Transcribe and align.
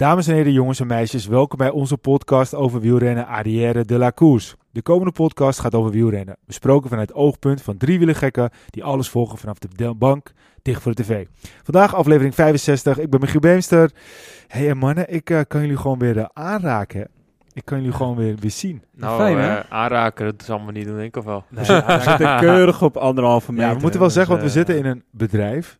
Dames 0.00 0.26
en 0.26 0.34
heren, 0.34 0.52
jongens 0.52 0.80
en 0.80 0.86
meisjes, 0.86 1.26
welkom 1.26 1.58
bij 1.58 1.70
onze 1.70 1.96
podcast 1.96 2.54
over 2.54 2.80
wielrennen 2.80 3.26
Arrière 3.26 3.84
de 3.84 3.98
la 3.98 4.12
Course. 4.12 4.56
De 4.70 4.82
komende 4.82 5.12
podcast 5.12 5.60
gaat 5.60 5.74
over 5.74 5.90
wielrennen, 5.90 6.36
besproken 6.46 6.88
vanuit 6.88 7.08
het 7.08 7.16
oogpunt 7.16 7.62
van 7.62 7.76
drie 7.76 7.98
wielergekken 7.98 8.50
die 8.70 8.84
alles 8.84 9.08
volgen 9.08 9.38
vanaf 9.38 9.58
de 9.58 9.94
bank 9.94 10.32
dicht 10.62 10.82
voor 10.82 10.94
de 10.94 11.02
tv. 11.02 11.26
Vandaag 11.62 11.94
aflevering 11.94 12.34
65, 12.34 12.98
ik 12.98 13.10
ben 13.10 13.20
Michiel 13.20 13.40
Beemster. 13.40 13.90
Hé 14.46 14.64
hey, 14.64 14.74
mannen, 14.74 15.12
ik 15.12 15.30
uh, 15.30 15.40
kan 15.48 15.60
jullie 15.60 15.76
gewoon 15.76 15.98
weer 15.98 16.16
uh, 16.16 16.24
aanraken. 16.32 17.08
Ik 17.52 17.64
kan 17.64 17.78
jullie 17.78 17.92
gewoon 17.92 18.16
weer, 18.16 18.36
weer 18.36 18.50
zien. 18.50 18.82
Nou, 18.96 19.20
Fijn, 19.20 19.38
hè? 19.38 19.58
Uh, 19.58 19.64
aanraken, 19.68 20.24
dat 20.24 20.42
zal 20.42 20.58
me 20.58 20.72
niet 20.72 20.86
doen, 20.86 20.96
denk 20.96 21.08
ik 21.08 21.16
of 21.16 21.24
wel. 21.24 21.44
Nee, 21.48 21.64
we 21.64 22.00
zitten 22.00 22.38
keurig 22.38 22.82
op 22.82 22.96
anderhalve 22.96 23.52
meter. 23.52 23.68
Ja, 23.68 23.74
we 23.74 23.80
moeten 23.80 24.00
wel 24.00 24.10
zeggen, 24.10 24.32
want 24.32 24.44
we 24.46 24.52
zitten 24.52 24.78
in 24.78 24.86
een 24.86 25.04
bedrijf. 25.10 25.79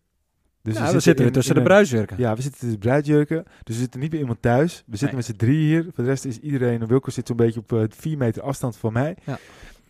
Dus 0.62 0.74
ja, 0.74 0.92
we, 0.92 1.00
zitten, 1.00 1.32
tussen 1.32 1.54
de 1.54 1.62
bruisjurken. 1.62 2.18
Ja, 2.18 2.34
we 2.34 2.42
zitten 2.42 2.60
tussen 2.60 2.80
de 2.80 2.86
bruisjurken. 2.86 3.44
Dus 3.62 3.74
we 3.74 3.80
zitten 3.80 4.00
niet 4.00 4.10
bij 4.10 4.18
iemand 4.18 4.42
thuis. 4.42 4.82
We 4.86 4.96
zitten 4.96 5.06
nee. 5.06 5.16
met 5.16 5.24
z'n 5.24 5.36
drie 5.36 5.66
hier. 5.66 5.82
Voor 5.82 6.04
de 6.04 6.10
rest 6.10 6.24
is 6.24 6.38
iedereen... 6.38 6.86
Wilco 6.86 7.10
zit 7.10 7.26
zo'n 7.26 7.36
beetje 7.36 7.60
op 7.60 7.72
uh, 7.72 7.82
vier 7.88 8.18
meter 8.18 8.42
afstand 8.42 8.76
van 8.76 8.92
mij. 8.92 9.16
Ja. 9.24 9.38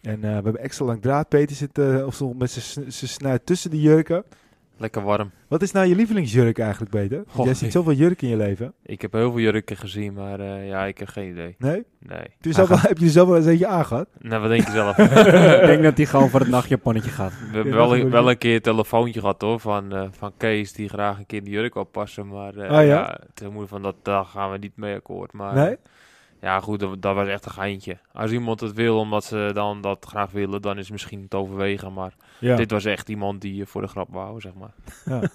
En 0.02 0.16
uh, 0.16 0.20
we 0.20 0.27
hebben 0.27 0.59
extra 0.59 0.84
lang 0.84 1.02
draad. 1.02 1.29
Peter 1.29 1.56
zit 1.56 1.79
uh, 1.79 2.06
of 2.06 2.15
zo 2.15 2.33
met 2.33 2.51
zijn 2.51 2.93
snuit 2.93 3.46
tussen 3.46 3.70
de 3.70 3.80
jurken. 3.80 4.24
Lekker 4.80 5.02
warm. 5.02 5.30
Wat 5.49 5.63
is 5.63 5.73
nou 5.73 5.87
je 5.87 5.95
lievelingsjurk 5.95 6.59
eigenlijk, 6.59 6.91
Peter? 6.91 7.24
Goh, 7.27 7.45
Jij 7.45 7.55
ziet 7.55 7.73
zoveel 7.73 7.93
jurken 7.93 8.29
in 8.29 8.37
je 8.37 8.37
leven. 8.37 8.73
Ik 8.82 9.02
heb 9.02 9.13
heel 9.13 9.30
veel 9.30 9.41
jurken 9.41 9.77
gezien, 9.77 10.13
maar 10.13 10.41
uh, 10.41 10.68
ja, 10.68 10.85
ik 10.85 10.99
heb 10.99 11.09
geen 11.09 11.30
idee. 11.30 11.55
Nee? 11.59 11.85
Nee. 11.99 12.18
Heb 12.18 12.30
je, 12.41 12.52
zelf 12.52 12.68
wel, 12.68 12.79
heb 12.79 12.99
je 12.99 13.05
er 13.05 13.10
zelf 13.10 13.29
wel 13.29 13.37
eens 13.37 13.46
eentje 13.46 13.66
aangehad? 13.66 14.09
Nou, 14.18 14.40
wat 14.40 14.51
denk 14.51 14.66
je 14.66 14.73
zelf? 14.73 14.99
ik 15.60 15.66
denk 15.66 15.82
dat 15.82 15.96
hij 15.96 16.07
gewoon 16.07 16.30
voor 16.30 16.40
het 16.40 16.49
nachtjaponnetje 16.49 17.10
gaat. 17.10 17.32
We 17.51 17.57
hebben 17.57 17.74
wel, 17.74 17.96
een, 17.96 18.10
wel 18.10 18.30
een 18.30 18.38
keer 18.38 18.55
een 18.55 18.60
telefoontje 18.60 19.21
gehad 19.21 19.40
hoor, 19.40 19.60
van, 19.60 19.95
uh, 19.95 20.05
van 20.10 20.32
Kees, 20.37 20.73
die 20.73 20.88
graag 20.88 21.18
een 21.18 21.27
keer 21.27 21.45
de 21.45 21.51
jurk 21.51 21.74
oppassen. 21.74 22.29
Maar 22.29 22.55
uh, 22.55 22.62
ah, 22.62 22.71
ja? 22.71 22.83
ja, 22.83 23.18
ten 23.35 23.52
moeite 23.52 23.71
van 23.71 23.83
dat, 23.83 23.96
daar 24.02 24.24
gaan 24.24 24.51
we 24.51 24.59
niet 24.59 24.77
mee 24.77 24.95
akkoord. 24.95 25.33
Maar, 25.33 25.55
nee? 25.55 25.77
Ja, 26.41 26.60
goed, 26.60 26.80
dat, 26.80 27.02
dat, 27.02 27.15
was 27.15 27.29
echt 27.29 27.45
een 27.45 27.51
geintje. 27.51 27.99
Als 28.13 28.30
iemand 28.30 28.60
het 28.60 28.73
wil, 28.73 28.99
omdat 28.99 29.24
ze 29.24 29.51
dan 29.55 29.80
dat 29.80 30.07
graag 30.09 30.30
willen, 30.30 30.63
dan 30.63 30.77
is 30.77 30.83
het 30.83 30.93
misschien 30.93 31.29
te 31.29 31.37
overwegen. 31.37 31.93
Maar 31.93 32.15
ja. 32.38 32.57
dit 32.57 32.71
was 32.71 32.85
echt 32.85 33.09
iemand 33.09 33.41
die 33.41 33.66
voor 33.66 33.83
de 33.83 33.88
grap 33.88 34.09
wou, 34.10 34.41
zeg 34.41 34.55
maar. 34.55 34.74
Ja. 35.05 35.21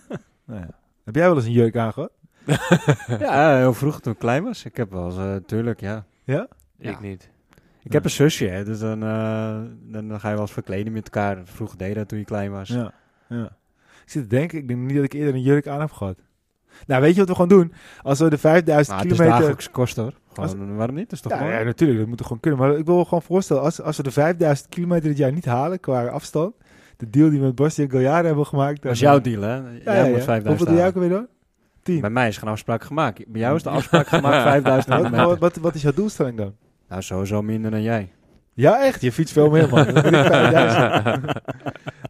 nou 0.46 0.60
ja. 0.60 0.70
Heb 1.04 1.16
jij 1.16 1.28
wel 1.28 1.36
eens 1.36 1.46
een 1.46 1.52
jurk 1.52 1.78
aangehad? 1.78 2.12
ja, 3.20 3.58
heel 3.58 3.74
vroeg 3.74 4.02
toen 4.02 4.14
ik 4.14 4.20
klein 4.20 4.44
was. 4.44 4.66
Ik 4.66 4.78
heb 4.78 4.92
wel 4.92 5.06
eens, 5.06 5.18
uh, 5.18 5.36
tuurlijk, 5.36 5.80
ja. 5.80 6.06
Ja? 6.24 6.48
Ik 6.78 7.00
niet. 7.00 7.30
Ik 7.84 7.92
heb 7.92 8.04
een 8.04 8.10
zusje, 8.10 8.48
hè, 8.48 8.64
dus 8.64 8.80
dan, 8.80 9.04
uh, 9.04 9.60
dan, 9.82 10.08
dan 10.08 10.20
ga 10.20 10.28
je 10.28 10.34
wel 10.34 10.44
eens 10.44 10.52
verkleden 10.52 10.94
met 10.94 11.04
elkaar. 11.04 11.42
Vroeger 11.44 11.78
deed 11.78 11.96
dat 11.96 12.08
toen 12.08 12.20
je 12.20 12.26
klein 12.26 12.52
was. 12.52 12.68
Ja, 12.68 12.94
ja. 13.30 13.46
Ik 14.04 14.12
zit 14.12 14.22
te 14.22 14.30
denken, 14.30 14.58
ik 14.58 14.68
denk 14.68 14.80
niet 14.80 14.96
dat 14.96 15.04
ik 15.04 15.14
eerder 15.14 15.34
een 15.34 15.42
jurk 15.42 15.68
aan 15.68 15.80
heb 15.80 15.92
gehad. 15.92 16.18
Nou, 16.88 17.02
weet 17.02 17.14
je 17.14 17.20
wat 17.20 17.28
we 17.28 17.34
gewoon 17.34 17.50
doen? 17.50 17.74
Als 18.02 18.20
we 18.20 18.30
de 18.30 18.38
5000 18.38 18.98
nou, 18.98 19.08
kilometer... 19.08 19.26
Het 19.26 19.34
is 19.34 19.40
dagelijks 19.40 19.72
kost 19.72 19.96
hoor. 19.96 20.14
Gewoon, 20.36 20.68
als... 20.68 20.78
waarom 20.78 20.96
niet? 20.96 21.10
Dat 21.10 21.14
is 21.14 21.22
toch 21.22 21.32
ja, 21.32 21.38
gewoon... 21.38 21.54
ja, 21.54 21.64
natuurlijk. 21.64 22.00
Dat 22.00 22.08
moet 22.08 22.20
er 22.20 22.26
gewoon 22.26 22.40
kunnen. 22.40 22.60
Maar 22.60 22.78
ik 22.78 22.86
wil 22.86 23.04
gewoon 23.04 23.22
voorstellen, 23.22 23.62
als, 23.62 23.82
als 23.82 23.98
we 23.98 24.04
de 24.04 24.12
5000 24.12 24.70
kilometer 24.70 25.10
dit 25.10 25.18
jaar 25.18 25.32
niet 25.32 25.46
halen 25.46 25.80
qua 25.80 26.06
afstand... 26.06 26.54
De 26.98 27.10
deal 27.10 27.30
die 27.30 27.40
we 27.40 27.46
met 27.46 27.56
Bastian 27.56 27.90
Galliard 27.90 28.26
hebben 28.26 28.46
gemaakt... 28.46 28.82
Dat 28.82 28.92
is 28.92 29.00
jouw 29.00 29.22
deal, 29.22 29.42
hè? 29.42 29.56
Jij 29.56 29.82
ja, 29.84 29.94
ja, 29.94 30.10
moet 30.10 30.24
5000 30.24 30.48
Hoeveel 30.48 30.66
doe 30.66 30.76
jij 30.76 30.88
ook 30.88 30.94
weer 30.94 31.10
door? 31.10 31.28
10. 31.84 32.02
Bij 32.02 32.10
mij 32.10 32.28
is 32.28 32.38
geen 32.38 32.50
afspraak 32.50 32.84
gemaakt. 32.84 33.28
Bij 33.32 33.42
jou 33.42 33.56
is 33.56 33.64
de 33.64 33.70
afspraak 33.70 34.08
gemaakt 34.08 34.42
5000 34.64 34.96
wat, 34.96 35.10
wat, 35.10 35.40
wat, 35.40 35.56
wat 35.56 35.76
is 35.76 35.82
jouw 35.82 35.94
doelstelling 35.94 36.38
dan? 36.38 36.56
Nou, 36.90 37.02
sowieso 37.02 37.42
minder 37.42 37.72
dan 37.72 37.82
jij. 37.82 38.12
Ja, 38.54 38.84
echt? 38.84 39.02
Je 39.02 39.12
fietst 39.12 39.34
veel 39.34 39.50
meer, 39.50 39.70
man. 39.70 39.86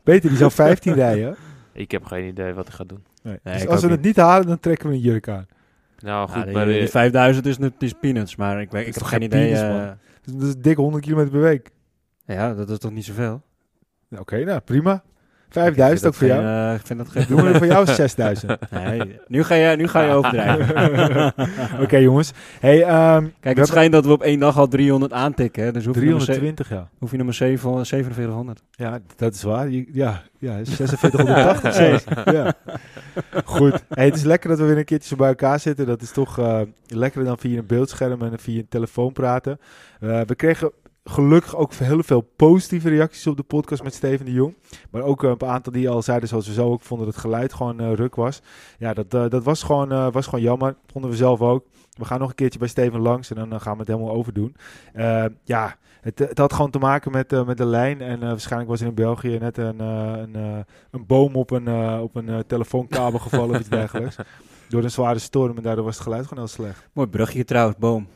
Peter, 0.03 0.29
die 0.29 0.37
zou 0.37 0.51
15 0.51 0.93
rijden. 0.93 1.35
Ik 1.73 1.91
heb 1.91 2.05
geen 2.05 2.27
idee 2.27 2.53
wat 2.53 2.67
ik 2.67 2.73
ga 2.73 2.83
doen. 2.83 3.03
Nee. 3.21 3.39
Nee, 3.43 3.53
dus 3.53 3.67
als 3.67 3.81
we 3.81 3.89
het 3.89 4.01
niet 4.01 4.15
halen, 4.15 4.47
dan 4.47 4.59
trekken 4.59 4.89
we 4.89 4.95
een 4.95 5.01
jurk 5.01 5.27
aan. 5.27 5.47
Nou, 6.05 6.29
goed. 6.29 6.45
Ja, 6.45 6.51
maar 6.51 6.65
die, 6.65 6.79
die 6.79 6.87
5000 6.87 7.45
is, 7.45 7.57
is 7.79 7.93
peanuts, 7.93 8.35
maar 8.35 8.61
ik, 8.61 8.73
ik 8.73 8.93
heb 8.93 9.03
geen 9.03 9.21
idee. 9.21 9.51
Uh, 9.51 9.91
dat 10.21 10.41
is 10.41 10.57
dik 10.57 10.77
100 10.77 11.03
kilometer 11.03 11.31
per 11.31 11.41
week. 11.41 11.71
Ja, 12.25 12.53
dat 12.53 12.69
is 12.69 12.77
toch 12.77 12.91
niet 12.91 13.05
zoveel? 13.05 13.41
Oké, 14.11 14.21
okay, 14.21 14.43
nou 14.43 14.59
prima. 14.59 15.03
5000 15.55 16.07
ook 16.07 16.13
voor 16.13 16.27
jou? 16.27 16.43
Uh, 16.43 16.73
ik 16.73 16.85
vind 16.85 16.99
dat 16.99 17.09
geen... 17.09 17.25
Doen 17.35 17.51
we 17.51 17.57
voor 17.57 17.65
jou 17.65 17.85
6000? 17.85 18.57
Nee, 18.71 19.19
nu 19.27 19.43
ga 19.43 19.55
je, 19.55 19.75
nu 19.75 19.87
ga 19.87 20.01
je 20.01 20.11
overdrijven. 20.11 20.75
Oké 21.73 21.83
okay, 21.83 22.01
jongens. 22.01 22.31
Hey, 22.59 23.15
um, 23.15 23.33
Kijk, 23.39 23.57
het 23.57 23.67
schijnt 23.67 23.91
dat 23.91 24.05
we 24.05 24.11
op 24.11 24.23
één 24.23 24.39
dag 24.39 24.57
al 24.57 24.67
300 24.67 25.13
aantikken. 25.13 25.63
Hè? 25.63 25.71
Dus 25.71 25.85
hoef 25.85 25.95
320, 25.95 26.69
je 26.69 26.75
ja. 26.75 26.89
Hoef 26.99 27.11
je 27.11 27.17
nummer 27.17 27.35
7, 27.35 27.59
4700. 27.59 28.61
Ja, 28.71 28.99
dat 29.15 29.33
is 29.33 29.43
waar. 29.43 29.69
Je, 29.69 29.85
ja, 29.91 30.21
ja 30.39 30.51
4680 30.65 31.73
zelfs. 31.73 32.03
ja. 32.25 32.53
Goed. 33.45 33.83
Hey, 33.89 34.05
het 34.05 34.15
is 34.15 34.23
lekker 34.23 34.49
dat 34.49 34.59
we 34.59 34.65
weer 34.65 34.77
een 34.77 34.85
keertje 34.85 35.07
zo 35.07 35.15
bij 35.15 35.27
elkaar 35.27 35.59
zitten. 35.59 35.85
Dat 35.85 36.01
is 36.01 36.11
toch 36.11 36.39
uh, 36.39 36.61
lekkerder 36.87 37.29
dan 37.29 37.39
via 37.39 37.57
een 37.57 37.65
beeldscherm 37.65 38.21
en 38.21 38.39
via 38.39 38.59
een 38.59 38.67
telefoon 38.69 39.13
praten. 39.13 39.59
Uh, 39.99 40.21
we 40.25 40.35
kregen 40.35 40.71
gelukkig 41.09 41.55
ook 41.55 41.73
heel 41.73 42.03
veel 42.03 42.21
positieve 42.21 42.89
reacties 42.89 43.27
op 43.27 43.37
de 43.37 43.43
podcast 43.43 43.83
met 43.83 43.93
Steven 43.93 44.25
de 44.25 44.31
Jong. 44.31 44.55
Maar 44.89 45.01
ook 45.01 45.23
een 45.23 45.43
aantal 45.43 45.73
die 45.73 45.89
al 45.89 46.01
zeiden, 46.01 46.29
zoals 46.29 46.47
we 46.47 46.53
zo 46.53 46.71
ook 46.71 46.81
vonden, 46.81 47.05
dat 47.05 47.15
het 47.15 47.23
geluid 47.23 47.53
gewoon 47.53 47.81
uh, 47.81 47.93
ruk 47.93 48.15
was. 48.15 48.41
Ja, 48.79 48.93
dat, 48.93 49.13
uh, 49.13 49.29
dat 49.29 49.43
was, 49.43 49.63
gewoon, 49.63 49.91
uh, 49.91 50.11
was 50.11 50.25
gewoon 50.25 50.41
jammer. 50.41 50.75
Vonden 50.91 51.11
we 51.11 51.17
zelf 51.17 51.41
ook. 51.41 51.65
We 51.97 52.05
gaan 52.05 52.19
nog 52.19 52.29
een 52.29 52.35
keertje 52.35 52.59
bij 52.59 52.67
Steven 52.67 52.99
langs 52.99 53.33
en 53.33 53.49
dan 53.49 53.61
gaan 53.61 53.73
we 53.73 53.79
het 53.79 53.87
helemaal 53.87 54.13
overdoen. 54.13 54.55
ja, 55.43 55.75
het, 56.01 56.19
het, 56.19 56.37
had 56.37 56.53
gewoon 56.53 56.71
te 56.71 56.79
maken 56.79 57.11
met, 57.11 57.45
met 57.45 57.57
de 57.57 57.65
lijn. 57.65 58.01
En 58.01 58.19
waarschijnlijk 58.19 58.71
was 58.71 58.81
er 58.81 58.87
in 58.87 58.93
België 58.93 59.37
net 59.37 59.57
een, 59.57 59.79
een, 59.79 60.65
een 60.91 61.05
boom 61.05 61.35
op 61.35 61.51
een, 61.51 61.99
op 61.99 62.15
een 62.15 62.43
telefoonkabel 62.47 63.19
gevallen 63.19 63.49
of 63.49 63.59
iets 63.59 63.69
dergelijks. 63.79 64.15
Door 64.69 64.83
een 64.83 64.91
zware 64.91 65.19
storm 65.19 65.57
en 65.57 65.63
daardoor 65.63 65.85
was 65.85 65.95
het 65.95 66.03
geluid 66.03 66.27
gewoon 66.27 66.43
heel 66.43 66.53
slecht. 66.53 66.87
Mooi 66.93 67.07
brugje 67.07 67.43
trouwens, 67.43 67.77
Boom. 67.77 68.07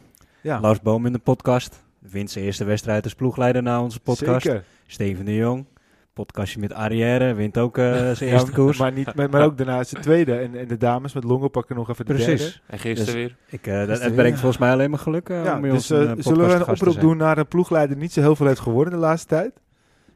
Ja. 0.41 0.59
Lars 0.59 0.81
Boom 0.81 1.05
in 1.05 1.13
de 1.13 1.19
podcast. 1.19 1.87
Wint 2.11 2.31
zijn 2.31 2.45
eerste 2.45 2.63
wedstrijd 2.63 3.03
als 3.03 3.13
ploegleider 3.13 3.63
na 3.63 3.81
onze 3.81 3.99
podcast. 3.99 4.45
Zeker. 4.45 4.63
Steven 4.87 5.25
de 5.25 5.35
Jong. 5.35 5.65
Podcastje 6.13 6.59
met 6.59 6.73
Arrière. 6.73 7.33
Wint 7.33 7.57
ook 7.57 7.77
uh, 7.77 7.85
zijn 7.93 8.31
eerste 8.31 8.49
ja, 8.49 8.55
koers. 8.55 8.77
Maar, 8.77 8.91
niet, 8.91 9.15
maar, 9.15 9.29
maar 9.29 9.43
ook 9.43 9.57
daarna 9.57 9.83
zijn 9.83 10.01
tweede. 10.01 10.35
En, 10.35 10.55
en 10.55 10.67
de 10.67 10.77
dames 10.77 11.13
met 11.13 11.23
Longo 11.23 11.47
pakken 11.47 11.75
nog 11.75 11.89
even 11.89 12.05
de 12.05 12.13
Precies. 12.13 12.39
derde. 12.41 12.59
En 12.67 12.79
gisteren 12.79 13.05
dus 13.05 13.13
weer. 13.13 13.35
Ik, 13.49 13.67
uh, 13.67 13.87
dat, 13.87 14.01
het 14.01 14.15
brengt 14.15 14.39
volgens 14.39 14.61
mij 14.61 14.71
alleen 14.71 14.89
maar 14.89 14.99
geluk 14.99 15.29
uh, 15.29 15.43
ja, 15.43 15.55
om 15.55 15.61
dus, 15.61 15.71
ons 15.71 15.89
een, 15.89 16.23
Zullen 16.23 16.47
we 16.47 16.53
een 16.53 16.67
oproep 16.67 16.99
doen 16.99 17.17
naar 17.17 17.37
een 17.37 17.47
ploegleider 17.47 17.95
die 17.95 18.03
niet 18.03 18.13
zo 18.13 18.21
heel 18.21 18.35
veel 18.35 18.47
heeft 18.47 18.59
geworden 18.59 18.93
de 18.93 18.99
laatste 18.99 19.27
tijd? 19.27 19.51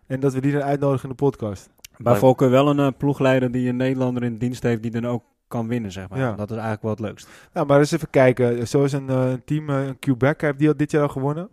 En 0.08 0.20
dat 0.20 0.34
we 0.34 0.42
die 0.42 0.52
dan 0.52 0.64
uitnodigen 0.64 1.04
in 1.04 1.10
de 1.10 1.24
podcast. 1.24 1.70
Bij 1.98 2.16
Volker 2.16 2.50
wel 2.50 2.70
een 2.70 2.80
uh, 2.80 2.88
ploegleider 2.98 3.52
die 3.52 3.70
een 3.70 3.75
Nederlander 3.75 4.24
in 4.24 4.38
dienst 4.38 4.64
heeft 4.64 4.81
die 4.81 4.92
dan 4.92 5.08
ook 5.08 5.24
kan 5.48 5.68
winnen, 5.68 5.92
zeg 5.92 6.10
maar. 6.10 6.20
Ja. 6.20 6.31
Dat 6.31 6.50
is 6.52 6.58
eigenlijk 6.58 6.81
wel 6.81 6.92
het 6.92 7.00
leukst. 7.00 7.28
Nou, 7.54 7.68
maar 7.68 7.80
eens 7.80 7.92
even 7.92 8.10
kijken. 8.10 8.68
Zoals 8.68 8.92
een 8.92 9.10
uh, 9.10 9.34
team, 9.46 9.70
uh, 9.70 9.86
een 9.86 10.00
Quebec, 10.00 10.42
heeft 10.42 10.60
die 10.60 10.68
al 10.68 10.78
dit 10.78 10.92
jaar 10.92 11.02
al 11.02 11.10
gewonnen? 11.10 11.50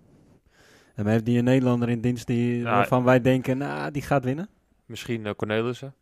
En 1.00 1.06
heeft 1.06 1.24
die 1.24 1.38
een 1.38 1.44
Nederlander 1.44 1.88
in 1.88 2.00
dienst 2.00 2.26
die, 2.26 2.64
waarvan 2.64 3.04
wij 3.04 3.20
denken, 3.20 3.58
nou, 3.58 3.90
die 3.90 4.02
gaat 4.02 4.24
winnen? 4.24 4.48
Misschien 4.86 5.24
uh, 5.24 5.30
Cornelissen. 5.36 5.94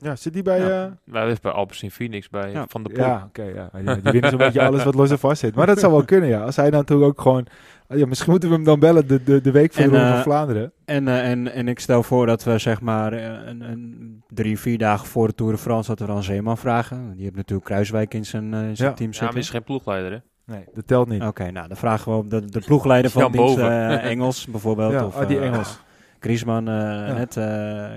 Ja, 0.00 0.16
zit 0.16 0.32
die 0.32 0.42
bij... 0.42 0.58
Ja. 0.58 0.86
Uh... 0.86 0.92
Wij 1.04 1.30
is 1.30 1.40
bij 1.40 1.52
Alpecin 1.52 1.90
Phoenix, 1.90 2.28
bij 2.28 2.50
ja. 2.50 2.64
Van 2.68 2.82
de 2.82 2.88
Poel. 2.88 3.04
Ja, 3.04 3.16
oké, 3.28 3.40
okay, 3.40 3.54
ja. 3.54 3.70
Die, 3.72 4.02
die 4.02 4.12
winnen 4.12 4.30
zo'n 4.30 4.38
beetje 4.38 4.62
alles 4.62 4.84
wat 4.84 4.94
los 4.94 5.10
en 5.10 5.18
vast 5.18 5.40
zit. 5.40 5.54
Maar 5.54 5.66
dat 5.66 5.78
zou 5.78 5.92
wel 5.92 6.04
kunnen, 6.04 6.28
ja. 6.28 6.42
Als 6.42 6.56
hij 6.56 6.70
dan 6.70 6.80
natuurlijk 6.80 7.08
ook 7.08 7.20
gewoon... 7.20 7.46
Ja, 7.88 8.06
misschien 8.06 8.30
moeten 8.30 8.48
we 8.48 8.54
hem 8.54 8.64
dan 8.64 8.80
bellen 8.80 9.06
de, 9.06 9.22
de, 9.22 9.40
de 9.40 9.50
week 9.50 9.72
voor 9.72 9.84
en, 9.84 9.90
de 9.90 9.96
Ronde 9.96 10.10
uh, 10.10 10.14
van 10.14 10.22
Vlaanderen. 10.22 10.72
En, 10.84 11.06
uh, 11.06 11.30
en, 11.30 11.52
en 11.52 11.68
ik 11.68 11.78
stel 11.78 12.02
voor 12.02 12.26
dat 12.26 12.44
we 12.44 12.58
zeg 12.58 12.80
maar 12.80 13.12
een, 13.12 13.60
een 13.60 14.22
drie, 14.28 14.58
vier 14.58 14.78
dagen 14.78 15.06
voor 15.06 15.26
de 15.26 15.34
Tour 15.34 15.52
de 15.52 15.58
France... 15.58 15.88
dat 15.88 15.98
we 15.98 16.06
dan 16.06 16.22
Zeeman 16.22 16.58
vragen. 16.58 17.12
Die 17.14 17.22
heeft 17.22 17.36
natuurlijk 17.36 17.66
Kruiswijk 17.66 18.14
in 18.14 18.24
zijn, 18.24 18.44
uh, 18.44 18.50
zijn 18.50 18.64
ja. 18.64 18.74
team 18.74 18.96
zitten. 18.96 19.26
Ja, 19.26 19.32
maar 19.32 19.36
is 19.40 19.50
geen 19.50 19.64
ploegleider, 19.64 20.12
hè? 20.12 20.18
Nee, 20.46 20.64
dat 20.74 20.86
telt 20.86 21.08
niet. 21.08 21.20
Oké, 21.20 21.28
okay, 21.28 21.50
nou 21.50 21.68
dan 21.68 21.76
vragen 21.76 22.12
we 22.12 22.18
op 22.18 22.30
de, 22.30 22.44
de 22.44 22.60
ploegleider 22.60 23.10
van 23.20 23.32
dienst 23.32 23.58
uh, 23.58 24.04
Engels 24.12 24.46
bijvoorbeeld. 24.46 24.92
Ja, 24.92 25.06
of, 25.06 25.16
oh, 25.16 25.28
die 25.28 25.40
Engels. 25.40 25.78
Griezmann, 26.20 26.68
uh, 26.68 26.74
ja. 26.74 27.12
net, 27.12 27.36
uh, 27.36 27.44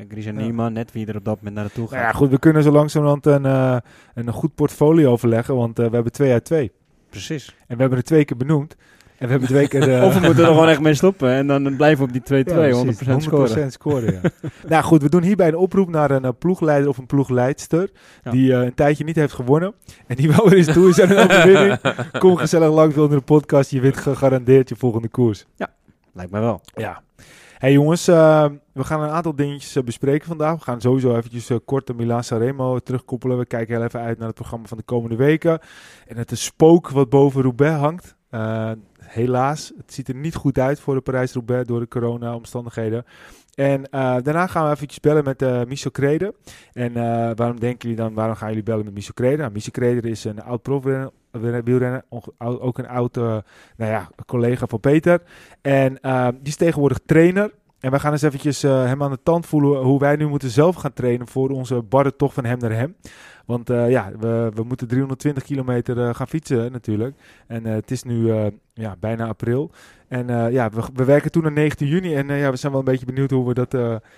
Griezmann 0.10 0.38
ja. 0.38 0.44
Niemann, 0.44 0.74
net 0.74 0.92
wie 0.92 1.08
er 1.08 1.16
op 1.16 1.26
dat 1.26 1.36
moment 1.38 1.56
naartoe 1.56 1.88
gaat. 1.88 1.96
Nou 1.96 2.04
ja, 2.04 2.12
goed, 2.12 2.30
we 2.30 2.40
kunnen 2.40 2.64
zo 2.64 2.72
langzamerhand 2.72 3.26
een, 3.26 3.46
uh, 3.46 3.78
een 4.14 4.32
goed 4.32 4.56
portfolio 4.56 5.12
overleggen, 5.12 5.56
want 5.56 5.78
we 5.78 5.84
hebben 5.84 6.12
twee 6.12 6.32
uit 6.32 6.46
twee. 6.46 6.72
Precies. 7.10 7.56
En 7.68 7.76
we 7.76 7.82
hebben 7.82 7.98
er 7.98 8.04
twee 8.04 8.26
keer 8.26 8.38
benoemd. 8.38 8.76
En 9.20 9.26
we 9.26 9.32
hebben 9.32 9.50
twee 9.50 9.68
keer... 9.68 9.88
Uh, 9.88 10.04
of 10.04 10.14
we 10.14 10.26
moeten 10.26 10.44
er 10.44 10.50
gewoon 10.50 10.68
echt 10.68 10.80
mee 10.80 10.94
stoppen 10.94 11.30
en 11.30 11.48
dan 11.48 11.76
blijven 11.76 12.08
we 12.08 12.14
op 12.14 12.26
die 12.26 12.44
2-2, 12.46 12.48
ja, 12.48 12.84
100%, 12.86 12.88
100% 12.88 13.18
scoren. 13.18 13.72
scoren 13.72 14.14
ja. 14.14 14.50
nou 14.68 14.84
goed, 14.84 15.02
we 15.02 15.10
doen 15.10 15.24
hierbij 15.24 15.48
een 15.48 15.56
oproep 15.56 15.90
naar 15.90 16.12
een 16.12 16.26
uh, 16.26 16.30
ploegleider 16.40 16.90
of 16.90 16.98
een 16.98 17.06
ploegleidster 17.06 17.90
ja. 18.24 18.32
die 18.32 18.52
uh, 18.52 18.62
een 18.62 18.74
tijdje 18.74 19.04
niet 19.04 19.16
heeft 19.16 19.34
gewonnen. 19.34 19.74
En 20.08 20.16
die 20.16 20.32
wel 20.32 20.50
weer 20.50 20.58
eens 20.58 20.74
toe 20.74 20.90
is 20.90 21.02
aan 21.02 21.10
een 21.10 21.18
overwinning. 21.18 21.80
Kom 22.20 22.38
gezellig 22.38 22.70
langs 22.70 22.98
onder 22.98 23.18
de 23.18 23.24
podcast, 23.24 23.72
je 23.72 23.82
wint 23.82 23.98
gegarandeerd 23.98 24.70
je 24.70 24.76
volgende 24.76 25.08
koers. 25.08 25.46
Ja, 25.56 25.68
lijkt 26.14 26.32
mij 26.32 26.42
wel. 26.42 26.62
Ja. 26.76 27.02
Hey 27.58 27.72
jongens, 27.72 28.10
uh, 28.10 28.46
we 28.72 28.84
gaan 28.84 29.02
een 29.02 29.10
aantal 29.10 29.36
dingetjes 29.36 29.76
uh, 29.76 29.84
bespreken 29.84 30.28
vandaag. 30.28 30.56
We 30.56 30.64
gaan 30.64 30.82
sowieso 30.82 31.16
eventjes 31.16 31.50
uh, 31.50 31.58
kort 31.66 31.88
de 31.88 31.94
Milan 31.94 32.24
Sanremo 32.24 32.80
terugkoppelen. 32.80 33.38
We 33.38 33.46
kijken 33.46 33.76
heel 33.76 33.84
even 33.84 34.00
uit 34.00 34.18
naar 34.18 34.28
het 34.28 34.36
programma 34.36 34.68
van 34.68 34.78
de 34.78 34.84
komende 34.84 35.16
weken. 35.16 35.60
En 36.08 36.18
het 36.18 36.32
spook 36.34 36.90
wat 36.90 37.10
boven 37.10 37.42
Roubaix 37.42 37.80
hangt. 37.80 38.16
Helaas, 39.10 39.72
het 39.78 39.94
ziet 39.94 40.08
er 40.08 40.16
niet 40.16 40.36
goed 40.36 40.60
uit 40.60 40.80
voor 40.80 40.96
de 40.96 41.02
Parijs-Roubaix 41.02 41.68
door 41.68 41.80
de 41.80 41.88
corona-omstandigheden. 41.88 43.06
En 43.56 43.84
daarna 44.24 44.48
gaan 44.48 44.66
we 44.66 44.72
eventjes 44.72 45.00
bellen 45.00 45.24
met 45.24 45.42
uh, 45.42 45.64
Michel 45.64 45.92
Kreder. 45.92 46.34
En 46.74 46.94
waarom 47.36 47.60
denken 47.60 47.90
jullie 47.90 48.04
dan, 48.04 48.14
waarom 48.14 48.36
gaan 48.36 48.48
jullie 48.48 48.64
bellen 48.64 48.86
met 48.86 48.94
Michel 48.94 49.14
Kreder? 49.14 49.38
Nou, 49.38 49.52
Michel 49.52 49.72
Kreder 49.72 50.06
is 50.06 50.24
een 50.24 50.42
oud 50.42 50.62
profrenner 50.62 51.12
wielrennen. 51.64 52.04
Ook 52.40 52.78
een 52.78 52.88
oude 52.88 53.44
nou 53.78 53.92
ja, 53.92 54.10
collega 54.26 54.66
van 54.66 54.80
Peter. 54.80 55.22
En 55.62 55.94
die 56.32 56.40
is 56.44 56.56
tegenwoordig 56.56 57.00
trainer. 57.06 57.52
En 57.80 57.92
we 57.92 58.00
gaan 58.00 58.12
eens 58.12 58.22
eventjes 58.22 58.64
uh, 58.64 58.86
hem 58.86 59.04
aan 59.04 59.12
de 59.12 59.20
tand 59.24 59.46
voelen 59.46 59.82
hoe 59.82 60.00
wij 60.00 60.16
nu 60.16 60.28
moeten 60.28 60.50
zelf 60.50 60.76
gaan 60.76 60.94
trainen 60.94 61.28
voor 61.28 61.50
onze 61.50 61.82
barrentocht 61.82 62.34
van 62.34 62.46
hem 62.46 62.60
naar 62.60 62.72
hem. 62.72 62.96
Want 63.46 63.70
uh, 63.70 63.90
ja, 63.90 64.12
we, 64.20 64.52
we 64.54 64.64
moeten 64.64 64.88
320 64.88 65.44
kilometer 65.44 65.98
uh, 65.98 66.14
gaan 66.14 66.28
fietsen 66.28 66.72
natuurlijk. 66.72 67.16
En 67.48 67.66
het 67.66 67.92
is 67.92 68.04
nu 68.04 68.34
ja, 68.74 68.96
bijna 69.00 69.28
april. 69.28 69.72
En 70.08 70.52
ja, 70.52 70.70
we, 70.70 70.82
we, 70.94 71.04
werken 71.04 71.32
toen 71.32 71.44
naar 71.44 71.52
19 71.52 71.88
juni. 71.88 72.16
En 72.16 72.28
ja, 72.28 72.50
we 72.50 72.56
zijn 72.56 72.72
wel 72.72 72.82
een 72.82 72.88
beetje 72.88 73.06
benieuwd 73.06 73.32
hoe 73.32 73.48
we 73.48 73.54
dat 73.54 73.72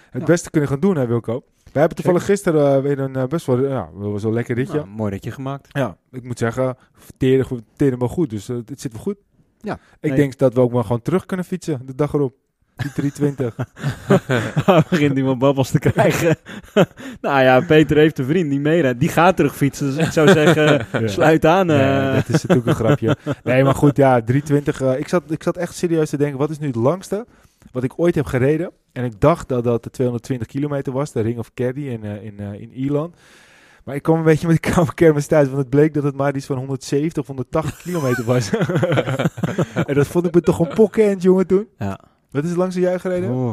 het 0.09 0.25
beste 0.25 0.49
kunnen 0.49 0.69
gaan 0.69 0.79
doen, 0.79 0.95
hè 0.95 1.07
Wilco? 1.07 1.43
We 1.71 1.79
hebben 1.79 1.97
toevallig 1.97 2.25
gisteren 2.25 2.81
weer 2.81 2.99
een 2.99 3.27
best 3.29 3.45
wel, 3.45 3.67
ja, 3.67 3.89
zo 4.17 4.33
lekker 4.33 4.55
ritje. 4.55 4.75
Nou, 4.75 4.87
mooi 4.87 5.11
ritje 5.11 5.31
gemaakt. 5.31 5.67
Ja, 5.69 5.97
ik 6.11 6.23
moet 6.23 6.39
zeggen, 6.39 6.77
teren, 7.17 7.65
teren 7.75 7.99
wel 7.99 8.07
goed. 8.07 8.29
Dus 8.29 8.47
het 8.47 8.81
zit 8.81 8.91
wel 8.91 9.01
goed. 9.01 9.17
Ja, 9.61 9.79
ik 9.99 10.15
denk 10.15 10.37
dat 10.37 10.53
we 10.53 10.59
ook 10.59 10.71
wel 10.71 10.83
gewoon 10.83 11.01
terug 11.01 11.25
kunnen 11.25 11.45
fietsen 11.45 11.81
de 11.85 11.95
dag 11.95 12.13
erop. 12.13 12.33
Die 12.81 12.91
320. 12.91 13.55
begint 14.89 15.17
iemand 15.17 15.39
babbels 15.39 15.71
te 15.71 15.79
krijgen. 15.79 16.35
nou 17.21 17.41
ja, 17.41 17.61
Peter 17.61 17.97
heeft 17.97 18.19
een 18.19 18.25
vriend 18.25 18.49
die 18.49 18.59
meerijdt. 18.59 18.99
Die 18.99 19.09
gaat 19.09 19.35
terug 19.35 19.55
fietsen. 19.55 19.95
Dus 19.95 20.05
ik 20.05 20.11
zou 20.11 20.27
zeggen, 20.27 20.85
sluit 21.09 21.45
aan. 21.45 21.71
Uh. 21.71 22.13
dat 22.13 22.29
is 22.29 22.41
natuurlijk 22.45 22.67
een 22.67 22.85
grapje. 22.85 23.17
Nee, 23.43 23.63
maar 23.63 23.75
goed, 23.75 23.97
ja, 23.97 24.21
320. 24.21 24.81
Uh, 24.81 24.99
ik, 24.99 25.07
zat, 25.07 25.23
ik 25.27 25.43
zat 25.43 25.57
echt 25.57 25.75
serieus 25.75 26.09
te 26.09 26.17
denken, 26.17 26.37
wat 26.37 26.49
is 26.49 26.59
nu 26.59 26.67
het 26.67 26.75
langste 26.75 27.25
wat 27.71 27.83
ik 27.83 27.93
ooit 27.95 28.15
heb 28.15 28.25
gereden? 28.25 28.71
En 28.91 29.03
ik 29.03 29.19
dacht 29.19 29.49
dat 29.49 29.63
dat 29.63 29.83
de 29.83 29.89
220 29.89 30.47
kilometer 30.47 30.93
was, 30.93 31.11
de 31.11 31.21
Ring 31.21 31.37
of 31.37 31.51
Kerry 31.53 31.87
in, 31.87 32.03
uh, 32.05 32.23
in, 32.23 32.39
in 32.39 32.73
Ierland. 32.73 33.15
Maar 33.83 33.95
ik 33.95 34.01
kwam 34.01 34.17
een 34.17 34.23
beetje 34.23 34.47
met 34.47 34.63
de 34.63 34.71
koude 34.71 34.93
kermis 34.93 35.27
thuis, 35.27 35.47
want 35.47 35.59
het 35.59 35.69
bleek 35.69 35.93
dat 35.93 36.03
het 36.03 36.15
maar 36.15 36.35
iets 36.35 36.45
van 36.45 36.57
170 36.57 37.21
of 37.21 37.27
180 37.27 37.81
kilometer 37.81 38.23
was. 38.23 38.49
en 39.89 39.93
dat 39.93 40.07
vond 40.07 40.25
ik 40.25 40.33
me 40.33 40.41
toch 40.41 40.59
een 40.59 40.73
pokkend, 40.73 41.21
jongen, 41.21 41.47
toen. 41.47 41.67
Ja. 41.77 41.99
Wat 42.31 42.43
is 42.43 42.49
het 42.49 42.57
langste 42.57 42.79
jij 42.79 42.99
gereden? 42.99 43.29
Oh. 43.29 43.51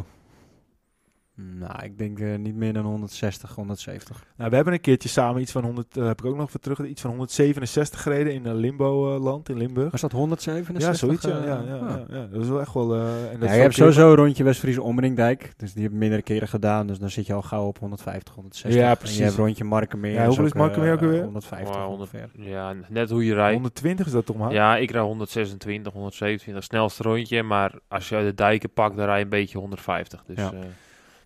Nou, 1.40 1.84
ik 1.84 1.98
denk 1.98 2.18
uh, 2.18 2.36
niet 2.36 2.54
meer 2.54 2.72
dan 2.72 2.84
160, 2.84 3.54
170. 3.54 4.24
Nou, 4.36 4.50
we 4.50 4.56
hebben 4.56 4.74
een 4.74 4.80
keertje 4.80 5.08
samen 5.08 5.40
iets 5.40 5.52
van 5.52 5.64
100, 5.64 5.96
uh, 5.96 6.02
eh, 6.02 6.08
heb 6.08 6.18
ik 6.18 6.26
ook 6.26 6.36
nog 6.36 6.50
voor 6.50 6.60
terug, 6.60 6.84
iets 6.84 7.00
van 7.00 7.10
167 7.10 8.02
gereden 8.02 8.32
in 8.32 8.46
een 8.46 8.56
limbo-land 8.56 9.48
uh, 9.48 9.56
in 9.56 9.62
Limburg. 9.62 9.90
Was 9.90 10.00
dat 10.00 10.12
167? 10.12 10.88
Ja, 10.88 10.94
zoiets, 10.94 11.24
ja. 11.24 11.44
ja, 11.44 11.62
ja, 11.66 11.76
ah. 11.76 12.00
ja, 12.08 12.26
Dat 12.26 12.42
is 12.42 12.48
wel 12.48 12.60
echt 12.60 12.74
wel... 12.74 12.94
en 12.94 13.40
dat 13.40 13.48
ja, 13.48 13.54
je 13.54 13.60
hebt 13.60 13.74
sowieso 13.74 14.10
een 14.10 14.16
rondje 14.16 14.44
West-Friese 14.44 14.82
Omringdijk, 14.82 15.52
dus 15.56 15.72
die 15.72 15.82
heb 15.82 15.92
ik 15.92 15.98
meerdere 15.98 16.22
keren 16.22 16.48
gedaan, 16.48 16.86
dus 16.86 16.98
dan 16.98 17.10
zit 17.10 17.26
je 17.26 17.32
al 17.32 17.42
gauw 17.42 17.66
op 17.66 17.78
150, 17.78 18.34
160. 18.34 18.80
Ja, 18.80 18.94
precies. 18.94 19.16
En 19.16 19.22
je 19.22 19.28
hebt 19.28 19.40
rondje 19.40 19.64
Markenmeer. 19.64 20.12
Ja, 20.12 20.26
hoeveel 20.26 20.44
is 20.44 20.52
Markenmeer 20.52 20.92
ook 20.92 21.00
weer? 21.00 21.22
150 21.22 21.76
oh, 21.76 21.84
100, 21.84 22.10
Ja, 22.32 22.74
net 22.88 23.10
hoe 23.10 23.24
je 23.24 23.34
rijdt. 23.34 23.52
120 23.52 24.06
is 24.06 24.12
dat 24.12 24.26
toch 24.26 24.36
maar? 24.36 24.52
Ja, 24.52 24.76
ik 24.76 24.90
rijd 24.90 25.04
126, 25.04 25.92
127, 25.92 26.64
snelste 26.64 27.02
rondje, 27.02 27.42
maar 27.42 27.74
als 27.88 28.08
je 28.08 28.16
uit 28.16 28.26
de 28.26 28.34
dijken 28.34 28.70
pakt, 28.70 28.96
dan 28.96 29.04
rij 29.04 29.18
je 29.18 29.24
een 29.24 29.30
beetje 29.30 29.58
150, 29.58 30.24
dus... 30.26 30.38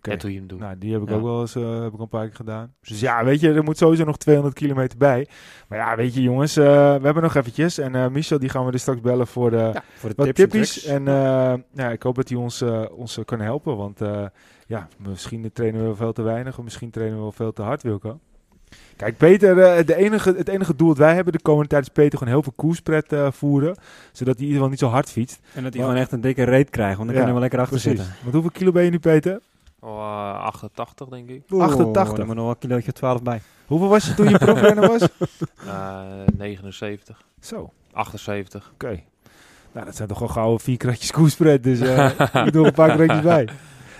Okay. 0.07 0.19
hoe 0.21 0.31
je 0.31 0.37
hem 0.37 0.47
doet. 0.47 0.59
Nou, 0.59 0.77
die 0.77 0.93
heb 0.93 1.01
ik 1.01 1.11
ook 1.11 1.21
wel 1.21 1.41
eens 1.41 1.55
uh, 1.55 1.83
heb 1.83 1.93
ik 1.93 1.99
een 1.99 2.07
paar 2.07 2.25
keer 2.25 2.35
gedaan. 2.35 2.73
Dus 2.81 2.99
ja, 2.99 3.23
weet 3.23 3.39
je, 3.39 3.53
er 3.53 3.63
moet 3.63 3.77
sowieso 3.77 4.03
nog 4.03 4.17
200 4.17 4.55
kilometer 4.55 4.97
bij. 4.97 5.27
Maar 5.67 5.77
ja, 5.77 5.95
weet 5.95 6.13
je 6.13 6.21
jongens, 6.21 6.57
uh, 6.57 6.65
we 6.65 7.01
hebben 7.03 7.23
nog 7.23 7.35
eventjes. 7.35 7.77
En 7.77 7.95
uh, 7.95 8.07
Michel, 8.07 8.39
die 8.39 8.49
gaan 8.49 8.65
we 8.65 8.71
dus 8.71 8.81
straks 8.81 9.01
bellen 9.01 9.27
voor 9.27 9.49
de, 9.49 9.69
ja, 9.73 9.83
voor 9.95 10.09
de 10.09 10.15
wat 10.15 10.35
tippies. 10.35 10.85
En, 10.85 11.07
en 11.07 11.65
ja, 11.73 11.89
ik 11.89 12.03
hoop 12.03 12.15
dat 12.15 12.29
hij 12.29 12.37
ons, 12.37 12.63
ons 12.91 13.19
kan 13.25 13.39
helpen. 13.39 13.77
Want 13.77 13.99
ja, 14.67 14.87
misschien 14.97 15.51
trainen 15.53 15.79
we 15.79 15.85
wel 15.85 15.95
veel 15.95 16.13
te 16.13 16.21
weinig. 16.21 16.57
Of 16.57 16.63
misschien 16.63 16.89
trainen 16.89 17.15
we 17.15 17.21
wel 17.21 17.31
veel 17.31 17.53
te 17.53 17.61
hard, 17.61 17.83
Wilco. 17.83 18.19
Kijk, 18.95 19.17
Peter, 19.17 19.85
de 19.85 19.95
enige, 19.95 20.33
het 20.37 20.47
enige 20.47 20.75
doel 20.75 20.87
dat 20.87 20.97
wij 20.97 21.15
hebben 21.15 21.33
de 21.33 21.41
komende 21.41 21.69
tijd 21.69 21.81
is 21.81 21.89
Peter 21.89 22.17
gewoon 22.17 22.33
heel 22.33 22.43
veel 22.43 22.53
koerspret 22.55 23.15
voeren. 23.29 23.75
Zodat 24.11 24.37
hij 24.37 24.45
in 24.45 24.51
ieder 24.51 24.53
geval 24.53 24.69
niet 24.69 24.79
zo 24.79 24.87
hard 24.87 25.09
fietst. 25.09 25.39
En 25.53 25.63
dat 25.63 25.73
hij 25.73 25.81
gewoon 25.81 25.97
echt 25.97 26.11
een 26.11 26.21
dikke 26.21 26.43
reet 26.43 26.69
krijgt, 26.69 26.97
want 26.97 27.07
dan 27.07 27.17
kunnen 27.17 27.35
we 27.35 27.41
lekker 27.41 27.59
achter 27.59 27.79
precies. 27.79 27.99
zitten. 27.99 28.15
Want 28.21 28.33
hoeveel 28.33 28.51
kilo 28.51 28.71
ben 28.71 28.83
je 28.83 28.89
nu, 28.89 28.99
Peter? 28.99 29.39
Oh, 29.83 30.43
88 30.43 31.07
denk 31.07 31.29
ik. 31.29 31.43
Oeh, 31.51 31.63
88? 31.63 32.17
Er 32.17 32.25
moet 32.25 32.35
nog 32.35 32.49
een 32.49 32.57
kilootje 32.57 32.91
12 32.91 33.23
bij. 33.23 33.41
Hoeveel 33.65 33.87
was 33.87 34.07
je 34.07 34.13
toen 34.13 34.29
je 34.29 34.37
profrenner 34.37 34.87
was? 34.87 35.07
Uh, 35.65 36.01
79. 36.37 37.23
Zo. 37.39 37.71
78. 37.93 38.71
Oké. 38.73 38.85
Okay. 38.85 39.03
Nou, 39.71 39.85
dat 39.85 39.95
zijn 39.95 40.07
toch 40.07 40.19
wel 40.19 40.27
gauw 40.27 40.59
vier 40.59 40.77
kratjes 40.77 41.11
koerspread, 41.11 41.63
dus 41.63 41.79
uh, 41.79 42.19
ik 42.45 42.53
doe 42.53 42.65
een 42.65 42.73
paar 42.73 42.95
kratjes 42.95 43.21
bij. 43.21 43.49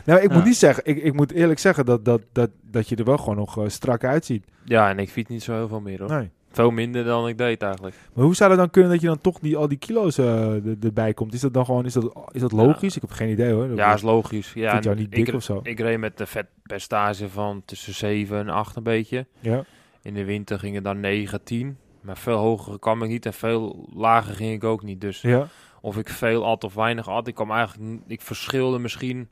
Nou, 0.06 0.21
ik 0.21 0.31
moet 0.31 0.44
niet 0.44 0.57
zeggen, 0.57 0.85
ik, 0.85 1.03
ik 1.03 1.13
moet 1.13 1.31
eerlijk 1.31 1.59
zeggen 1.59 1.85
dat, 1.85 2.06
dat, 2.06 2.21
dat, 2.31 2.50
dat 2.62 2.89
je 2.89 2.95
er 2.95 3.03
wel 3.03 3.18
gewoon 3.18 3.35
nog 3.35 3.57
uh, 3.57 3.68
strak 3.68 4.03
uitziet. 4.03 4.45
Ja, 4.63 4.89
en 4.89 5.00
ik 5.00 5.09
fiets 5.09 5.30
niet 5.30 5.44
zo 5.44 5.53
heel 5.53 5.68
veel 5.68 5.81
meer 5.81 6.00
hoor. 6.00 6.09
Nee. 6.09 6.30
Veel 6.53 6.71
minder 6.71 7.03
dan 7.03 7.27
ik 7.27 7.38
deed 7.38 7.61
eigenlijk. 7.61 7.95
Maar 8.13 8.25
hoe 8.25 8.35
zou 8.35 8.50
het 8.50 8.59
dan 8.59 8.69
kunnen 8.69 8.91
dat 8.91 9.01
je 9.01 9.07
dan 9.07 9.21
toch 9.21 9.39
die, 9.39 9.57
al 9.57 9.67
die 9.67 9.77
kilo's 9.77 10.17
uh, 10.17 10.83
erbij 10.83 11.13
komt? 11.13 11.33
Is 11.33 11.41
dat 11.41 11.53
dan 11.53 11.65
gewoon, 11.65 11.85
is 11.85 11.94
dat, 11.94 12.29
is 12.31 12.41
dat 12.41 12.51
logisch? 12.51 12.95
Ik 12.95 13.01
heb 13.01 13.11
geen 13.11 13.29
idee 13.29 13.51
hoor. 13.51 13.75
ja, 13.75 13.94
is 13.94 14.01
logisch. 14.01 14.53
Ja, 14.53 14.71
vind 14.71 14.83
jou 14.83 14.95
niet 14.95 15.11
dik 15.11 15.27
ik, 15.27 15.33
of 15.33 15.44
zo? 15.44 15.59
Ik 15.63 15.79
reed 15.79 16.00
met 16.00 16.17
de 16.17 16.25
vetpercentage 16.25 17.29
van 17.29 17.61
tussen 17.65 17.94
7 17.94 18.38
en 18.38 18.50
8 18.50 18.75
een 18.75 18.83
beetje. 18.83 19.25
Ja. 19.39 19.63
In 20.01 20.13
de 20.13 20.25
winter 20.25 20.59
ging 20.59 20.75
het 20.75 20.83
dan 20.83 21.00
9, 21.00 21.44
10. 21.44 21.77
Maar 22.01 22.17
veel 22.17 22.38
hoger 22.38 22.79
kwam 22.79 23.03
ik 23.03 23.09
niet 23.09 23.25
en 23.25 23.33
veel 23.33 23.89
lager 23.94 24.35
ging 24.35 24.53
ik 24.53 24.63
ook 24.63 24.83
niet. 24.83 25.01
Dus 25.01 25.21
ja. 25.21 25.47
of 25.81 25.97
ik 25.97 26.09
veel 26.09 26.45
at 26.45 26.63
of 26.63 26.73
weinig 26.73 27.09
at, 27.09 27.27
ik 27.27 27.35
kwam 27.35 27.51
eigenlijk, 27.51 28.01
ik 28.07 28.21
verschilde 28.21 28.79
misschien 28.79 29.29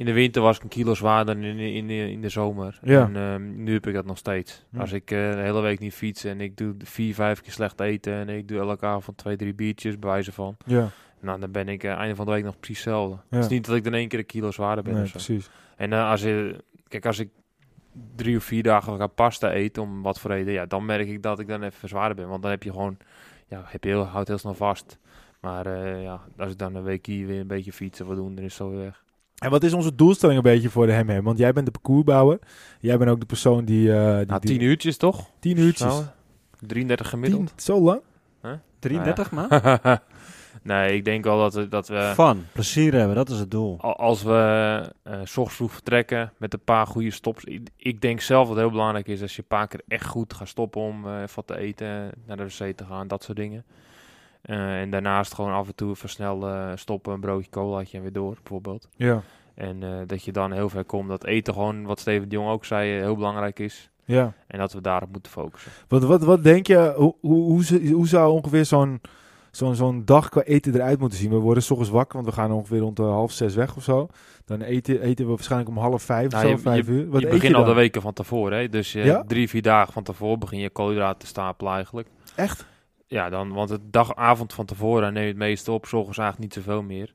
in 0.00 0.06
de 0.06 0.12
winter 0.12 0.42
was 0.42 0.56
ik 0.56 0.62
een 0.62 0.68
kilo 0.68 0.94
zwaarder 0.94 1.36
in, 1.36 1.58
in, 1.58 1.90
in, 1.90 2.10
in 2.10 2.20
de 2.20 2.28
zomer. 2.28 2.78
Ja. 2.82 3.04
En 3.04 3.16
um, 3.16 3.62
nu 3.62 3.72
heb 3.72 3.86
ik 3.86 3.94
dat 3.94 4.04
nog 4.04 4.18
steeds. 4.18 4.64
Als 4.76 4.92
ik 4.92 5.10
uh, 5.10 5.32
de 5.32 5.40
hele 5.40 5.60
week 5.60 5.78
niet 5.78 5.94
fiets 5.94 6.24
en 6.24 6.40
ik 6.40 6.56
doe 6.56 6.74
vier, 6.78 7.14
vijf 7.14 7.40
keer 7.40 7.52
slecht 7.52 7.80
eten 7.80 8.12
en 8.12 8.28
ik 8.28 8.48
doe 8.48 8.58
elke 8.58 8.86
avond 8.86 9.16
twee, 9.16 9.36
drie 9.36 9.54
biertjes, 9.54 9.98
bij 9.98 10.10
wijze 10.10 10.32
van. 10.32 10.56
Ja. 10.66 10.88
Nou, 11.20 11.40
dan 11.40 11.50
ben 11.50 11.68
ik 11.68 11.84
uh, 11.84 11.92
einde 11.92 12.14
van 12.16 12.26
de 12.26 12.32
week 12.32 12.44
nog 12.44 12.58
precies 12.58 12.84
hetzelfde. 12.84 13.14
Ja. 13.14 13.36
Het 13.36 13.44
is 13.44 13.50
niet 13.50 13.66
dat 13.66 13.76
ik 13.76 13.84
dan 13.84 13.94
één 13.94 14.08
keer 14.08 14.18
een 14.18 14.26
kilo 14.26 14.50
zwaarder 14.50 14.84
ben. 14.84 14.94
Nee, 14.94 15.10
precies. 15.10 15.50
En 15.76 15.92
uh, 15.92 16.10
als 16.10 16.22
je, 16.22 16.64
kijk, 16.88 17.06
als 17.06 17.18
ik 17.18 17.28
drie 18.16 18.36
of 18.36 18.44
vier 18.44 18.62
dagen 18.62 18.96
ga 18.96 19.06
pasta 19.06 19.52
eten, 19.52 19.82
om 19.82 20.02
wat 20.02 20.20
voor 20.20 20.30
reden, 20.30 20.52
ja, 20.52 20.66
dan 20.66 20.84
merk 20.84 21.08
ik 21.08 21.22
dat 21.22 21.38
ik 21.38 21.48
dan 21.48 21.62
even 21.62 21.88
zwaarder 21.88 22.16
ben. 22.16 22.28
Want 22.28 22.42
dan 22.42 22.50
heb 22.50 22.62
je 22.62 22.70
gewoon, 22.70 22.96
ja, 23.46 23.62
heb 23.66 23.84
je 23.84 23.90
heel, 23.90 24.04
houdt 24.04 24.28
heel 24.28 24.38
snel 24.38 24.54
vast. 24.54 24.98
Maar 25.40 25.66
uh, 25.66 26.02
ja, 26.02 26.20
als 26.38 26.52
ik 26.52 26.58
dan 26.58 26.74
een 26.74 26.82
week 26.82 27.06
hier 27.06 27.26
weer 27.26 27.40
een 27.40 27.46
beetje 27.46 27.72
fietsen 27.72 28.06
wat 28.06 28.16
doen, 28.16 28.34
dan 28.34 28.44
is 28.44 28.58
het 28.58 28.68
zo 28.68 28.76
weg. 28.76 29.02
En 29.40 29.50
wat 29.50 29.62
is 29.62 29.72
onze 29.72 29.94
doelstelling 29.94 30.38
een 30.38 30.52
beetje 30.52 30.70
voor 30.70 30.86
de 30.86 30.92
hem? 30.92 31.22
Want 31.22 31.38
jij 31.38 31.52
bent 31.52 31.66
de 31.66 31.72
parcoursbouwer. 31.72 32.38
Jij 32.80 32.98
bent 32.98 33.10
ook 33.10 33.20
de 33.20 33.26
persoon 33.26 33.64
die... 33.64 33.88
Uh, 33.88 34.16
die, 34.16 34.26
nou, 34.26 34.40
tien 34.40 34.60
uurtjes 34.60 34.96
toch? 34.96 35.30
Tien 35.38 35.58
uurtjes. 35.58 36.02
33 36.66 37.08
gemiddeld. 37.08 37.52
zo 37.56 37.80
lang? 37.80 38.00
Huh? 38.42 38.52
33 38.78 39.30
nou 39.30 39.46
ja. 39.50 39.70
maar? 39.82 40.02
nee, 40.62 40.94
ik 40.94 41.04
denk 41.04 41.26
al 41.26 41.38
dat 41.38 41.54
we... 41.54 41.68
Dat 41.68 41.88
we 41.88 42.12
Van, 42.14 42.44
plezier 42.52 42.94
hebben, 42.94 43.16
dat 43.16 43.28
is 43.28 43.38
het 43.38 43.50
doel. 43.50 43.80
Als 43.80 44.22
we 44.22 44.82
uh, 45.04 45.20
vroeg 45.24 45.52
vertrekken 45.52 46.32
met 46.36 46.52
een 46.52 46.64
paar 46.64 46.86
goede 46.86 47.10
stops. 47.10 47.44
Ik, 47.44 47.68
ik, 47.76 48.00
denk 48.00 48.20
zelf 48.20 48.48
wat 48.48 48.56
heel 48.56 48.70
belangrijk 48.70 49.08
is, 49.08 49.22
als 49.22 49.36
je 49.36 49.42
een 49.42 49.48
paar 49.48 49.68
keer 49.68 49.80
echt 49.88 50.06
goed 50.06 50.34
gaat 50.34 50.48
stoppen 50.48 50.80
om 50.80 51.06
uh, 51.06 51.22
wat 51.34 51.46
te 51.46 51.56
eten, 51.56 52.10
naar 52.26 52.36
de 52.36 52.44
wc 52.44 52.76
te 52.76 52.84
gaan, 52.84 53.08
dat 53.08 53.22
soort 53.24 53.38
dingen. 53.38 53.64
Uh, 54.44 54.80
en 54.80 54.90
daarnaast 54.90 55.34
gewoon 55.34 55.52
af 55.52 55.66
en 55.66 55.74
toe 55.74 55.96
versnel 55.96 56.48
uh, 56.48 56.72
stoppen, 56.74 57.12
een 57.12 57.20
broodje 57.20 57.50
colaatje 57.50 57.96
en 57.96 58.02
weer 58.02 58.12
door, 58.12 58.34
bijvoorbeeld. 58.34 58.88
Ja. 58.96 59.22
En 59.54 59.82
uh, 59.82 59.90
dat 60.06 60.24
je 60.24 60.32
dan 60.32 60.52
heel 60.52 60.68
ver 60.68 60.84
komt. 60.84 61.08
Dat 61.08 61.24
eten 61.24 61.52
gewoon, 61.52 61.84
wat 61.84 62.00
Steven 62.00 62.28
de 62.28 62.34
Jong 62.34 62.48
ook 62.48 62.64
zei, 62.64 62.90
heel 62.90 63.16
belangrijk 63.16 63.58
is. 63.58 63.90
Ja. 64.04 64.32
En 64.46 64.58
dat 64.58 64.72
we 64.72 64.80
daarop 64.80 65.12
moeten 65.12 65.32
focussen. 65.32 65.72
Wat, 65.88 66.02
wat, 66.02 66.22
wat 66.22 66.42
denk 66.42 66.66
je, 66.66 66.92
hoe, 66.96 67.14
hoe, 67.20 67.64
hoe 67.92 68.08
zou 68.08 68.32
ongeveer 68.32 68.64
zo'n 68.64 69.00
zo'n 69.50 69.74
zo'n 69.74 70.04
dag 70.04 70.28
qua 70.28 70.42
eten 70.42 70.74
eruit 70.74 70.98
moeten 70.98 71.18
zien? 71.18 71.30
We 71.30 71.36
worden 71.36 71.62
s 71.62 71.70
ochtends 71.70 71.92
wakker, 71.92 72.14
want 72.14 72.26
we 72.28 72.40
gaan 72.40 72.52
ongeveer 72.52 72.78
rond 72.78 72.98
half 72.98 73.32
zes 73.32 73.54
weg 73.54 73.76
of 73.76 73.82
zo. 73.82 74.08
Dan 74.44 74.60
eten, 74.60 75.02
eten 75.02 75.24
we 75.24 75.30
waarschijnlijk 75.30 75.70
om 75.70 75.78
half 75.78 76.02
vijf 76.02 76.30
nou, 76.30 76.44
of 76.44 76.50
zo, 76.50 76.56
je, 76.56 76.62
vijf 76.62 76.88
uur. 76.88 77.08
Wat 77.08 77.20
je 77.20 77.28
begint 77.28 77.54
al 77.54 77.64
de 77.64 77.72
weken 77.72 78.02
van 78.02 78.12
tevoren, 78.12 78.58
hè? 78.58 78.68
Dus 78.68 78.92
ja? 78.92 79.24
drie, 79.26 79.48
vier 79.48 79.62
dagen 79.62 79.92
van 79.92 80.02
tevoren 80.02 80.38
begin 80.38 80.58
je 80.58 80.70
koolhydraten 80.70 81.18
te 81.18 81.26
stapelen 81.26 81.72
eigenlijk. 81.72 82.08
Echt? 82.34 82.66
Ja, 83.10 83.28
dan, 83.28 83.52
want 83.52 83.70
het 83.70 83.92
dagavond 83.92 84.52
van 84.52 84.64
tevoren 84.64 85.12
neem 85.12 85.22
je 85.22 85.28
het 85.28 85.38
meeste 85.38 85.72
op. 85.72 85.86
S'ochtends 85.86 86.18
eigenlijk 86.18 86.54
niet 86.54 86.64
zoveel 86.64 86.82
meer. 86.82 87.12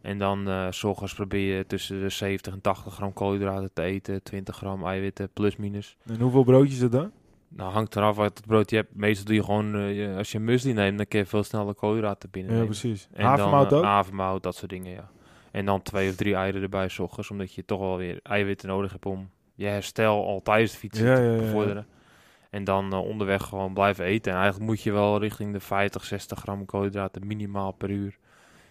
En 0.00 0.18
dan 0.18 0.48
uh, 0.48 0.66
s 0.70 0.84
ochtends 0.84 1.14
probeer 1.14 1.56
je 1.56 1.66
tussen 1.66 2.00
de 2.00 2.08
70 2.08 2.52
en 2.52 2.60
80 2.60 2.94
gram 2.94 3.12
koolhydraten 3.12 3.72
te 3.72 3.82
eten. 3.82 4.22
20 4.22 4.56
gram 4.56 4.86
eiwitten, 4.86 5.30
plus 5.32 5.56
minus. 5.56 5.96
En 6.06 6.20
hoeveel 6.20 6.44
broodjes 6.44 6.80
er 6.80 6.90
dan? 6.90 7.10
Nou, 7.48 7.72
hangt 7.72 7.96
eraf 7.96 8.16
wat 8.16 8.38
het 8.38 8.46
brood 8.46 8.70
je 8.70 8.76
hebt. 8.76 8.94
Meestal 8.94 9.24
doe 9.24 9.34
je 9.34 9.44
gewoon, 9.44 9.76
uh, 9.76 10.16
als 10.16 10.32
je 10.32 10.38
muesli 10.38 10.72
neemt, 10.72 10.96
dan 10.96 11.06
kun 11.06 11.18
je 11.18 11.26
veel 11.26 11.42
sneller 11.42 11.74
koolhydraten 11.74 12.30
binnen. 12.30 12.56
Ja, 12.56 12.64
precies. 12.64 13.08
En 13.12 13.24
havermout 13.24 13.70
dan, 13.70 13.80
uh, 13.80 13.86
Havermout, 13.86 14.42
dat 14.42 14.56
soort 14.56 14.70
dingen, 14.70 14.92
ja. 14.92 15.10
En 15.50 15.64
dan 15.64 15.82
twee 15.82 16.10
of 16.10 16.16
drie 16.16 16.34
eieren 16.34 16.62
erbij 16.62 16.88
s 16.88 16.98
ochtends, 16.98 17.30
omdat 17.30 17.54
je 17.54 17.64
toch 17.64 17.80
wel 17.80 17.96
weer 17.96 18.20
eiwitten 18.22 18.68
nodig 18.68 18.92
hebt 18.92 19.06
om 19.06 19.30
je 19.54 19.66
herstel 19.66 20.26
al 20.26 20.42
tijdens 20.42 20.70
het 20.70 20.80
fietsen 20.80 21.14
te 21.14 21.36
bevorderen. 21.40 21.86
En 22.50 22.64
dan 22.64 22.94
uh, 22.94 23.04
onderweg 23.04 23.42
gewoon 23.42 23.74
blijven 23.74 24.04
eten. 24.04 24.32
En 24.32 24.38
eigenlijk 24.38 24.70
moet 24.70 24.82
je 24.82 24.92
wel 24.92 25.20
richting 25.20 25.52
de 25.52 25.60
50, 25.60 26.04
60 26.04 26.38
gram 26.38 26.64
koolhydraten 26.64 27.26
minimaal 27.26 27.72
per 27.72 27.90
uur. 27.90 28.16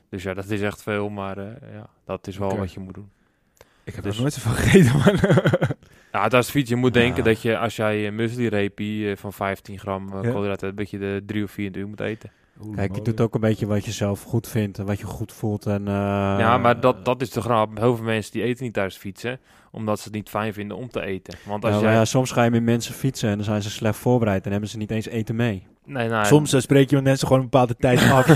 Dus 0.10 0.24
ja, 0.24 0.34
dat 0.34 0.50
is 0.50 0.62
echt 0.62 0.84
veel, 0.84 1.10
maar 1.10 1.38
uh, 1.38 1.46
ja, 1.74 1.90
dat 2.06 2.28
is 2.28 2.38
wel 2.38 2.48
okay. 2.48 2.60
wat 2.60 2.74
je 2.74 2.80
moet 2.80 2.94
doen. 2.94 3.10
Ik 3.84 3.96
heb 3.96 4.04
dus, 4.04 4.16
er 4.16 4.22
nooit 4.22 4.34
zoveel 4.34 4.52
gegeten, 4.64 4.98
man. 4.98 5.20
ja, 6.12 6.28
dat 6.28 6.44
is 6.44 6.50
fiets. 6.50 6.70
Je 6.70 6.76
moet 6.76 6.96
ja. 6.96 7.02
denken 7.02 7.24
dat 7.24 7.42
je 7.42 7.58
als 7.58 7.76
jij 7.76 8.08
een 8.08 8.16
muesli-repie 8.16 9.16
van 9.16 9.34
15 9.34 9.80
gram 9.80 10.10
koolhydraten 10.10 10.66
hebt, 10.66 10.78
dat 10.78 10.90
je 10.90 10.98
de 10.98 11.24
3 11.26 11.44
of 11.44 11.52
4 11.52 11.78
uur 11.78 11.88
moet 11.88 12.00
eten. 12.00 12.32
Kijk, 12.76 12.96
je 12.96 13.02
doet 13.02 13.22
ook 13.22 13.36
een 13.36 13.42
beetje 13.42 13.66
wat 13.66 13.86
je 13.86 13.92
zelf 13.92 14.24
goed 14.24 14.48
vindt 14.48 14.80
en 14.80 14.86
wat 14.86 15.00
je 15.00 15.06
goed 15.06 15.34
voelt. 15.34 15.66
En, 15.66 15.82
uh, 15.82 15.88
ja, 16.40 16.58
maar 16.58 16.80
dat, 16.80 17.06
dat 17.06 17.22
is 17.22 17.30
de 17.30 17.42
grap. 17.42 17.78
Heel 17.78 17.96
veel 17.96 18.06
mensen 18.06 18.32
die 18.32 18.44
eten 18.44 18.64
niet 18.64 18.74
thuis 18.74 18.96
fietsen, 18.96 19.40
omdat 19.72 19.98
ze 19.98 20.04
het 20.04 20.14
niet 20.14 20.30
fijn 20.30 20.54
vinden 20.54 20.78
om 20.78 20.90
te 20.90 21.02
eten. 21.02 21.38
Want 21.46 21.66
als 21.66 21.76
ja, 21.76 21.82
jij... 21.82 21.94
ja, 21.94 22.06
soms 22.06 22.32
ga 22.32 22.44
je 22.44 22.52
met 22.52 22.64
mensen 22.64 22.94
fietsen 22.94 23.30
en 23.30 23.36
dan 23.36 23.46
zijn 23.46 23.62
ze 23.62 23.70
slecht 23.70 23.98
voorbereid 23.98 24.46
en 24.46 24.52
hebben 24.52 24.70
ze 24.70 24.78
niet 24.78 24.92
eens 24.92 25.08
eten 25.08 25.36
mee. 25.36 25.68
Nee, 25.86 26.10
nou, 26.10 26.26
Soms 26.26 26.54
uh, 26.54 26.60
spreek 26.60 26.90
je 26.90 26.96
met 26.96 27.04
mensen 27.04 27.28
gewoon 27.28 27.44
een 27.44 27.50
bepaalde 27.50 27.76
tijd 27.76 28.12
af. 28.12 28.28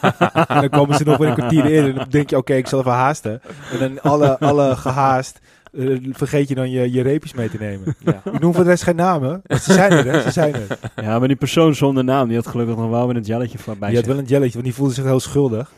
en 0.48 0.60
dan 0.60 0.68
komen 0.68 0.96
ze 0.96 1.04
nog 1.04 1.16
weer 1.16 1.28
een 1.28 1.34
kwartier 1.34 1.64
in 1.64 1.84
en 1.84 1.94
dan 1.94 2.06
denk 2.08 2.30
je, 2.30 2.36
oké, 2.36 2.50
okay, 2.50 2.56
ik 2.56 2.66
zal 2.66 2.78
even 2.78 2.92
haasten. 2.92 3.40
En 3.72 3.78
dan 3.78 4.00
alle, 4.00 4.38
alle 4.38 4.76
gehaast 4.76 5.40
uh, 5.74 5.98
vergeet 6.12 6.48
je 6.48 6.54
dan 6.54 6.70
je, 6.70 6.92
je 6.92 7.02
reepjes 7.02 7.34
mee 7.34 7.50
te 7.50 7.56
nemen. 7.58 7.94
Ja. 7.98 8.22
Ik 8.32 8.40
noem 8.40 8.54
voor 8.54 8.64
de 8.64 8.70
rest 8.70 8.82
geen 8.82 8.96
namen. 8.96 9.42
Ze 9.46 9.72
zijn 9.72 9.92
er, 9.92 10.12
hè? 10.12 10.20
Ze 10.20 10.30
zijn 10.30 10.54
er. 10.54 10.78
Ja, 10.96 11.18
maar 11.18 11.28
die 11.28 11.36
persoon 11.36 11.74
zonder 11.74 12.04
naam, 12.04 12.28
die 12.28 12.36
had 12.36 12.46
gelukkig 12.46 12.76
nog 12.76 12.90
wel 12.90 13.06
met 13.06 13.16
een 13.16 13.22
jelletje 13.22 13.58
van 13.58 13.78
bij 13.78 13.88
Die 13.88 13.98
had 13.98 14.06
wel 14.06 14.18
een 14.18 14.24
jelletje, 14.24 14.52
want 14.52 14.64
die 14.64 14.74
voelde 14.74 14.94
zich 14.94 15.04
heel 15.04 15.20
schuldig. 15.20 15.72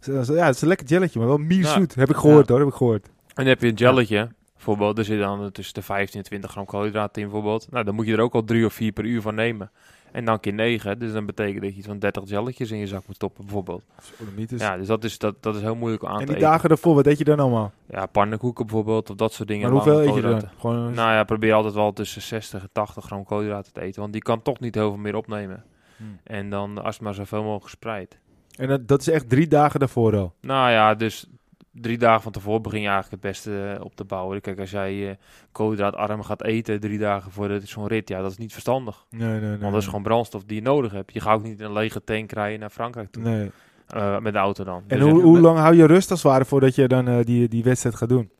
Ja, 0.00 0.12
het 0.44 0.54
is 0.54 0.60
een 0.60 0.68
lekker 0.68 0.86
jelletje, 0.86 1.18
maar 1.18 1.28
wel 1.28 1.38
mierzoet. 1.38 1.94
Ja. 1.94 2.00
Heb 2.00 2.10
ik 2.10 2.16
gehoord, 2.16 2.48
hoor. 2.48 2.58
Heb 2.58 2.68
ik 2.68 2.74
gehoord. 2.74 3.06
En 3.06 3.12
dan 3.34 3.46
heb 3.46 3.60
je 3.60 3.68
een 3.68 3.74
jelletje. 3.74 4.28
Bijvoorbeeld, 4.54 4.98
er 4.98 5.04
zit 5.04 5.18
dan 5.18 5.52
tussen 5.52 5.74
de 5.74 5.82
15 5.82 6.18
en 6.18 6.26
20 6.26 6.50
gram 6.50 6.64
koolhydraten 6.64 7.22
in 7.22 7.28
bijvoorbeeld. 7.28 7.66
Nou, 7.70 7.84
dan 7.84 7.94
moet 7.94 8.06
je 8.06 8.12
er 8.12 8.20
ook 8.20 8.34
al 8.34 8.44
drie 8.44 8.64
of 8.64 8.72
vier 8.72 8.92
per 8.92 9.04
uur 9.04 9.20
van 9.20 9.34
nemen. 9.34 9.70
En 10.16 10.24
dan 10.24 10.40
keer 10.40 10.52
9, 10.52 10.98
dus 10.98 11.12
dan 11.12 11.26
betekent 11.26 11.62
dat 11.62 11.70
je 11.70 11.76
iets 11.76 11.86
van 11.86 11.98
30 11.98 12.28
jelletjes 12.28 12.70
in 12.70 12.78
je 12.78 12.86
zak 12.86 13.06
moet 13.06 13.16
stoppen, 13.16 13.44
bijvoorbeeld. 13.44 13.82
Ja, 14.56 14.76
dus 14.76 14.86
dat 14.86 15.04
is, 15.04 15.18
dat, 15.18 15.42
dat 15.42 15.54
is 15.54 15.60
heel 15.60 15.74
moeilijk 15.74 16.04
aan 16.04 16.10
en 16.10 16.26
te 16.26 16.32
En 16.32 16.38
die 16.38 16.48
dagen 16.48 16.70
ervoor, 16.70 16.94
wat 16.94 17.04
deed 17.04 17.18
je 17.18 17.24
dan 17.24 17.40
allemaal? 17.40 17.72
Ja, 17.88 18.06
pannenkoeken 18.06 18.66
bijvoorbeeld, 18.66 19.10
of 19.10 19.16
dat 19.16 19.32
soort 19.32 19.48
dingen. 19.48 19.62
Maar 19.62 19.72
hoeveel 19.72 20.02
eet 20.02 20.14
je 20.14 20.20
dan? 20.20 20.42
Gewoon 20.58 20.94
nou 20.94 21.12
ja, 21.12 21.24
probeer 21.24 21.52
altijd 21.52 21.74
wel 21.74 21.92
tussen 21.92 22.22
60 22.22 22.62
en 22.62 22.68
80 22.72 23.04
gram 23.04 23.24
koolhydraten 23.24 23.72
te 23.72 23.80
eten, 23.80 24.00
want 24.00 24.12
die 24.12 24.22
kan 24.22 24.42
toch 24.42 24.60
niet 24.60 24.74
heel 24.74 24.88
veel 24.90 25.00
meer 25.00 25.16
opnemen. 25.16 25.64
Hmm. 25.96 26.18
En 26.24 26.50
dan 26.50 26.82
als 26.82 26.94
het 26.94 27.04
maar 27.04 27.14
zoveel 27.14 27.42
mogelijk 27.42 27.64
gespreid. 27.64 28.18
En 28.56 28.68
dat, 28.68 28.88
dat 28.88 29.00
is 29.00 29.08
echt 29.08 29.28
drie 29.28 29.48
dagen 29.48 29.80
daarvoor 29.80 30.16
al? 30.16 30.34
Nou 30.40 30.70
ja, 30.70 30.94
dus 30.94 31.26
drie 31.80 31.98
dagen 31.98 32.22
van 32.22 32.32
tevoren 32.32 32.62
begin 32.62 32.80
je 32.80 32.88
eigenlijk 32.88 33.22
het 33.22 33.32
beste 33.32 33.74
eh, 33.78 33.84
op 33.84 33.96
te 33.96 34.04
bouwen. 34.04 34.40
Kijk, 34.40 34.60
als 34.60 34.70
jij 34.70 34.94
uh, 34.94 35.10
koolhydraatarm 35.52 36.22
gaat 36.22 36.42
eten 36.42 36.80
drie 36.80 36.98
dagen 36.98 37.32
voor 37.32 37.60
zo'n 37.64 37.86
rit, 37.86 38.08
ja, 38.08 38.22
dat 38.22 38.30
is 38.30 38.38
niet 38.38 38.52
verstandig. 38.52 39.04
Nee, 39.10 39.28
nee, 39.28 39.40
nee. 39.40 39.58
Want 39.58 39.72
dat 39.72 39.80
is 39.80 39.86
gewoon 39.86 40.02
brandstof 40.02 40.44
die 40.44 40.56
je 40.56 40.62
nodig 40.62 40.92
hebt. 40.92 41.12
Je 41.12 41.20
gaat 41.20 41.36
ook 41.36 41.44
niet 41.44 41.60
een 41.60 41.72
lege 41.72 42.04
tank 42.04 42.32
rijden 42.32 42.60
naar 42.60 42.70
Frankrijk 42.70 43.10
toe. 43.10 43.22
Nee. 43.22 43.50
Uh, 43.94 44.18
met 44.18 44.32
de 44.32 44.38
auto 44.38 44.64
dan. 44.64 44.82
En 44.86 44.98
dus 44.98 45.10
hoe, 45.10 45.22
hoe 45.22 45.40
lang 45.40 45.58
hou 45.58 45.74
je 45.74 45.86
rust 45.86 46.10
als 46.10 46.22
het 46.22 46.32
ware 46.32 46.44
voordat 46.44 46.74
je 46.74 46.88
dan 46.88 47.08
uh, 47.08 47.24
die, 47.24 47.48
die 47.48 47.62
wedstrijd 47.62 47.94
gaat 47.94 48.08
doen? 48.08 48.30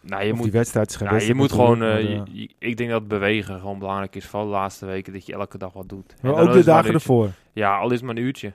Nou, 0.00 0.24
je 0.24 0.30
of 0.30 0.36
moet, 0.36 0.44
die 0.44 0.52
wedstrijd 0.52 0.90
is 0.90 0.96
geen 0.96 1.06
nou, 1.06 1.18
wedstrijd. 1.18 1.40
Je 1.40 1.56
moet 1.56 1.60
gewoon, 1.60 1.82
uh, 1.82 2.24
je, 2.32 2.48
ik 2.58 2.76
denk 2.76 2.90
dat 2.90 3.08
bewegen 3.08 3.60
gewoon 3.60 3.78
belangrijk 3.78 4.16
is. 4.16 4.26
Vooral 4.26 4.48
de 4.48 4.54
laatste 4.54 4.86
weken 4.86 5.12
dat 5.12 5.26
je 5.26 5.32
elke 5.32 5.58
dag 5.58 5.72
wat 5.72 5.88
doet. 5.88 6.14
Maar 6.22 6.34
ook 6.34 6.52
de 6.52 6.64
dagen 6.64 6.94
ervoor? 6.94 7.30
Ja, 7.52 7.78
al 7.78 7.90
is 7.90 8.02
maar 8.02 8.16
een 8.16 8.22
uurtje. 8.22 8.52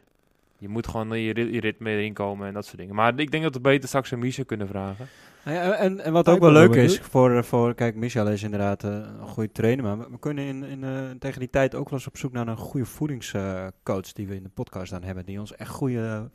Je 0.57 0.69
moet 0.69 0.87
gewoon 0.87 1.19
je, 1.19 1.51
je 1.51 1.59
ritme 1.59 1.89
erin 1.89 2.13
komen 2.13 2.47
en 2.47 2.53
dat 2.53 2.65
soort 2.65 2.77
dingen. 2.77 2.95
Maar 2.95 3.19
ik 3.19 3.31
denk 3.31 3.43
dat 3.43 3.53
we 3.53 3.61
beter 3.61 3.87
straks 3.87 4.11
een 4.11 4.19
Michel 4.19 4.45
kunnen 4.45 4.67
vragen. 4.67 5.07
Ja, 5.45 5.73
en, 5.73 5.99
en 5.99 6.13
wat 6.13 6.29
ook 6.29 6.39
wel 6.39 6.51
leuk 6.51 6.75
is 6.75 6.99
voor, 6.99 7.43
voor, 7.43 7.73
kijk, 7.73 7.95
Michel 7.95 8.27
is 8.27 8.43
inderdaad 8.43 8.83
uh, 8.83 8.91
een 8.91 9.27
goede 9.27 9.51
trainer, 9.51 9.85
maar 9.85 9.97
we 9.97 10.19
kunnen 10.19 10.43
in, 10.43 10.63
in, 10.63 10.83
uh, 10.83 10.89
tegen 11.19 11.39
die 11.39 11.49
tijd 11.49 11.75
ook 11.75 11.89
wel 11.89 11.99
eens 11.99 12.07
op 12.07 12.17
zoek 12.17 12.31
naar 12.31 12.47
een 12.47 12.57
goede 12.57 12.85
voedingscoach 12.85 14.13
die 14.13 14.27
we 14.27 14.35
in 14.35 14.43
de 14.43 14.49
podcast 14.53 14.91
dan 14.91 15.03
hebben, 15.03 15.25
die 15.25 15.39
ons 15.39 15.55
echt 15.55 15.69
goede 15.69 16.29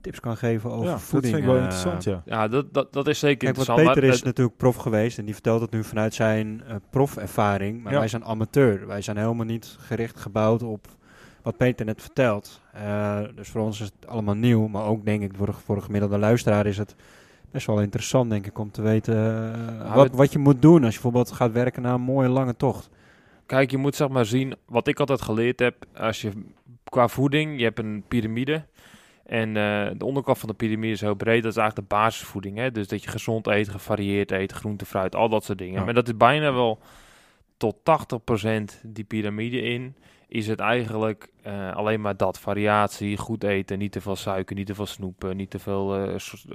tips 0.00 0.20
kan 0.20 0.36
geven 0.36 0.70
over 0.70 0.88
ja, 0.88 0.98
voeding. 0.98 1.32
Dat 1.32 1.42
vind 1.42 1.44
ik 1.44 1.44
wel 1.44 1.62
interessant, 1.62 2.04
ja. 2.04 2.22
Ja, 2.24 2.48
dat, 2.48 2.74
dat, 2.74 2.92
dat 2.92 3.08
is 3.08 3.18
zeker 3.18 3.38
Kijk, 3.38 3.56
interessant. 3.56 3.94
Peter 3.94 4.10
is 4.10 4.22
natuurlijk 4.22 4.56
prof 4.56 4.76
geweest 4.76 5.18
en 5.18 5.24
die 5.24 5.34
vertelt 5.34 5.60
het 5.60 5.70
nu 5.70 5.84
vanuit 5.84 6.14
zijn 6.14 6.62
uh, 6.68 6.74
profervaring, 6.90 7.82
maar 7.82 7.92
ja. 7.92 7.98
wij 7.98 8.08
zijn 8.08 8.24
amateur. 8.24 8.86
Wij 8.86 9.02
zijn 9.02 9.16
helemaal 9.16 9.46
niet 9.46 9.76
gericht 9.78 10.20
gebouwd 10.20 10.62
op 10.62 10.86
wat 11.42 11.56
Peter 11.56 11.86
net 11.86 12.00
vertelt. 12.02 12.60
Uh, 12.74 13.20
dus 13.34 13.48
voor 13.48 13.60
ons 13.60 13.80
is 13.80 13.86
het 13.86 14.06
allemaal 14.06 14.34
nieuw, 14.34 14.66
maar 14.66 14.84
ook 14.84 15.04
denk 15.04 15.22
ik 15.22 15.32
voor, 15.36 15.54
voor 15.54 15.76
een 15.76 15.82
gemiddelde 15.82 16.18
luisteraar 16.18 16.66
is 16.66 16.78
het 16.78 16.94
best 17.50 17.66
wel 17.66 17.80
interessant, 17.80 18.30
denk 18.30 18.46
ik, 18.46 18.58
om 18.58 18.70
te 18.70 18.82
weten 18.82 19.16
uh, 19.80 19.94
wat, 19.94 20.10
wat 20.10 20.32
je 20.32 20.38
moet 20.38 20.62
doen 20.62 20.84
als 20.84 20.94
je 20.94 21.00
bijvoorbeeld 21.00 21.32
gaat 21.32 21.52
werken 21.52 21.82
naar 21.82 21.94
een 21.94 22.00
mooie 22.00 22.28
lange 22.28 22.56
tocht. 22.56 22.90
Kijk, 23.46 23.70
je 23.70 23.76
moet 23.76 23.96
zeg 23.96 24.08
maar 24.08 24.26
zien, 24.26 24.54
wat 24.66 24.88
ik 24.88 25.00
altijd 25.00 25.22
geleerd 25.22 25.58
heb, 25.60 25.84
als 25.96 26.20
je 26.20 26.30
qua 26.84 27.08
voeding, 27.08 27.58
je 27.58 27.64
hebt 27.64 27.78
een 27.78 28.04
piramide. 28.08 28.64
En 29.24 29.48
uh, 29.48 29.88
de 29.96 30.04
onderkant 30.04 30.38
van 30.38 30.48
de 30.48 30.54
piramide 30.54 30.92
is 30.92 31.00
heel 31.00 31.14
breed. 31.14 31.42
Dat 31.42 31.52
is 31.52 31.58
eigenlijk 31.58 31.88
de 31.88 31.96
basisvoeding. 31.96 32.56
Hè? 32.56 32.70
Dus 32.70 32.88
dat 32.88 33.02
je 33.02 33.10
gezond 33.10 33.46
eet, 33.46 33.68
gevarieerd 33.68 34.30
eet, 34.30 34.52
groente, 34.52 34.86
fruit, 34.86 35.14
al 35.14 35.28
dat 35.28 35.44
soort 35.44 35.58
dingen. 35.58 35.78
Ja. 35.78 35.84
Maar 35.84 35.94
dat 35.94 36.06
is 36.06 36.16
bijna 36.16 36.52
wel 36.52 36.78
tot 37.56 37.76
80% 37.76 38.80
die 38.82 39.04
piramide 39.04 39.62
in 39.62 39.94
is 40.28 40.46
het 40.46 40.60
eigenlijk 40.60 41.28
uh, 41.46 41.76
alleen 41.76 42.00
maar 42.00 42.16
dat. 42.16 42.38
Variatie, 42.38 43.16
goed 43.16 43.44
eten, 43.44 43.78
niet 43.78 43.92
te 43.92 44.00
veel 44.00 44.16
suiker, 44.16 44.56
niet 44.56 44.66
te 44.66 44.74
veel 44.74 44.86
snoepen, 44.86 45.36
niet 45.36 45.50
te 45.50 45.58
veel 45.58 46.08
uh, 46.08 46.14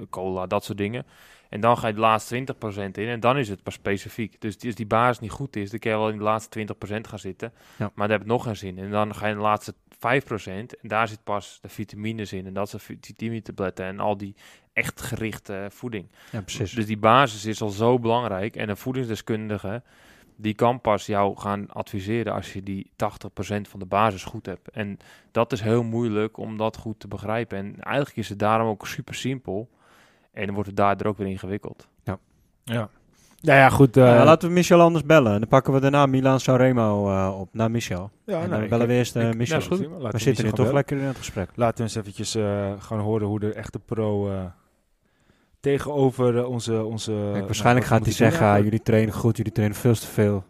cola, 0.10 0.48
dat 0.48 0.64
soort 0.64 0.78
dingen. 0.78 1.06
En 1.50 1.62
dan 1.62 1.78
ga 1.78 1.88
je 1.88 1.94
de 1.94 2.00
laatste 2.00 2.54
20% 2.54 2.92
in 2.92 3.08
en 3.08 3.20
dan 3.20 3.38
is 3.38 3.50
het 3.50 3.64
pas 3.64 3.74
specifiek. 3.74 4.42
Dus 4.42 4.66
als 4.66 4.76
die 4.76 4.86
basis 4.86 5.20
niet 5.20 5.32
goed 5.32 5.56
is, 5.56 5.70
dan 5.70 5.80
kan 5.80 5.92
je 5.92 5.98
wel 5.98 6.10
in 6.10 6.18
de 6.18 6.24
laatste 6.24 6.68
20% 6.90 7.00
gaan 7.02 7.20
zitten. 7.20 7.54
Ja. 7.76 7.92
Maar 7.96 8.08
daar 8.08 8.18
heb 8.18 8.28
je 8.28 8.34
nog 8.34 8.44
geen 8.44 8.58
zin. 8.58 8.78
En 8.78 8.92
dan 8.92 9.16
ga 9.16 9.26
je 9.26 9.32
in 9.32 9.38
de 9.38 9.44
laatste 9.44 9.74
5% 9.96 9.98
en 10.46 10.68
daar 10.82 11.08
zit 11.08 11.24
pas 11.24 11.60
de 11.62 11.70
vitamines 11.70 12.34
in. 12.34 12.46
En 12.46 12.54
dat 12.54 12.70
zijn 12.70 12.82
vitaminetabletten 13.02 13.86
en 13.86 14.00
al 14.00 14.18
die 14.18 14.36
echt 14.74 15.02
gerichte 15.02 15.68
voeding. 15.70 16.08
Ja, 16.32 16.42
precies. 16.42 16.72
Dus 16.72 16.86
die 16.86 16.98
basis 16.98 17.46
is 17.46 17.62
al 17.62 17.70
zo 17.70 18.00
belangrijk. 18.00 18.56
En 18.56 18.70
een 18.70 18.78
voedingsdeskundige 18.78 19.84
die 20.44 20.54
kan 20.54 20.82
pas 20.82 21.06
jou 21.06 21.38
gaan 21.38 21.66
adviseren 21.70 22.34
als 22.34 22.54
je 22.54 22.64
die 22.64 22.92
80% 22.92 22.96
van 23.62 23.80
de 23.80 23.86
basis 23.86 24.24
goed 24.24 24.46
hebt. 24.46 24.70
En 24.70 24.98
dat 25.32 25.52
is 25.52 25.62
heel 25.62 25.84
moeilijk 25.84 26.38
om 26.38 26.58
dat 26.58 26.78
goed 26.78 27.00
te 27.00 27.08
begrijpen. 27.08 27.58
En 27.58 27.76
eigenlijk 27.80 28.18
is 28.18 28.30
het 28.30 28.40
daarom 28.40 28.68
ook 28.68 28.88
super 28.88 29.16
simpel. 29.16 29.70
En 30.32 30.46
dan 30.46 30.54
wordt 30.54 30.70
het 30.70 30.78
daardoor 30.78 31.08
ook 31.08 31.18
weer 31.18 31.28
ingewikkeld. 31.28 31.88
Ja. 32.04 32.20
Ja. 32.64 32.90
Ja, 33.36 33.56
ja, 33.56 33.70
goed. 33.70 33.98
Uh, 33.98 34.06
ja, 34.06 34.24
laten 34.24 34.48
we 34.48 34.54
Michel 34.54 34.82
anders 34.82 35.06
bellen. 35.06 35.40
Dan 35.40 35.50
pakken 35.50 35.74
we 35.74 35.80
daarna 35.80 36.06
Milan 36.06 36.40
Sanremo 36.40 37.10
uh, 37.10 37.40
op 37.40 37.50
naar 37.52 37.72
Michel. 37.72 38.12
Ja, 38.26 38.42
en 38.42 38.50
dan 38.50 38.58
nou, 38.58 38.70
bellen 38.70 38.88
we 38.88 38.94
eerst 38.94 39.16
uh, 39.16 39.32
Michel. 39.32 39.60
Ja, 39.60 39.66
goed. 39.66 39.80
We, 39.80 40.10
we 40.12 40.20
zitten 40.20 40.44
nu 40.44 40.50
toch 40.50 40.60
bellen. 40.60 40.74
lekker 40.74 40.98
in 40.98 41.04
het 41.04 41.18
gesprek. 41.18 41.50
Laten 41.56 41.78
we 41.78 41.84
eens 41.84 41.96
eventjes 41.96 42.32
gaan 42.80 43.00
horen 43.00 43.28
hoe 43.28 43.40
de 43.40 43.54
echte 43.54 43.80
pro 43.80 44.32
tegenover 45.64 46.46
onze... 46.46 46.84
onze 46.84 47.30
Kijk, 47.34 47.46
waarschijnlijk 47.46 47.86
gaat 47.86 48.04
hij 48.04 48.14
zeggen, 48.14 48.48
ah, 48.48 48.64
jullie 48.64 48.82
trainen 48.82 49.14
goed, 49.14 49.38
jullie 49.38 49.52
trainen 49.52 49.78
veel 49.78 49.94
te 49.94 50.08
veel. 50.08 50.44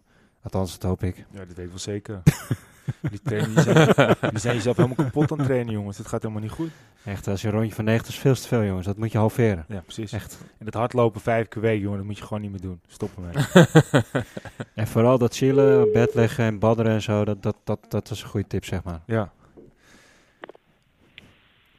Althans, 0.43 0.79
dat 0.79 0.89
hoop 0.89 1.03
ik. 1.03 1.17
Ja, 1.17 1.37
dat 1.37 1.47
weet 1.47 1.65
ik 1.65 1.69
wel 1.69 1.79
zeker. 1.79 2.21
die, 3.11 3.21
trainen, 3.23 3.55
die, 3.55 3.63
zijn, 3.63 4.15
die 4.29 4.39
zijn 4.39 4.55
jezelf 4.55 4.75
helemaal 4.75 5.05
kapot 5.05 5.31
aan 5.31 5.37
het 5.37 5.47
trainen, 5.47 5.73
jongens. 5.73 5.97
Het 5.97 6.07
gaat 6.07 6.21
helemaal 6.21 6.43
niet 6.43 6.51
goed. 6.51 6.69
Echt, 7.05 7.27
als 7.27 7.41
je 7.41 7.47
een 7.47 7.53
rondje 7.53 7.73
van 7.75 7.85
90 7.85 8.13
is 8.13 8.19
veel 8.19 8.35
te 8.35 8.47
veel, 8.47 8.63
jongens. 8.63 8.85
Dat 8.85 8.97
moet 8.97 9.11
je 9.11 9.17
halveren. 9.17 9.65
Ja, 9.67 9.81
precies. 9.81 10.11
Echt. 10.11 10.37
En 10.59 10.65
het 10.65 10.73
hardlopen 10.73 11.21
vijf 11.21 11.47
keer 11.47 11.61
week, 11.61 11.81
jongen, 11.81 11.97
dat 11.97 12.05
moet 12.05 12.17
je 12.17 12.23
gewoon 12.23 12.41
niet 12.41 12.51
meer 12.51 12.61
doen. 12.61 12.81
Stoppen 12.87 13.23
mee. 13.23 13.65
en 14.83 14.87
vooral 14.87 15.17
dat 15.17 15.35
chillen, 15.35 15.91
bed 15.91 16.13
leggen 16.13 16.45
en 16.45 16.59
badderen 16.59 16.91
en 16.91 17.01
zo, 17.01 17.25
dat, 17.25 17.43
dat, 17.43 17.55
dat, 17.63 17.79
dat 17.89 18.09
is 18.09 18.21
een 18.21 18.29
goede 18.29 18.47
tip, 18.47 18.65
zeg 18.65 18.83
maar. 18.83 18.99
Ja. 19.05 19.31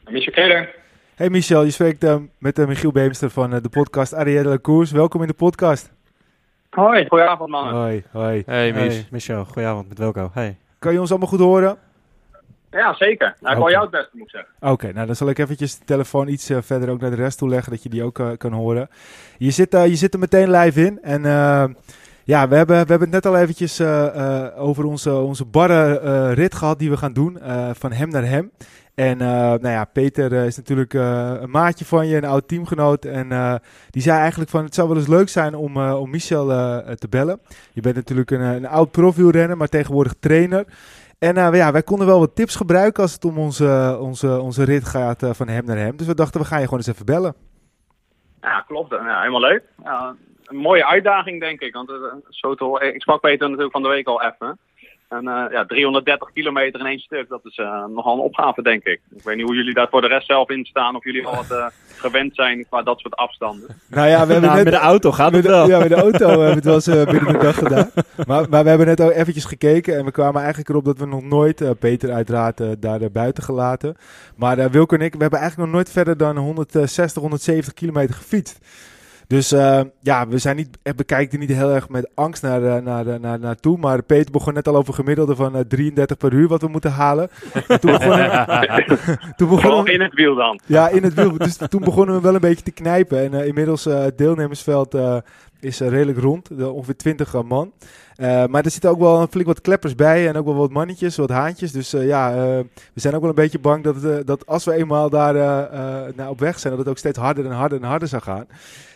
Michel 0.04 0.32
Keder. 0.32 0.82
Hey 1.14 1.30
Michel, 1.30 1.64
je 1.64 1.70
spreekt 1.70 2.04
uh, 2.04 2.16
met 2.38 2.58
uh, 2.58 2.66
Michiel 2.66 2.92
Beemster 2.92 3.30
van 3.30 3.54
uh, 3.54 3.60
de 3.62 3.68
podcast 3.68 4.14
Arielle 4.14 4.58
Koers. 4.58 4.90
Welkom 4.90 5.20
in 5.20 5.26
de 5.26 5.34
podcast. 5.34 5.92
Hoi, 6.70 7.08
goedenavond 7.08 7.50
mannen. 7.50 7.74
Hoi, 7.74 8.04
hoi. 8.10 8.42
Hey, 8.46 8.72
Mich. 8.72 8.92
hey 8.92 9.06
Michel, 9.10 9.44
goedenavond 9.44 9.88
met 9.88 9.98
Welko. 9.98 10.30
Hey. 10.32 10.56
Kan 10.78 10.92
je 10.92 11.00
ons 11.00 11.10
allemaal 11.10 11.28
goed 11.28 11.40
horen? 11.40 11.76
Ja, 12.70 12.94
zeker. 12.94 13.36
Nou, 13.40 13.54
ik 13.54 13.60
okay. 13.60 13.62
wil 13.62 13.70
jou 13.70 13.82
het 13.82 13.90
beste, 13.90 14.10
moet 14.12 14.22
ik 14.22 14.30
zeggen. 14.30 14.52
Oké, 14.60 14.72
okay, 14.72 14.90
nou 14.90 15.06
dan 15.06 15.16
zal 15.16 15.28
ik 15.28 15.38
eventjes 15.38 15.78
de 15.78 15.84
telefoon 15.84 16.28
iets 16.28 16.50
uh, 16.50 16.58
verder 16.60 16.90
ook 16.90 17.00
naar 17.00 17.10
de 17.10 17.16
rest 17.16 17.38
toe 17.38 17.48
leggen, 17.48 17.72
dat 17.72 17.82
je 17.82 17.88
die 17.88 18.02
ook 18.02 18.18
uh, 18.18 18.28
kan 18.36 18.52
horen. 18.52 18.88
Je 19.38 19.50
zit, 19.50 19.74
uh, 19.74 19.86
je 19.86 19.96
zit 19.96 20.14
er 20.14 20.20
meteen 20.20 20.50
live 20.50 20.86
in 20.86 21.02
en 21.02 21.22
ja, 22.24 22.48
we 22.48 22.56
hebben, 22.56 22.84
we 22.84 22.90
hebben 22.90 23.00
het 23.00 23.10
net 23.10 23.26
al 23.26 23.36
eventjes 23.36 23.80
over 24.56 24.84
onze, 24.84 25.14
onze 25.14 25.44
barre 25.44 26.32
rit 26.32 26.54
gehad 26.54 26.78
die 26.78 26.90
we 26.90 26.96
gaan 26.96 27.12
doen, 27.12 27.38
van 27.72 27.92
hem 27.92 28.08
naar 28.08 28.24
hem. 28.24 28.50
En 28.94 29.18
uh, 29.20 29.28
nou 29.28 29.68
ja, 29.68 29.84
Peter 29.84 30.32
uh, 30.32 30.46
is 30.46 30.56
natuurlijk 30.56 30.94
uh, 30.94 31.32
een 31.40 31.50
maatje 31.50 31.84
van 31.84 32.06
je, 32.06 32.16
een 32.16 32.24
oud 32.24 32.48
teamgenoot. 32.48 33.04
En 33.04 33.60
die 33.90 34.02
zei 34.02 34.18
eigenlijk 34.18 34.50
van 34.50 34.64
het 34.64 34.74
zou 34.74 34.88
wel 34.88 34.96
eens 34.96 35.06
leuk 35.06 35.28
zijn 35.28 35.54
om, 35.54 35.76
om 35.76 36.10
Michel 36.10 36.46
te 36.94 37.06
bellen. 37.10 37.40
Je 37.72 37.80
bent 37.80 37.94
natuurlijk 37.94 38.30
een, 38.30 38.40
een 38.40 38.66
oud 38.66 38.90
profielrenner, 38.90 39.56
maar 39.56 39.68
tegenwoordig 39.68 40.14
trainer. 40.20 40.64
En 41.18 41.34
ja, 41.34 41.72
wij 41.72 41.82
konden 41.82 42.06
wel 42.06 42.18
wat 42.18 42.36
tips 42.36 42.56
gebruiken 42.56 43.02
als 43.02 43.12
het 43.12 43.24
om 43.24 43.38
onze, 43.38 43.98
onze, 44.00 44.40
onze 44.40 44.64
rit 44.64 44.84
gaat 44.84 45.30
van 45.30 45.48
hem 45.48 45.64
naar 45.64 45.76
hem. 45.76 45.96
Dus 45.96 46.06
we 46.06 46.14
dachten 46.14 46.40
we 46.40 46.46
gaan 46.46 46.58
je 46.58 46.64
gewoon 46.64 46.78
eens 46.78 46.88
even 46.88 47.06
bellen. 47.06 47.34
Ja, 48.40 48.60
klopt. 48.60 48.90
Ja, 48.90 49.18
helemaal 49.18 49.40
leuk. 49.40 49.62
Ja, 49.82 50.14
een 50.44 50.56
mooie 50.56 50.86
uitdaging, 50.86 51.40
denk 51.40 51.60
ik. 51.60 51.74
Want 51.74 51.92
zo 52.28 52.54
te, 52.54 52.92
ik 52.94 53.02
sprak 53.02 53.20
Peter 53.20 53.46
natuurlijk 53.46 53.72
van 53.72 53.82
de 53.82 53.88
week 53.88 54.06
al 54.06 54.22
even. 54.22 54.58
En 55.14 55.24
uh, 55.24 55.44
ja, 55.50 55.64
330 55.64 56.32
kilometer 56.32 56.80
in 56.80 56.86
één 56.86 56.98
stuk, 56.98 57.28
dat 57.28 57.40
is 57.44 57.58
uh, 57.58 57.84
nogal 57.86 58.14
een 58.14 58.20
opgave, 58.20 58.62
denk 58.62 58.84
ik. 58.84 59.00
Ik 59.16 59.22
weet 59.22 59.36
niet 59.36 59.44
hoe 59.44 59.54
jullie 59.54 59.74
daar 59.74 59.88
voor 59.90 60.00
de 60.00 60.06
rest 60.06 60.26
zelf 60.26 60.50
in 60.50 60.64
staan, 60.64 60.96
of 60.96 61.04
jullie 61.04 61.26
al 61.26 61.34
wat 61.34 61.50
uh, 61.50 61.66
gewend 62.04 62.34
zijn 62.34 62.66
qua 62.68 62.82
dat 62.82 62.98
soort 62.98 63.16
afstanden. 63.16 63.68
Nou 63.88 64.08
ja, 64.08 64.26
we 64.26 64.32
hebben 64.32 64.50
nou, 64.50 64.54
net, 64.54 64.64
met 64.64 64.72
de 64.72 64.78
auto 64.78 65.12
gaat 65.12 65.32
het 65.32 65.46
wel. 65.46 65.68
Ja, 65.68 65.78
met 65.78 65.88
de 65.88 65.94
auto 65.94 66.28
hebben 66.28 66.48
we 66.48 66.54
het 66.54 66.64
wel 66.64 66.74
eens 66.74 67.10
binnen 67.10 67.32
de 67.32 67.38
dag 67.38 67.58
gedaan. 67.58 67.90
Maar, 68.26 68.48
maar 68.48 68.62
we 68.62 68.68
hebben 68.68 68.86
net 68.86 69.00
ook 69.00 69.10
eventjes 69.10 69.44
gekeken 69.44 69.96
en 69.96 70.04
we 70.04 70.10
kwamen 70.10 70.40
eigenlijk 70.40 70.68
erop 70.68 70.84
dat 70.84 70.98
we 70.98 71.06
nog 71.06 71.22
nooit, 71.22 71.78
Peter 71.78 72.12
uiteraard, 72.12 72.82
daar 72.82 73.10
buiten 73.12 73.42
gelaten. 73.42 73.96
Maar 74.36 74.70
Wilco 74.70 74.96
en 74.96 75.02
ik, 75.02 75.12
we 75.12 75.20
hebben 75.20 75.38
eigenlijk 75.38 75.68
nog 75.68 75.76
nooit 75.78 75.92
verder 75.92 76.16
dan 76.16 76.36
160, 76.36 77.22
170 77.22 77.74
kilometer 77.74 78.14
gefietst. 78.14 78.58
Dus 79.26 79.52
uh, 79.52 79.80
ja, 80.00 80.28
we 80.28 80.38
zijn 80.38 80.56
niet, 80.56 80.78
bekijken 80.96 81.38
niet 81.38 81.50
heel 81.50 81.70
erg 81.70 81.88
met 81.88 82.08
angst 82.14 82.42
naar, 82.42 82.62
uh, 82.62 82.76
naar, 82.76 83.20
naar, 83.20 83.38
naartoe. 83.38 83.78
Maar 83.78 84.02
Peter 84.02 84.30
begon 84.30 84.54
net 84.54 84.68
al 84.68 84.76
over 84.76 84.94
gemiddelde 84.94 85.36
van 85.36 85.56
uh, 85.56 85.62
33 85.68 86.16
per 86.16 86.32
uur 86.32 86.48
wat 86.48 86.60
we 86.60 86.68
moeten 86.68 86.92
halen. 86.92 87.30
En 87.68 87.80
toen 87.80 87.90
begonnen, 87.90 88.46
toen 89.36 89.48
begonnen 89.48 89.84
we, 89.84 89.92
in 89.92 90.00
het 90.00 90.14
wiel 90.14 90.34
dan. 90.34 90.60
Ja, 90.66 90.88
in 90.88 91.02
het 91.02 91.14
wiel. 91.14 91.38
Dus 91.38 91.56
toen 91.56 91.80
begonnen 91.80 92.14
we 92.14 92.20
wel 92.20 92.34
een 92.34 92.40
beetje 92.40 92.64
te 92.64 92.70
knijpen. 92.70 93.32
En 93.32 93.46
inmiddels 93.46 93.84
het 93.84 94.18
deelnemersveld 94.18 94.98
is 95.60 95.80
redelijk 95.80 96.18
rond. 96.18 96.50
ongeveer 96.50 96.96
20 96.96 97.42
man. 97.42 97.72
maar 98.18 98.64
er 98.64 98.70
zitten 98.70 98.90
ook 98.90 98.98
wel 98.98 99.26
flink 99.26 99.46
wat 99.46 99.60
kleppers 99.60 99.94
bij 99.94 100.28
en 100.28 100.36
ook 100.36 100.44
wel 100.44 100.54
wat 100.54 100.70
mannetjes, 100.70 101.16
wat 101.16 101.30
haantjes. 101.30 101.72
Dus 101.72 101.90
ja, 101.90 102.34
we 102.92 103.00
zijn 103.00 103.14
ook 103.14 103.20
wel 103.20 103.30
een 103.30 103.36
beetje 103.36 103.58
bang 103.58 103.84
dat, 103.84 104.26
dat 104.26 104.46
als 104.46 104.64
we 104.64 104.72
eenmaal 104.72 105.10
daar 105.10 105.34
nou, 106.16 106.30
op 106.30 106.40
weg 106.40 106.58
zijn, 106.58 106.72
dat 106.72 106.82
het 106.82 106.92
ook 106.92 106.98
steeds 106.98 107.18
harder 107.18 107.44
en 107.44 107.50
harder 107.50 107.78
en 107.78 107.88
harder 107.88 108.08
zou 108.08 108.22
gaan. 108.22 108.46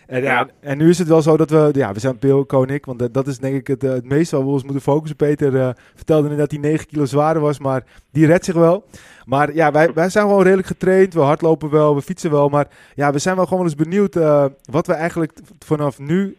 En, 0.09 0.23
ja. 0.23 0.49
en, 0.61 0.79
nu 0.79 0.89
is 0.89 0.99
het 0.99 1.09
wel 1.09 1.23
zo 1.23 1.37
dat 1.37 1.51
we, 1.51 1.69
ja, 1.73 1.93
we 1.93 2.01
zijn 2.01 2.19
Peel 2.19 2.47
Koning, 2.47 2.85
want 2.85 3.15
dat 3.15 3.27
is 3.27 3.39
denk 3.39 3.55
ik 3.55 3.67
het, 3.67 3.85
eh, 3.85 3.91
het 3.91 4.05
meest 4.05 4.31
waar 4.31 4.41
we 4.41 4.51
ons 4.51 4.63
moeten 4.63 4.83
focussen. 4.83 5.17
Peter 5.17 5.53
uh, 5.53 5.69
vertelde 5.95 6.29
net 6.29 6.39
dat 6.39 6.51
hij 6.51 6.61
9 6.61 6.87
kilo 6.87 7.05
zwaarder 7.05 7.43
was, 7.43 7.59
maar 7.59 7.85
die 8.13 8.27
redt 8.27 8.45
zich 8.45 8.55
wel. 8.55 8.85
Maar 9.25 9.55
ja, 9.55 9.73
wij, 9.73 9.93
wij 9.93 10.09
zijn 10.09 10.27
gewoon 10.27 10.43
redelijk 10.43 10.67
getraind. 10.69 11.15
We 11.15 11.21
hardlopen 11.21 11.71
wel, 11.71 11.95
we 11.95 12.03
fietsen 12.03 12.31
wel. 12.31 12.49
Maar 12.49 12.67
ja, 12.95 13.13
we 13.13 13.19
zijn 13.19 13.37
wel 13.37 13.47
gewoon 13.47 13.65
eens 13.65 13.75
benieuwd 13.75 14.17
uh, 14.17 14.45
wat 14.71 14.87
we 14.87 14.93
eigenlijk 14.93 15.33
vanaf 15.59 15.99
nu, 15.99 16.37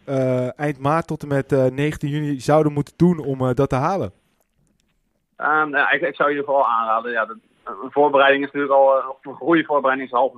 eind 0.56 0.78
maart 0.78 1.06
tot 1.06 1.22
en 1.22 1.28
met 1.28 1.50
19 1.74 2.08
juni, 2.08 2.40
zouden 2.40 2.72
moeten 2.72 2.94
doen 2.96 3.18
om 3.18 3.54
dat 3.54 3.68
te 3.68 3.76
halen. 3.76 4.12
Um, 5.36 5.70
nou, 5.70 5.94
ik, 5.94 6.00
ik, 6.00 6.14
zou 6.14 6.34
je 6.34 6.44
vooral 6.44 6.66
aanraden. 6.66 7.12
Ja, 7.12 7.26
de, 7.26 7.36
een 7.64 7.90
voorbereiding 7.90 8.44
is 8.44 8.52
natuurlijk 8.52 8.80
al, 8.80 9.16
een 9.22 9.34
goede 9.34 9.64
voorbereiding 9.64 10.08
is 10.08 10.16
half 10.16 10.32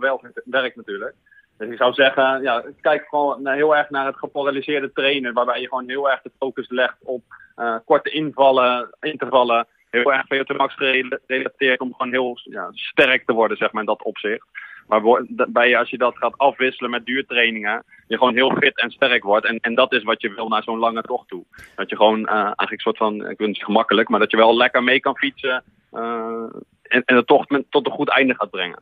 werk 0.45 0.77
natuurlijk. 0.77 1.15
Dus 1.59 1.71
ik 1.71 1.77
zou 1.77 1.93
zeggen, 1.93 2.43
ja, 2.43 2.65
kijk 2.81 3.07
gewoon 3.09 3.49
heel 3.49 3.77
erg 3.77 3.91
naar 3.91 4.07
het 4.07 4.17
gepolariseerde 4.17 4.93
trainen. 4.93 5.33
Waarbij 5.33 5.61
je 5.61 5.69
gewoon 5.69 5.89
heel 5.89 6.11
erg 6.11 6.23
de 6.23 6.31
focus 6.39 6.71
legt 6.71 6.97
op 7.03 7.23
uh, 7.57 7.77
korte 7.85 8.11
invallen, 8.11 8.91
intervallen. 9.01 9.67
Heel 9.91 10.13
erg 10.13 10.25
VO2 10.25 10.57
max 10.57 10.75
gerelateerd 10.75 11.81
om 11.81 11.95
gewoon 11.95 12.13
heel 12.13 12.39
ja, 12.43 12.69
sterk 12.73 13.27
te 13.27 13.33
worden, 13.33 13.57
zeg 13.57 13.73
maar, 13.73 13.83
in 13.83 13.89
dat 13.89 14.03
opzicht. 14.03 14.47
Maar 14.87 15.25
bij, 15.49 15.79
als 15.79 15.91
je 15.91 15.99
dat 15.99 16.19
gaat 16.19 16.39
afwisselen 16.39 16.91
met 16.91 17.07
duurtrainingen, 17.07 17.85
je 18.07 18.19
gewoon 18.19 18.35
heel 18.35 18.51
fit 18.51 18.81
en 18.81 18.91
sterk 18.91 19.23
wordt. 19.23 19.47
En, 19.47 19.59
en 19.61 19.75
dat 19.75 19.93
is 19.93 20.03
wat 20.03 20.21
je 20.21 20.35
wil 20.35 20.49
naar 20.49 20.63
zo'n 20.63 20.79
lange 20.79 21.03
tocht 21.03 21.29
toe. 21.29 21.45
Dat 21.77 21.91
je 21.91 21.97
gewoon 21.97 22.19
uh, 22.19 22.35
eigenlijk 22.35 22.71
een 22.71 22.79
soort 22.81 22.97
van, 22.97 23.29
ik 23.29 23.39
wil 23.39 23.47
niet 23.47 23.65
gemakkelijk, 23.65 24.09
maar 24.09 24.21
dat 24.21 24.31
je 24.31 24.37
wel 24.37 24.57
lekker 24.57 24.83
mee 24.83 25.01
kan 25.01 25.17
fietsen. 25.17 25.65
Uh, 25.93 26.45
en, 26.83 27.03
en 27.05 27.17
de 27.17 27.25
tocht 27.25 27.51
met, 27.51 27.65
tot 27.71 27.87
een 27.87 27.93
goed 27.93 28.09
einde 28.09 28.35
gaat 28.35 28.51
brengen. 28.51 28.79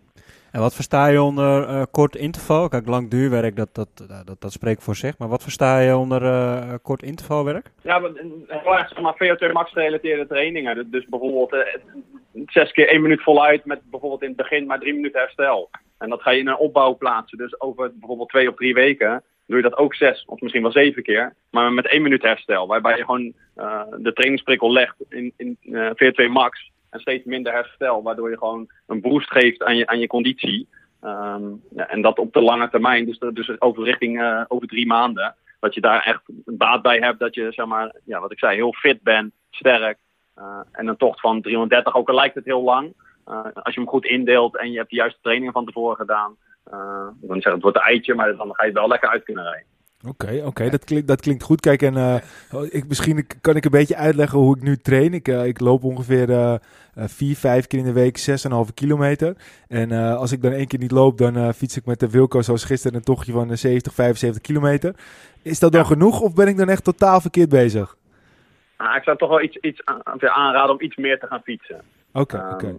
En 0.53 0.61
wat 0.61 0.75
versta 0.75 1.07
je 1.07 1.23
onder 1.23 1.69
uh, 1.69 1.83
kort 1.91 2.17
interval? 2.17 2.69
Kijk, 2.69 2.87
lang 2.87 3.11
duurwerk, 3.11 3.57
dat, 3.57 3.75
dat, 3.75 3.89
dat, 4.25 4.41
dat 4.41 4.53
spreekt 4.53 4.83
voor 4.83 4.97
zich. 4.97 5.19
Maar 5.19 5.29
wat 5.29 5.43
versta 5.43 5.79
je 5.79 5.97
onder 5.97 6.23
uh, 6.23 6.75
kort 6.83 7.03
intervalwerk? 7.03 7.71
Ja, 7.83 8.01
heel 8.47 8.79
erg 8.79 8.89
zeg 8.89 9.01
maar 9.01 9.15
VO2 9.15 9.53
max 9.53 9.73
gerelateerde 9.73 10.27
trainingen. 10.27 10.91
Dus 10.91 11.07
bijvoorbeeld 11.07 11.53
uh, 11.53 11.61
zes 12.47 12.73
keer 12.73 12.89
één 12.89 13.03
minuut 13.03 13.23
voluit 13.23 13.65
met 13.65 13.81
bijvoorbeeld 13.91 14.23
in 14.23 14.29
het 14.29 14.37
begin 14.37 14.67
maar 14.67 14.79
drie 14.79 14.95
minuten 14.95 15.21
herstel. 15.21 15.71
En 15.99 16.09
dat 16.09 16.23
ga 16.23 16.31
je 16.31 16.41
in 16.41 16.49
een 16.49 16.57
opbouw 16.57 16.97
plaatsen. 16.97 17.39
Dus 17.39 17.61
over 17.61 17.93
bijvoorbeeld 17.95 18.29
twee 18.29 18.49
of 18.49 18.57
drie 18.57 18.75
weken 18.75 19.23
doe 19.47 19.57
je 19.57 19.63
dat 19.63 19.77
ook 19.77 19.95
zes 19.95 20.25
of 20.27 20.41
misschien 20.41 20.63
wel 20.63 20.73
zeven 20.73 21.03
keer. 21.03 21.35
Maar 21.51 21.73
met 21.73 21.87
één 21.89 22.03
minuut 22.03 22.23
herstel. 22.23 22.67
Waarbij 22.67 22.97
je 22.97 23.05
gewoon 23.05 23.33
de 23.97 24.13
trainingsprikkel 24.13 24.73
legt 24.73 24.97
in, 25.09 25.33
in 25.37 25.59
VO2 25.71 26.31
max 26.31 26.71
en 26.91 27.01
steeds 27.01 27.25
minder 27.25 27.53
herstel, 27.53 28.03
waardoor 28.03 28.31
je 28.31 28.39
gewoon 28.39 28.71
een 28.87 29.01
boost 29.01 29.31
geeft 29.31 29.63
aan 29.63 29.77
je, 29.77 29.87
aan 29.87 29.99
je 29.99 30.07
conditie. 30.07 30.69
Um, 31.05 31.63
ja, 31.71 31.89
en 31.89 32.03
dat 32.03 32.19
op 32.19 32.33
de 32.33 32.41
lange 32.41 32.71
termijn, 32.71 33.07
dus, 33.07 33.19
dus 33.19 33.61
over 33.61 33.85
richting 33.85 34.21
uh, 34.21 34.45
over 34.49 34.67
drie 34.69 34.87
maanden, 34.87 35.35
dat 35.61 35.75
je 35.75 35.81
daar 35.81 36.03
echt 36.03 36.23
baat 36.45 36.83
bij 36.83 36.99
hebt, 36.99 37.19
dat 37.19 37.35
je, 37.35 37.53
zeg 37.53 37.67
maar, 37.67 37.95
ja, 38.05 38.21
wat 38.21 38.33
ik 38.33 38.39
zei, 38.39 38.57
heel 38.57 38.73
fit 38.73 39.03
bent, 39.03 39.33
sterk. 39.51 39.99
Uh, 40.39 40.61
en 40.73 40.87
een 40.87 40.97
tocht 40.97 41.21
van 41.21 41.43
330, 41.43 41.95
ook 41.95 42.09
al 42.09 42.15
lijkt 42.15 42.35
het 42.35 42.45
heel 42.45 42.63
lang, 42.63 42.95
uh, 43.29 43.45
als 43.55 43.75
je 43.75 43.81
hem 43.81 43.89
goed 43.89 44.05
indeelt 44.05 44.57
en 44.57 44.71
je 44.71 44.79
hebt 44.79 44.91
de 44.91 44.97
juiste 44.97 45.19
trainingen 45.23 45.53
van 45.53 45.65
tevoren 45.65 45.97
gedaan, 45.97 46.37
niet 47.21 47.31
zeggen 47.31 47.53
het 47.53 47.63
wordt 47.63 47.77
een 47.77 47.83
eitje, 47.83 48.15
maar 48.15 48.37
dan 48.37 48.55
ga 48.55 48.65
je 48.65 48.73
wel 48.73 48.89
lekker 48.89 49.09
uit 49.09 49.25
kunnen 49.25 49.45
rijden. 49.45 49.67
Oké, 50.09 50.43
oké, 50.45 50.71
dat, 50.71 50.85
klinkt, 50.85 51.09
dat 51.09 51.21
klinkt 51.21 51.43
goed. 51.43 51.61
Kijk, 51.61 51.83
en 51.83 51.95
uh, 51.95 52.17
ik, 52.71 52.89
misschien 52.89 53.27
kan 53.41 53.57
ik 53.57 53.65
een 53.65 53.71
beetje 53.71 53.97
uitleggen 53.97 54.39
hoe 54.39 54.57
ik 54.57 54.63
nu 54.63 54.77
train. 54.77 55.15
Ik, 55.15 55.29
uh, 55.29 55.47
ik 55.47 55.61
loop 55.61 55.85
ongeveer 55.85 56.29
uh, 56.29 56.55
vier, 56.95 57.37
vijf 57.37 57.67
keer 57.67 57.79
in 57.79 57.85
de 57.85 57.93
week, 57.93 58.19
6,5 58.69 58.75
kilometer. 58.75 59.37
En 59.69 59.93
als 59.93 60.33
ik 60.33 60.43
dan 60.43 60.53
één 60.53 60.67
keer 60.67 60.79
niet 60.79 60.91
loop, 60.91 61.19
dan 61.19 61.55
fiets 61.55 61.77
ik 61.77 61.87
met 61.87 62.01
de 62.01 62.11
Wilco 62.11 62.43
zoals 62.43 62.65
gisteren 62.65 62.97
een 62.97 63.05
tochtje 63.05 63.33
van 63.33 63.57
70, 63.57 63.95
75 63.95 64.43
kilometer. 64.43 64.95
Is 65.43 65.59
dat 65.59 65.73
dan 65.73 65.87
genoeg 65.87 66.21
of 66.21 66.35
ben 66.35 66.49
ik 66.49 66.57
dan 66.57 66.69
echt 66.69 66.85
totaal 66.85 67.21
verkeerd 67.21 67.49
bezig? 67.49 67.97
Ah, 68.77 68.97
ik 68.97 69.03
zou 69.03 69.17
toch 69.17 69.29
wel 69.29 69.43
iets, 69.43 69.57
iets 69.57 69.85
aanraden 70.19 70.75
om 70.75 70.81
iets 70.81 70.97
meer 70.97 71.19
te 71.19 71.27
gaan 71.27 71.43
fietsen. 71.43 71.81
Oké, 72.13 72.37
um, 72.37 72.53
oké. 72.53 72.79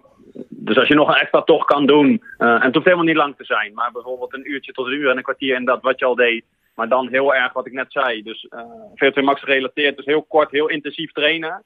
Dus 0.49 0.77
als 0.77 0.87
je 0.87 0.95
nog 0.95 1.07
een 1.07 1.21
extra 1.21 1.41
tocht 1.41 1.65
kan 1.65 1.85
doen, 1.85 2.23
en 2.37 2.61
het 2.61 2.73
hoeft 2.73 2.85
helemaal 2.85 3.05
niet 3.05 3.15
lang 3.15 3.35
te 3.37 3.45
zijn, 3.45 3.73
maar 3.73 3.91
bijvoorbeeld 3.91 4.33
een 4.33 4.51
uurtje 4.51 4.71
tot 4.71 4.85
een 4.85 4.93
uur 4.93 5.09
en 5.09 5.17
een 5.17 5.23
kwartier 5.23 5.55
en 5.55 5.65
dat 5.65 5.81
wat 5.81 5.99
je 5.99 6.05
al 6.05 6.15
deed, 6.15 6.43
maar 6.81 6.89
dan 6.89 7.07
heel 7.09 7.35
erg 7.35 7.53
wat 7.53 7.65
ik 7.65 7.73
net 7.73 7.91
zei. 7.91 8.23
Dus 8.23 8.47
uh, 8.49 8.59
eh, 8.59 9.13
VO2 9.13 9.23
max 9.23 9.41
gerelateerd. 9.41 9.95
Dus 9.95 10.05
heel 10.05 10.23
kort, 10.23 10.51
heel 10.51 10.69
intensief 10.69 11.11
trainen. 11.11 11.63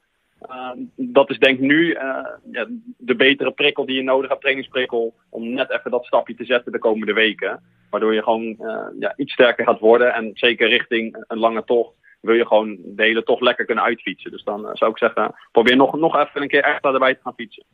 Uh, 0.50 0.70
dat 0.96 1.30
is 1.30 1.38
denk 1.38 1.58
ik 1.58 1.64
nu 1.64 1.86
uh, 1.86 2.26
ja, 2.50 2.66
de 2.98 3.16
betere 3.16 3.50
prikkel 3.50 3.86
die 3.86 3.96
je 3.96 4.02
nodig 4.02 4.28
hebt, 4.28 4.40
trainingsprikkel, 4.40 5.14
om 5.30 5.52
net 5.52 5.70
even 5.70 5.90
dat 5.90 6.04
stapje 6.04 6.34
te 6.34 6.44
zetten 6.44 6.72
de 6.72 6.78
komende 6.78 7.12
weken. 7.12 7.62
Waardoor 7.90 8.14
je 8.14 8.22
gewoon 8.22 8.56
ja, 8.98 9.12
iets 9.16 9.32
sterker 9.32 9.64
gaat 9.64 9.80
worden. 9.80 10.14
En 10.14 10.30
zeker 10.34 10.68
richting 10.68 11.24
een 11.28 11.38
lange 11.38 11.64
tocht 11.64 11.94
wil 12.20 12.34
je 12.34 12.46
gewoon 12.46 12.78
de 12.84 13.02
hele 13.02 13.22
tocht 13.22 13.42
lekker 13.42 13.64
kunnen 13.64 13.84
uitfietsen. 13.84 14.30
Dus 14.30 14.44
dan 14.44 14.68
zou 14.72 14.90
ik 14.90 14.98
zeggen, 14.98 15.34
probeer 15.52 15.76
nog, 15.76 15.96
nog 15.98 16.16
even 16.16 16.42
een 16.42 16.48
keer 16.48 16.62
extra 16.62 16.92
erbij 16.92 17.14
te 17.14 17.20
gaan 17.22 17.34
fietsen. 17.34 17.64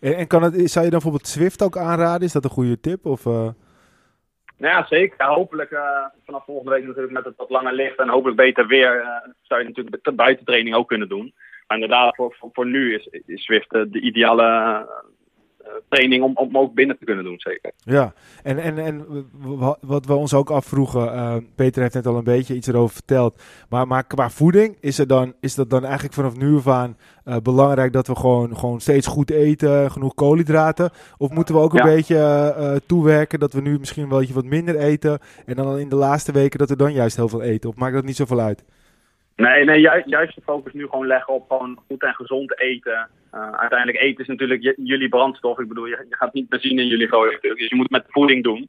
En, 0.00 0.26
kan 0.26 0.42
het, 0.42 0.54
zou 0.54 0.84
je 0.84 0.90
dan 0.90 1.00
bijvoorbeeld 1.00 1.26
Swift 1.26 1.62
ook 1.62 1.76
aanraden? 1.76 2.26
Is 2.26 2.32
dat 2.32 2.44
een 2.44 2.50
goede 2.50 2.80
tip? 2.80 3.06
Of, 3.06 3.26
nou 4.60 4.74
ja, 4.74 4.86
zeker. 4.86 5.26
hopelijk 5.26 5.70
uh, 5.70 6.04
vanaf 6.24 6.44
volgende 6.44 6.70
week 6.70 6.84
natuurlijk 6.84 7.12
met 7.12 7.24
het 7.24 7.36
wat 7.36 7.50
langer 7.50 7.72
licht 7.72 7.98
en 7.98 8.08
hopelijk 8.08 8.36
beter 8.36 8.66
weer 8.66 9.00
uh, 9.00 9.32
zou 9.42 9.60
je 9.60 9.66
natuurlijk 9.66 10.04
de 10.04 10.12
buitentraining 10.12 10.74
ook 10.74 10.88
kunnen 10.88 11.08
doen. 11.08 11.34
Maar 11.66 11.78
inderdaad, 11.78 12.16
voor, 12.16 12.34
voor, 12.52 12.66
nu 12.66 12.94
is, 12.94 13.08
is 13.26 13.44
Swift 13.44 13.74
uh, 13.74 13.82
de 13.88 14.00
ideale 14.00 14.88
training 15.88 16.22
om, 16.22 16.32
om 16.34 16.58
ook 16.58 16.74
binnen 16.74 16.98
te 16.98 17.04
kunnen 17.04 17.24
doen, 17.24 17.40
zeker. 17.40 17.72
Ja, 17.76 18.12
en, 18.42 18.58
en, 18.58 18.78
en 18.78 19.04
wat 19.80 20.06
we 20.06 20.14
ons 20.14 20.34
ook 20.34 20.50
afvroegen, 20.50 21.14
uh, 21.14 21.36
Peter 21.54 21.82
heeft 21.82 21.94
net 21.94 22.06
al 22.06 22.16
een 22.16 22.24
beetje 22.24 22.54
iets 22.54 22.66
erover 22.66 22.94
verteld, 22.94 23.42
maar, 23.68 23.86
maar 23.86 24.04
qua 24.04 24.30
voeding, 24.30 24.76
is, 24.80 24.98
er 24.98 25.06
dan, 25.06 25.34
is 25.40 25.54
dat 25.54 25.70
dan 25.70 25.84
eigenlijk 25.84 26.14
vanaf 26.14 26.36
nu 26.36 26.56
af 26.56 26.68
aan 26.68 26.96
uh, 27.24 27.36
belangrijk 27.42 27.92
dat 27.92 28.06
we 28.06 28.16
gewoon, 28.16 28.56
gewoon 28.56 28.80
steeds 28.80 29.06
goed 29.06 29.30
eten, 29.30 29.90
genoeg 29.90 30.14
koolhydraten? 30.14 30.90
Of 31.18 31.30
moeten 31.30 31.54
we 31.54 31.60
ook 31.60 31.74
een 31.74 31.94
beetje 31.94 32.54
uh, 32.58 32.76
toewerken 32.86 33.40
dat 33.40 33.52
we 33.52 33.60
nu 33.60 33.78
misschien 33.78 34.08
wel 34.08 34.24
wat 34.32 34.44
minder 34.44 34.76
eten 34.76 35.18
en 35.46 35.56
dan 35.56 35.78
in 35.78 35.88
de 35.88 35.96
laatste 35.96 36.32
weken 36.32 36.58
dat 36.58 36.68
we 36.68 36.76
dan 36.76 36.92
juist 36.92 37.16
heel 37.16 37.28
veel 37.28 37.42
eten? 37.42 37.70
Of 37.70 37.76
maakt 37.76 37.94
dat 37.94 38.04
niet 38.04 38.16
zoveel 38.16 38.40
uit? 38.40 38.64
Nee, 39.40 39.64
nee 39.64 39.80
juist, 39.80 40.08
juist 40.08 40.34
de 40.34 40.40
focus 40.44 40.72
nu 40.72 40.86
gewoon 40.88 41.06
leggen 41.06 41.34
op 41.34 41.44
gewoon 41.48 41.78
goed 41.86 42.02
en 42.02 42.14
gezond 42.14 42.60
eten. 42.60 43.08
Uh, 43.34 43.50
uiteindelijk 43.50 44.00
eten 44.00 44.20
is 44.22 44.26
natuurlijk 44.26 44.74
jullie 44.76 45.08
brandstof. 45.08 45.58
Ik 45.58 45.68
bedoel, 45.68 45.86
je, 45.86 46.06
gaat 46.10 46.32
niet 46.32 46.48
benzine 46.48 46.80
in 46.80 46.86
jullie 46.88 47.08
gooien 47.08 47.38
Dus 47.40 47.68
je 47.68 47.76
moet 47.76 47.90
met 47.90 48.04
voeding 48.08 48.44
doen. 48.44 48.68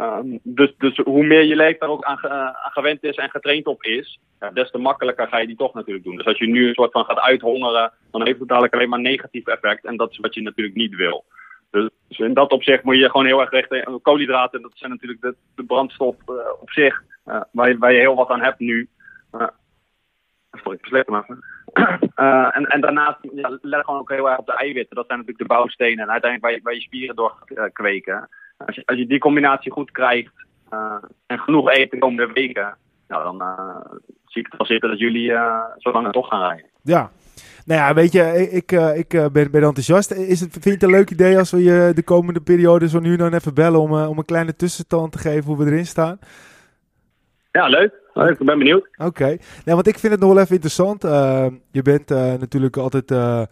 Um, 0.00 0.38
dus, 0.42 0.74
dus 0.78 0.96
hoe 0.96 1.26
meer 1.26 1.42
je 1.42 1.56
lijf 1.56 1.78
daar 1.78 1.88
ook 1.88 2.04
aan, 2.04 2.18
uh, 2.24 2.32
aan, 2.32 2.70
gewend 2.72 3.02
is 3.02 3.16
en 3.16 3.30
getraind 3.30 3.66
op 3.66 3.82
is, 3.82 4.18
ja, 4.40 4.50
des 4.50 4.70
te 4.70 4.78
makkelijker 4.78 5.28
ga 5.28 5.38
je 5.38 5.46
die 5.46 5.56
toch 5.56 5.74
natuurlijk 5.74 6.04
doen. 6.04 6.16
Dus 6.16 6.26
als 6.26 6.38
je 6.38 6.46
nu 6.46 6.68
een 6.68 6.74
soort 6.74 6.92
van 6.92 7.04
gaat 7.04 7.18
uithongeren, 7.18 7.92
dan 8.10 8.26
heeft 8.26 8.38
het 8.38 8.48
dadelijk 8.48 8.74
alleen 8.74 8.88
maar 8.88 9.00
negatief 9.00 9.46
effect. 9.46 9.84
En 9.84 9.96
dat 9.96 10.10
is 10.10 10.18
wat 10.18 10.34
je 10.34 10.42
natuurlijk 10.42 10.76
niet 10.76 10.94
wil. 10.94 11.24
Dus, 11.70 11.88
dus 12.08 12.18
in 12.18 12.34
dat 12.34 12.52
opzicht 12.52 12.82
moet 12.82 12.98
je 12.98 13.10
gewoon 13.10 13.26
heel 13.26 13.40
erg 13.40 13.50
richten. 13.50 14.00
Koolhydraten, 14.02 14.62
dat 14.62 14.72
zijn 14.74 14.90
natuurlijk 14.90 15.20
de, 15.20 15.34
de 15.54 15.64
brandstof 15.64 16.16
uh, 16.26 16.34
op 16.60 16.70
zich, 16.70 17.02
waar 17.52 17.68
je, 17.68 17.78
waar, 17.78 17.92
je, 17.92 17.98
heel 17.98 18.14
wat 18.14 18.28
aan 18.28 18.42
hebt 18.42 18.58
nu. 18.58 18.88
Sorry, 20.52 20.78
ik 20.82 21.06
hem 21.06 21.16
even. 21.16 21.44
Uh, 22.16 22.56
en, 22.56 22.64
en 22.64 22.80
daarnaast 22.80 23.18
ja, 23.34 23.58
let 23.60 23.84
gewoon 23.84 24.00
ook 24.00 24.10
heel 24.10 24.30
erg 24.30 24.38
op 24.38 24.46
de 24.46 24.56
eiwitten. 24.56 24.96
Dat 24.96 25.06
zijn 25.06 25.18
natuurlijk 25.18 25.48
de 25.48 25.54
bouwstenen 25.54 25.98
en 25.98 26.10
uiteindelijk 26.10 26.42
waar 26.42 26.52
je, 26.52 26.60
waar 26.62 26.74
je 26.74 26.80
spieren 26.80 27.16
door 27.16 27.34
gaat 27.38 27.58
uh, 27.58 27.64
kweken. 27.72 28.28
Als 28.66 28.76
je, 28.76 28.82
als 28.84 28.98
je 28.98 29.06
die 29.06 29.18
combinatie 29.18 29.72
goed 29.72 29.90
krijgt, 29.90 30.32
en 31.26 31.38
genoeg 31.38 31.70
eten 31.70 31.90
de 31.90 31.98
komende 31.98 32.32
weken, 32.32 32.76
nou, 33.08 33.22
dan 33.22 33.42
zie 34.26 34.40
ik 34.40 34.46
het 34.46 34.56
wel 34.56 34.66
zitten 34.66 34.88
dat 34.88 34.98
jullie 34.98 35.28
zo 35.78 35.92
lang 35.92 36.12
toch 36.12 36.28
gaan 36.28 36.40
rijden. 36.40 36.66
Ja, 36.82 37.10
nou 37.66 37.80
ja, 37.80 37.94
weet 37.94 38.12
je, 38.12 38.48
ik, 38.50 38.72
ik 38.96 39.08
ben, 39.08 39.50
ben 39.50 39.62
enthousiast. 39.62 40.12
Is 40.12 40.40
het, 40.40 40.52
vind 40.52 40.64
je 40.64 40.70
het 40.70 40.82
een 40.82 40.90
leuk 40.90 41.10
idee 41.10 41.38
als 41.38 41.50
we 41.50 41.62
je 41.62 41.92
de 41.94 42.02
komende 42.02 42.40
periode 42.40 42.88
zo 42.88 42.98
nu 42.98 43.16
dan 43.16 43.34
even 43.34 43.54
bellen 43.54 43.80
om, 43.80 43.92
om 43.92 44.18
een 44.18 44.24
kleine 44.24 44.56
tussenstand 44.56 45.12
te 45.12 45.18
geven 45.18 45.44
hoe 45.44 45.64
we 45.64 45.70
erin 45.70 45.86
staan? 45.86 46.18
Ja, 47.50 47.66
leuk. 47.66 48.01
Ik 48.14 48.38
ben 48.38 48.58
benieuwd. 48.58 48.88
Oké. 48.96 49.06
Okay. 49.06 49.40
Nou, 49.64 49.76
want 49.76 49.86
ik 49.86 49.98
vind 49.98 50.12
het 50.12 50.22
nog 50.22 50.32
wel 50.32 50.40
even 50.40 50.54
interessant. 50.54 51.04
Uh, 51.04 51.46
je 51.70 51.82
bent 51.82 52.10
uh, 52.10 52.18
natuurlijk 52.18 52.76
altijd 52.76 53.10
uh, 53.10 53.42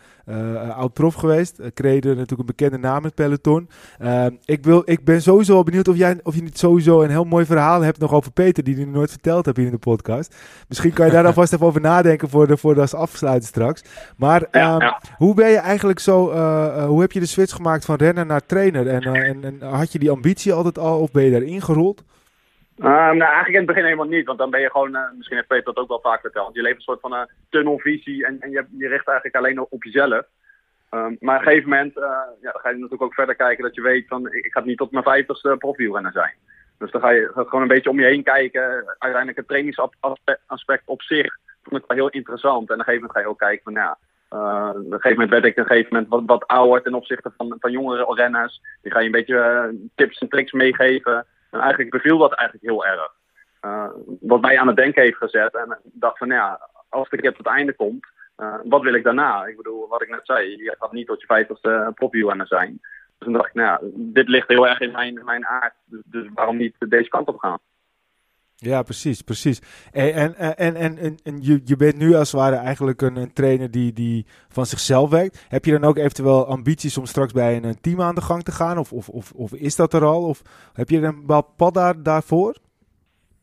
oud-prof 0.77 1.15
geweest. 1.15 1.61
Krede 1.75 2.09
natuurlijk 2.09 2.41
een 2.41 2.47
bekende 2.47 2.79
naam 2.79 2.97
in 2.97 3.05
het 3.05 3.15
peloton. 3.15 3.69
ik, 4.45 4.65
wil, 4.65 4.83
ik 4.85 5.05
ben 5.05 5.23
sowieso 5.23 5.53
wel 5.53 5.63
benieuwd 5.63 5.89
of, 5.89 5.97
jij, 5.97 6.21
of 6.23 6.35
je 6.35 6.43
niet 6.43 6.59
sowieso 6.59 7.03
een 7.03 7.11
heel 7.11 7.25
mooi 7.25 7.45
verhaal 7.45 7.81
hebt 7.81 7.99
nog 7.99 8.13
over 8.13 8.33
Peter, 8.33 8.65
die 8.65 8.79
je 8.79 8.87
nooit 8.87 9.11
verteld 9.11 9.45
hebt 9.45 9.57
hier 9.57 9.67
in 9.67 9.73
de 9.73 9.79
podcast. 9.79 10.37
Misschien 10.69 10.93
kan 10.93 11.07
je 11.07 11.13
daar 11.13 11.27
alvast 11.33 11.53
even 11.53 11.67
over 11.67 11.81
nadenken 11.81 12.29
voor, 12.29 12.47
de, 12.47 12.57
voor 12.57 12.75
de 12.75 12.89
afsluiten 12.91 13.49
straks. 13.49 13.85
Maar 14.17 14.41
ja, 14.51 14.73
ehm, 14.73 14.81
ja. 14.81 15.01
hoe 15.17 15.35
ben 15.35 15.49
je 15.49 15.59
eigenlijk 15.59 15.99
zo, 15.99 16.33
hoe 16.87 17.01
heb 17.01 17.13
je 17.13 17.21
de 17.21 17.27
switch 17.27 17.55
gemaakt 17.55 17.85
van 17.85 17.97
renner 17.97 18.27
naar 18.27 18.47
trainer? 18.47 18.87
En, 18.87 19.03
en, 19.03 19.45
en 19.45 19.69
had 19.69 19.93
je 19.93 19.99
die 19.99 20.11
ambitie 20.11 20.53
altijd 20.53 20.79
al 20.79 21.01
of 21.01 21.11
ben 21.11 21.25
je 21.25 21.31
daarin 21.31 21.63
gerold? 21.63 22.05
Um, 22.83 22.87
nou, 22.87 23.21
eigenlijk 23.21 23.49
in 23.49 23.57
het 23.57 23.67
begin 23.67 23.85
helemaal 23.85 24.07
niet. 24.07 24.27
Want 24.27 24.39
dan 24.39 24.51
ben 24.51 24.61
je 24.61 24.71
gewoon, 24.71 24.95
uh, 24.95 25.11
misschien 25.17 25.37
heeft 25.37 25.49
Peter 25.49 25.65
dat 25.65 25.77
ook 25.77 25.89
wel 25.89 26.01
vaak 26.01 26.21
verteld. 26.21 26.55
Je 26.55 26.63
leeft 26.63 26.77
een 26.77 26.83
soort 26.83 27.01
van 27.01 27.13
een 27.13 27.29
tunnelvisie 27.49 28.27
en, 28.27 28.41
en 28.41 28.51
je, 28.51 28.89
richt 28.89 29.07
eigenlijk 29.07 29.37
alleen 29.37 29.67
op, 29.69 29.85
jezelf. 29.85 30.25
Um, 30.91 31.17
maar 31.21 31.37
op 31.37 31.41
een 31.41 31.49
gegeven 31.49 31.69
moment 31.69 31.97
uh, 31.97 32.03
ja, 32.41 32.53
dan 32.53 32.61
ga 32.61 32.69
je 32.69 32.75
natuurlijk 32.75 33.03
ook 33.03 33.15
verder 33.15 33.35
kijken 33.35 33.65
dat 33.65 33.75
je 33.75 33.81
weet 33.81 34.09
van 34.09 34.33
ik 34.33 34.53
ga 34.53 34.61
niet 34.61 34.79
tot 34.79 34.91
mijn 34.91 35.05
vijftigste 35.05 35.55
profielrenner 35.59 36.13
zijn. 36.13 36.35
Dus 36.79 36.91
dan 36.91 37.01
ga 37.01 37.11
je 37.11 37.31
gewoon 37.35 37.63
een 37.63 37.69
beetje 37.69 37.91
om 37.91 38.01
je 38.01 38.07
heen 38.07 38.23
kijken. 38.23 38.85
Uiteindelijk 38.87 39.37
het 39.37 39.49
trainingsaspect 39.49 40.83
op 40.85 41.03
zich 41.03 41.39
vond 41.63 41.83
ik 41.83 41.89
wel 41.89 41.97
heel 41.97 42.09
interessant. 42.09 42.69
En 42.69 42.75
op 42.75 42.79
een 42.79 42.85
gegeven 42.85 42.95
moment 42.95 43.13
ga 43.13 43.21
je 43.21 43.29
ook 43.29 43.39
kijken 43.39 43.63
van 43.63 43.73
ja, 43.73 43.99
uh, 44.33 44.69
op 44.69 44.77
een 44.77 45.01
gegeven 45.01 45.11
moment 45.11 45.31
werd 45.31 45.45
ik 45.45 45.57
een 45.57 45.67
gegeven 45.67 45.89
moment 45.93 46.11
wat, 46.11 46.23
wat 46.27 46.47
ouder 46.47 46.83
ten 46.83 46.95
opzichte 46.95 47.33
van, 47.37 47.57
van 47.61 47.71
jongere 47.71 48.15
renners. 48.15 48.61
Die 48.83 48.93
ga 48.93 48.99
je 48.99 49.07
een 49.07 49.13
beetje 49.13 49.75
tips 49.95 50.19
en 50.19 50.29
tricks 50.29 50.53
meegeven. 50.53 51.27
En 51.51 51.61
eigenlijk 51.61 51.91
beviel 51.91 52.19
dat 52.19 52.33
eigenlijk 52.33 52.71
heel 52.71 52.87
erg. 52.87 53.13
Uh, 53.65 53.91
wat 54.21 54.41
mij 54.41 54.59
aan 54.59 54.67
het 54.67 54.77
denken 54.77 55.03
heeft 55.03 55.17
gezet. 55.17 55.55
En 55.55 55.79
ik 55.85 55.91
dacht 55.93 56.19
van 56.19 56.29
ja, 56.29 56.69
als 56.89 57.09
keer 57.09 57.23
tot 57.23 57.37
het 57.37 57.47
einde 57.47 57.73
komt, 57.73 58.07
uh, 58.37 58.55
wat 58.65 58.83
wil 58.83 58.95
ik 58.95 59.05
daarna? 59.05 59.47
Ik 59.47 59.57
bedoel, 59.57 59.89
wat 59.89 60.03
ik 60.03 60.09
net 60.09 60.27
zei, 60.27 60.57
je 60.57 60.77
gaat 60.79 60.93
niet 60.93 61.07
tot 61.07 61.21
je 61.21 61.27
vijftigste 61.27 61.93
profwielrenner 61.95 62.47
zijn. 62.47 62.79
Dus 62.81 63.29
toen 63.29 63.33
dacht 63.33 63.49
ik, 63.49 63.55
nou 63.55 63.69
ja, 63.69 63.89
dit 63.95 64.29
ligt 64.29 64.49
heel 64.49 64.69
erg 64.69 64.81
in 64.81 64.93
mijn, 64.93 65.25
mijn 65.25 65.47
aard. 65.47 65.75
Dus, 65.85 66.01
dus 66.05 66.27
waarom 66.35 66.57
niet 66.57 66.75
deze 66.79 67.09
kant 67.09 67.29
op 67.29 67.39
gaan? 67.39 67.59
Ja, 68.63 68.83
precies, 68.83 69.23
precies. 69.23 69.61
En, 69.93 70.37
en, 70.37 70.57
en, 70.57 70.77
en, 70.77 71.17
en, 71.23 71.43
je, 71.43 71.61
je 71.65 71.77
bent 71.77 71.97
nu 71.97 72.15
als 72.15 72.33
het 72.33 72.41
ware 72.41 72.57
eigenlijk 72.57 73.03
een, 73.03 73.17
een, 73.17 73.33
trainer 73.33 73.71
die, 73.71 73.93
die 73.93 74.27
van 74.49 74.67
zichzelf 74.67 75.11
werkt. 75.11 75.47
Heb 75.49 75.65
je 75.65 75.73
dan 75.73 75.85
ook 75.85 75.97
eventueel 75.97 76.47
ambities 76.47 76.99
om 76.99 77.07
straks 77.07 77.33
bij 77.33 77.57
een, 77.57 77.81
team 77.81 78.01
aan 78.01 78.15
de 78.15 78.21
gang 78.21 78.43
te 78.43 78.53
gaan? 78.53 78.79
Of, 78.79 78.93
of, 78.93 79.09
of, 79.09 79.33
of 79.33 79.53
is 79.53 79.77
dat 79.77 79.93
er 79.93 80.05
al? 80.05 80.27
Of 80.27 80.43
heb 80.73 80.89
je 80.89 81.01
een 81.01 81.21
bepaald 81.21 81.57
pad 81.57 81.75
daar, 81.75 82.03
daarvoor? 82.03 82.57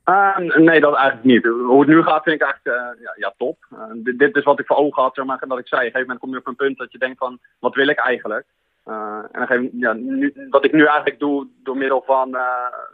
Uh, 0.05 0.37
nee, 0.37 0.79
dat 0.79 0.95
eigenlijk 0.95 1.25
niet. 1.25 1.45
Hoe 1.45 1.79
het 1.79 1.89
nu 1.89 2.03
gaat 2.03 2.23
vind 2.23 2.41
ik 2.41 2.47
eigenlijk 2.47 2.77
uh, 2.77 3.03
ja, 3.03 3.13
ja, 3.15 3.33
top. 3.37 3.57
Uh, 3.73 3.79
dit, 3.93 4.19
dit, 4.19 4.35
is 4.35 4.43
wat 4.43 4.59
ik 4.59 4.65
voor 4.65 4.77
ogen 4.77 5.03
had, 5.03 5.15
zeg 5.15 5.25
maar, 5.25 5.43
dat 5.47 5.59
ik 5.59 5.67
zei. 5.67 5.81
Op 5.81 5.87
een 5.87 5.91
gegeven 5.91 5.99
moment 5.99 6.19
kom 6.19 6.31
je 6.31 6.37
op 6.37 6.47
een 6.47 6.55
punt 6.55 6.77
dat 6.77 6.91
je 6.91 6.97
denkt 6.97 7.17
van, 7.17 7.39
wat 7.59 7.75
wil 7.75 7.87
ik 7.87 7.97
eigenlijk? 7.97 8.45
Uh, 8.87 9.23
en 9.31 9.45
dan 9.47 9.69
ja, 9.73 9.93
nu, 9.93 10.33
wat 10.49 10.65
ik 10.65 10.71
nu 10.71 10.85
eigenlijk 10.85 11.19
doe 11.19 11.47
door 11.63 11.77
middel 11.77 12.03
van 12.05 12.29
uh, 12.35 12.41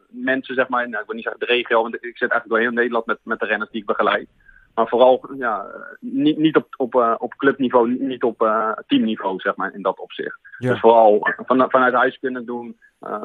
mensen, 0.08 0.56
zeg 0.56 0.68
maar, 0.68 0.90
nou, 0.90 1.02
ik 1.02 1.06
wil 1.06 1.16
niet 1.16 1.24
zeggen 1.24 1.48
de 1.48 1.54
regio, 1.54 1.82
want 1.82 1.96
ik 1.96 2.18
zit 2.18 2.32
eigenlijk 2.32 2.50
door 2.50 2.60
heel 2.60 2.72
Nederland 2.72 3.06
met, 3.06 3.20
met 3.24 3.40
de 3.40 3.46
renners 3.46 3.72
die 3.72 3.82
ik 3.82 3.88
begeleid. 3.88 4.28
Maar 4.76 4.88
vooral 4.88 5.30
ja, 5.38 5.66
niet, 6.00 6.38
niet 6.38 6.56
op, 6.56 6.68
op, 6.78 6.96
uh, 6.96 7.16
op 7.18 7.36
clubniveau, 7.36 7.90
niet 8.00 8.24
op 8.24 8.38
teamniveau, 8.88 9.40
zeg 9.40 9.56
maar, 9.56 9.74
in 9.74 9.82
dat 9.82 10.00
opzicht. 10.00 10.40
Ja. 10.58 10.70
Dus 10.70 10.80
vooral 10.80 11.28
van, 11.46 11.70
vanuit 11.70 11.94
huis 11.94 12.20
kunnen 12.20 12.46
doen. 12.46 12.78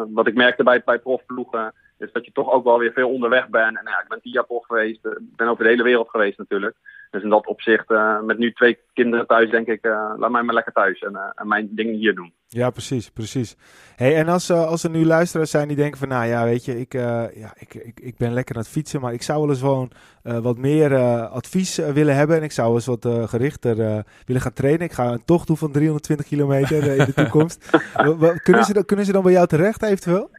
wat 0.09 0.27
ik 0.27 0.35
merkte 0.35 0.63
bij, 0.63 0.83
bij 0.85 0.99
profploegen, 0.99 1.75
is 1.99 2.13
dat 2.13 2.25
je 2.25 2.33
toch 2.33 2.51
ook 2.51 2.65
wel 2.65 2.79
weer 2.79 2.93
veel 2.93 3.11
onderweg 3.11 3.49
bent. 3.49 3.77
En 3.79 3.85
nou 3.85 3.97
ja, 3.97 4.03
ik 4.03 4.09
ben 4.09 4.21
tien 4.21 4.33
jaar 4.33 4.47
prof 4.47 4.67
geweest, 4.67 5.01
ben 5.21 5.49
over 5.49 5.65
de 5.65 5.71
hele 5.71 5.83
wereld 5.83 6.09
geweest 6.09 6.39
natuurlijk. 6.39 6.77
Dus 7.11 7.23
in 7.23 7.29
dat 7.29 7.47
opzicht, 7.47 7.89
met 8.23 8.39
nu 8.39 8.53
twee 8.53 8.79
kinderen 8.93 9.27
thuis, 9.27 9.51
denk 9.51 9.67
ik, 9.67 9.85
laat 10.17 10.31
mij 10.31 10.43
maar 10.43 10.55
lekker 10.55 10.73
thuis 10.73 10.99
en, 10.99 11.33
en, 11.35 11.49
mijn 11.49 11.69
dingen 11.71 11.95
hier 11.95 12.15
doen. 12.15 12.33
Ja, 12.51 12.71
precies, 12.71 13.11
precies. 13.11 13.57
Hey, 13.97 14.17
en 14.17 14.29
als, 14.29 14.51
als 14.51 14.85
er 14.85 14.91
nu 14.91 15.05
luisteraars 15.05 15.51
zijn 15.51 15.69
die 15.69 15.77
denken 15.77 15.99
van, 15.99 16.09
nou 16.09 16.27
ja, 16.27 16.45
weet 16.45 16.65
je, 16.65 16.81
ik, 16.81 16.93
ja, 16.93 17.53
ik, 17.59 17.75
ik, 17.75 18.01
ik 18.01 18.17
ben 18.17 18.33
lekker 18.33 18.55
aan 18.55 18.61
het 18.61 18.71
fietsen, 18.71 19.01
maar 19.01 19.13
ik 19.13 19.23
zou 19.23 19.41
wel 19.41 19.49
eens 19.49 19.61
gewoon 19.61 19.91
wat 20.23 20.57
meer 20.57 20.97
advies 21.29 21.77
willen 21.77 22.15
hebben. 22.15 22.37
En 22.37 22.43
ik 22.43 22.53
zou 22.53 22.75
eens 22.75 22.87
wat 22.87 23.09
gerichter 23.29 24.05
willen 24.27 24.43
gaan 24.43 24.53
trainen. 24.53 24.87
Ik 24.87 24.93
ga 24.93 25.07
een 25.07 25.25
tocht 25.25 25.47
doen 25.47 25.57
van 25.57 25.73
320 25.73 26.27
kilometer 26.27 26.83
in 26.83 27.05
de 27.05 27.15
toekomst. 27.15 27.71
kunnen, 28.43 28.65
ze, 28.65 28.85
kunnen 28.85 29.05
ze 29.05 29.13
dan 29.13 29.23
bij 29.23 29.33
jou 29.33 29.47
terecht 29.47 29.83
eventueel? 29.83 30.31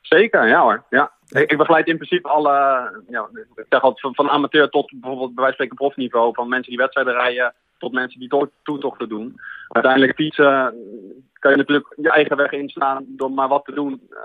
Zeker, 0.00 0.48
ja 0.48 0.62
hoor. 0.62 0.84
Ja. 0.90 1.12
Ik, 1.28 1.50
ik 1.50 1.58
begeleid 1.58 1.86
in 1.86 1.96
principe 1.96 2.28
alle, 2.28 2.52
ja, 3.08 3.28
ik 3.54 3.66
zeg 3.68 3.82
altijd 3.82 4.00
van, 4.00 4.14
van 4.14 4.28
amateur 4.28 4.68
tot 4.68 4.90
bijvoorbeeld 4.90 5.34
bij 5.34 5.44
wijze 5.44 5.56
van 5.56 5.66
spreken 5.66 5.76
profniveau. 5.76 6.34
Van 6.34 6.48
mensen 6.48 6.70
die 6.70 6.80
wedstrijden 6.80 7.12
rijden 7.12 7.54
tot 7.78 7.92
mensen 7.92 8.20
die 8.20 8.28
to 8.28 8.48
toetochten 8.62 9.08
doen. 9.08 9.40
Uiteindelijk 9.68 10.14
fietsen 10.14 10.74
kan 11.32 11.50
je 11.50 11.56
natuurlijk 11.56 11.94
je 11.96 12.10
eigen 12.10 12.36
weg 12.36 12.50
inslaan 12.50 13.04
door 13.08 13.30
maar 13.30 13.48
wat 13.48 13.64
te 13.64 13.72
doen. 13.72 14.00
Uh, 14.10 14.18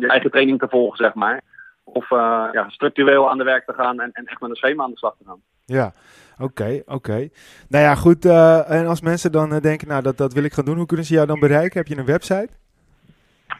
je 0.00 0.08
eigen 0.08 0.30
training 0.30 0.58
te 0.58 0.68
volgen, 0.68 0.96
zeg 0.96 1.14
maar. 1.14 1.40
Of 1.84 2.10
uh, 2.10 2.48
ja, 2.52 2.68
structureel 2.68 3.30
aan 3.30 3.38
de 3.38 3.44
werk 3.44 3.66
te 3.66 3.72
gaan 3.72 4.00
en, 4.00 4.10
en 4.12 4.24
echt 4.24 4.40
met 4.40 4.50
een 4.50 4.56
schema 4.56 4.84
aan 4.84 4.90
de 4.90 4.98
slag 4.98 5.16
te 5.18 5.24
gaan. 5.26 5.40
Ja, 5.64 5.92
oké, 6.38 6.82
oké. 6.86 7.28
Nou 7.68 7.84
ja, 7.84 7.94
goed. 7.94 8.24
Uh, 8.24 8.70
en 8.70 8.86
als 8.86 9.00
mensen 9.00 9.32
dan 9.32 9.58
denken, 9.58 9.88
nou 9.88 10.02
dat, 10.02 10.16
dat 10.16 10.32
wil 10.32 10.44
ik 10.44 10.52
gaan 10.52 10.64
doen, 10.64 10.76
hoe 10.76 10.86
kunnen 10.86 11.06
ze 11.06 11.14
jou 11.14 11.26
dan 11.26 11.40
bereiken? 11.40 11.78
Heb 11.78 11.88
je 11.88 11.96
een 11.96 12.04
website? 12.04 12.48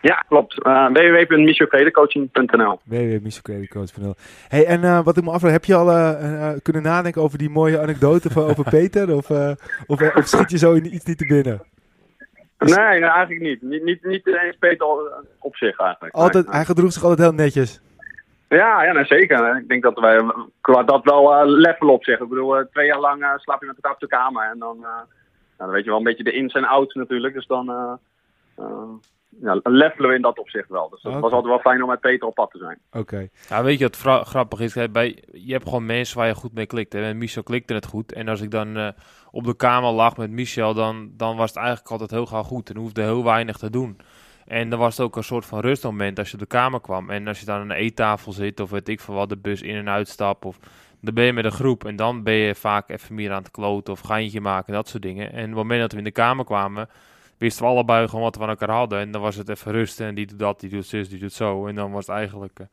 Ja, 0.01 0.25
klopt. 0.29 0.67
Uh, 0.67 0.89
www.michocredecoaching.nl 0.89 2.81
www.michocredecoaching.nl 2.85 4.15
Hey, 4.49 4.67
en 4.67 4.83
uh, 4.83 5.05
wat 5.05 5.17
ik 5.17 5.25
me 5.25 5.31
afvraag, 5.31 5.53
heb 5.53 5.65
je 5.65 5.75
al 5.75 5.89
uh, 5.91 6.53
kunnen 6.63 6.83
nadenken 6.83 7.23
over 7.23 7.39
die 7.39 7.51
mooie 7.51 7.81
anekdote 7.81 8.31
van, 8.31 8.43
over 8.43 8.65
Peter? 8.79 9.15
Of, 9.15 9.31
of, 9.87 10.15
of, 10.15 10.27
schiet 10.27 10.51
je 10.51 10.59
zo 10.59 10.75
iets 10.75 11.05
niet 11.05 11.19
te 11.19 11.27
binnen? 11.27 11.63
Nee, 12.59 13.01
nee 13.01 13.11
eigenlijk 13.11 13.41
niet. 13.41 13.63
Niet, 13.63 13.85
niet, 13.85 14.05
niet 14.05 14.27
eens 14.27 14.57
Peter 14.59 14.87
op 15.39 15.57
zich 15.57 15.79
eigenlijk. 15.79 16.15
Altijd, 16.15 16.51
Hij 16.51 16.65
gedroeg 16.65 16.93
zich 16.93 17.03
altijd 17.03 17.21
heel 17.21 17.45
netjes. 17.45 17.81
Ja, 18.49 18.83
ja 18.83 18.93
nee, 18.93 19.05
zeker. 19.05 19.57
Ik 19.57 19.69
denk 19.69 19.83
dat 19.83 19.99
wij 19.99 20.33
qua 20.61 20.83
dat 20.83 21.05
wel 21.05 21.47
level 21.47 21.89
op 21.89 22.05
zich. 22.05 22.21
Ik 22.21 22.29
bedoel, 22.29 22.69
twee 22.73 22.87
jaar 22.87 23.01
lang 23.01 23.25
slaap 23.37 23.61
je 23.61 23.67
met 23.67 23.77
elkaar 23.77 23.93
op 23.93 24.01
de 24.01 24.07
kamer. 24.07 24.51
En 24.51 24.59
dan, 24.59 24.79
nou, 24.81 25.05
dan 25.57 25.71
weet 25.71 25.85
je 25.85 25.91
wel 25.91 25.99
een 25.99 26.05
beetje 26.05 26.25
de 26.25 26.33
ins 26.33 26.53
en 26.53 26.65
outs 26.65 26.95
natuurlijk. 26.95 27.35
Dus 27.35 27.47
dan 27.47 27.99
ja, 29.43 29.61
levelen 29.63 30.11
we 30.11 30.17
in 30.17 30.23
dat 30.23 30.39
opzicht 30.39 30.69
wel. 30.69 30.89
Dus 30.89 31.03
dat 31.03 31.13
was 31.13 31.33
altijd 31.33 31.45
wel 31.45 31.59
fijn 31.59 31.83
om 31.83 31.89
met 31.89 32.01
Peter 32.01 32.29
op 32.29 32.35
pad 32.35 32.51
te 32.51 32.59
zijn. 32.59 32.79
Oké. 32.93 33.29
Ja, 33.49 33.63
weet 33.63 33.79
je 33.79 33.91
wat 34.03 34.27
grappig 34.27 34.61
is? 34.61 34.91
Bij, 34.93 35.23
je 35.33 35.53
hebt 35.53 35.65
gewoon 35.65 35.87
mensen 35.87 36.19
waar 36.19 36.27
je 36.27 36.35
goed 36.35 36.55
mee 36.55 36.67
klikt. 36.67 36.95
En 36.95 37.19
Michel 37.19 37.43
klikte 37.43 37.75
het 37.75 37.87
goed. 37.87 38.13
En 38.13 38.29
als 38.29 38.41
ik 38.41 38.51
dan 38.51 38.79
uh, 38.79 38.89
op 39.31 39.45
de 39.45 39.57
kamer 39.57 39.91
lag 39.91 40.17
met 40.17 40.31
Michel, 40.31 40.75
dan, 40.75 41.11
dan 41.17 41.37
was 41.37 41.49
het 41.49 41.59
eigenlijk 41.59 41.91
altijd 41.91 42.11
heel 42.11 42.27
gauw 42.27 42.43
goed. 42.43 42.71
En 42.71 42.77
hoefde 42.77 43.03
heel 43.03 43.25
weinig 43.25 43.57
te 43.57 43.71
doen. 43.71 43.99
En 44.47 44.71
dan 44.71 44.79
was 44.79 44.97
het 44.97 45.07
ook 45.07 45.17
een 45.17 45.25
soort 45.25 45.47
van 45.47 45.61
rustmoment 45.61 46.19
als 46.19 46.29
je 46.29 46.35
op 46.35 46.41
de 46.41 46.47
kamer 46.47 46.81
kwam. 46.81 47.11
En 47.11 47.29
als 47.29 47.41
je 47.41 47.47
dan 47.47 47.61
aan 47.61 47.71
een 47.71 47.77
eettafel 47.77 48.33
zit, 48.33 48.61
of 48.61 48.71
weet 48.71 48.89
ik 48.89 49.01
van 49.01 49.15
wat, 49.15 49.29
de 49.29 49.37
bus 49.37 49.63
in 49.63 49.77
en 49.77 49.89
uitstap. 49.89 50.45
Of 50.45 50.59
dan 51.01 51.15
ben 51.15 51.25
je 51.25 51.33
met 51.33 51.45
een 51.45 51.53
groep. 51.53 51.85
En 51.85 51.97
dan 51.97 52.23
ben 52.23 52.35
je 52.35 52.55
vaak 52.55 52.89
even 52.89 53.15
meer 53.15 53.33
aan 53.33 53.43
het 53.43 53.51
kloten 53.51 53.93
of 53.93 54.01
geintje 54.01 54.41
maken, 54.41 54.73
dat 54.73 54.89
soort 54.89 55.03
dingen. 55.03 55.33
En 55.33 55.43
op 55.43 55.49
het 55.49 55.55
moment 55.55 55.81
dat 55.81 55.93
we 55.93 55.99
in 55.99 56.05
de 56.05 56.11
kamer 56.11 56.45
kwamen 56.45 56.89
wisten 57.41 57.65
we 57.65 57.71
allebei 57.71 58.09
gewoon 58.09 58.25
wat 58.25 58.37
we 58.37 58.43
aan 58.43 58.49
elkaar 58.49 58.71
hadden. 58.71 58.99
En 58.99 59.11
dan 59.11 59.21
was 59.21 59.37
het 59.37 59.49
even 59.49 59.73
rusten 59.73 60.07
en 60.07 60.15
die 60.15 60.27
doet 60.27 60.39
dat, 60.39 60.61
die 60.61 60.71
doet 60.71 60.87
zus, 60.87 61.09
die 61.09 61.19
doet 61.19 61.33
zo. 61.33 61.67
En 61.67 61.75
dan 61.75 61.91
was 61.91 62.07
het 62.07 62.17
eigenlijk 62.17 62.59
uh, 62.61 62.67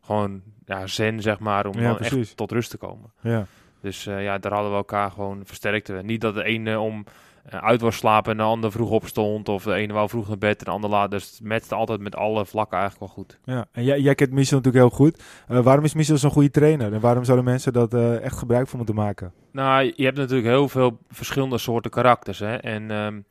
gewoon 0.00 0.42
ja, 0.66 0.86
zen, 0.86 1.22
zeg 1.22 1.38
maar, 1.38 1.66
om 1.66 1.82
dan 1.82 1.98
echt 1.98 2.36
tot 2.36 2.52
rust 2.52 2.70
te 2.70 2.76
komen. 2.76 3.12
Ja. 3.20 3.46
Dus 3.80 4.06
uh, 4.06 4.22
ja, 4.22 4.38
daar 4.38 4.52
hadden 4.52 4.70
we 4.70 4.76
elkaar 4.76 5.10
gewoon 5.10 5.40
versterkt. 5.44 6.02
Niet 6.02 6.20
dat 6.20 6.34
de 6.34 6.44
ene 6.44 6.78
om 6.78 7.04
uh, 7.52 7.62
uit 7.62 7.80
was 7.80 7.96
slapen 7.96 8.30
en 8.30 8.36
de 8.36 8.42
ander 8.42 8.72
vroeg 8.72 8.90
opstond. 8.90 9.48
Of 9.48 9.62
de 9.62 9.74
ene 9.74 9.92
wou 9.92 10.08
vroeg 10.08 10.28
naar 10.28 10.38
bed 10.38 10.58
en 10.58 10.64
de 10.64 10.70
ander 10.70 10.90
laat. 10.90 11.10
Dus 11.10 11.30
het 11.30 11.48
matchte 11.48 11.74
altijd 11.74 12.00
met 12.00 12.16
alle 12.16 12.46
vlakken 12.46 12.78
eigenlijk 12.78 13.14
wel 13.14 13.24
goed. 13.24 13.38
Ja, 13.44 13.66
en 13.72 13.84
jij, 13.84 14.00
jij 14.00 14.14
kent 14.14 14.30
Michel 14.30 14.56
natuurlijk 14.56 14.84
heel 14.84 14.96
goed. 14.96 15.22
waarom 15.46 15.84
is 15.84 15.94
Michel 15.94 16.18
zo'n 16.18 16.30
goede 16.30 16.50
trainer? 16.50 16.92
En 16.92 17.00
waarom 17.00 17.24
zouden 17.24 17.44
mensen 17.44 17.72
dat 17.72 17.94
echt 17.94 18.38
gebruik 18.38 18.68
van 18.68 18.76
moeten 18.76 18.94
maken? 18.94 19.32
Nou, 19.50 19.92
je 19.96 20.04
hebt 20.04 20.16
natuurlijk 20.16 20.48
heel 20.48 20.68
veel 20.68 20.98
verschillende 21.10 21.58
soorten 21.58 21.90
karakters. 21.90 22.38
Hè? 22.38 22.54
En... 22.54 22.90
Um, 22.90 23.24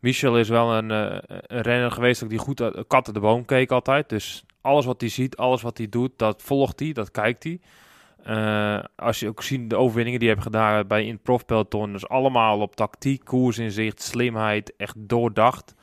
Michel 0.00 0.38
is 0.38 0.48
wel 0.48 0.74
een, 0.74 0.90
uh, 0.90 1.18
een 1.28 1.60
renner 1.60 1.90
geweest 1.90 2.28
die 2.28 2.38
goed 2.38 2.60
uh, 2.60 2.70
kat 2.86 3.06
de 3.06 3.20
boom 3.20 3.44
keek 3.44 3.70
altijd. 3.70 4.08
Dus 4.08 4.44
alles 4.60 4.84
wat 4.84 5.00
hij 5.00 5.10
ziet, 5.10 5.36
alles 5.36 5.62
wat 5.62 5.78
hij 5.78 5.88
doet, 5.88 6.10
dat 6.16 6.42
volgt 6.42 6.80
hij, 6.80 6.92
dat 6.92 7.10
kijkt 7.10 7.44
hij. 7.44 7.60
Uh, 8.26 8.84
als 8.96 9.20
je 9.20 9.28
ook 9.28 9.42
ziet 9.42 9.70
de 9.70 9.76
overwinningen 9.76 10.18
die 10.20 10.28
hij 10.28 10.36
heeft 10.38 10.50
gedaan 10.50 10.86
bij 10.86 11.04
in 11.04 11.12
het 11.12 11.22
profpeloton, 11.22 11.92
dus 11.92 12.08
allemaal 12.08 12.60
op 12.60 12.76
tactiek, 12.76 13.24
koersinzicht, 13.24 14.02
slimheid, 14.02 14.76
echt 14.76 14.94
doordacht. 14.98 15.74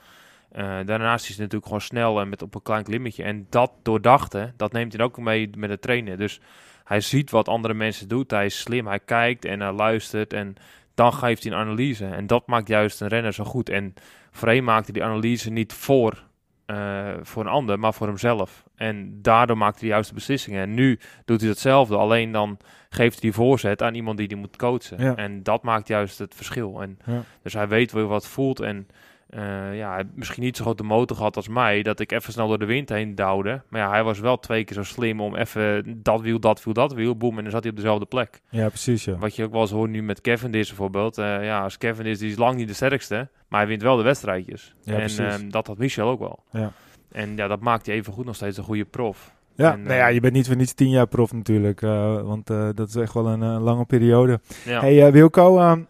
daarnaast 0.86 1.24
is 1.24 1.36
hij 1.36 1.38
natuurlijk 1.38 1.66
gewoon 1.66 1.82
snel 1.82 2.20
en 2.20 2.30
met 2.30 2.42
op 2.42 2.56
een 2.56 2.62
klein 2.62 2.84
klimmetje. 2.84 3.24
En 3.24 3.48
dat 3.50 3.72
doordachte, 3.84 4.54
dat 4.58 4.72
neemt 4.72 4.94
hij 4.94 5.06
ook 5.06 5.18
mee 5.18 5.50
met 5.58 5.70
het 5.70 5.82
trainen. 5.82 6.18
Dus 6.18 6.40
hij 6.84 7.02
ziet 7.02 7.32
wat 7.32 7.48
andere 7.48 7.74
mensen 7.74 8.08
doen. 8.08 8.24
Hij 8.28 8.46
is 8.46 8.60
slim, 8.60 8.88
hij 8.88 9.00
kijkt 9.00 9.46
en 9.46 9.60
hij 9.60 9.72
luistert. 9.72 10.34
En 10.34 10.56
dan 10.98 11.14
geeft 11.14 11.44
hij 11.44 11.52
een 11.52 11.58
analyse. 11.58 12.06
En 12.06 12.28
dat 12.28 12.48
maakt 12.48 12.68
juist 12.68 13.02
een 13.02 13.08
renner 13.08 13.34
zo 13.34 13.44
goed. 13.44 13.70
En 13.70 13.94
voorheen 14.32 14.64
maakte 14.64 14.92
die 14.92 15.04
analyse 15.04 15.50
niet 15.50 15.74
voor, 15.74 16.24
uh, 16.68 17.14
voor 17.22 17.44
een 17.44 17.52
ander, 17.52 17.80
maar 17.80 17.94
voor 17.94 18.08
hemzelf. 18.08 18.64
En 18.76 19.22
daardoor 19.22 19.58
maakte 19.58 19.80
hij 19.80 19.90
juist 19.90 20.10
de 20.10 20.16
beslissingen. 20.16 20.62
En 20.62 20.74
nu 20.74 21.00
doet 21.26 21.42
hij 21.42 21.50
hetzelfde, 21.50 21.98
alleen 21.98 22.32
dan 22.32 22.58
geeft 22.90 23.12
hij 23.12 23.22
die 23.22 23.34
voorzet 23.34 23.82
aan 23.82 23.96
iemand 23.96 24.18
die 24.18 24.28
die 24.28 24.38
moet 24.38 24.56
coachen. 24.56 25.16
En 25.16 25.44
dat 25.44 25.64
maakt 25.64 25.88
juist 25.88 26.20
het 26.20 26.36
verschil. 26.36 26.82
En 26.82 27.00
Dus 27.42 27.54
hij 27.54 27.68
weet 27.68 27.92
wel 27.92 28.08
wat 28.08 28.28
voelt 28.28 28.60
en 28.60 28.88
uh, 29.30 29.78
ja, 29.78 30.04
misschien 30.14 30.44
niet 30.44 30.58
zo 30.58 30.64
grote 30.64 30.84
motor 30.84 31.18
gehad 31.18 31.36
als 31.36 31.48
mij, 31.48 31.82
dat 31.82 32.00
ik 32.00 32.12
even 32.12 32.34
snel 32.34 32.48
door 32.48 32.60
de 32.60 32.66
wind 32.66 32.90
heen 32.90 33.16
douwde. 33.16 33.62
Maar 33.70 33.82
ja, 33.82 33.90
hij 33.90 34.04
was 34.04 34.20
wel 34.20 34.40
twee 34.40 34.64
keer 34.64 34.76
zo 34.76 34.84
slim 34.84 35.22
om 35.22 35.36
even 35.36 36.00
dat 36.04 36.22
wiel, 36.22 36.40
dat 36.40 36.64
wiel, 36.64 36.74
dat 36.74 36.94
wiel, 36.94 37.18
boem, 37.18 37.38
en 37.38 37.44
dan 37.44 37.52
zat 37.52 37.62
hij 37.62 37.72
op 37.72 37.78
dezelfde 37.78 38.06
plek. 38.06 38.42
Ja, 38.50 38.68
precies, 38.68 39.06
ja. 39.06 39.18
Wat 39.18 39.36
je 39.36 39.44
ook 39.44 39.52
wel 39.52 39.62
eens 39.62 39.72
hoort 39.72 39.90
nu 39.90 40.04
met 40.04 40.22
Kevin 40.22 40.54
is 40.54 40.68
bijvoorbeeld. 40.68 41.18
Uh, 41.18 41.44
ja, 41.44 41.64
als 41.64 41.78
Kevin 41.78 42.06
is, 42.06 42.20
die 42.20 42.32
is 42.32 42.38
lang 42.38 42.56
niet 42.56 42.68
de 42.68 42.74
sterkste, 42.74 43.30
maar 43.48 43.60
hij 43.60 43.70
wint 43.70 43.82
wel 43.82 43.98
de 43.98 44.04
wedstrijdjes. 44.04 44.76
Ja, 44.82 45.00
en 45.00 45.12
uh, 45.20 45.34
dat 45.52 45.68
had 45.68 45.78
Michel 45.78 46.10
ook 46.10 46.20
wel. 46.20 46.44
Ja. 46.52 46.72
En 47.12 47.36
ja, 47.36 47.48
dat 47.48 47.60
maakt 47.60 47.86
hij 47.86 47.96
even 47.96 48.14
goed 48.14 48.26
nog 48.26 48.36
steeds 48.36 48.58
een 48.58 48.64
goede 48.64 48.86
prof. 48.86 49.36
Ja, 49.56 49.76
nou 49.76 49.94
ja, 49.94 50.08
je 50.08 50.20
bent 50.20 50.34
niet 50.34 50.48
voor 50.48 50.56
niets 50.56 50.74
tien 50.74 50.90
jaar 50.90 51.08
prof 51.08 51.34
natuurlijk, 51.34 51.82
want 52.22 52.48
dat 52.48 52.88
is 52.88 52.96
echt 52.96 53.14
wel 53.14 53.28
een 53.28 53.60
lange 53.60 53.86
periode. 53.86 54.40
Ja. 54.66 54.80
Hey 54.80 55.12
Wilco, 55.12 55.60
ehm, 55.60 55.82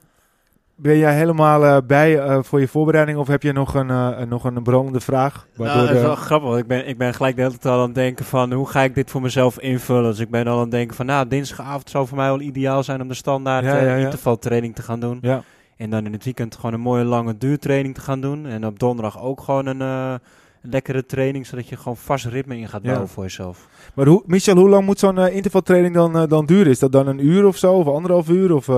ben 0.79 0.97
jij 0.97 1.15
helemaal 1.15 1.63
uh, 1.63 1.77
bij 1.87 2.15
uh, 2.15 2.39
voor 2.41 2.59
je 2.59 2.67
voorbereiding 2.67 3.17
of 3.17 3.27
heb 3.27 3.43
je 3.43 3.51
nog 3.51 3.73
een, 3.73 3.89
uh, 3.89 4.21
nog 4.21 4.43
een 4.43 4.63
brandende 4.63 4.99
vraag? 4.99 5.47
Nou, 5.55 5.87
dat 5.87 5.95
is 5.95 6.01
wel 6.01 6.15
grappig. 6.15 6.57
Ik 6.57 6.67
ben, 6.67 6.87
ik 6.87 6.97
ben 6.97 7.13
gelijk 7.13 7.35
de 7.35 7.41
hele 7.41 7.57
tijd 7.57 7.73
al 7.73 7.79
aan 7.79 7.85
het 7.85 7.95
denken 7.95 8.25
van 8.25 8.53
hoe 8.53 8.67
ga 8.67 8.81
ik 8.81 8.95
dit 8.95 9.11
voor 9.11 9.21
mezelf 9.21 9.59
invullen. 9.59 10.09
Dus 10.11 10.19
ik 10.19 10.29
ben 10.29 10.47
al 10.47 10.55
aan 10.55 10.61
het 10.61 10.71
denken 10.71 10.95
van 10.95 11.05
nou, 11.05 11.27
dinsdagavond 11.27 11.89
zou 11.89 12.07
voor 12.07 12.17
mij 12.17 12.27
wel 12.27 12.41
ideaal 12.41 12.83
zijn 12.83 13.01
om 13.01 13.07
de 13.07 13.13
standaard 13.13 13.65
ja, 13.65 13.77
ja, 13.77 13.95
ja. 13.95 14.05
intervaltraining 14.05 14.75
te 14.75 14.81
gaan 14.81 14.99
doen. 14.99 15.17
Ja. 15.21 15.43
En 15.77 15.89
dan 15.89 16.05
in 16.05 16.13
het 16.13 16.23
weekend 16.23 16.55
gewoon 16.55 16.73
een 16.73 16.79
mooie 16.79 17.03
lange 17.03 17.37
duurtraining 17.37 17.95
te 17.95 18.01
gaan 18.01 18.21
doen. 18.21 18.45
En 18.45 18.65
op 18.65 18.79
donderdag 18.79 19.21
ook 19.21 19.41
gewoon 19.41 19.65
een 19.65 20.19
lekkere 20.61 21.05
training, 21.05 21.45
zodat 21.45 21.67
je 21.67 21.77
gewoon 21.77 21.97
vast 21.97 22.25
ritme 22.25 22.57
in 22.57 22.67
gaat 22.67 22.81
bouwen 22.81 23.07
voor 23.07 23.23
jezelf. 23.23 23.67
Maar 23.93 24.05
hoe, 24.05 24.23
Michel, 24.25 24.57
hoe 24.57 24.69
lang 24.69 24.85
moet 24.85 24.99
zo'n 24.99 25.17
intervaltraining 25.17 25.93
dan, 25.93 26.27
dan 26.27 26.45
duren? 26.45 26.71
Is 26.71 26.79
dat 26.79 26.91
dan 26.91 27.07
een 27.07 27.25
uur 27.25 27.45
of 27.45 27.57
zo, 27.57 27.73
of 27.73 27.87
anderhalf 27.87 28.29
uur? 28.29 28.55
Of, 28.55 28.69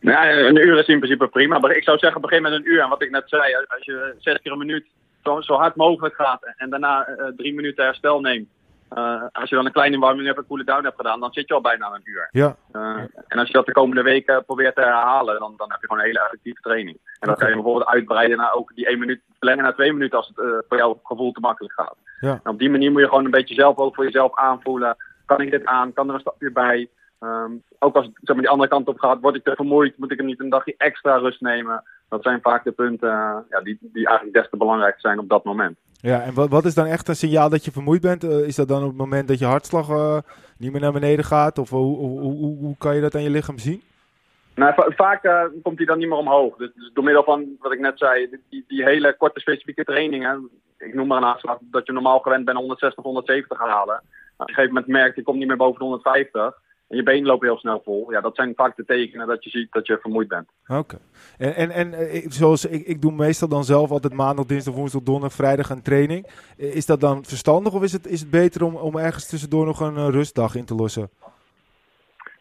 nou, 0.00 0.28
een 0.28 0.56
uur 0.56 0.78
is 0.78 0.86
in 0.86 0.98
principe 0.98 1.28
prima. 1.28 1.58
Maar 1.58 1.76
ik 1.76 1.84
zou 1.84 1.98
zeggen, 1.98 2.20
begin 2.20 2.42
met 2.42 2.52
een 2.52 2.70
uur. 2.70 2.80
En 2.80 2.88
wat 2.88 3.02
ik 3.02 3.10
net 3.10 3.28
zei, 3.28 3.54
als 3.54 3.84
je 3.84 4.14
zes 4.18 4.38
keer 4.42 4.52
een 4.52 4.58
minuut 4.58 4.86
zo, 5.22 5.40
zo 5.40 5.54
hard 5.54 5.76
mogelijk 5.76 6.14
gaat 6.14 6.54
en 6.56 6.70
daarna 6.70 7.08
uh, 7.08 7.26
drie 7.36 7.54
minuten 7.54 7.84
herstel 7.84 8.20
neemt. 8.20 8.48
Uh, 8.96 9.22
als 9.32 9.48
je 9.48 9.56
dan 9.56 9.66
een 9.66 9.72
kleine 9.72 9.94
inwarming 9.94 10.26
hebt, 10.26 10.38
een 10.38 10.46
cool 10.46 10.64
down 10.64 10.84
hebt 10.84 10.96
gedaan, 10.96 11.20
dan 11.20 11.32
zit 11.32 11.48
je 11.48 11.54
al 11.54 11.60
bijna 11.60 11.86
een 11.94 12.00
uur. 12.04 12.28
Ja. 12.30 12.56
Uh, 12.72 12.96
en 13.28 13.38
als 13.38 13.46
je 13.46 13.52
dat 13.52 13.66
de 13.66 13.72
komende 13.72 14.02
weken 14.02 14.44
probeert 14.44 14.74
te 14.74 14.80
herhalen, 14.80 15.38
dan, 15.38 15.54
dan 15.56 15.70
heb 15.70 15.80
je 15.80 15.86
gewoon 15.86 16.02
een 16.02 16.08
hele 16.08 16.24
effectieve 16.24 16.60
training. 16.60 16.98
En 17.20 17.28
dan 17.28 17.36
kan 17.36 17.48
je 17.48 17.54
bijvoorbeeld 17.54 17.86
uitbreiden 17.86 18.36
naar 18.36 18.52
ook 18.52 18.74
die 18.74 18.86
één 18.86 18.98
minuut, 18.98 19.20
verlengen 19.38 19.62
naar 19.62 19.74
twee 19.74 19.92
minuten 19.92 20.18
als 20.18 20.26
het 20.34 20.64
voor 20.68 20.76
jouw 20.76 21.00
gevoel 21.02 21.32
te 21.32 21.40
makkelijk 21.40 21.74
gaat. 21.74 21.96
Ja. 22.20 22.40
En 22.42 22.50
op 22.50 22.58
die 22.58 22.70
manier 22.70 22.92
moet 22.92 23.00
je 23.00 23.08
gewoon 23.08 23.24
een 23.24 23.30
beetje 23.30 23.54
zelf 23.54 23.76
ook 23.76 23.94
voor 23.94 24.04
jezelf 24.04 24.36
aanvoelen. 24.36 24.96
Kan 25.26 25.40
ik 25.40 25.50
dit 25.50 25.64
aan? 25.64 25.92
Kan 25.92 26.08
er 26.08 26.14
een 26.14 26.20
stapje 26.20 26.52
bij? 26.52 26.88
Um, 27.20 27.62
ook 27.78 27.94
als 27.96 28.06
het 28.06 28.14
zeg 28.14 28.34
maar, 28.34 28.44
die 28.44 28.48
andere 28.48 28.68
kant 28.70 28.88
op 28.88 28.98
gaat, 28.98 29.20
word 29.20 29.34
ik 29.34 29.44
te 29.44 29.54
vermoeid, 29.54 29.98
moet 29.98 30.10
ik 30.10 30.16
hem 30.16 30.26
niet 30.26 30.40
een 30.40 30.48
dagje 30.48 30.74
extra 30.76 31.16
rust 31.16 31.40
nemen. 31.40 31.82
Dat 32.08 32.22
zijn 32.22 32.40
vaak 32.40 32.64
de 32.64 32.72
punten 32.72 33.08
uh, 33.08 33.36
ja, 33.50 33.60
die, 33.60 33.78
die 33.80 34.06
eigenlijk 34.06 34.36
des 34.36 34.50
te 34.50 34.56
belangrijk 34.56 35.00
zijn 35.00 35.18
op 35.18 35.28
dat 35.28 35.44
moment. 35.44 35.78
Ja, 36.00 36.22
en 36.22 36.34
wat, 36.34 36.48
wat 36.48 36.64
is 36.64 36.74
dan 36.74 36.86
echt 36.86 37.08
een 37.08 37.16
signaal 37.16 37.48
dat 37.48 37.64
je 37.64 37.70
vermoeid 37.70 38.00
bent? 38.00 38.24
Uh, 38.24 38.46
is 38.46 38.56
dat 38.56 38.68
dan 38.68 38.82
op 38.82 38.88
het 38.88 38.96
moment 38.96 39.28
dat 39.28 39.38
je 39.38 39.44
hartslag 39.44 39.88
uh, 39.88 40.18
niet 40.58 40.72
meer 40.72 40.80
naar 40.80 40.92
beneden 40.92 41.24
gaat? 41.24 41.58
Of 41.58 41.70
hoe, 41.70 41.96
hoe, 41.96 42.20
hoe, 42.20 42.56
hoe, 42.58 42.76
kan 42.78 42.94
je 42.94 43.00
dat 43.00 43.14
aan 43.14 43.22
je 43.22 43.30
lichaam 43.30 43.58
zien? 43.58 43.82
Nou, 44.54 44.74
va 44.74 44.90
vaak 44.96 45.50
komt 45.62 45.76
hij 45.76 45.86
dan 45.86 45.98
niet 45.98 46.08
meer 46.08 46.18
omhoog. 46.18 46.56
Dus, 46.56 46.70
dus, 46.74 46.90
door 46.92 47.04
middel 47.04 47.24
van 47.24 47.56
wat 47.60 47.72
ik 47.72 47.80
net 47.80 47.98
zei, 47.98 48.28
die, 48.50 48.64
die 48.68 48.84
hele 48.84 49.16
korte 49.16 49.40
specifieke 49.40 49.84
trainingen. 49.84 50.48
Ik 50.78 50.94
noem 50.94 51.06
maar 51.06 51.18
een 51.18 51.28
aanslag 51.28 51.58
dat 51.60 51.86
je 51.86 51.92
normaal 51.92 52.18
gewend 52.18 52.44
bent 52.44 52.56
160, 52.56 53.04
170 53.04 53.58
halen. 53.58 54.02
Op 54.36 54.48
een 54.48 54.54
gegeven 54.54 54.74
moment 54.74 54.92
merkt 54.92 55.16
je 55.16 55.22
komt 55.22 55.38
niet 55.38 55.48
meer 55.48 55.56
boven 55.56 55.78
de 55.78 55.84
150 55.84 56.66
en 56.88 56.96
je 56.96 57.02
benen 57.02 57.26
lopen 57.26 57.48
heel 57.48 57.58
snel 57.58 57.80
vol. 57.84 58.10
Ja, 58.12 58.20
dat 58.20 58.34
zijn 58.34 58.52
vaak 58.56 58.76
de 58.76 58.84
tekenen 58.84 59.26
dat 59.26 59.44
je 59.44 59.50
ziet 59.50 59.72
dat 59.72 59.86
je 59.86 59.98
vermoeid 60.00 60.28
bent. 60.28 60.48
Oké. 60.66 60.98
En, 61.38 61.54
en, 61.54 61.70
en 61.70 61.94
eh, 61.94 62.24
zoals 62.28 62.64
ik, 62.64 62.86
ik 62.86 63.02
doe 63.02 63.12
meestal 63.12 63.48
dan 63.48 63.64
zelf 63.64 63.90
altijd 63.90 64.12
maandag, 64.12 64.46
dinsdag, 64.46 64.74
woensdag, 64.74 65.02
donderdag, 65.02 65.32
vrijdag 65.32 65.70
een 65.70 65.82
training. 65.82 66.26
Eh, 66.58 66.74
is 66.74 66.86
dat 66.86 67.00
dan 67.00 67.24
verstandig 67.24 67.72
of 67.72 67.82
is 67.82 67.92
het, 67.92 68.06
is 68.06 68.20
het 68.20 68.30
beter 68.30 68.64
om, 68.64 68.76
om 68.76 68.98
ergens 68.98 69.28
tussendoor 69.28 69.66
nog 69.66 69.80
een 69.80 69.94
uh, 69.94 70.08
rustdag 70.08 70.54
in 70.54 70.64
te 70.64 70.74
lossen? 70.74 71.10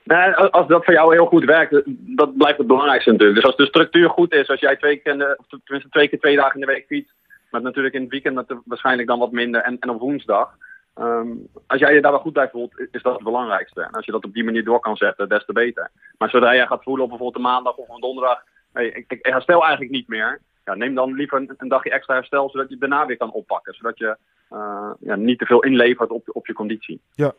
Nee, 0.03 0.33
als 0.35 0.67
dat 0.67 0.85
voor 0.85 0.93
jou 0.93 1.13
heel 1.13 1.25
goed 1.25 1.43
werkt, 1.43 1.81
dat 2.15 2.37
blijft 2.37 2.57
het 2.57 2.67
belangrijkste 2.67 3.11
natuurlijk. 3.11 3.39
Dus 3.39 3.47
als 3.47 3.57
de 3.57 3.65
structuur 3.65 4.09
goed 4.09 4.33
is, 4.33 4.49
als 4.49 4.59
jij 4.59 4.75
twee 4.75 4.97
keer, 4.97 5.37
of 5.37 5.45
tenminste 5.47 5.89
twee 5.89 6.07
keer 6.07 6.19
twee 6.19 6.35
dagen 6.35 6.53
in 6.53 6.59
de 6.59 6.73
week 6.73 6.85
fietst, 6.85 7.13
maar 7.51 7.61
natuurlijk 7.61 7.95
in 7.95 8.01
het 8.01 8.11
weekend 8.11 8.35
dat 8.35 8.57
waarschijnlijk 8.65 9.07
dan 9.07 9.19
wat 9.19 9.31
minder 9.31 9.61
en, 9.61 9.77
en 9.79 9.89
op 9.89 9.99
woensdag 9.99 10.55
Um, 10.99 11.47
als 11.67 11.79
jij 11.79 11.93
je 11.93 12.01
daar 12.01 12.11
wel 12.11 12.19
goed 12.19 12.33
bij 12.33 12.49
voelt, 12.49 12.73
is 12.91 13.01
dat 13.01 13.13
het 13.13 13.23
belangrijkste. 13.23 13.81
En 13.81 13.91
als 13.91 14.05
je 14.05 14.11
dat 14.11 14.25
op 14.25 14.33
die 14.33 14.43
manier 14.43 14.63
door 14.63 14.79
kan 14.79 14.97
zetten, 14.97 15.29
des 15.29 15.45
te 15.45 15.53
beter. 15.53 15.91
Maar 16.17 16.29
zodra 16.29 16.55
jij 16.55 16.67
gaat 16.67 16.83
voelen 16.83 17.03
op 17.03 17.09
bijvoorbeeld 17.09 17.45
een 17.45 17.51
maandag 17.51 17.75
of 17.75 17.89
een 17.89 18.01
donderdag, 18.01 18.43
ik, 18.73 19.17
herstel 19.21 19.61
eigenlijk 19.61 19.91
niet 19.91 20.07
meer. 20.07 20.41
Ja, 20.65 20.75
neem 20.75 20.95
dan 20.95 21.13
liever 21.13 21.55
een, 21.57 21.67
dagje 21.67 21.91
extra 21.91 22.13
herstel, 22.13 22.49
zodat 22.49 22.69
je 22.69 22.77
daarna 22.77 23.05
weer 23.05 23.17
kan 23.17 23.31
oppakken. 23.31 23.73
Zodat 23.73 23.97
je 23.97 24.17
uh, 24.53 24.91
ja, 24.99 25.15
niet 25.15 25.39
te 25.39 25.45
veel 25.45 25.63
inlevert 25.63 26.09
op, 26.09 26.29
op 26.31 26.47
je 26.47 26.53
conditie. 26.53 27.01
Ja, 27.13 27.33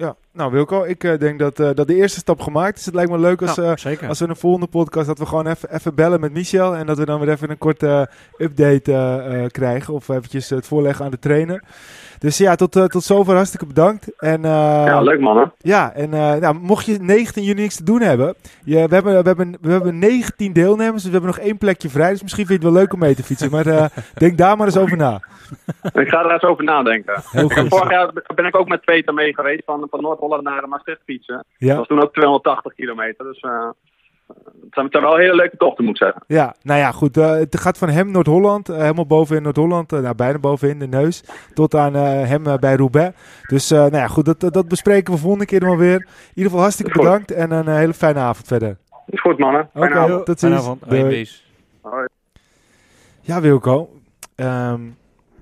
ja, 0.00 0.14
nou 0.32 0.52
Wilco, 0.52 0.82
ik 0.82 1.04
uh, 1.04 1.18
denk 1.18 1.38
dat, 1.38 1.60
uh, 1.60 1.70
dat 1.74 1.86
de 1.86 1.94
eerste 1.94 2.18
stap 2.18 2.40
gemaakt 2.40 2.78
is. 2.78 2.84
Het 2.84 2.94
lijkt 2.94 3.10
me 3.10 3.18
leuk 3.18 3.42
als, 3.42 3.58
uh, 3.58 3.72
als 4.08 4.18
we 4.18 4.28
een 4.28 4.36
volgende 4.36 4.66
podcast 4.66 5.06
dat 5.06 5.18
we 5.18 5.26
gewoon 5.26 5.46
even, 5.46 5.74
even 5.74 5.94
bellen 5.94 6.20
met 6.20 6.32
Michel. 6.32 6.76
En 6.76 6.86
dat 6.86 6.98
we 6.98 7.04
dan 7.04 7.20
weer 7.20 7.28
even 7.28 7.50
een 7.50 7.58
korte 7.58 8.08
update 8.38 9.48
krijgen. 9.52 9.94
Of 9.94 10.08
eventjes 10.08 10.50
het 10.50 10.66
voorleggen 10.66 11.04
aan 11.04 11.10
de 11.10 11.18
trainer. 11.18 11.62
Dus 12.18 12.38
ja, 12.38 12.54
tot, 12.54 12.72
tot 12.72 13.02
zover 13.02 13.34
hartstikke 13.34 13.66
bedankt. 13.66 14.18
En, 14.18 14.42
ja, 14.42 15.00
leuk 15.00 15.20
man. 15.20 15.52
Ja, 15.58 15.92
en 15.92 16.10
nou, 16.10 16.54
mocht 16.54 16.86
je 16.86 16.98
19 17.00 17.42
juni 17.42 17.60
niks 17.60 17.76
te 17.76 17.84
doen 17.84 18.00
hebben. 18.00 18.34
Je, 18.64 18.88
we, 18.88 18.94
hebben 18.94 19.22
we, 19.22 19.28
hebben, 19.28 19.56
we 19.60 19.70
hebben 19.70 19.98
19 19.98 20.52
deelnemers, 20.52 21.02
dus 21.02 21.12
we 21.12 21.18
hebben 21.18 21.30
nog 21.30 21.38
één 21.38 21.58
plekje 21.58 21.88
vrij. 21.88 22.10
Dus 22.10 22.22
misschien 22.22 22.46
vind 22.46 22.60
je 22.60 22.66
het 22.66 22.74
wel 22.74 22.82
leuk 22.82 22.92
om 22.92 22.98
mee 22.98 23.14
te 23.14 23.22
fietsen. 23.22 23.50
Maar 23.50 23.64
denk 24.14 24.38
daar 24.38 24.56
maar 24.56 24.66
eens 24.66 24.78
over 24.78 24.96
na. 24.96 25.20
Ik 25.92 26.08
ga 26.08 26.24
er 26.24 26.32
eens 26.32 26.42
over 26.42 26.64
nadenken. 26.64 27.22
Vorig 27.22 27.90
jaar 27.90 28.12
ben 28.34 28.46
ik 28.46 28.56
ook 28.56 28.68
met 28.68 28.84
Peter 28.84 29.14
mee 29.14 29.34
geweest 29.34 29.62
van, 29.64 29.88
van 29.90 30.02
Noord-Holland 30.02 30.42
naar 30.42 30.68
Maastricht 30.68 31.00
fietsen. 31.04 31.44
Ja. 31.56 31.68
Dat 31.68 31.76
was 31.76 31.86
toen 31.86 32.02
ook 32.02 32.12
280 32.12 32.74
kilometer. 32.74 33.24
Dus 33.24 33.42
uh, 33.42 33.68
het 34.70 34.90
zijn 34.90 35.02
wel 35.02 35.16
hele 35.16 35.34
leuke 35.34 35.56
tochten, 35.56 35.84
moet 35.84 36.00
ik 36.00 36.02
zeggen. 36.02 36.22
Ja, 36.26 36.54
nou 36.62 36.80
ja, 36.80 36.90
goed. 36.92 37.16
Uh, 37.16 37.30
het 37.30 37.60
gaat 37.60 37.78
van 37.78 37.88
hem 37.88 38.10
Noord-Holland, 38.10 38.70
uh, 38.70 38.76
helemaal 38.76 39.06
bovenin 39.06 39.42
Noord-Holland, 39.42 39.92
uh, 39.92 40.00
nou, 40.00 40.14
bijna 40.14 40.38
bovenin 40.38 40.78
de 40.78 40.86
neus, 40.86 41.24
tot 41.54 41.74
aan 41.74 41.94
hem 41.94 42.42
bij 42.60 42.76
Roubaix. 42.76 43.42
Dus 43.46 43.70
nou 43.70 43.96
ja, 43.96 44.06
goed, 44.06 44.24
dat, 44.24 44.52
dat 44.54 44.68
bespreken 44.68 45.12
we 45.12 45.18
volgende 45.18 45.46
keer 45.46 45.60
nog 45.60 45.78
weer. 45.78 46.00
In 46.00 46.06
ieder 46.28 46.44
geval 46.44 46.60
hartstikke 46.60 46.98
bedankt 46.98 47.32
en 47.32 47.50
een 47.50 47.68
hele 47.68 47.94
fijne 47.94 48.18
avond 48.18 48.46
verder. 48.46 48.76
Is 49.06 49.20
goed, 49.20 49.38
mannen. 49.38 49.70
Oké, 49.74 49.86
okay, 49.86 50.22
tot 50.22 50.40
ziens. 50.40 51.44
Hoi. 51.80 52.06
Ja, 53.20 53.40
Wilco. 53.40 53.90
Um, 54.36 54.96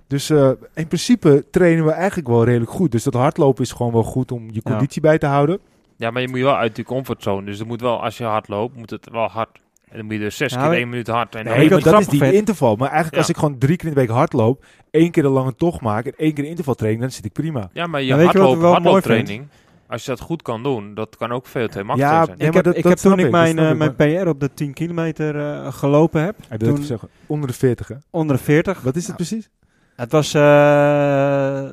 dus 0.09 0.31
uh, 0.31 0.51
in 0.75 0.87
principe 0.87 1.45
trainen 1.51 1.85
we 1.85 1.91
eigenlijk 1.91 2.29
wel 2.29 2.45
redelijk 2.45 2.71
goed. 2.71 2.93
Dus 2.93 3.03
dat 3.03 3.15
hardlopen 3.15 3.65
is 3.65 3.73
gewoon 3.73 3.93
wel 3.93 4.03
goed 4.03 4.33
om 4.33 4.49
je 4.51 4.63
conditie 4.63 5.01
bij 5.01 5.19
te 5.19 5.27
houden. 5.27 5.59
Ja, 5.97 6.11
maar 6.11 6.23
je 6.23 6.29
moet 6.29 6.41
wel 6.41 6.57
uit 6.57 6.75
die 6.75 6.85
comfortzone. 6.85 7.47
Dus 7.47 7.61
er 7.61 7.67
moet 7.67 7.81
wel, 7.81 8.03
als 8.03 8.19
je 8.19 8.25
hard 8.25 8.49
loopt, 8.49 8.77
moet 8.77 8.91
het 8.91 9.11
wel 9.11 9.29
hard. 9.29 9.61
En 9.89 9.97
dan 9.97 10.05
moet 10.05 10.15
je 10.15 10.21
dus 10.21 10.37
zes 10.37 10.57
keer 10.57 10.73
één 10.73 10.89
minuut 10.89 11.07
hard. 11.07 11.35
En 11.35 11.45
nee, 11.45 11.71
maar 11.71 11.81
dat 11.81 12.01
is 12.01 12.07
die 12.07 12.33
interval. 12.33 12.77
Maar 12.77 12.89
eigenlijk 12.89 13.17
als 13.17 13.29
ik 13.29 13.37
gewoon 13.37 13.59
drie 13.59 13.77
keer 13.77 13.89
in 13.89 13.95
de 13.95 14.01
week 14.01 14.11
hard 14.11 14.33
loop, 14.33 14.65
één 14.91 15.11
keer 15.11 15.23
de 15.23 15.29
lange 15.29 15.55
tocht 15.55 15.81
maak 15.81 16.07
en 16.07 16.13
één 16.17 16.35
keer 16.35 16.45
de 16.45 16.51
interval 16.51 16.75
trainen, 16.75 17.01
dan 17.01 17.11
zit 17.11 17.25
ik 17.25 17.33
prima. 17.33 17.71
Ja, 17.73 17.87
maar 17.87 18.03
je 18.03 18.07
ja, 18.07 18.33
hardlooptraining, 18.57 19.47
als 19.87 20.05
je 20.05 20.11
dat 20.11 20.21
goed 20.21 20.43
kan 20.43 20.63
doen, 20.63 20.95
dat 20.95 21.17
kan 21.17 21.33
ook 21.33 21.47
veel 21.47 21.69
te 21.69 21.83
makkelijk 21.83 22.13
ja, 22.13 22.25
zijn. 22.25 22.39
ik 22.39 22.55
heb, 22.55 22.67
ik 22.67 22.85
heb 22.85 22.99
toen 22.99 23.19
ik 23.19 23.31
mijn, 23.31 23.59
uh, 23.59 23.73
mijn 23.73 23.97
PR 23.97 24.29
op 24.29 24.41
de 24.41 24.55
10 24.55 24.73
kilometer 24.73 25.37
uh, 25.37 25.73
gelopen 25.73 26.23
heb. 26.23 26.37
Toen, 26.59 26.83
zeggen, 26.83 27.09
onder 27.27 27.49
de 27.49 27.55
40 27.55 27.89
hè? 27.89 27.95
Onder 28.11 28.37
de 28.37 28.43
40. 28.43 28.81
Wat 28.81 28.97
is 28.97 29.07
het 29.07 29.17
precies? 29.17 29.51
Het 29.99 30.13
was, 30.13 30.35
uh, 30.35 30.43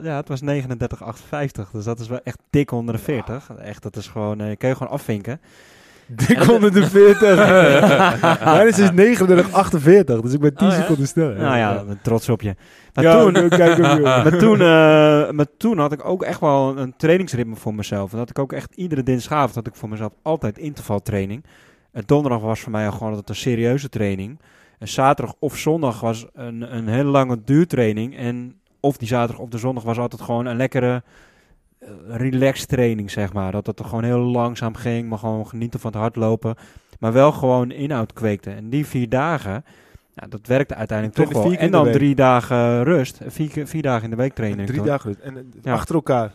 ja, 0.02 0.16
het 0.16 0.28
was 0.28 0.42
39,58. 0.42 1.72
Dus 1.72 1.84
dat 1.84 2.00
is 2.00 2.08
wel 2.08 2.20
echt 2.24 2.40
dik 2.50 2.72
onder 2.72 2.96
de 2.96 3.02
40. 3.02 3.50
Echt, 3.58 3.84
dat 3.84 3.96
is 3.96 4.08
gewoon, 4.08 4.42
uh, 4.42 4.56
kan 4.58 4.70
je 4.70 4.76
gewoon 4.76 4.94
afvinken. 4.94 5.42
Dik 6.08 6.50
onder 6.50 6.74
de 6.74 6.90
40. 6.90 7.36
Mijn 8.44 8.68
is 8.74 8.76
dus 8.76 8.90
39,48. 8.90 10.22
Dus 10.22 10.34
ik 10.34 10.40
ben 10.40 10.56
10 10.56 10.72
seconden 10.72 11.08
sneller. 11.08 11.36
Nou 11.36 11.58
ja, 11.58 11.84
ben 11.84 12.00
trots 12.02 12.30
op 12.30 12.42
je. 12.42 12.56
Maar, 12.94 13.04
ja, 13.04 13.20
toen, 13.20 13.50
kijk 13.50 13.78
maar, 14.24 14.38
toen, 14.38 14.60
uh, 14.60 15.30
maar 15.30 15.48
toen 15.58 15.78
had 15.78 15.92
ik 15.92 16.06
ook 16.06 16.24
echt 16.24 16.40
wel 16.40 16.78
een 16.78 16.94
trainingsritme 16.98 17.56
voor 17.56 17.76
mezelf. 17.76 18.12
En 18.12 18.18
dat 18.18 18.30
ik 18.30 18.40
ook 18.40 18.54
echt 18.54 18.76
iedere 18.76 19.04
dinsdagavond 19.04 19.56
had 19.56 19.68
ik 19.68 19.76
voor 19.76 19.90
mezelf 19.90 20.14
altijd 20.22 20.58
intervaltraining. 20.58 21.44
Het 21.92 22.08
donderdag 22.08 22.42
was 22.42 22.60
voor 22.60 22.72
mij 22.72 22.92
gewoon 22.92 23.10
altijd 23.10 23.30
een 23.30 23.36
serieuze 23.36 23.90
training. 23.90 24.40
En 24.80 24.88
zaterdag 24.88 25.36
of 25.40 25.58
zondag 25.58 26.00
was 26.00 26.26
een, 26.34 26.76
een 26.76 26.88
hele 26.88 27.10
lange 27.10 27.44
duurtraining. 27.44 28.18
En 28.18 28.60
of 28.80 28.98
die 28.98 29.08
zaterdag 29.08 29.44
of 29.44 29.50
de 29.50 29.58
zondag 29.58 29.84
was 29.84 29.98
altijd 29.98 30.22
gewoon 30.22 30.46
een 30.46 30.58
lekkere 30.58 31.04
uh, 31.80 31.90
relax 32.08 32.66
training, 32.66 33.12
zeg 33.12 33.34
maar. 33.34 33.52
Dat 33.52 33.68
het 33.68 33.80
er 33.80 33.86
gewoon 33.86 34.04
heel 34.04 34.20
langzaam 34.20 34.76
ging, 34.76 35.10
maar 35.10 35.20
gewoon 35.20 35.48
genieten 35.48 35.80
van 35.80 35.92
het 35.92 36.00
hardlopen. 36.00 36.56
Maar 37.00 37.14
wel 37.14 37.32
gewoon 37.32 37.72
inhoud 37.72 38.14
kweekte. 38.14 38.52
En 38.52 38.70
die 38.70 38.86
vier 38.86 39.10
dagen, 39.10 39.66
nou, 40.14 40.30
dat 40.30 40.48
werkte 40.48 40.76
uiteindelijk 40.76 41.18
toch 41.18 41.44
wel. 41.44 41.54
En 41.54 41.72
dan 41.72 41.92
drie 41.92 42.16
dagen 42.16 42.84
rust. 42.84 43.20
Vier, 43.26 43.68
vier 43.68 43.82
dagen 43.82 44.04
in 44.04 44.10
de 44.10 44.16
week 44.16 44.34
trainen. 44.34 44.66
Drie 44.66 44.82
dagen 44.82 45.10
rust. 45.10 45.20
En 45.20 45.54
ja. 45.62 45.74
achter 45.74 45.96
elkaar? 45.96 46.34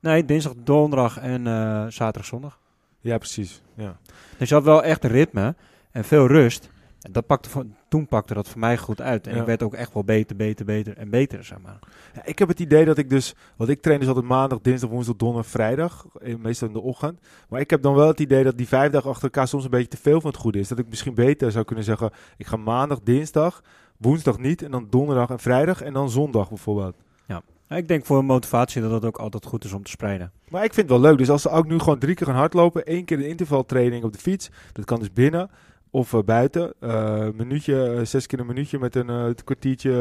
Nee, 0.00 0.24
dinsdag, 0.24 0.52
donderdag 0.56 1.18
en 1.18 1.46
uh, 1.46 1.84
zaterdag, 1.88 2.24
zondag. 2.24 2.58
Ja, 3.00 3.18
precies. 3.18 3.62
Ja. 3.74 3.96
Dus 4.38 4.48
je 4.48 4.54
had 4.54 4.64
wel 4.64 4.82
echt 4.82 5.04
ritme 5.04 5.54
en 5.90 6.04
veel 6.04 6.26
rust. 6.26 6.70
En 7.00 7.12
dat 7.12 7.26
pakte 7.26 7.66
toen 7.88 8.06
pakte 8.06 8.34
dat 8.34 8.48
voor 8.48 8.60
mij 8.60 8.78
goed 8.78 9.00
uit. 9.00 9.26
En 9.26 9.36
ik 9.36 9.44
werd 9.44 9.62
ook 9.62 9.74
echt 9.74 9.94
wel 9.94 10.04
beter, 10.04 10.36
beter, 10.36 10.64
beter 10.64 10.96
en 10.96 11.10
beter, 11.10 11.44
zeg 11.44 11.58
maar. 11.60 11.78
Ja, 12.14 12.24
ik 12.24 12.38
heb 12.38 12.48
het 12.48 12.60
idee 12.60 12.84
dat 12.84 12.98
ik 12.98 13.10
dus... 13.10 13.34
Want 13.56 13.70
ik 13.70 13.80
train 13.80 13.98
dus 13.98 14.08
altijd 14.08 14.26
maandag, 14.26 14.58
dinsdag, 14.60 14.90
woensdag, 14.90 15.16
donderdag, 15.16 15.50
vrijdag. 15.50 16.06
Eh, 16.22 16.36
meestal 16.36 16.68
in 16.68 16.74
de 16.74 16.80
ochtend. 16.80 17.20
Maar 17.48 17.60
ik 17.60 17.70
heb 17.70 17.82
dan 17.82 17.94
wel 17.94 18.08
het 18.08 18.20
idee 18.20 18.44
dat 18.44 18.56
die 18.56 18.68
vijf 18.68 18.92
dagen 18.92 19.10
achter 19.10 19.24
elkaar 19.24 19.48
soms 19.48 19.64
een 19.64 19.70
beetje 19.70 19.88
te 19.88 19.96
veel 19.96 20.20
van 20.20 20.30
het 20.30 20.38
goede 20.38 20.58
is. 20.58 20.68
Dat 20.68 20.78
ik 20.78 20.88
misschien 20.88 21.14
beter 21.14 21.52
zou 21.52 21.64
kunnen 21.64 21.84
zeggen... 21.84 22.10
Ik 22.36 22.46
ga 22.46 22.56
maandag, 22.56 23.00
dinsdag, 23.00 23.62
woensdag 23.96 24.38
niet. 24.38 24.62
En 24.62 24.70
dan 24.70 24.86
donderdag 24.90 25.30
en 25.30 25.38
vrijdag. 25.38 25.82
En 25.82 25.92
dan 25.92 26.10
zondag 26.10 26.48
bijvoorbeeld. 26.48 26.96
Ja. 27.26 27.42
Ik 27.76 27.88
denk 27.88 28.06
voor 28.06 28.24
motivatie 28.24 28.82
dat 28.82 28.90
dat 28.90 29.04
ook 29.04 29.18
altijd 29.18 29.46
goed 29.46 29.64
is 29.64 29.72
om 29.72 29.82
te 29.82 29.90
spreiden. 29.90 30.32
Maar 30.48 30.64
ik 30.64 30.74
vind 30.74 30.90
het 30.90 31.00
wel 31.00 31.08
leuk. 31.08 31.18
Dus 31.18 31.30
als 31.30 31.42
ze 31.42 31.50
ook 31.50 31.66
nu 31.66 31.78
gewoon 31.78 31.98
drie 31.98 32.14
keer 32.14 32.26
gaan 32.26 32.36
hardlopen, 32.36 32.86
één 32.86 33.04
keer 33.04 33.16
de 33.16 33.28
intervaltraining 33.28 34.04
op 34.04 34.12
de 34.12 34.18
fiets, 34.18 34.50
dat 34.72 34.84
kan 34.84 34.98
dus 34.98 35.12
binnen 35.12 35.50
of 35.90 36.12
uh, 36.12 36.22
buiten. 36.22 36.72
Uh, 36.80 37.28
minuutje, 37.34 37.94
uh, 37.98 38.04
zes 38.04 38.26
keer 38.26 38.40
een 38.40 38.46
minuutje 38.46 38.78
met 38.78 38.94
een 38.94 39.34
kwartiertje 39.44 39.92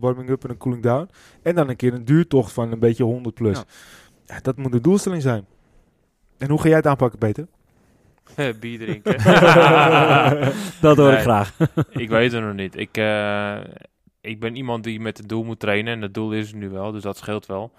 warming 0.00 0.28
up 0.28 0.44
en 0.44 0.50
een 0.50 0.56
cooling 0.56 0.82
down. 0.82 1.10
En 1.42 1.54
dan 1.54 1.68
een 1.68 1.76
keer 1.76 1.94
een 1.94 2.04
duurtocht 2.04 2.52
van 2.52 2.72
een 2.72 2.78
beetje 2.78 3.04
100 3.04 3.34
plus. 3.34 3.56
Ja. 3.56 3.64
ja 4.26 4.40
dat 4.40 4.56
moet 4.56 4.72
de 4.72 4.80
doelstelling 4.80 5.22
zijn. 5.22 5.46
En 6.38 6.50
hoe 6.50 6.60
ga 6.60 6.68
jij 6.68 6.76
het 6.76 6.86
aanpakken, 6.86 7.18
Peter? 7.18 7.46
Bier 8.60 8.78
drinken. 8.78 9.12
dat 10.80 10.96
hoor 10.96 11.12
ik 11.12 11.18
graag. 11.18 11.56
ik 11.90 12.08
weet 12.08 12.32
het 12.32 12.42
nog 12.42 12.54
niet. 12.54 12.76
Ik, 12.76 12.96
ik 14.20 14.40
ben 14.40 14.56
iemand 14.56 14.84
die 14.84 15.00
met 15.00 15.18
het 15.18 15.28
doel 15.28 15.44
moet 15.44 15.60
trainen. 15.60 15.94
En 15.94 16.02
het 16.02 16.14
doel 16.14 16.32
is 16.32 16.50
er 16.50 16.56
nu 16.56 16.68
wel, 16.68 16.92
dus 16.92 17.02
dat 17.02 17.16
scheelt 17.16 17.46
wel. 17.46 17.72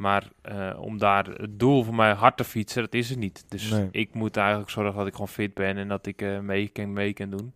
Maar 0.00 0.28
uh, 0.52 0.70
om 0.80 0.98
daar 0.98 1.26
het 1.26 1.58
doel 1.58 1.84
voor 1.84 1.94
mij 1.94 2.12
hard 2.12 2.36
te 2.36 2.44
fietsen, 2.44 2.82
dat 2.82 2.94
is 2.94 3.08
het 3.08 3.18
niet. 3.18 3.44
Dus 3.48 3.74
ik 3.90 4.14
moet 4.14 4.36
eigenlijk 4.36 4.70
zorgen 4.70 4.94
dat 4.94 5.06
ik 5.06 5.12
gewoon 5.12 5.28
fit 5.28 5.54
ben 5.54 5.76
en 5.76 5.88
dat 5.88 6.06
ik 6.06 6.22
uh, 6.22 6.38
mee, 6.38 6.68
kan, 6.68 6.92
mee 6.92 7.12
kan 7.12 7.30
doen. 7.30 7.54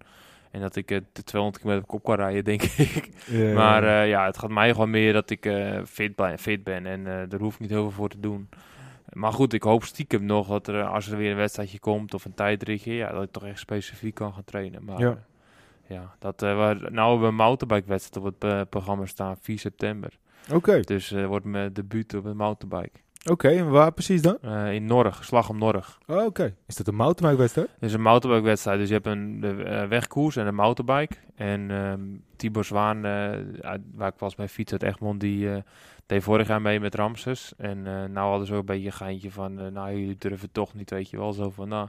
En 0.51 0.61
dat 0.61 0.77
ik 0.77 0.91
uh, 0.91 0.99
de 1.13 1.23
200 1.23 1.63
kilometer 1.63 1.89
kop 1.89 2.05
kan 2.05 2.15
rijden, 2.15 2.45
denk 2.55 2.63
ik. 2.63 3.09
Maar 3.55 3.85
ja. 3.85 4.03
ja, 4.03 4.27
het 4.27 4.39
gaat 4.39 4.51
mij 4.51 4.71
gewoon 4.71 4.91
meer 4.91 5.13
dat 5.13 5.31
ik 5.31 5.51
fit, 5.87 6.17
ben, 6.17 6.39
fit 6.39 6.65
ben 6.65 6.87
en 6.87 7.29
daar 7.29 7.41
hoef 7.41 7.55
ik 7.55 7.61
niet 7.61 7.71
heel 7.71 7.83
veel 7.83 7.91
voor 7.91 8.09
te 8.09 8.21
doen. 8.21 8.49
Maar 9.13 9.33
goed, 9.33 9.53
ik 9.53 9.63
hoop 9.63 9.85
stiekem 9.85 10.25
nog 10.25 10.49
dat 10.49 10.69
er, 10.69 10.85
als 10.85 11.11
er 11.11 11.17
weer 11.17 11.31
een 11.31 11.37
wedstrijdje 11.37 11.79
komt 11.79 12.15
of 12.15 12.25
een 12.25 12.35
tijdritje, 12.35 12.95
ja, 12.95 13.13
dat 13.13 13.23
ik 13.23 13.31
toch 13.31 13.45
echt 13.45 13.59
specifiek 13.59 14.15
kan 14.15 14.33
gaan 14.33 14.45
trainen. 14.45 14.85
Maar 14.85 14.99
ja, 14.99 15.19
ja 15.87 16.15
dat, 16.19 16.41
we, 16.41 16.47
nou 16.91 17.11
hebben 17.11 17.21
we 17.21 17.27
een 17.27 17.35
mountainbike 17.35 17.89
wedstrijd 17.89 18.27
op 18.27 18.43
het 18.43 18.71
programma 18.71 19.07
staan, 19.07 19.37
4 19.41 19.59
september. 19.59 20.19
Oké. 20.53 20.81
Dus 20.81 21.13
uh, 21.13 21.27
wordt 21.27 21.45
mijn 21.45 21.73
debuut 21.73 22.15
op 22.15 22.25
een 22.25 22.37
mountainbike. 22.37 22.99
Oké, 23.31 23.49
en 23.49 23.71
waar 23.71 23.93
precies 23.93 24.23
dan? 24.23 24.39
Uh, 24.45 24.73
in 24.73 24.87
Norg, 24.87 25.25
Slag 25.25 25.49
om 25.49 25.59
Norg. 25.59 25.99
Oh, 26.07 26.25
Oké, 26.25 26.55
is 26.67 26.77
dat 26.77 26.87
een 26.87 26.95
mountainbike-wedstrijd? 26.95 27.69
Het 27.75 27.89
is 27.89 27.93
een 27.93 28.03
mountainbike-wedstrijd. 28.03 28.79
Dus 28.79 28.89
je 28.89 28.95
hebt 28.95 29.07
een 29.07 29.41
uh, 29.45 29.85
wegkoers 29.85 30.37
en 30.37 30.47
een 30.47 30.55
mountainbike. 30.55 31.17
En 31.35 31.71
um, 31.71 32.23
Tibor 32.37 32.65
Zwaan, 32.65 33.01
waar 33.95 34.09
ik 34.09 34.19
was 34.19 34.35
bij 34.35 34.49
fiets 34.49 34.73
uit 34.73 34.83
Egmond, 34.83 35.21
die 35.21 35.49
deed 36.07 36.23
vorig 36.23 36.49
jaar 36.49 36.63
mee 36.63 36.81
met 36.81 36.95
Ramses. 36.95 37.53
En 37.57 37.83
nou 38.13 38.29
hadden 38.29 38.47
ze 38.47 38.53
ook 38.53 38.59
een 38.59 38.67
beetje 38.67 38.87
een 38.87 38.93
geintje 38.93 39.31
van, 39.31 39.73
nou 39.73 39.91
jullie 39.91 40.17
durven 40.19 40.53
toch 40.53 40.75
niet, 40.75 40.91
weet 40.91 41.11
je 41.11 41.17
wel. 41.17 41.33
Zo 41.33 41.51
van, 41.51 41.69
nou, 41.69 41.89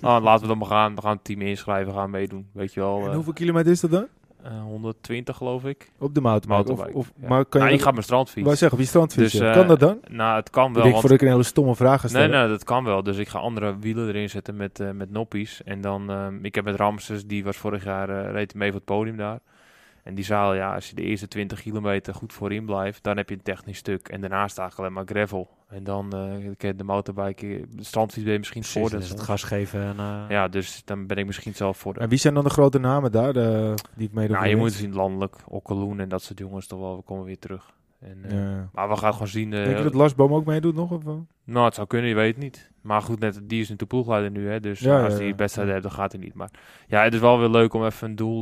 nou 0.00 0.22
laten 0.22 0.42
we 0.42 0.48
dan 0.48 0.58
maar 0.58 0.68
gaan. 0.68 0.94
We 0.94 1.00
gaan 1.00 1.14
het 1.14 1.24
team 1.24 1.40
inschrijven, 1.40 1.92
gaan 1.92 2.10
meedoen, 2.10 2.48
weet 2.52 2.74
je 2.74 2.80
wel. 2.80 3.06
En 3.06 3.14
hoeveel 3.14 3.32
kilometer 3.32 3.72
is 3.72 3.80
dat 3.80 3.90
dan? 3.90 4.06
120 4.52 5.34
eh, 5.34 5.40
geloof 5.40 5.64
ik. 5.64 5.90
Op 5.98 6.14
de 6.14 6.20
mountainbike? 6.20 6.92
Of, 6.92 7.12
maar 7.16 7.44
kan 7.44 7.60
je 7.60 7.66
nou, 7.66 7.78
ik 7.78 7.82
ga 7.82 7.90
mijn 7.90 8.02
strandfiets. 8.02 8.46
Waar 8.46 8.56
zeg, 8.56 8.72
op 8.72 8.78
je 8.78 8.84
strandfiets? 8.84 9.32
Dus, 9.32 9.52
kan 9.52 9.66
dat 9.66 9.80
dan? 9.80 9.98
Nou, 10.08 10.36
het 10.36 10.50
kan 10.50 10.72
wel. 10.72 10.76
Ik 10.76 10.88
denk 10.88 11.00
voordat 11.00 11.20
ik 11.20 11.26
een 11.26 11.32
hele 11.32 11.42
stomme 11.42 11.74
vraag 11.74 12.08
stel. 12.08 12.20
Nee, 12.20 12.28
nee, 12.28 12.48
dat 12.48 12.64
kan 12.64 12.84
wel. 12.84 13.02
Dus 13.02 13.16
ik 13.16 13.28
ga 13.28 13.38
andere 13.38 13.78
wielen 13.78 14.08
erin 14.08 14.30
zetten 14.30 14.56
met, 14.56 14.80
uh, 14.80 14.90
met 14.90 15.10
noppies. 15.10 15.62
En 15.64 15.80
dan, 15.80 16.10
uh, 16.10 16.26
ik 16.42 16.54
heb 16.54 16.64
met 16.64 16.76
Ramses, 16.76 17.26
die 17.26 17.44
was 17.44 17.56
vorig 17.56 17.84
jaar, 17.84 18.30
reed 18.30 18.54
mee 18.54 18.68
voor 18.68 18.76
het 18.76 18.88
podium 18.88 19.16
daar. 19.16 19.40
En 20.04 20.14
die 20.14 20.24
zaal, 20.24 20.54
ja, 20.54 20.74
als 20.74 20.88
je 20.88 20.94
de 20.94 21.02
eerste 21.02 21.28
20 21.28 21.60
kilometer 21.60 22.14
goed 22.14 22.32
voorin 22.32 22.64
blijft, 22.64 23.02
dan 23.02 23.16
heb 23.16 23.28
je 23.28 23.34
een 23.34 23.42
technisch 23.42 23.78
stuk. 23.78 24.08
En 24.08 24.20
daarna 24.20 24.48
staat 24.48 24.78
alleen 24.78 24.92
maar 24.92 25.06
gravel. 25.06 25.48
En 25.68 25.84
dan 25.84 26.04
uh, 26.14 26.72
de 26.76 26.84
motorbike, 26.84 27.66
de 27.70 27.84
strandfiets 27.84 28.24
ben 28.24 28.32
je 28.32 28.38
misschien 28.38 28.64
voor. 28.64 28.90
Dus 28.90 29.08
het 29.08 29.20
gas 29.20 29.42
geven. 29.42 29.80
En, 29.80 29.96
uh... 29.96 30.24
Ja, 30.28 30.48
dus 30.48 30.82
dan 30.84 31.06
ben 31.06 31.16
ik 31.16 31.26
misschien 31.26 31.54
zelf 31.54 31.78
voor. 31.78 31.96
En 31.96 32.08
wie 32.08 32.18
zijn 32.18 32.34
dan 32.34 32.44
de 32.44 32.50
grote 32.50 32.78
namen 32.78 33.12
daar 33.12 33.32
de, 33.32 33.74
die 33.94 34.06
het 34.06 34.14
meedoen? 34.14 34.36
Nou, 34.36 34.48
je 34.48 34.56
moet 34.56 34.72
zien 34.72 34.94
landelijk, 34.94 35.36
Okkeloen 35.48 36.00
en 36.00 36.08
dat 36.08 36.22
soort 36.22 36.38
jongens 36.38 36.66
toch 36.66 36.80
wel. 36.80 36.96
We 36.96 37.02
komen 37.02 37.24
weer 37.24 37.38
terug. 37.38 37.72
En, 38.04 38.34
uh, 38.34 38.62
Maar 38.72 38.88
we 38.88 38.96
gaan 38.96 39.12
gewoon 39.12 39.28
zien. 39.28 39.50
Denk 39.50 39.76
je 39.76 39.82
dat 39.82 39.94
Lars 39.94 40.14
Boom 40.14 40.34
ook 40.34 40.44
meedoet 40.44 40.74
nog? 40.74 40.90
Of? 40.90 41.02
Nou, 41.44 41.64
het 41.64 41.74
zou 41.74 41.86
kunnen, 41.86 42.08
je 42.08 42.14
weet 42.14 42.34
het 42.34 42.42
niet. 42.42 42.70
Maar 42.80 43.02
goed, 43.02 43.20
net, 43.20 43.34
die 43.34 43.60
is 43.60 43.68
natuurlijk 43.68 43.90
ploegleider 43.90 44.30
nu, 44.30 44.48
hè. 44.48 44.60
Dus 44.60 44.80
ja, 44.80 45.04
als 45.04 45.16
die 45.16 45.34
wedstrijd 45.34 45.68
hebt, 45.68 45.82
dan 45.82 45.92
gaat 45.92 46.12
hij 46.12 46.20
niet. 46.20 46.34
Maar 46.34 46.50
ja, 46.86 47.02
het 47.02 47.14
is 47.14 47.20
wel 47.20 47.38
weer 47.38 47.48
leuk 47.48 47.74
om 47.74 47.84
even 47.84 48.08
een 48.08 48.16
doel 48.16 48.38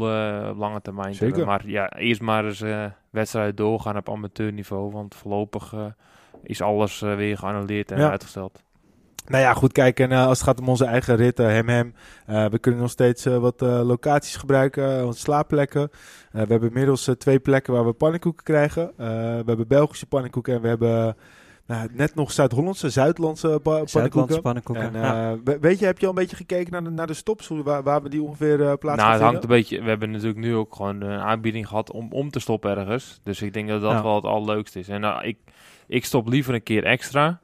op 0.50 0.56
lange 0.56 0.80
termijn 0.80 1.12
te 1.12 1.24
hebben. 1.24 1.46
Maar 1.46 1.68
ja, 1.68 1.92
eerst 1.92 2.20
maar 2.20 2.44
eens 2.44 2.64
wedstrijden 3.10 3.56
doorgaan 3.56 3.96
op 3.96 4.10
amateurniveau. 4.10 4.90
Want 4.90 5.14
voorlopig 5.14 5.74
is 6.42 6.60
alles 6.60 7.00
weer 7.00 7.38
geannuleerd 7.38 7.90
en 7.90 8.10
uitgesteld. 8.10 8.62
Nou 9.26 9.42
ja, 9.42 9.54
goed, 9.54 9.72
kijk, 9.72 10.00
en 10.00 10.10
uh, 10.10 10.26
als 10.26 10.38
het 10.38 10.48
gaat 10.48 10.60
om 10.60 10.68
onze 10.68 10.84
eigen 10.84 11.16
ritten, 11.16 11.50
hem, 11.52 11.68
hem, 11.68 11.94
uh, 12.30 12.46
we 12.46 12.58
kunnen 12.58 12.80
nog 12.80 12.90
steeds 12.90 13.26
uh, 13.26 13.38
wat 13.38 13.60
locaties 13.60 14.36
gebruiken, 14.36 15.06
onze 15.06 15.20
slaapplekken. 15.20 15.90
we 16.30 16.38
hebben 16.38 16.68
inmiddels 16.68 17.10
twee 17.18 17.38
plekken 17.38 17.72
waar 17.72 17.86
we 17.86 17.92
pannenkoeken 17.92 18.44
krijgen. 18.44 18.92
we 18.96 19.42
hebben 19.46 19.68
Belgische 19.68 20.06
pannenkoeken 20.06 20.54
en 20.54 20.60
we 20.60 20.68
hebben 20.68 21.16
nou, 21.66 21.88
net 21.92 22.14
nog 22.14 22.32
Zuid-Hollandse, 22.32 22.90
Zuidlandse 22.90 23.60
pa 23.62 23.84
pannenkoeken. 23.92 24.42
pannenkoeken. 24.42 24.94
En, 24.94 25.42
weet 25.60 25.78
je, 25.78 25.84
heb 25.84 25.98
je 25.98 26.06
al 26.06 26.12
een 26.12 26.18
beetje 26.18 26.36
gekeken 26.36 26.72
naar 26.72 26.84
de, 26.84 26.90
naar 26.90 27.06
de 27.06 27.14
stops, 27.14 27.48
waar, 27.48 27.82
waar 27.82 28.02
we 28.02 28.08
die 28.08 28.22
ongeveer 28.22 28.56
plaatsen? 28.78 29.06
Nou, 29.06 29.12
het 29.12 29.22
hangt 29.22 29.42
een 29.42 29.48
beetje, 29.48 29.82
we 29.82 29.88
hebben 29.88 30.10
natuurlijk 30.10 30.38
nu 30.38 30.54
ook 30.54 30.74
gewoon 30.74 31.00
een 31.00 31.20
aanbieding 31.20 31.68
gehad 31.68 31.90
om, 31.90 32.12
om 32.12 32.30
te 32.30 32.40
stoppen 32.40 32.76
ergens. 32.76 33.20
Dus 33.22 33.42
ik 33.42 33.52
denk 33.52 33.68
dat 33.68 33.80
dat 33.80 34.02
wel 34.02 34.14
het 34.14 34.24
allerleukste 34.24 34.78
is. 34.78 34.88
En 34.88 35.00
nou, 35.00 35.24
ik 35.24 35.36
ik 35.92 36.04
stop 36.04 36.28
liever 36.28 36.54
een 36.54 36.62
keer 36.62 36.84
extra. 36.84 37.40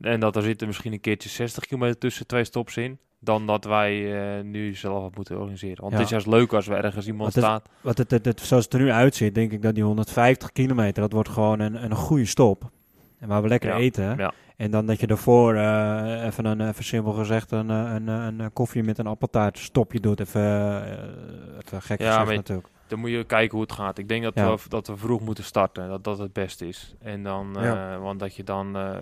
En 0.00 0.20
dat 0.20 0.36
er 0.36 0.42
zitten 0.42 0.66
misschien 0.66 0.92
een 0.92 1.00
keertje 1.00 1.28
60 1.28 1.66
kilometer 1.66 1.98
tussen 1.98 2.26
twee 2.26 2.44
stops 2.44 2.76
in. 2.76 2.98
Dan 3.18 3.46
dat 3.46 3.64
wij 3.64 3.94
uh, 4.38 4.44
nu 4.44 4.74
zelf 4.74 5.02
wat 5.02 5.16
moeten 5.16 5.36
organiseren. 5.36 5.80
Want 5.80 5.92
het 5.92 6.02
is 6.02 6.10
juist 6.10 6.26
leuk 6.26 6.52
als 6.52 6.66
we 6.66 6.74
ergens 6.74 7.06
iemand 7.06 7.34
wat 7.34 7.44
staat. 7.44 7.68
wat 7.80 7.98
het, 7.98 8.10
het, 8.10 8.24
het, 8.24 8.40
zoals 8.40 8.64
het 8.64 8.74
er 8.74 8.80
nu 8.80 8.90
uitziet, 8.90 9.34
denk 9.34 9.52
ik 9.52 9.62
dat 9.62 9.74
die 9.74 9.84
150 9.84 10.52
kilometer, 10.52 11.02
dat 11.02 11.12
wordt 11.12 11.28
gewoon 11.28 11.60
een, 11.60 11.84
een 11.84 11.94
goede 11.94 12.24
stop. 12.24 12.70
En 13.18 13.28
waar 13.28 13.42
we 13.42 13.48
lekker 13.48 13.74
eten. 13.74 14.16
Ja. 14.16 14.32
En 14.56 14.70
dan 14.70 14.86
dat 14.86 15.00
je 15.00 15.06
daarvoor 15.06 15.54
uh, 15.54 16.24
even 16.24 16.44
een, 16.44 16.68
even 16.68 16.84
simpel 16.84 17.12
gezegd, 17.12 17.50
een, 17.50 17.68
een, 17.68 18.08
een, 18.08 18.40
een 18.40 18.52
koffie 18.52 18.82
met 18.82 18.98
een 18.98 19.06
appeltaart 19.06 19.58
stopje 19.58 20.00
doet. 20.00 20.20
Even, 20.20 20.40
uh, 20.40 21.62
even 21.64 21.82
gek 21.82 22.00
ja, 22.00 22.20
gezegd 22.20 22.36
natuurlijk 22.36 22.68
dan 22.88 22.98
moet 22.98 23.10
je 23.10 23.24
kijken 23.24 23.52
hoe 23.52 23.60
het 23.60 23.72
gaat. 23.72 23.98
Ik 23.98 24.08
denk 24.08 24.22
dat, 24.22 24.34
we, 24.34 24.68
dat 24.68 24.86
we 24.86 24.96
vroeg 24.96 25.20
moeten 25.20 25.44
starten. 25.44 25.88
Dat 25.88 26.04
dat 26.04 26.18
het 26.18 26.32
beste 26.32 26.68
is. 26.68 26.94
En 27.00 27.22
dan, 27.22 27.64
uh, 27.64 27.98
want 27.98 28.20
dat 28.20 28.34
je 28.34 28.44
dan 28.44 28.76
uh, 28.76 28.96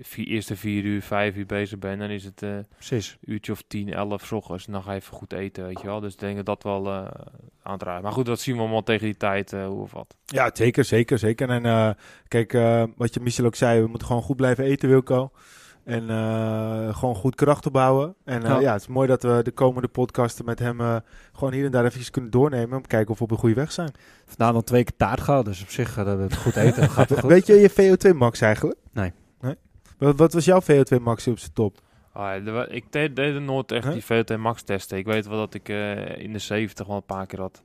vier, 0.00 0.26
eerste 0.26 0.56
vier 0.56 0.84
uur, 0.84 1.02
vijf 1.02 1.36
uur 1.36 1.46
bezig 1.46 1.78
bent, 1.78 2.00
dan 2.00 2.10
is 2.10 2.24
het 2.24 2.42
uh, 2.42 2.58
Precies. 2.74 3.18
uurtje 3.24 3.52
of 3.52 3.62
tien, 3.66 3.92
elf 3.92 4.26
s 4.26 4.32
ochtends. 4.32 4.66
En 4.66 4.72
dan 4.72 4.82
ga 4.82 4.92
je 4.92 4.98
even 4.98 5.16
goed 5.16 5.32
eten, 5.32 5.64
weet 5.64 5.80
je 5.80 5.86
wel. 5.86 6.00
Dus 6.00 6.12
ik 6.12 6.18
denk 6.18 6.36
dat 6.36 6.46
dat 6.46 6.62
wel 6.62 6.90
aan 7.62 7.78
te 7.78 7.84
raden. 7.84 8.02
Maar 8.02 8.12
goed, 8.12 8.26
dat 8.26 8.40
zien 8.40 8.54
we 8.54 8.60
allemaal 8.60 8.82
tegen 8.82 9.04
die 9.04 9.16
tijd, 9.16 9.50
hoe 9.50 9.82
of 9.82 9.92
wat. 9.92 10.16
Ja, 10.26 10.50
zeker, 10.52 10.84
zeker, 10.84 11.18
zeker. 11.18 11.48
En 11.50 11.96
kijk, 12.28 12.52
wat 12.96 13.14
je 13.14 13.20
Michel 13.20 13.44
ook 13.44 13.54
zei, 13.54 13.80
we 13.80 13.88
moeten 13.88 14.06
gewoon 14.06 14.22
goed 14.22 14.36
blijven 14.36 14.64
eten, 14.64 14.88
Wilco. 14.88 15.30
En 15.84 16.02
uh, 16.02 16.96
gewoon 16.96 17.14
goed 17.14 17.34
kracht 17.34 17.66
opbouwen. 17.66 18.14
En 18.24 18.42
uh, 18.42 18.48
ja. 18.48 18.60
ja. 18.60 18.72
het 18.72 18.80
is 18.80 18.86
mooi 18.86 19.08
dat 19.08 19.22
we 19.22 19.40
de 19.42 19.50
komende 19.50 19.88
podcasten 19.88 20.44
met 20.44 20.58
hem 20.58 20.80
uh, 20.80 20.96
gewoon 21.32 21.52
hier 21.52 21.64
en 21.64 21.70
daar 21.70 21.84
even 21.84 22.10
kunnen 22.10 22.30
doornemen. 22.30 22.76
Om 22.76 22.82
te 22.82 22.88
kijken 22.88 23.10
of 23.10 23.18
we 23.18 23.24
op 23.24 23.30
een 23.30 23.36
goede 23.36 23.54
weg 23.54 23.72
zijn. 23.72 23.92
Vandaag 24.26 24.54
al 24.54 24.62
twee 24.62 24.84
keer 24.84 24.96
taart 24.96 25.20
gehad, 25.20 25.44
dus 25.44 25.62
op 25.62 25.68
zich 25.68 25.94
dat 25.94 26.16
we 26.16 26.22
het 26.22 26.36
goed 26.36 26.56
eten. 26.56 26.90
gaat 26.90 27.08
het 27.08 27.20
goed. 27.20 27.30
Weet 27.30 27.46
je 27.46 27.54
je 27.54 27.70
VO2 27.70 28.16
max 28.16 28.40
eigenlijk? 28.40 28.78
Nee. 28.92 29.12
nee? 29.40 29.54
Wat, 29.98 30.16
wat 30.16 30.32
was 30.32 30.44
jouw 30.44 30.60
VO2 30.62 31.02
max 31.02 31.26
op 31.26 31.38
zijn 31.38 31.52
top? 31.52 31.80
Ah, 32.12 32.66
ik 32.68 32.84
deed, 32.92 33.16
deed 33.16 33.40
nooit 33.40 33.72
echt 33.72 33.92
die 33.92 34.04
VO2 34.04 34.38
max 34.38 34.62
testen. 34.62 34.98
Ik 34.98 35.06
weet 35.06 35.26
wel 35.26 35.38
dat 35.38 35.54
ik 35.54 35.68
in 36.18 36.32
de 36.32 36.38
70 36.38 36.86
wel 36.86 36.96
een 36.96 37.04
paar 37.04 37.26
keer 37.26 37.40
had. 37.40 37.62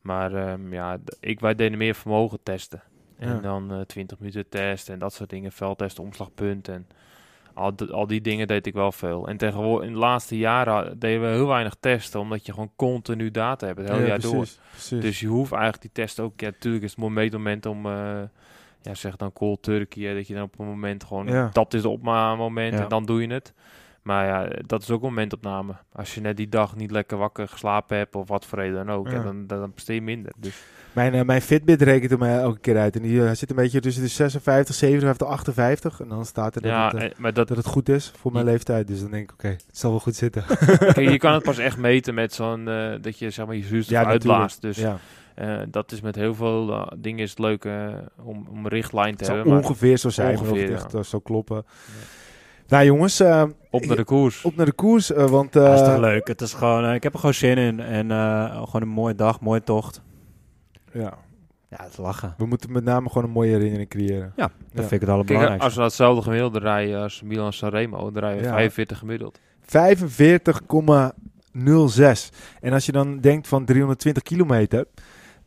Maar 0.00 0.50
um, 0.52 0.72
ja, 0.72 0.98
ik, 1.20 1.40
wij 1.40 1.54
deden 1.54 1.78
meer 1.78 1.94
vermogen 1.94 2.38
testen. 2.42 2.82
En 3.18 3.42
dan 3.42 3.84
20 3.86 4.18
minuten 4.18 4.48
testen 4.48 4.94
en 4.94 5.00
dat 5.00 5.12
soort 5.12 5.30
dingen. 5.30 5.52
Veldtesten, 5.52 6.04
omslagpunt 6.04 6.68
en 6.68 6.86
Al, 7.58 7.74
al 7.90 8.06
die 8.06 8.20
dingen 8.20 8.46
deed 8.46 8.66
ik 8.66 8.74
wel 8.74 8.92
veel. 8.92 9.28
En 9.28 9.36
tegenwoordig, 9.36 9.86
in 9.86 9.92
de 9.92 9.98
laatste 9.98 10.38
jaren 10.38 10.98
deden 10.98 11.20
we 11.20 11.26
heel 11.26 11.46
weinig 11.46 11.76
testen, 11.80 12.20
omdat 12.20 12.46
je 12.46 12.52
gewoon 12.52 12.72
continu 12.76 13.30
data 13.30 13.66
hebt, 13.66 13.78
het 13.78 13.88
hele 13.88 14.06
jaar 14.06 14.20
door. 14.20 14.46
Precies. 14.70 15.00
Dus 15.00 15.20
je 15.20 15.26
hoeft 15.26 15.52
eigenlijk 15.52 15.82
die 15.82 15.92
testen 15.92 16.24
ook, 16.24 16.40
ja, 16.40 16.46
natuurlijk 16.46 16.84
is 16.84 16.90
het 16.90 16.98
mooi 16.98 17.30
moment 17.30 17.66
om, 17.66 17.86
uh, 17.86 17.92
ja, 18.82 18.94
zeg 18.94 19.16
dan 19.16 19.32
cold 19.32 19.62
turkey, 19.62 20.14
dat 20.14 20.26
je 20.26 20.34
dan 20.34 20.42
op 20.42 20.58
een 20.58 20.66
moment 20.66 21.04
gewoon, 21.04 21.50
dat 21.52 21.74
is 21.74 21.84
op 21.84 22.02
moment 22.02 22.74
en 22.74 22.88
dan 22.88 23.04
doe 23.04 23.22
je 23.22 23.32
het. 23.32 23.52
Maar 24.02 24.26
ja, 24.26 24.62
dat 24.66 24.82
is 24.82 24.90
ook 24.90 25.02
een 25.02 25.08
momentopname. 25.08 25.74
Als 25.92 26.14
je 26.14 26.20
net 26.20 26.36
die 26.36 26.48
dag 26.48 26.76
niet 26.76 26.90
lekker 26.90 27.18
wakker 27.18 27.48
geslapen 27.48 27.96
hebt 27.96 28.14
of 28.14 28.28
wat 28.28 28.46
voor 28.46 28.58
reden 28.58 28.86
dan 28.86 28.96
ook, 28.96 29.10
dan, 29.10 29.46
dan, 29.46 29.72
dan 29.84 29.94
je 29.94 30.02
minder. 30.02 30.32
Dus. 30.38 30.64
Mijn, 30.98 31.14
uh, 31.14 31.22
mijn 31.22 31.42
Fitbit 31.42 31.82
rekent 31.82 32.12
er 32.12 32.18
mij 32.18 32.38
elke 32.38 32.58
keer 32.58 32.78
uit. 32.78 32.96
En 32.96 33.02
die 33.02 33.12
uh, 33.12 33.30
zit 33.32 33.50
een 33.50 33.56
beetje 33.56 33.80
tussen 33.80 34.02
de 34.02 34.08
56, 34.08 34.74
57, 34.74 35.26
58. 35.26 36.00
En 36.00 36.08
dan 36.08 36.26
staat 36.26 36.54
er 36.54 36.62
dat, 36.62 36.70
ja, 36.70 36.90
het, 36.90 37.02
uh, 37.02 37.08
maar 37.18 37.32
dat, 37.32 37.48
dat 37.48 37.56
het 37.56 37.66
goed 37.66 37.88
is 37.88 38.12
voor 38.16 38.32
mijn 38.32 38.44
leeftijd. 38.44 38.86
Dus 38.86 39.00
dan 39.00 39.10
denk 39.10 39.22
ik, 39.22 39.32
oké, 39.32 39.48
het 39.48 39.64
zal 39.70 39.90
wel 39.90 40.00
goed 40.00 40.16
zitten. 40.16 40.44
Kijk, 40.78 40.96
je 41.10 41.18
kan 41.26 41.32
het 41.32 41.42
pas 41.42 41.58
echt 41.58 41.76
meten 41.76 42.14
met 42.14 42.34
zo'n, 42.34 42.64
dat 43.00 43.18
je 43.18 43.30
zeg 43.30 43.46
maar 43.46 43.56
je 43.56 43.62
zuurstof 43.62 43.96
ja, 43.96 44.04
uitblaast. 44.04 44.62
Dus 44.62 44.76
ja. 44.76 44.98
dat 45.68 45.92
is 45.92 46.00
met 46.00 46.14
heel 46.14 46.34
veel 46.34 46.92
dingen 46.96 47.22
is 47.22 47.30
het 47.30 47.38
leuk 47.38 47.64
om, 48.22 48.46
om 48.50 48.64
een 48.64 48.68
richtlijn 48.68 49.16
te 49.16 49.24
hebben. 49.24 49.56
ongeveer 49.56 49.96
zo 49.96 50.08
zijn, 50.08 50.38
ongeveer, 50.38 50.72
echt 50.72 50.92
ja. 50.92 51.02
zo 51.02 51.18
kloppen. 51.18 51.56
Ja. 51.56 51.92
Nou 52.68 52.84
jongens, 52.84 53.20
uh, 53.20 53.42
op 53.70 53.86
naar 53.86 53.96
de 53.96 54.04
koers. 54.04 54.44
Op 54.44 54.56
naar 54.56 54.66
de 54.66 54.72
koers, 54.72 55.10
uh, 55.10 55.24
want... 55.24 55.56
Uh, 55.56 55.62
dat 55.62 55.80
is 55.80 55.86
toch 55.86 55.98
leuk. 55.98 56.28
Het 56.28 56.40
is 56.40 56.52
gewoon, 56.52 56.92
ik 56.92 57.02
heb 57.02 57.12
er 57.12 57.18
gewoon 57.18 57.34
zin 57.34 57.58
in. 57.58 57.80
En 57.80 58.10
gewoon 58.50 58.82
een 58.82 58.88
mooie 58.88 59.14
dag, 59.14 59.40
mooie 59.40 59.62
tocht. 59.62 60.02
Ja. 60.92 61.18
Ja, 61.70 61.76
het 61.82 61.92
is 61.92 61.96
lachen. 61.96 62.34
We 62.38 62.46
moeten 62.46 62.72
met 62.72 62.84
name 62.84 63.08
gewoon 63.08 63.24
een 63.24 63.30
mooie 63.30 63.50
herinnering 63.50 63.88
creëren. 63.88 64.32
Ja, 64.36 64.50
dat 64.72 64.80
vind 64.86 64.92
ik 64.92 65.00
het 65.00 65.08
allerbelangrijkste. 65.08 65.64
als 65.64 65.76
we 65.76 65.82
hetzelfde 65.82 66.22
gemiddelde 66.22 66.58
rijden 66.58 67.02
als 67.02 67.22
Milan 67.22 67.52
Sanremo, 67.52 68.10
dan 68.10 68.22
rijden 68.22 68.42
we 68.42 68.48
45 68.48 68.98
gemiddeld. 68.98 69.40
45,06. 69.62 69.68
En 72.60 72.72
als 72.72 72.86
je 72.86 72.92
dan 72.92 73.20
denkt 73.20 73.48
van 73.48 73.64
320 73.64 74.22
kilometer... 74.22 74.86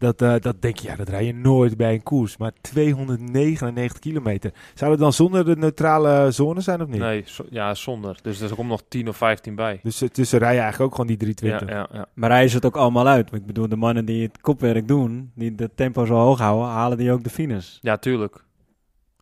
Dat, 0.01 0.21
uh, 0.21 0.35
dat 0.39 0.61
denk 0.61 0.77
je, 0.77 0.87
ja, 0.87 0.95
dat 0.95 1.09
rij 1.09 1.25
je 1.25 1.33
nooit 1.33 1.77
bij 1.77 1.93
een 1.93 2.03
koers. 2.03 2.37
Maar 2.37 2.51
299 2.61 3.99
kilometer. 3.99 4.53
Zou 4.73 4.91
het 4.91 4.99
dan 4.99 5.13
zonder 5.13 5.45
de 5.45 5.55
neutrale 5.55 6.31
zone 6.31 6.61
zijn 6.61 6.81
of 6.81 6.87
niet? 6.87 6.99
Nee, 6.99 7.23
ja, 7.49 7.73
zonder. 7.73 8.17
Dus 8.21 8.41
er 8.41 8.55
komt 8.55 8.69
nog 8.69 8.81
10 8.87 9.07
of 9.07 9.17
15 9.17 9.55
bij. 9.55 9.79
Dus 9.83 10.03
tussen 10.11 10.39
rij 10.39 10.53
je 10.53 10.59
eigenlijk 10.59 10.89
ook 10.91 10.91
gewoon 10.91 11.07
die 11.07 11.17
320. 11.17 11.69
Ja, 11.69 11.87
ja, 11.91 11.99
ja. 11.99 12.07
Maar 12.13 12.29
rijden 12.29 12.49
ze 12.49 12.55
het 12.55 12.65
ook 12.65 12.75
allemaal 12.75 13.07
uit? 13.07 13.33
Ik 13.33 13.45
bedoel, 13.45 13.67
de 13.67 13.75
mannen 13.75 14.05
die 14.05 14.23
het 14.23 14.41
kopwerk 14.41 14.87
doen, 14.87 15.31
die 15.35 15.55
de 15.55 15.69
tempo 15.75 16.05
zo 16.05 16.13
hoog 16.13 16.39
houden, 16.39 16.67
halen 16.67 16.97
die 16.97 17.11
ook 17.11 17.23
de 17.23 17.29
finish? 17.29 17.77
Ja, 17.81 17.97
tuurlijk. 17.97 18.43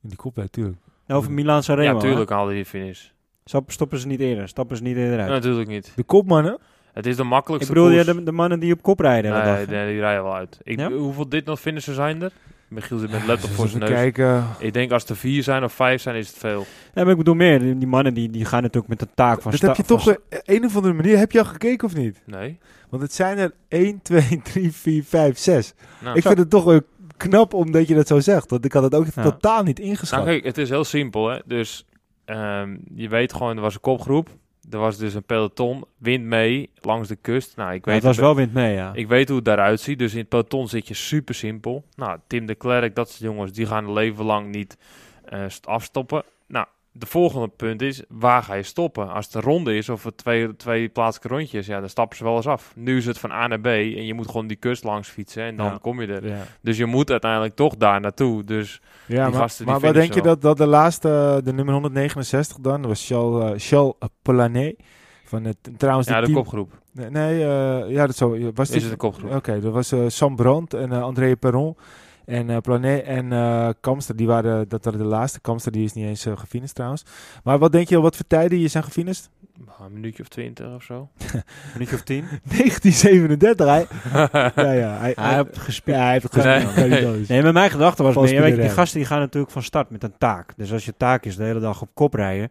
Die 0.01 0.17
kopwerk, 0.17 0.51
tuurlijk. 0.51 0.77
Over 1.07 1.31
Milan 1.31 1.63
Sanremo. 1.63 1.93
Ja, 1.93 1.99
tuurlijk 1.99 2.29
halen 2.29 2.53
die 2.53 2.65
finish. 2.65 3.07
Stoppen 3.67 3.99
ze 3.99 4.07
niet 4.07 4.19
eerder? 4.19 4.47
Stappen 4.47 4.77
ze 4.77 4.83
niet 4.83 4.97
eerder 4.97 5.19
uit? 5.19 5.29
natuurlijk 5.29 5.69
niet. 5.69 5.93
De 5.95 6.03
kopmannen? 6.03 6.57
Het 6.99 7.07
is 7.07 7.15
de 7.15 7.23
makkelijkste 7.23 7.71
Ik 7.71 7.77
bedoel, 7.77 7.91
ja, 7.91 8.03
de, 8.03 8.23
de, 8.23 8.31
mannen 8.31 8.59
die 8.59 8.73
op 8.73 8.81
kop 8.81 8.99
rijden. 8.99 9.31
Nee, 9.31 9.41
dag, 9.41 9.67
nee 9.67 9.91
die 9.91 9.99
rijden 9.99 10.23
wel 10.23 10.35
uit. 10.35 10.59
Ik, 10.63 10.79
Hoeveel 10.79 11.29
dit 11.29 11.45
nog 11.45 11.59
vinden 11.59 11.83
ze 11.83 11.93
zijn 11.93 12.21
er? 12.21 12.31
Michiel 12.67 12.97
zit 12.97 13.11
met 13.11 13.25
laptop 13.27 13.49
voor 13.49 13.67
zijn 13.67 13.79
neus. 13.79 13.89
Kijken. 13.89 14.45
Ik 14.59 14.73
denk 14.73 14.91
als 14.91 15.05
er 15.05 15.15
vier 15.15 15.43
zijn 15.43 15.63
of 15.63 15.73
vijf 15.73 16.01
zijn, 16.01 16.15
is 16.15 16.27
het 16.27 16.37
veel. 16.37 16.65
Ja, 16.93 17.01
maar 17.03 17.11
ik 17.11 17.17
bedoel 17.17 17.35
meer. 17.35 17.59
Die, 17.59 17.87
mannen 17.87 18.13
die, 18.13 18.29
die 18.29 18.45
gaan 18.45 18.61
natuurlijk 18.61 18.87
met 18.87 18.99
de 18.99 19.07
taak 19.15 19.41
van... 19.41 19.51
Dat 19.51 19.61
heb 19.61 19.75
je 19.75 19.83
toch 19.83 20.07
op 20.07 20.21
een 20.29 20.65
of 20.65 20.75
andere 20.75 20.93
manier... 20.93 21.17
Heb 21.17 21.31
je 21.31 21.39
al 21.39 21.45
gekeken 21.45 21.87
of 21.87 21.95
niet? 21.95 22.21
Nee. 22.25 22.57
Want 22.89 23.01
het 23.01 23.13
zijn 23.13 23.37
er 23.37 23.51
1, 23.67 24.01
2, 24.01 24.41
3, 24.43 24.71
4, 24.71 25.03
5, 25.03 25.37
6. 25.37 25.73
Nou, 26.01 26.17
ik 26.17 26.21
vind 26.21 26.37
het 26.37 26.49
toch 26.49 26.63
wel 26.63 26.81
knap 27.17 27.53
omdat 27.53 27.87
je 27.87 27.95
dat 27.95 28.07
zo 28.07 28.19
zegt. 28.19 28.49
Want 28.49 28.65
ik 28.65 28.73
had 28.73 28.83
het 28.83 28.95
ook 28.95 29.05
totaal 29.05 29.63
niet 29.63 29.79
ingeschat. 29.79 30.19
Nou 30.19 30.31
kijk, 30.31 30.43
het 30.43 30.57
is 30.57 30.69
heel 30.69 30.83
simpel 30.83 31.27
hè. 31.27 31.39
Dus 31.45 31.85
um, 32.25 32.81
je 32.93 33.09
weet 33.09 33.33
gewoon, 33.33 33.55
er 33.55 33.61
was 33.61 33.73
een 33.73 33.81
kopgroep 33.81 34.29
er 34.69 34.79
was 34.79 34.97
dus 34.97 35.13
een 35.13 35.23
peloton, 35.23 35.85
wind 35.97 36.23
mee 36.23 36.69
langs 36.81 37.07
de 37.07 37.15
kust. 37.15 37.55
Nou, 37.55 37.73
ik 37.73 37.85
weet 37.85 37.95
het 37.95 38.03
was 38.03 38.17
wel 38.17 38.35
wind 38.35 38.53
mee, 38.53 38.73
ja. 38.73 38.93
Ik 38.93 39.07
weet 39.07 39.27
hoe 39.27 39.37
het 39.37 39.45
daaruit 39.45 39.79
ziet. 39.79 39.99
Dus 39.99 40.13
in 40.13 40.19
het 40.19 40.29
peloton 40.29 40.67
zit 40.67 40.87
je 40.87 40.93
super 40.93 41.35
simpel. 41.35 41.83
Nou, 41.95 42.19
Tim 42.27 42.45
de 42.45 42.55
Klerk, 42.55 42.95
dat 42.95 43.09
soort 43.09 43.21
jongens, 43.21 43.51
die 43.51 43.65
gaan 43.65 43.93
leven 43.93 44.25
lang 44.25 44.51
niet 44.51 44.77
uh, 45.33 45.45
afstoppen. 45.63 46.23
De 46.99 47.05
volgende 47.05 47.47
punt 47.47 47.81
is, 47.81 48.03
waar 48.07 48.43
ga 48.43 48.53
je 48.53 48.63
stoppen? 48.63 49.13
Als 49.13 49.25
het 49.25 49.35
een 49.35 49.41
ronde 49.41 49.77
is 49.77 49.89
of 49.89 50.03
het 50.03 50.17
twee, 50.17 50.55
twee 50.55 50.89
plaatselijke 50.89 51.35
rondjes, 51.35 51.65
ja, 51.65 51.79
dan 51.79 51.89
stappen 51.89 52.17
ze 52.17 52.23
wel 52.23 52.35
eens 52.35 52.47
af. 52.47 52.73
Nu 52.75 52.97
is 52.97 53.05
het 53.05 53.19
van 53.19 53.31
A 53.31 53.47
naar 53.47 53.59
B 53.59 53.65
en 53.65 54.05
je 54.05 54.13
moet 54.13 54.27
gewoon 54.27 54.47
die 54.47 54.57
kust 54.57 54.83
langs 54.83 55.09
fietsen 55.09 55.43
en 55.43 55.55
dan 55.55 55.81
kom 55.81 56.01
je 56.01 56.07
er. 56.07 56.27
Ja. 56.27 56.43
Dus 56.61 56.77
je 56.77 56.85
moet 56.85 57.11
uiteindelijk 57.11 57.55
toch 57.55 57.75
daar 57.75 58.01
naartoe. 58.01 58.43
Dus 58.43 58.81
ja, 59.05 59.29
maar, 59.29 59.51
maar 59.65 59.79
wat 59.79 59.93
denk 59.93 60.13
je 60.13 60.21
dat, 60.21 60.41
dat 60.41 60.57
de 60.57 60.65
laatste, 60.65 61.41
de 61.43 61.53
nummer 61.53 61.73
169 61.73 62.57
dan, 62.57 62.87
was 62.87 63.07
Charles, 63.07 63.43
uh, 63.43 63.51
Charles 63.57 63.93
Polanet. 64.21 64.75
Van 65.23 65.43
het, 65.43 65.57
trouwens, 65.77 66.07
ja, 66.07 66.19
de 66.19 66.25
team... 66.25 66.37
kopgroep. 66.37 66.79
Nee, 66.91 67.09
nee 67.09 67.39
uh, 67.39 67.91
ja, 67.91 68.05
dat 68.05 68.15
zo. 68.15 68.51
Was 68.53 68.69
is 68.69 68.81
het 68.81 68.91
de 68.91 68.97
kopgroep? 68.97 69.31
Oké, 69.31 69.59
dat 69.59 69.73
was 69.73 69.93
uh, 69.93 70.03
Sam 70.07 70.35
Brandt 70.35 70.73
en 70.73 70.91
André 70.91 71.35
Perron. 71.35 71.77
En 72.29 72.49
uh, 72.49 72.57
Planet 72.57 73.03
en 73.03 73.31
uh, 73.31 73.69
Kamster, 73.79 74.15
die 74.15 74.27
waren, 74.27 74.69
dat 74.69 74.85
waren 74.85 74.99
de 74.99 75.05
laatste. 75.05 75.39
Kamster 75.39 75.71
die 75.71 75.83
is 75.83 75.93
niet 75.93 76.05
eens 76.05 76.25
uh, 76.25 76.37
gefinished 76.37 76.75
trouwens. 76.75 77.05
Maar 77.43 77.59
wat 77.59 77.71
denk 77.71 77.89
je, 77.89 77.99
wat 77.99 78.15
voor 78.15 78.27
tijden 78.27 78.59
je 78.59 78.67
zijn 78.67 78.83
gefinished? 78.83 79.29
Een 79.79 79.93
minuutje 79.93 80.23
of 80.23 80.27
twintig 80.27 80.75
of 80.75 80.83
zo. 80.83 81.09
een 81.33 81.43
minuutje 81.73 81.95
of 81.95 82.01
tien? 82.01 82.25
1937, 82.57 83.67
hij. 83.67 83.87
ja, 84.65 84.71
ja. 84.71 84.97
Hij, 84.97 85.13
hij 85.15 85.35
heeft 85.35 85.57
gespeeld. 85.57 85.97
Ja, 85.97 86.03
hij 86.03 86.11
heeft 86.11 86.33
gespeeld. 86.33 87.15
Nee. 87.15 87.25
nee, 87.27 87.41
maar 87.41 87.53
mijn 87.53 87.71
gedachte 87.71 88.03
was 88.03 88.15
meer, 88.15 88.41
weet 88.41 88.55
je, 88.55 88.61
die 88.61 88.69
gasten 88.69 88.99
die 88.99 89.07
gaan 89.07 89.19
natuurlijk 89.19 89.53
van 89.53 89.63
start 89.63 89.89
met 89.89 90.03
een 90.03 90.17
taak. 90.17 90.53
Dus 90.55 90.71
als 90.71 90.85
je 90.85 90.93
taak 90.97 91.25
is 91.25 91.35
de 91.35 91.43
hele 91.43 91.59
dag 91.59 91.81
op 91.81 91.89
kop 91.93 92.13
rijden, 92.13 92.49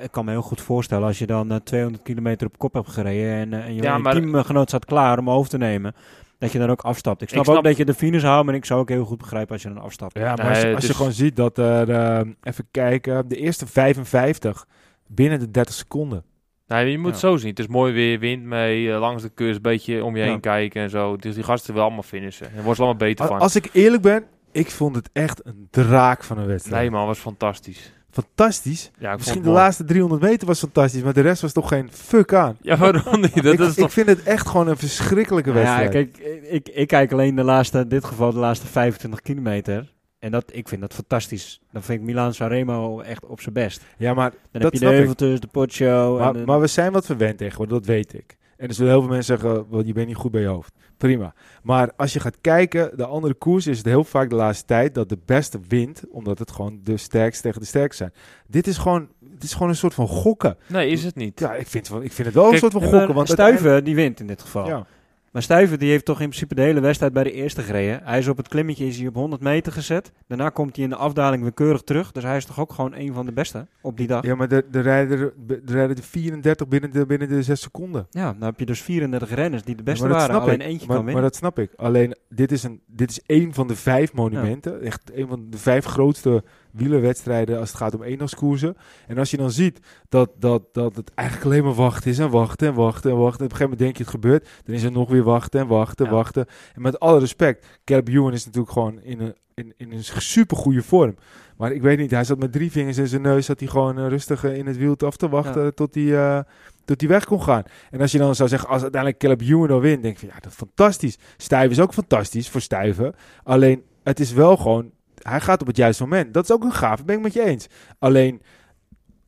ik 0.00 0.10
kan 0.10 0.24
me 0.24 0.30
heel 0.30 0.42
goed 0.42 0.60
voorstellen 0.60 1.06
als 1.06 1.18
je 1.18 1.26
dan 1.26 1.60
200 1.64 2.02
kilometer 2.02 2.46
op 2.46 2.58
kop 2.58 2.74
hebt 2.74 2.90
gereden 2.90 3.32
en, 3.32 3.64
en 3.64 3.74
je, 3.74 3.82
ja, 3.82 3.98
maar... 3.98 4.12
teamgenoot 4.12 4.68
staat 4.68 4.84
klaar 4.84 5.18
om 5.18 5.30
over 5.30 5.50
te 5.50 5.58
nemen 5.58 5.94
dat 6.42 6.52
je 6.52 6.58
dan 6.58 6.70
ook 6.70 6.82
afstapt. 6.82 7.22
Ik 7.22 7.28
snap, 7.28 7.48
ook 7.48 7.64
dat 7.64 7.76
je 7.76 7.84
de 7.84 7.94
finish 7.94 8.22
houdt, 8.22 8.46
maar 8.46 8.54
ik 8.54 8.64
zou 8.64 8.80
ook 8.80 8.88
heel 8.88 9.04
goed 9.04 9.18
begrijpen 9.18 9.52
als 9.52 9.62
je 9.62 9.68
dan 9.68 9.82
afstapt. 9.82 10.18
Ja, 10.18 10.34
maar 10.34 10.48
als, 10.48 10.60
je, 10.60 10.74
als 10.74 10.86
je 10.86 10.94
gewoon 10.94 11.12
ziet 11.12 11.36
dat 11.36 11.58
er, 11.58 11.88
uh, 11.88 12.20
even 12.42 12.66
kijken, 12.70 13.28
de 13.28 13.36
eerste 13.36 13.66
55 13.66 14.66
binnen 15.06 15.38
de 15.38 15.50
30 15.50 15.74
seconden. 15.74 16.24
Nee, 16.66 16.90
je 16.90 16.98
moet 16.98 17.10
het 17.10 17.18
zo 17.18 17.36
zien. 17.36 17.50
Het 17.50 17.58
is 17.58 17.66
mooi 17.66 17.92
weer, 17.92 18.18
wind 18.18 18.42
mee, 18.42 18.82
uh, 18.84 18.98
langs 19.00 19.22
de 19.22 19.28
kust, 19.28 19.56
een 19.56 19.62
beetje 19.62 20.04
om 20.04 20.16
je 20.16 20.22
heen 20.22 20.40
kijken 20.40 20.82
en 20.82 20.90
zo. 20.90 21.16
Dus 21.16 21.34
die 21.34 21.44
gasten 21.44 21.68
willen 21.68 21.86
allemaal 21.86 22.02
finishen. 22.02 22.46
En 22.46 22.62
wordt 22.62 22.78
er 22.78 22.84
allemaal 22.84 23.08
beter 23.08 23.26
van. 23.26 23.38
Als 23.38 23.56
ik 23.56 23.68
eerlijk 23.72 24.02
ben, 24.02 24.24
ik 24.52 24.70
vond 24.70 24.96
het 24.96 25.10
echt 25.12 25.46
een 25.46 25.68
draak 25.70 26.24
van 26.24 26.38
een 26.38 26.46
wedstrijd. 26.46 26.80
Nee 26.80 26.90
man, 26.90 27.06
was 27.06 27.18
fantastisch 27.18 27.92
fantastisch. 28.12 28.90
Ja, 28.98 29.16
Misschien 29.16 29.42
de 29.42 29.50
laatste 29.50 29.84
300 29.84 30.22
meter 30.22 30.46
was 30.46 30.58
fantastisch, 30.58 31.02
maar 31.02 31.12
de 31.12 31.20
rest 31.20 31.42
was 31.42 31.52
toch 31.52 31.68
geen 31.68 31.88
fuck 31.92 32.34
aan. 32.34 32.56
Ja, 32.60 32.76
waarom 32.76 33.20
niet? 33.20 33.42
Dat 33.42 33.52
ik, 33.52 33.60
is 33.60 33.76
ik 33.76 33.90
vind 33.90 34.06
het 34.06 34.22
echt 34.22 34.48
gewoon 34.48 34.68
een 34.68 34.76
verschrikkelijke 34.76 35.52
wedstrijd. 35.52 35.92
Ja, 35.92 36.00
kijk, 36.00 36.31
ik, 36.52 36.68
ik 36.68 36.86
kijk 36.86 37.12
alleen 37.12 37.34
de 37.34 37.42
laatste, 37.42 37.78
in 37.78 37.88
dit 37.88 38.04
geval 38.04 38.32
de 38.32 38.38
laatste 38.38 38.66
25 38.66 39.20
kilometer. 39.20 39.92
En 40.18 40.30
dat, 40.30 40.44
ik 40.52 40.68
vind 40.68 40.80
dat 40.80 40.94
fantastisch. 40.94 41.60
Dan 41.72 41.82
vind 41.82 42.00
ik 42.00 42.04
Milan 42.04 42.34
Sanremo 42.34 43.00
echt 43.00 43.26
op 43.26 43.40
zijn 43.40 43.54
best. 43.54 43.84
Ja, 43.98 44.14
maar 44.14 44.32
dan 44.50 44.62
heb 44.62 44.72
je 44.72 44.78
de 44.78 44.86
Heuveltus, 44.86 45.40
de 45.40 45.46
Poggio. 45.46 46.18
Maar, 46.18 46.36
maar 46.44 46.60
we 46.60 46.66
zijn 46.66 46.92
wat 46.92 47.06
verwend 47.06 47.38
tegenwoordig, 47.38 47.76
dat 47.76 47.86
weet 47.86 48.14
ik. 48.14 48.36
En 48.56 48.68
er 48.68 48.74
zullen 48.74 48.92
heel 48.92 49.00
veel 49.00 49.10
mensen 49.10 49.38
zeggen, 49.38 49.66
well, 49.70 49.84
je 49.84 49.92
bent 49.92 50.06
niet 50.06 50.16
goed 50.16 50.30
bij 50.30 50.40
je 50.40 50.46
hoofd. 50.46 50.74
Prima. 50.96 51.34
Maar 51.62 51.90
als 51.96 52.12
je 52.12 52.20
gaat 52.20 52.40
kijken, 52.40 52.96
de 52.96 53.06
andere 53.06 53.34
koers 53.34 53.66
is 53.66 53.76
het 53.76 53.86
heel 53.86 54.04
vaak 54.04 54.30
de 54.30 54.36
laatste 54.36 54.64
tijd 54.64 54.94
dat 54.94 55.08
de 55.08 55.18
beste 55.26 55.60
wint, 55.68 56.02
omdat 56.10 56.38
het 56.38 56.50
gewoon 56.50 56.80
de 56.82 56.96
sterkste 56.96 57.42
tegen 57.42 57.60
de 57.60 57.66
sterkste 57.66 57.96
zijn. 57.96 58.12
Dit 58.46 58.66
is 58.66 58.78
gewoon, 58.78 59.08
dit 59.20 59.42
is 59.42 59.52
gewoon 59.52 59.68
een 59.68 59.76
soort 59.76 59.94
van 59.94 60.08
gokken. 60.08 60.56
Nee, 60.66 60.88
is 60.90 61.04
het 61.04 61.14
niet. 61.14 61.40
Ja, 61.40 61.54
ik 61.54 61.66
vind, 61.66 61.90
ik 62.00 62.12
vind 62.12 62.26
het 62.26 62.34
wel 62.34 62.52
een 62.52 62.58
soort 62.58 62.72
van 62.72 62.82
gokken. 62.82 63.14
Want 63.14 63.28
Stuiven, 63.28 63.84
die 63.84 63.94
wint 63.94 64.20
in 64.20 64.26
dit 64.26 64.40
geval. 64.40 64.66
Ja. 64.66 64.86
Maar 65.32 65.42
Stuyven 65.42 65.78
die 65.78 65.90
heeft 65.90 66.04
toch 66.04 66.20
in 66.20 66.28
principe 66.28 66.54
de 66.54 66.62
hele 66.62 66.80
wedstrijd 66.80 67.12
bij 67.12 67.22
de 67.22 67.32
eerste 67.32 67.62
gereden. 67.62 68.00
Hij 68.04 68.18
is 68.18 68.28
op 68.28 68.36
het 68.36 68.48
klimmetje 68.48 68.86
is 68.86 68.98
hij 68.98 69.06
op 69.06 69.14
100 69.14 69.42
meter 69.42 69.72
gezet. 69.72 70.12
Daarna 70.26 70.48
komt 70.48 70.76
hij 70.76 70.84
in 70.84 70.90
de 70.90 70.96
afdaling 70.96 71.42
weer 71.42 71.52
keurig 71.52 71.82
terug. 71.82 72.12
Dus 72.12 72.22
hij 72.22 72.36
is 72.36 72.44
toch 72.44 72.60
ook 72.60 72.72
gewoon 72.72 72.94
een 72.94 73.14
van 73.14 73.26
de 73.26 73.32
beste 73.32 73.66
op 73.80 73.96
die 73.96 74.06
dag. 74.06 74.24
Ja, 74.24 74.34
maar 74.34 74.48
de, 74.48 74.64
de 74.70 74.80
rijder 74.80 75.32
de 75.46 75.60
rijder 75.66 75.96
de 75.96 76.02
34 76.02 76.68
binnen 76.68 76.92
de, 76.92 77.06
binnen 77.06 77.28
de 77.28 77.42
6 77.42 77.60
seconden. 77.60 78.06
Ja, 78.10 78.32
dan 78.32 78.42
heb 78.48 78.58
je 78.58 78.66
dus 78.66 78.82
34 78.82 79.34
renners 79.34 79.62
die 79.62 79.74
de 79.74 79.82
beste 79.82 80.08
waren. 80.08 80.40
Alleen 80.40 80.60
ik. 80.60 80.66
eentje 80.66 80.86
maar, 80.86 80.96
kan 80.96 81.04
winnen. 81.04 81.12
Maar 81.12 81.22
dat 81.22 81.36
snap 81.36 81.58
ik. 81.58 81.70
Alleen 81.76 82.16
dit 82.28 82.52
is, 82.52 82.62
een, 82.62 82.80
dit 82.86 83.10
is 83.10 83.20
één 83.26 83.54
van 83.54 83.68
de 83.68 83.76
vijf 83.76 84.12
monumenten. 84.12 84.80
Echt 84.80 85.10
een 85.14 85.28
van 85.28 85.46
de 85.50 85.58
vijf 85.58 85.84
grootste 85.84 86.44
wielerwedstrijden 86.72 87.58
als 87.58 87.68
het 87.68 87.78
gaat 87.78 87.94
om 87.94 88.02
eendagskoersen. 88.02 88.76
En 89.06 89.18
als 89.18 89.30
je 89.30 89.36
dan 89.36 89.50
ziet 89.50 89.80
dat, 90.08 90.30
dat, 90.38 90.62
dat 90.72 90.96
het 90.96 91.14
eigenlijk 91.14 91.48
alleen 91.48 91.64
maar 91.64 91.74
wachten 91.74 92.10
is 92.10 92.18
en 92.18 92.30
wachten 92.30 92.68
en 92.68 92.74
wachten 92.74 93.10
en 93.10 93.16
wachten. 93.16 93.40
En 93.40 93.44
op 93.46 93.52
een 93.52 93.56
gegeven 93.56 93.70
moment 93.70 93.78
denk 93.78 93.96
je 93.96 94.02
het 94.02 94.12
gebeurt, 94.12 94.48
dan 94.64 94.74
is 94.74 94.82
er 94.82 94.92
nog 94.92 95.10
weer 95.10 95.22
wachten 95.22 95.60
en 95.60 95.66
wachten, 95.66 96.06
en 96.06 96.12
wachten. 96.12 96.46
En 96.74 96.82
met 96.82 97.00
alle 97.00 97.18
respect, 97.18 97.66
Caleb 97.84 98.08
Ewan 98.08 98.32
is 98.32 98.44
natuurlijk 98.44 98.72
gewoon 98.72 99.00
in 99.02 99.20
een, 99.20 99.34
in, 99.54 99.72
in 99.76 99.92
een 99.92 100.04
super 100.04 100.56
goede 100.56 100.82
vorm. 100.82 101.16
Maar 101.56 101.72
ik 101.72 101.82
weet 101.82 101.98
niet, 101.98 102.10
hij 102.10 102.24
zat 102.24 102.38
met 102.38 102.52
drie 102.52 102.70
vingers 102.70 102.98
in 102.98 103.06
zijn 103.06 103.22
neus, 103.22 103.46
zat 103.46 103.60
hij 103.60 103.68
gewoon 103.68 103.98
uh, 103.98 104.08
rustig 104.08 104.44
in 104.44 104.66
het 104.66 104.76
wiel 104.76 104.96
af 104.96 105.16
te 105.16 105.28
wachten 105.28 105.74
tot 105.74 105.94
hij... 105.94 106.04
Uh, 106.04 106.40
tot 106.84 107.00
hij 107.00 107.10
weg 107.10 107.24
kon 107.24 107.42
gaan. 107.42 107.62
En 107.90 108.00
als 108.00 108.12
je 108.12 108.18
dan 108.18 108.34
zou 108.34 108.48
zeggen, 108.48 108.68
als 108.68 108.82
uiteindelijk 108.82 109.22
Caleb 109.22 109.40
Ewan 109.40 109.68
dan 109.68 109.80
wint, 109.80 110.02
denk 110.02 110.18
je, 110.18 110.26
ja, 110.26 110.34
dat 110.40 110.50
is 110.50 110.56
fantastisch. 110.56 111.18
Stuyven 111.36 111.70
is 111.70 111.80
ook 111.80 111.92
fantastisch 111.92 112.48
voor 112.48 112.60
Stuyven. 112.60 113.14
Alleen, 113.42 113.82
het 114.02 114.20
is 114.20 114.32
wel 114.32 114.56
gewoon 114.56 114.90
hij 115.22 115.40
gaat 115.40 115.60
op 115.60 115.66
het 115.66 115.76
juiste 115.76 116.02
moment. 116.02 116.34
Dat 116.34 116.44
is 116.44 116.50
ook 116.50 116.64
een 116.64 116.72
gaaf, 116.72 117.04
ben 117.04 117.16
ik 117.16 117.22
met 117.22 117.32
je 117.32 117.44
eens. 117.44 117.66
Alleen, 117.98 118.42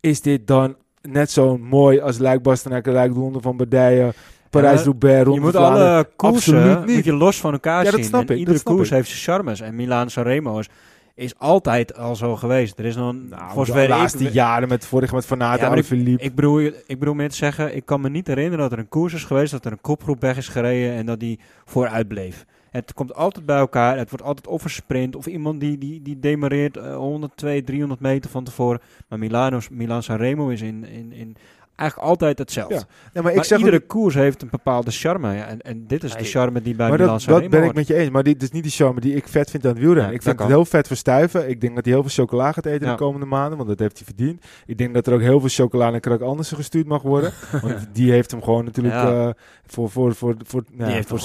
is 0.01 0.21
dit 0.21 0.47
dan 0.47 0.77
net 1.03 1.31
zo 1.31 1.59
mooi 1.59 2.01
als 2.01 2.19
Luik 2.19 2.43
Bastenaken, 2.43 2.93
Luik 2.93 3.13
Ronde 3.13 3.41
van 3.41 3.57
Bardije, 3.57 4.13
Parijs-Roubaix, 4.51 5.35
Je 5.35 5.41
moet 5.41 5.57
alle 5.57 6.09
koersen 6.17 6.85
moet 6.85 7.05
je 7.05 7.13
los 7.13 7.41
van 7.41 7.53
elkaar 7.53 7.85
ja, 7.85 7.91
zien. 7.91 8.01
Dat 8.01 8.09
snap 8.09 8.29
en 8.29 8.33
ik, 8.33 8.39
iedere 8.39 8.63
koers 8.63 8.91
heeft 8.91 9.09
zijn 9.09 9.21
charmes. 9.21 9.61
En 9.61 9.75
Milaan 9.75 10.11
Sanremo 10.11 10.59
is, 10.59 10.69
is 11.15 11.39
altijd 11.39 11.97
al 11.97 12.17
zo 12.17 12.37
geweest. 12.37 12.79
Er 12.79 12.85
is 12.85 12.97
nog 12.97 13.15
nou, 13.29 13.53
voor 13.53 13.65
de 13.65 13.89
laatste 13.89 14.33
jaren 14.33 14.69
met 14.69 14.87
vorige 14.87 15.15
met 15.15 15.27
Van 15.27 15.43
Aert 15.43 15.61
ja, 15.61 15.73
en 15.73 15.79
ik, 15.79 16.21
ik 16.21 16.35
bedoel, 16.35 16.61
ik 16.61 16.99
bedoel 16.99 17.15
meer 17.15 17.29
te 17.29 17.37
zeggen, 17.37 17.77
ik 17.77 17.87
kan 17.87 18.01
me 18.01 18.09
niet 18.09 18.27
herinneren 18.27 18.59
dat 18.59 18.73
er 18.73 18.79
een 18.79 18.89
koers 18.89 19.15
is 19.15 19.25
geweest, 19.25 19.53
dat 19.53 19.65
er 19.65 19.73
een 19.73 19.81
kopgroep 19.81 20.21
weg 20.21 20.37
is 20.37 20.49
gereden 20.49 20.95
en 20.95 21.07
dat 21.07 21.21
die 21.21 21.41
vooruit 21.65 22.09
bleef. 22.09 22.45
Het 22.71 22.95
komt 22.95 23.15
altijd 23.15 23.47
bij 23.47 23.59
elkaar. 23.59 23.99
Het 23.99 24.11
wordt 24.11 24.25
altijd 24.25 24.47
of 24.47 24.65
een 24.65 24.71
sprint 24.71 25.17
of 25.17 25.27
iemand 25.27 25.61
die, 25.61 25.79
die, 25.79 26.03
die 26.03 26.19
demareert 26.19 26.77
uh, 26.77 26.97
100, 26.97 27.37
200, 27.37 27.67
300 27.67 28.01
meter 28.01 28.31
van 28.31 28.45
tevoren. 28.45 28.81
Maar 29.09 29.19
Milano, 29.19 29.61
Milan 29.71 30.03
Sanremo 30.03 30.49
is 30.49 30.63
in, 30.63 30.85
in, 30.85 31.13
in 31.13 31.37
eigenlijk 31.77 32.09
altijd 32.09 32.39
hetzelfde. 32.39 32.85
Ja. 33.13 33.23
maar, 33.23 33.33
ik 33.33 33.45
zeg 33.45 33.59
iedere 33.59 33.81
koers 33.81 34.15
heeft 34.15 34.43
een 34.43 34.49
bepaalde 34.51 34.91
charme. 34.91 35.35
Ja. 35.35 35.47
En, 35.47 35.61
en 35.61 35.87
dit 35.87 36.05
is 36.05 36.13
de 36.17 36.25
charme 36.25 36.63
die 36.63 36.75
bij 36.75 36.91
Milan 36.91 37.07
dat, 37.07 37.25
dat 37.25 37.51
ben 37.51 37.65
ik 37.65 37.75
met 37.75 37.87
je 37.87 37.95
eens. 37.95 38.11
Maar 38.11 38.23
dit 38.23 38.43
is 38.43 38.51
niet 38.51 38.65
de 38.65 38.71
charme 38.71 39.01
die 39.01 39.15
ik 39.15 39.29
vet 39.29 39.51
vind 39.51 39.65
aan 39.65 39.71
het 39.71 39.79
wielrennen. 39.79 40.15
ik 40.15 40.23
vind 40.23 40.39
het 40.39 40.49
heel 40.49 40.65
vet 40.65 40.87
verstuiven. 40.87 41.49
Ik 41.49 41.61
denk 41.61 41.75
dat 41.75 41.85
hij 41.85 41.95
heel 41.95 42.03
veel 42.03 42.25
chocola 42.25 42.53
gaat 42.53 42.67
eten 42.67 42.89
de 42.89 42.95
komende 42.95 43.27
maanden. 43.27 43.57
Want 43.57 43.69
dat 43.69 43.79
heeft 43.79 43.97
hij 43.97 44.07
verdiend. 44.07 44.45
Ik 44.67 44.79
denk 44.79 44.95
dat 44.95 45.07
er 45.07 45.15
ook 45.15 45.21
heel 45.21 45.41
veel 45.41 45.49
chocola 45.49 45.91
naar 45.91 46.01
Krak 46.01 46.21
Andersen 46.21 46.57
gestuurd 46.57 46.87
mag 46.87 47.03
worden. 47.03 47.33
want 47.63 47.87
die 47.93 48.11
heeft 48.11 48.31
hem 48.31 48.43
gewoon 48.43 48.65
natuurlijk 48.65 48.95
uh, 48.95 49.29
voor, 49.67 49.91
voor, 49.91 50.15
voor, 50.15 50.35
voor, 50.45 50.65
nou, 50.73 51.05
voor 51.05 51.21
70% 51.21 51.23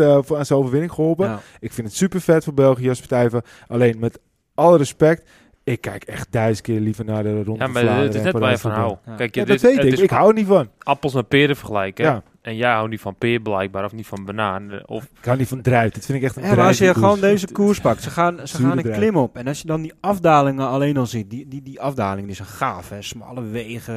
uh, 0.00 0.18
voor 0.22 0.36
aan 0.36 0.46
zijn 0.46 0.58
overwinning 0.58 0.92
geholpen. 0.92 1.38
Ik 1.60 1.72
vind 1.72 1.86
het 1.86 1.96
super 1.96 2.20
vet 2.20 2.44
voor 2.44 2.54
België 2.54 2.88
als 2.88 2.98
verstuiven. 2.98 3.42
Alleen 3.66 3.98
met 3.98 4.20
alle 4.54 4.76
respect 4.76 5.28
ik 5.64 5.80
kijk 5.80 6.04
echt 6.04 6.32
duizend 6.32 6.66
keer 6.66 6.80
liever 6.80 7.04
naar 7.04 7.22
de 7.22 7.42
ronde 7.42 7.64
Ja, 7.64 7.70
maar 7.70 7.84
het 7.84 8.14
is 8.14 8.22
net 8.22 8.38
waar 8.38 8.50
je 8.50 8.58
van 8.58 8.70
hou. 8.70 8.96
Kijk, 9.16 9.34
je, 9.34 9.44
dat 9.44 9.60
weet 9.60 9.84
ik. 9.84 9.98
Ik 9.98 10.10
hou 10.10 10.32
niet 10.32 10.46
van. 10.46 10.68
Appels 10.78 11.14
met 11.14 11.28
peren 11.28 11.56
vergelijken. 11.56 12.04
Ja. 12.04 12.22
En 12.42 12.56
jij 12.56 12.72
houdt 12.72 12.90
niet 12.90 13.00
van 13.00 13.16
peer 13.16 13.40
blijkbaar, 13.40 13.84
of 13.84 13.92
niet 13.92 14.06
van 14.06 14.24
banaan. 14.24 14.86
Of... 14.86 15.04
Ik 15.04 15.24
hou 15.24 15.38
niet 15.38 15.48
van 15.48 15.62
druit. 15.62 15.94
Dat 15.94 16.04
vind 16.04 16.18
ik 16.18 16.24
echt 16.24 16.36
een 16.36 16.42
ja, 16.42 16.54
maar 16.54 16.66
als 16.66 16.78
je 16.78 16.94
gewoon 16.94 17.20
deze 17.20 17.52
koers 17.52 17.80
pakt, 17.80 18.02
ze 18.02 18.10
gaan, 18.10 18.48
ze 18.48 18.56
gaan 18.56 18.78
een 18.78 18.92
klim 18.92 19.16
op. 19.16 19.36
En 19.36 19.46
als 19.46 19.60
je 19.60 19.66
dan 19.66 19.82
die 19.82 19.92
afdalingen 20.00 20.68
alleen 20.68 20.96
al 20.96 21.06
ziet, 21.06 21.30
die, 21.30 21.48
die, 21.48 21.62
die 21.62 21.80
afdalingen 21.80 22.26
die 22.26 22.36
zijn 22.36 22.48
gaaf, 22.48 22.88
hè. 22.88 23.02
Smalle 23.02 23.42
wegen. 23.42 23.94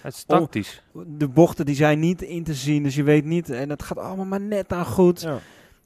Het 0.00 0.14
is 0.14 0.24
tactisch. 0.24 0.82
de 1.06 1.28
bochten 1.28 1.66
die 1.66 1.74
zijn 1.74 1.98
niet 1.98 2.22
in 2.22 2.44
te 2.44 2.54
zien, 2.54 2.82
dus 2.82 2.94
je 2.94 3.02
weet 3.02 3.24
niet. 3.24 3.50
En 3.50 3.70
het 3.70 3.82
gaat 3.82 3.98
allemaal 3.98 4.24
maar 4.24 4.40
net 4.40 4.72
aan 4.72 4.86
goed. 4.86 5.20
Ja. 5.20 5.38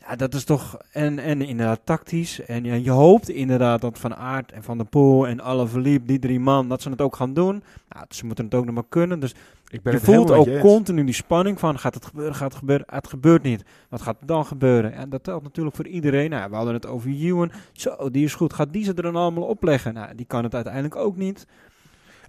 Ja, 0.09 0.17
dat 0.17 0.35
is 0.35 0.45
toch. 0.45 0.77
En, 0.93 1.19
en 1.19 1.43
inderdaad 1.43 1.81
tactisch. 1.85 2.45
En 2.45 2.65
ja, 2.65 2.75
je 2.75 2.91
hoopt 2.91 3.29
inderdaad 3.29 3.81
dat 3.81 3.99
Van 3.99 4.17
Aert 4.17 4.53
en 4.53 4.63
Van 4.63 4.77
der 4.79 4.87
Poel 4.87 5.27
en 5.27 5.41
alle 5.41 5.67
verliep, 5.67 6.07
die 6.07 6.19
drie 6.19 6.41
man, 6.41 6.69
dat 6.69 6.83
ze 6.83 6.91
het 6.91 7.01
ook 7.01 7.17
gaan 7.17 7.35
doen. 7.35 7.63
Nou, 7.89 8.07
ze 8.09 8.27
moeten 8.27 8.45
het 8.45 8.55
ook 8.55 8.65
nog 8.65 8.75
maar 8.75 8.89
kunnen. 8.89 9.21
Dus 9.21 9.35
ik 9.69 9.83
ben 9.83 9.93
je 9.93 10.01
voelt 10.01 10.31
ook 10.31 10.59
continu 10.61 11.05
die 11.05 11.15
spanning 11.15 11.59
van: 11.59 11.79
gaat 11.79 11.95
het 11.95 12.05
gebeuren, 12.05 12.35
gaat 12.35 12.51
het 12.51 12.59
gebeuren? 12.59 12.87
Het 12.91 13.09
gebeurt 13.09 13.43
niet. 13.43 13.65
Wat 13.89 14.03
gaat 14.03 14.21
er 14.21 14.27
dan 14.27 14.47
gebeuren? 14.47 14.93
En 14.93 15.09
dat 15.09 15.25
telt 15.25 15.43
natuurlijk 15.43 15.77
voor 15.77 15.87
iedereen. 15.87 16.31
Nou, 16.31 16.51
we 16.51 16.57
hadden 16.57 16.75
het 16.75 16.87
over 16.87 17.11
Ewan. 17.11 17.53
Zo, 17.73 18.11
die 18.11 18.25
is 18.25 18.35
goed. 18.35 18.53
Gaat 18.53 18.73
die 18.73 18.85
ze 18.85 18.95
er 18.95 19.03
dan 19.03 19.17
allemaal 19.17 19.45
opleggen? 19.45 19.95
Nou, 19.95 20.15
die 20.15 20.27
kan 20.27 20.45
het 20.45 20.55
uiteindelijk 20.55 20.97
ook 20.97 21.17
niet. 21.17 21.47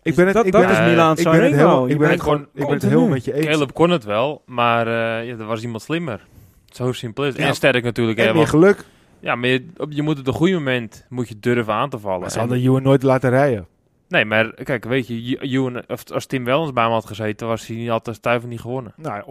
Ik 0.02 0.16
ben 0.16 0.26
het, 0.26 0.36
dat, 0.36 0.46
ik 0.46 0.52
ben, 0.52 0.70
is 0.70 0.80
Milan 0.80 1.18
ik 1.18 1.24
ben 1.24 1.44
het 1.44 1.54
helemaal, 1.54 1.88
ik 1.88 1.98
ben 1.98 2.10
het 2.10 2.22
gewoon, 2.22 2.42
ik 2.54 2.66
ben 2.66 2.74
het 2.74 2.84
heel 2.84 3.08
met 3.08 3.26
je 3.26 3.34
eens. 3.34 3.46
Caleb 3.46 3.74
kon 3.74 3.90
het 3.90 4.04
wel, 4.04 4.42
maar 4.46 4.88
uh, 4.88 4.94
ja, 5.28 5.38
er 5.38 5.46
was 5.46 5.62
iemand 5.62 5.82
slimmer. 5.82 6.28
Zo 6.76 6.92
simpel 6.92 7.26
is 7.26 7.36
En 7.36 7.56
sterk 7.56 7.84
natuurlijk. 7.84 8.18
En 8.18 8.36
meer 8.36 8.48
geluk. 8.48 8.86
Ja, 9.20 9.36
maar 9.36 9.50
je, 9.50 9.66
op, 9.78 9.92
je 9.92 10.02
moet 10.02 10.18
het 10.18 10.28
op 10.28 10.34
een 10.34 10.40
goede 10.40 10.54
moment 10.54 11.06
moet 11.10 11.28
je 11.28 11.40
durven 11.40 11.74
aan 11.74 11.90
te 11.90 12.00
vallen. 12.00 12.20
Maar 12.20 12.32
ze 12.32 12.40
hadden 12.40 12.58
Ewan 12.58 12.84
nooit 12.84 13.04
laten 13.04 13.30
rijden. 13.30 13.68
Nee, 14.08 14.26
maar 14.26 14.54
kijk, 14.54 14.86
weet 14.86 15.08
je, 15.08 15.38
Ewan, 15.42 15.86
als 16.14 16.26
Tim 16.26 16.46
Wellens 16.46 16.74
bij 16.74 16.84
hem 16.84 16.92
had 16.92 17.06
gezeten, 17.06 17.48
was 17.48 17.68
hij 17.68 17.76
niet 17.76 17.90
altijd 17.90 18.16
stuiver 18.16 18.50
niet 18.50 18.60
gewonnen. 18.60 18.94
Nou, 18.96 19.24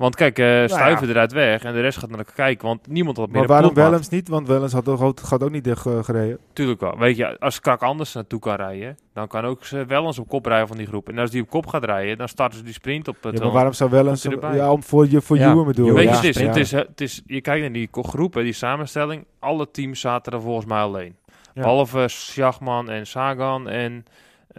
want 0.00 0.14
kijk, 0.14 0.38
uh, 0.38 0.46
Stuiven 0.66 1.06
nou 1.06 1.10
eruit 1.10 1.32
weg 1.32 1.62
en 1.62 1.72
de 1.72 1.80
rest 1.80 1.98
gaat 1.98 2.08
naar 2.08 2.18
elkaar 2.18 2.34
kijken, 2.34 2.66
want 2.66 2.86
niemand 2.86 3.16
had 3.16 3.28
meer 3.28 3.38
Maar 3.38 3.48
waarom 3.48 3.74
Wellens 3.74 4.08
niet? 4.08 4.28
Want 4.28 4.46
Wellens 4.46 4.72
had 4.72 4.88
ook, 4.88 5.20
gaat 5.20 5.42
ook 5.42 5.50
niet 5.50 5.64
dicht 5.64 5.86
uh, 5.86 6.02
gereden. 6.02 6.38
Tuurlijk 6.52 6.80
wel. 6.80 6.98
Weet 6.98 7.16
je, 7.16 7.38
als 7.38 7.60
Krak 7.60 7.82
anders 7.82 8.12
naartoe 8.12 8.40
kan 8.40 8.54
rijden, 8.54 8.98
dan 9.12 9.28
kan 9.28 9.44
ook 9.44 9.68
Wellens 9.86 10.18
op 10.18 10.28
kop 10.28 10.46
rijden 10.46 10.68
van 10.68 10.76
die 10.76 10.86
groep. 10.86 11.08
En 11.08 11.18
als 11.18 11.30
die 11.30 11.42
op 11.42 11.50
kop 11.50 11.66
gaat 11.66 11.84
rijden, 11.84 12.18
dan 12.18 12.28
starten 12.28 12.58
ze 12.58 12.64
die 12.64 12.72
sprint 12.72 13.08
op 13.08 13.16
het 13.22 13.38
Ja, 13.38 13.44
maar 13.44 13.52
waarom 13.52 13.72
zou 13.72 13.90
Wellens... 13.90 14.26
Ja, 14.52 14.72
om 14.72 14.82
voor, 14.82 15.08
je, 15.10 15.20
voor 15.20 15.36
ja. 15.36 15.64
Weet 15.64 15.76
je, 15.76 15.82
ja. 15.82 16.10
het, 16.10 16.24
is, 16.24 16.40
het, 16.40 16.56
is, 16.56 16.70
het 16.70 17.00
is, 17.00 17.22
je 17.26 17.40
kijkt 17.40 17.60
naar 17.60 17.72
die 17.72 17.88
groepen, 17.92 18.44
die 18.44 18.52
samenstelling, 18.52 19.24
alle 19.38 19.70
teams 19.70 20.00
zaten 20.00 20.32
er 20.32 20.40
volgens 20.40 20.66
mij 20.66 20.80
alleen. 20.80 21.16
Behalve 21.54 22.08
Schachman 22.08 22.90
en 22.90 23.06
Sagan 23.06 23.68
en... 23.68 24.04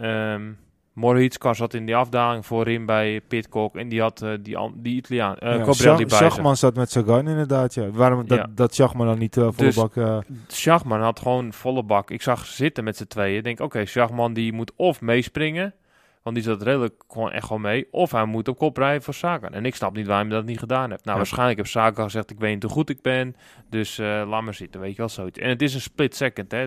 Um, 0.00 0.58
Moritz 0.92 1.36
zat 1.50 1.74
in 1.74 1.86
die 1.86 1.96
afdaling 1.96 2.46
voorin 2.46 2.86
bij 2.86 3.20
Pitcock 3.28 3.76
en 3.76 3.88
die 3.88 4.00
had 4.00 4.22
uh, 4.22 4.30
die, 4.42 4.58
die 4.74 4.96
Italiaan, 4.96 5.36
uh, 5.42 5.56
ja, 5.56 5.64
Cobrelli 5.64 6.06
bij 6.06 6.18
Schachman 6.18 6.56
zat 6.56 6.74
met 6.74 6.90
Sagan 6.90 7.28
inderdaad, 7.28 7.74
ja. 7.74 7.90
Waarom 7.90 8.26
dat, 8.26 8.38
ja. 8.38 8.46
dat 8.54 8.74
Schachman 8.74 9.06
dan 9.06 9.18
niet 9.18 9.36
uh, 9.36 9.42
volle 9.42 9.54
dus 9.56 9.74
bak... 9.74 9.94
Uh... 9.94 10.18
Schachman 10.46 11.00
had 11.00 11.20
gewoon 11.20 11.52
volle 11.52 11.82
bak. 11.82 12.10
Ik 12.10 12.22
zag 12.22 12.46
ze 12.46 12.54
zitten 12.54 12.84
met 12.84 12.96
z'n 12.96 13.06
tweeën. 13.06 13.36
Ik 13.36 13.44
denk, 13.44 13.56
oké, 13.56 13.66
okay, 13.66 13.86
Schachman 13.86 14.32
die 14.32 14.52
moet 14.52 14.72
of 14.76 15.00
meespringen, 15.00 15.74
want 16.22 16.36
die 16.36 16.44
zat 16.44 16.62
redelijk 16.62 17.02
gewoon 17.08 17.32
echt 17.32 17.46
gewoon 17.46 17.62
mee, 17.62 17.88
of 17.90 18.10
hij 18.10 18.24
moet 18.24 18.48
op 18.48 18.58
kop 18.58 18.76
rijden 18.76 19.02
voor 19.02 19.14
Sagan. 19.14 19.52
En 19.52 19.64
ik 19.66 19.74
snap 19.74 19.94
niet 19.94 20.06
waarom 20.06 20.28
hij 20.28 20.36
dat 20.36 20.46
niet 20.46 20.58
gedaan 20.58 20.90
heeft. 20.90 21.04
Nou, 21.04 21.10
ja. 21.10 21.16
waarschijnlijk 21.16 21.58
heeft 21.58 21.70
Sagan 21.70 22.04
gezegd, 22.04 22.30
ik 22.30 22.38
weet 22.38 22.52
niet 22.54 22.62
hoe 22.62 22.72
goed 22.72 22.90
ik 22.90 23.02
ben, 23.02 23.36
dus 23.70 23.96
laat 23.96 24.42
maar 24.42 24.54
zitten, 24.54 24.80
weet 24.80 24.90
je 24.90 24.96
wel, 24.96 25.08
zoiets. 25.08 25.38
En 25.38 25.48
het 25.48 25.62
is 25.62 25.74
een 25.74 25.80
split 25.80 26.16
second, 26.16 26.52
hè. 26.52 26.66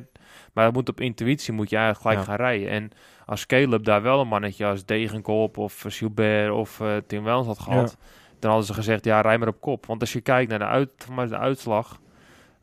Maar 0.54 0.72
moet 0.72 0.90
op 0.90 1.02
intuïtie 1.02 1.54
moet 1.54 1.70
je 1.70 1.76
eigenlijk 1.76 2.08
gelijk 2.08 2.28
gaan 2.28 2.48
rijden. 2.48 2.70
En 2.70 2.92
als 3.26 3.46
Caleb 3.46 3.84
daar 3.84 4.02
wel 4.02 4.22
een 4.22 4.28
mannetje 4.28 4.66
als 4.66 4.86
Degenkop 4.86 5.58
of 5.58 5.84
Gilbert 5.88 6.52
of 6.52 6.80
uh, 6.80 6.96
Tim 7.08 7.24
Wellens 7.24 7.48
had 7.48 7.60
gehad, 7.60 7.98
dan 8.40 8.50
hadden 8.50 8.68
ze 8.68 8.74
gezegd, 8.74 9.06
ja, 9.06 9.22
rij 9.22 9.38
maar 9.38 9.48
op 9.48 9.62
kop. 9.62 9.86
Want 9.86 10.02
als 10.02 10.14
je 10.14 10.22
kijkt 10.22 10.50
naar 10.50 10.60
de, 10.60 10.66
uit, 10.66 11.08
de 11.30 11.38
uitslag, 11.38 12.00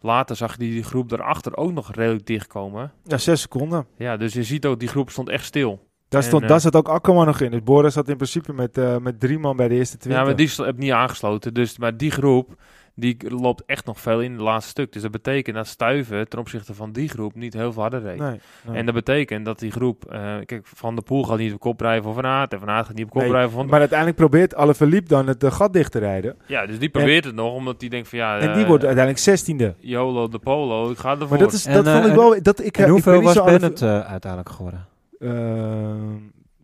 later 0.00 0.36
zag 0.36 0.52
je 0.52 0.58
die 0.58 0.82
groep 0.82 1.08
daarachter 1.08 1.56
ook 1.56 1.72
nog 1.72 1.94
redelijk 1.94 2.26
dichtkomen. 2.26 2.92
Ja, 3.04 3.18
zes 3.18 3.40
seconden. 3.40 3.86
Ja, 3.96 4.16
dus 4.16 4.32
je 4.32 4.42
ziet 4.42 4.66
ook, 4.66 4.80
die 4.80 4.88
groep 4.88 5.10
stond 5.10 5.28
echt 5.28 5.44
stil. 5.44 5.90
Daar, 6.12 6.22
stond, 6.22 6.48
daar 6.48 6.60
zat 6.60 6.76
ook 6.76 6.88
Akkerman 6.88 7.26
nog 7.26 7.40
in. 7.40 7.50
Dus 7.50 7.62
Boris 7.62 7.92
zat 7.92 8.08
in 8.08 8.16
principe 8.16 8.52
met, 8.52 8.78
uh, 8.78 8.96
met 8.96 9.20
drie 9.20 9.38
man 9.38 9.56
bij 9.56 9.68
de 9.68 9.74
eerste 9.74 9.96
twintig. 9.96 10.20
Ja, 10.20 10.26
maar 10.26 10.36
die 10.36 10.50
heb 10.56 10.76
niet 10.76 10.92
aangesloten. 10.92 11.54
Dus, 11.54 11.78
maar 11.78 11.96
die 11.96 12.10
groep, 12.10 12.54
die 12.94 13.16
loopt 13.28 13.62
echt 13.66 13.86
nog 13.86 14.00
veel 14.00 14.20
in 14.20 14.32
het 14.32 14.40
laatste 14.40 14.70
stuk. 14.70 14.92
Dus 14.92 15.02
dat 15.02 15.10
betekent 15.10 15.56
dat 15.56 15.66
Stuiven 15.66 16.28
ten 16.28 16.38
opzichte 16.38 16.74
van 16.74 16.92
die 16.92 17.08
groep 17.08 17.34
niet 17.34 17.54
heel 17.54 17.72
veel 17.72 17.82
harder 17.82 18.02
reed. 18.02 18.18
Nee, 18.18 18.40
nee. 18.66 18.76
En 18.76 18.84
dat 18.86 18.94
betekent 18.94 19.44
dat 19.44 19.58
die 19.58 19.70
groep... 19.70 20.04
Uh, 20.12 20.34
kijk, 20.44 20.66
Van 20.74 20.94
de 20.96 21.02
Poel 21.02 21.24
gaat 21.24 21.38
niet 21.38 21.52
op 21.52 21.60
kop 21.60 21.80
rijden 21.80 22.02
voor 22.02 22.14
Van 22.14 22.26
Aert. 22.26 22.52
En 22.52 22.58
Van 22.58 22.70
Aert 22.70 22.86
gaat 22.86 22.96
niet 22.96 23.04
op 23.04 23.10
kop 23.10 23.22
nee, 23.22 23.30
rijden 23.30 23.50
van... 23.50 23.66
Maar 23.66 23.78
uiteindelijk 23.78 24.18
probeert 24.18 24.54
alle 24.54 24.74
verliep 24.74 25.08
dan 25.08 25.26
het 25.26 25.44
uh, 25.44 25.52
gat 25.52 25.72
dicht 25.72 25.92
te 25.92 25.98
rijden. 25.98 26.36
Ja, 26.46 26.66
dus 26.66 26.78
die 26.78 26.88
probeert 26.88 27.22
en, 27.22 27.28
het 27.28 27.38
nog, 27.38 27.54
omdat 27.54 27.80
die 27.80 27.90
denkt 27.90 28.08
van 28.08 28.18
ja... 28.18 28.38
En 28.38 28.54
die 28.54 28.66
wordt 28.66 28.84
uiteindelijk 28.84 29.24
zestiende. 29.24 29.74
Jolo 29.78 30.28
de 30.28 30.38
Polo, 30.38 30.90
ik 30.90 30.98
ga 30.98 31.10
ervoor. 31.10 31.28
Maar 31.28 31.38
dat, 31.38 31.52
is, 31.52 31.66
en, 31.66 31.84
dat 31.84 31.94
vond 31.94 32.06
ik 32.06 32.14
wel... 32.14 32.42
Dat, 32.42 32.64
ik, 32.64 32.78
en 32.78 32.88
hoeveel 32.88 33.14
ik 33.14 33.22
was 33.22 33.44
Bennett 33.44 33.82
uiteindelijk 33.82 34.50
geworden? 34.50 34.90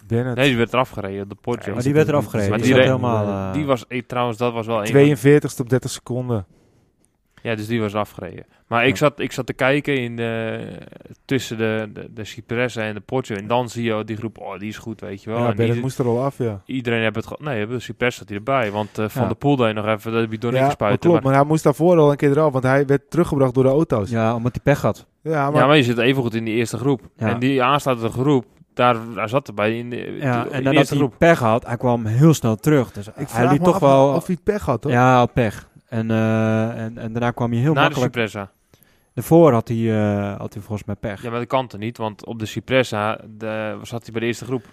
Bennett. 0.06 0.36
Nee, 0.36 0.48
die 0.48 0.56
werd 0.56 0.72
eraf 0.72 0.90
gereden, 0.90 1.28
de 1.28 1.34
Poggio. 1.34 1.66
Ja, 1.66 1.74
maar 1.74 1.82
die 1.82 1.94
werd 1.94 2.08
eraf 2.08 2.26
gereden. 2.26 2.60
Die, 2.60 2.74
die, 2.74 2.82
helemaal, 2.82 3.26
uh, 3.26 3.52
die 3.52 3.64
was, 3.64 3.86
eh, 3.86 4.02
trouwens, 4.06 4.38
dat 4.38 4.52
was 4.52 4.66
wel 4.66 4.82
42 4.82 5.58
op 5.58 5.68
30 5.68 5.90
seconden. 5.90 6.46
Ja, 7.48 7.54
dus 7.54 7.66
die 7.66 7.80
was 7.80 7.94
afgereden. 7.94 8.44
Maar 8.66 8.82
ja. 8.82 8.88
ik, 8.88 8.96
zat, 8.96 9.20
ik 9.20 9.32
zat 9.32 9.46
te 9.46 9.52
kijken 9.52 10.00
in 10.00 10.16
de, 10.16 10.60
tussen 11.24 11.56
de, 11.56 11.90
de, 11.92 12.12
de 12.12 12.24
Cipressa 12.24 12.82
en 12.82 12.94
de 12.94 13.00
Poggio. 13.00 13.36
En 13.36 13.46
dan 13.46 13.68
zie 13.68 13.84
je 13.84 14.04
die 14.04 14.16
groep, 14.16 14.38
oh, 14.38 14.58
die 14.58 14.68
is 14.68 14.78
goed, 14.78 15.00
weet 15.00 15.22
je 15.22 15.30
wel. 15.30 15.38
Ja, 15.38 15.54
Bennett 15.54 15.80
moest 15.80 15.98
er 15.98 16.06
al 16.06 16.22
af, 16.22 16.38
ja. 16.38 16.62
Iedereen 16.64 17.02
heeft 17.02 17.14
het 17.14 17.26
gehad. 17.26 17.40
Nee, 17.40 17.66
de 17.66 17.80
Cipressa 17.80 18.18
zat 18.18 18.28
hij 18.28 18.36
erbij. 18.36 18.70
Want 18.70 18.98
uh, 18.98 19.08
Van 19.08 19.22
ja. 19.22 19.28
de 19.28 19.34
Poel 19.34 19.56
deed 19.56 19.74
nog 19.74 19.86
even 19.86 20.12
de 20.12 20.28
bidon 20.28 20.52
ja, 20.52 20.64
gespuiten. 20.64 21.00
klopt, 21.00 21.14
maar... 21.14 21.30
maar... 21.30 21.40
hij 21.40 21.48
moest 21.48 21.64
daarvoor 21.64 21.98
al 21.98 22.10
een 22.10 22.16
keer 22.16 22.30
eraf. 22.30 22.52
Want 22.52 22.64
hij 22.64 22.86
werd 22.86 23.10
teruggebracht 23.10 23.54
door 23.54 23.64
de 23.64 23.70
auto's. 23.70 24.10
Ja, 24.10 24.34
omdat 24.34 24.52
hij 24.52 24.62
pech 24.62 24.82
had. 24.82 25.06
Ja, 25.22 25.50
maar, 25.50 25.60
ja, 25.60 25.66
maar 25.66 25.76
je 25.76 25.82
zit 25.82 25.98
even 25.98 26.22
goed 26.22 26.34
in 26.34 26.44
die 26.44 26.54
eerste 26.54 26.78
groep. 26.78 27.00
En 27.16 27.38
die 27.38 27.62
aansluitende 27.62 28.12
groep, 28.12 28.44
daar, 28.74 28.96
daar 29.14 29.28
zat 29.28 29.48
erbij 29.48 29.78
in 29.78 29.90
de, 29.90 30.16
ja, 30.20 30.44
in 30.44 30.52
en 30.52 30.62
nadat 30.62 30.88
hij 30.88 31.08
pech 31.18 31.38
had, 31.38 31.66
hij 31.66 31.76
kwam 31.76 32.06
heel 32.06 32.34
snel 32.34 32.56
terug. 32.56 32.92
Dus 32.92 33.06
ik 33.16 33.28
hij 33.28 33.48
liet 33.48 33.64
toch 33.64 33.78
wel 33.78 34.14
of 34.14 34.26
hij 34.26 34.36
pech 34.44 34.64
had, 34.64 34.80
toch? 34.82 34.92
Ja, 34.92 35.26
pech. 35.26 35.68
En, 35.88 36.10
uh, 36.10 36.84
en, 36.84 36.98
en 36.98 37.12
daarna 37.12 37.30
kwam 37.30 37.50
hij 37.52 37.60
heel 37.60 37.72
Na 37.72 37.80
makkelijk. 37.82 38.12
de 38.12 38.20
Cipressa. 38.20 38.50
Daarvoor 39.14 39.52
had 39.52 39.68
hij, 39.68 39.76
uh, 39.76 40.36
had 40.36 40.52
hij 40.52 40.62
volgens 40.62 40.86
mij 40.86 40.96
pech. 40.96 41.22
Ja, 41.22 41.30
maar 41.30 41.38
dat 41.38 41.48
kan 41.48 41.68
er 41.70 41.78
niet, 41.78 41.96
want 41.96 42.26
op 42.26 42.38
de 42.38 42.46
Cipressa 42.46 43.20
de, 43.28 43.78
zat 43.82 44.02
hij 44.02 44.12
bij 44.12 44.20
de 44.20 44.26
eerste 44.26 44.44
groep. 44.44 44.64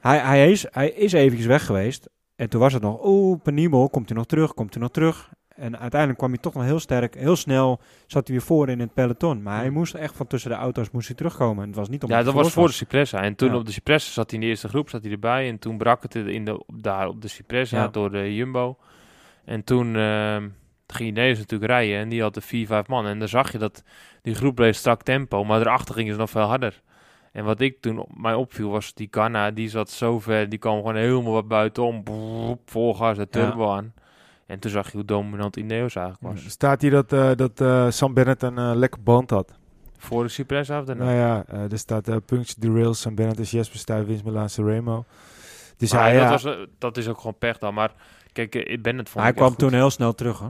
Hij, 0.00 0.18
hij, 0.18 0.50
is, 0.50 0.66
hij 0.70 0.90
is 0.90 1.12
eventjes 1.12 1.46
weg 1.46 1.66
geweest. 1.66 2.08
En 2.36 2.48
toen 2.48 2.60
was 2.60 2.72
het 2.72 2.82
nog, 2.82 3.04
oeh, 3.04 3.40
penibel, 3.42 3.88
komt 3.88 4.08
hij 4.08 4.18
nog 4.18 4.26
terug, 4.26 4.54
komt 4.54 4.74
hij 4.74 4.82
nog 4.82 4.92
terug. 4.92 5.30
En 5.48 5.78
uiteindelijk 5.78 6.18
kwam 6.18 6.30
hij 6.30 6.40
toch 6.40 6.54
nog 6.54 6.64
heel 6.64 6.78
sterk, 6.78 7.14
heel 7.14 7.36
snel 7.36 7.80
zat 8.06 8.26
hij 8.26 8.36
weer 8.36 8.46
voor 8.46 8.68
in 8.68 8.80
het 8.80 8.94
peloton. 8.94 9.42
Maar 9.42 9.58
hij 9.58 9.70
moest 9.70 9.94
echt 9.94 10.16
van 10.16 10.26
tussen 10.26 10.50
de 10.50 10.56
auto's 10.56 10.90
moest 10.90 11.06
hij 11.06 11.16
terugkomen. 11.16 11.62
En 11.62 11.68
het 11.68 11.78
was 11.78 11.88
niet 11.88 12.02
om 12.02 12.10
Ja, 12.10 12.22
dat 12.22 12.34
was 12.34 12.52
voor 12.52 12.66
de 12.66 12.72
Cipressa. 12.72 13.22
En 13.22 13.34
toen 13.34 13.48
ja. 13.48 13.56
op 13.56 13.66
de 13.66 13.72
Cipressa 13.72 14.12
zat 14.12 14.30
hij 14.30 14.38
in 14.38 14.44
de 14.44 14.50
eerste 14.50 14.68
groep, 14.68 14.88
zat 14.88 15.02
hij 15.02 15.12
erbij. 15.12 15.48
En 15.48 15.58
toen 15.58 15.78
brak 15.78 16.02
het 16.02 16.14
in 16.14 16.44
de, 16.44 16.64
daar 16.74 17.08
op 17.08 17.22
de 17.22 17.28
Cipressa 17.28 17.76
ja. 17.76 17.88
door 17.88 18.10
de 18.10 18.34
Jumbo. 18.34 18.76
En 19.44 19.64
toen 19.64 19.94
uh, 19.94 20.36
ging 20.86 21.08
Ineos 21.08 21.38
natuurlijk 21.38 21.70
rijden 21.70 21.98
en 21.98 22.08
die 22.08 22.22
had 22.22 22.34
de 22.34 22.40
4, 22.40 22.66
5 22.66 22.86
man. 22.86 23.06
En 23.06 23.18
dan 23.18 23.28
zag 23.28 23.52
je 23.52 23.58
dat 23.58 23.82
die 24.22 24.34
groep 24.34 24.54
bleef 24.54 24.76
strak 24.76 25.02
tempo, 25.02 25.44
maar 25.44 25.60
erachter 25.60 25.94
gingen 25.94 26.12
ze 26.12 26.18
nog 26.18 26.30
veel 26.30 26.42
harder. 26.42 26.82
En 27.32 27.44
wat 27.44 27.60
ik 27.60 27.80
toen 27.80 28.06
mij 28.16 28.34
opviel 28.34 28.70
was 28.70 28.94
die 28.94 29.08
Ghana, 29.10 29.50
die 29.50 29.68
zat 29.68 29.90
zo 29.90 30.20
ver, 30.20 30.48
die 30.48 30.58
kwam 30.58 30.76
gewoon 30.76 30.96
helemaal 30.96 31.32
wat 31.32 31.48
buitenom. 31.48 32.02
Volgas 32.64 33.16
de 33.16 33.28
turbo 33.28 33.70
aan. 33.70 33.92
En 34.46 34.58
toen 34.58 34.70
zag 34.70 34.86
je 34.86 34.96
hoe 34.96 35.04
dominant 35.04 35.56
Ineos 35.56 35.94
eigenlijk 35.96 36.34
was. 36.34 36.50
Staat 36.50 36.80
hier 36.80 36.90
dat, 36.90 37.12
uh, 37.12 37.30
dat 37.36 37.60
uh, 37.60 37.90
Sam 37.90 38.14
Bennett 38.14 38.42
een 38.42 38.58
uh, 38.58 38.72
lekker 38.74 39.02
band 39.02 39.30
had? 39.30 39.58
Voor 39.98 40.22
de 40.22 40.28
Cypress 40.28 40.70
af 40.70 40.86
Nou 40.86 41.12
ja, 41.12 41.44
er 41.46 41.78
staat 41.78 42.04
Puncture 42.04 42.60
the 42.60 42.72
Rails, 42.72 43.00
Sam 43.00 43.14
Bennett 43.14 43.38
is 43.38 43.50
Jesper 43.50 43.78
Stuyven, 43.78 44.06
Vince 44.06 44.24
Milan 44.24 44.48
Remo. 44.56 45.04
Dus 45.76 45.92
hij, 45.92 46.18
dat, 46.18 46.42
was, 46.42 46.56
dat 46.78 46.96
is 46.96 47.08
ook 47.08 47.16
gewoon 47.16 47.38
pech 47.38 47.58
dan. 47.58 47.74
Maar 47.74 47.92
kijk, 48.34 48.54
ik 48.54 48.82
ben 48.82 48.98
het 48.98 49.14
Hij 49.14 49.32
kwam 49.32 49.56
toen 49.56 49.72
heel 49.72 49.90
snel 49.90 50.14
terug, 50.14 50.38
hè? 50.38 50.44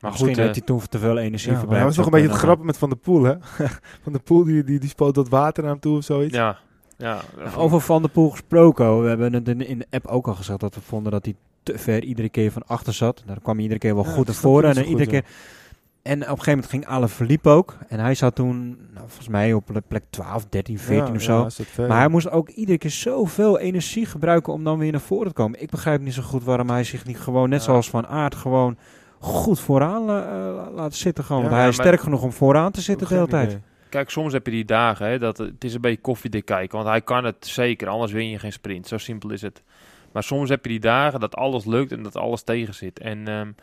Maar 0.00 0.10
Misschien 0.12 0.34
goed, 0.34 0.44
heeft 0.44 0.56
hij 0.56 0.66
toen 0.66 0.80
te 0.88 0.98
veel 0.98 1.18
energie 1.18 1.52
ja, 1.52 1.68
Hij 1.68 1.84
was 1.84 1.96
nog 1.96 2.06
een 2.06 2.12
beetje 2.12 2.28
het 2.28 2.36
grappen 2.36 2.66
met 2.66 2.78
Van 2.78 2.88
der 2.88 2.98
Poel, 2.98 3.22
hè? 3.22 3.34
Van 4.04 4.12
der 4.12 4.22
Poel, 4.22 4.44
die, 4.44 4.64
die, 4.64 4.78
die 4.78 4.88
spoot 4.88 5.14
dat 5.14 5.28
water 5.28 5.62
naar 5.62 5.72
hem 5.72 5.80
toe 5.80 5.96
of 5.96 6.04
zoiets. 6.04 6.34
Ja, 6.34 6.58
ja. 6.96 7.20
Over 7.56 7.80
Van 7.80 8.02
der 8.02 8.10
Poel 8.10 8.30
gesproken. 8.30 9.02
We 9.02 9.08
hebben 9.08 9.32
het 9.32 9.48
in 9.48 9.78
de 9.78 9.86
app 9.90 10.06
ook 10.06 10.26
al 10.26 10.34
gezegd 10.34 10.60
dat 10.60 10.74
we 10.74 10.80
vonden 10.80 11.12
dat 11.12 11.24
hij 11.24 11.34
te 11.62 11.78
ver 11.78 12.04
iedere 12.04 12.28
keer 12.28 12.52
van 12.52 12.62
achter 12.66 12.92
zat. 12.92 13.22
Daar 13.26 13.40
kwam 13.40 13.54
hij 13.54 13.62
iedere 13.62 13.80
keer 13.80 13.94
wel 13.94 14.04
goed 14.04 14.26
naar 14.26 14.34
voren. 14.34 14.76
En 14.76 14.84
iedere 14.84 15.10
keer... 15.10 15.24
En 16.04 16.14
op 16.14 16.20
een 16.20 16.28
gegeven 16.28 16.52
moment 16.52 16.70
ging 16.70 16.86
alle 16.86 17.08
verliep 17.08 17.46
ook. 17.46 17.76
En 17.88 17.98
hij 17.98 18.14
zat 18.14 18.34
toen, 18.34 18.68
nou, 18.92 19.06
volgens 19.06 19.28
mij 19.28 19.52
op 19.52 19.80
plek 19.88 20.04
12, 20.10 20.46
13, 20.48 20.78
14 20.78 21.14
of 21.14 21.22
zo. 21.22 21.48
maar 21.76 21.98
hij 21.98 22.08
moest 22.08 22.30
ook 22.30 22.48
iedere 22.48 22.78
keer 22.78 22.90
zoveel 22.90 23.58
energie 23.58 24.06
gebruiken 24.06 24.52
om 24.52 24.64
dan 24.64 24.78
weer 24.78 24.92
naar 24.92 25.00
voren 25.00 25.28
te 25.28 25.32
komen. 25.32 25.62
Ik 25.62 25.70
begrijp 25.70 26.00
niet 26.00 26.14
zo 26.14 26.22
goed 26.22 26.44
waarom 26.44 26.70
hij 26.70 26.84
zich 26.84 27.04
niet 27.04 27.18
gewoon, 27.18 27.48
net 27.48 27.62
zoals 27.62 27.90
Van 27.90 28.06
Aard, 28.06 28.34
gewoon 28.34 28.76
goed 29.18 29.60
vooraan 29.60 30.02
uh, 30.02 30.74
laten 30.74 30.98
zitten. 30.98 31.24
Gewoon. 31.24 31.42
Want 31.42 31.54
hij 31.54 31.68
is 31.68 31.74
sterk 31.74 32.00
genoeg 32.00 32.22
om 32.22 32.32
vooraan 32.32 32.72
te 32.72 32.80
zitten 32.80 33.08
de 33.08 33.14
hele 33.14 33.26
tijd. 33.26 33.58
Kijk, 33.88 34.10
soms 34.10 34.32
heb 34.32 34.46
je 34.46 34.52
die 34.52 34.64
dagen, 34.64 35.06
hè, 35.06 35.18
dat 35.18 35.38
het 35.38 35.64
is 35.64 35.74
een 35.74 35.80
beetje 35.80 36.00
koffiedik 36.00 36.44
kijken. 36.44 36.76
Want 36.76 36.88
hij 36.88 37.00
kan 37.00 37.24
het 37.24 37.46
zeker, 37.46 37.88
anders 37.88 38.12
win 38.12 38.28
je 38.28 38.38
geen 38.38 38.52
sprint. 38.52 38.88
Zo 38.88 38.98
simpel 38.98 39.30
is 39.30 39.42
het. 39.42 39.62
Maar 40.12 40.22
soms 40.22 40.48
heb 40.48 40.64
je 40.64 40.70
die 40.70 40.80
dagen 40.80 41.20
dat 41.20 41.36
alles 41.36 41.64
lukt 41.64 41.92
en 41.92 42.02
dat 42.02 42.16
alles 42.16 42.42
tegen 42.42 42.74
zit. 42.74 42.98
En 42.98 43.28
um, 43.28 43.54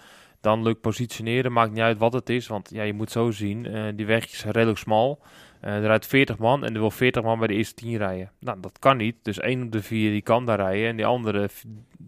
dan 0.42 0.64
lukt 0.64 0.82
positioneren, 0.82 1.52
maakt 1.52 1.72
niet 1.72 1.82
uit 1.82 1.98
wat 1.98 2.14
het 2.14 2.30
is. 2.30 2.48
Want 2.48 2.70
ja, 2.74 2.84
je 2.84 2.94
moet 2.94 3.12
zo 3.12 3.32
zien, 3.32 3.66
uh, 3.66 3.88
die 3.96 4.06
weg 4.06 4.26
is 4.26 4.46
redelijk 4.46 4.78
smal. 4.78 5.20
Uh, 5.66 5.76
er 5.76 5.82
rijdt 5.82 6.05
40 6.05 6.38
man 6.38 6.66
en 6.66 6.74
er 6.74 6.80
wil 6.80 6.91
40 6.91 7.24
man 7.24 7.39
bij 7.39 7.47
de 7.47 7.53
eerste 7.53 7.74
10 7.74 7.97
rijden. 7.97 8.32
Nou, 8.39 8.57
dat 8.62 8.80
kan 8.80 8.97
niet. 8.97 9.16
Dus 9.22 9.39
één 9.39 9.64
op 9.64 9.72
de 9.72 9.82
vier 9.82 10.12
die 10.12 10.22
kan 10.22 10.45
daar 10.45 10.57
rijden 10.57 10.88
en 10.88 10.95
die 10.95 11.05
andere 11.05 11.49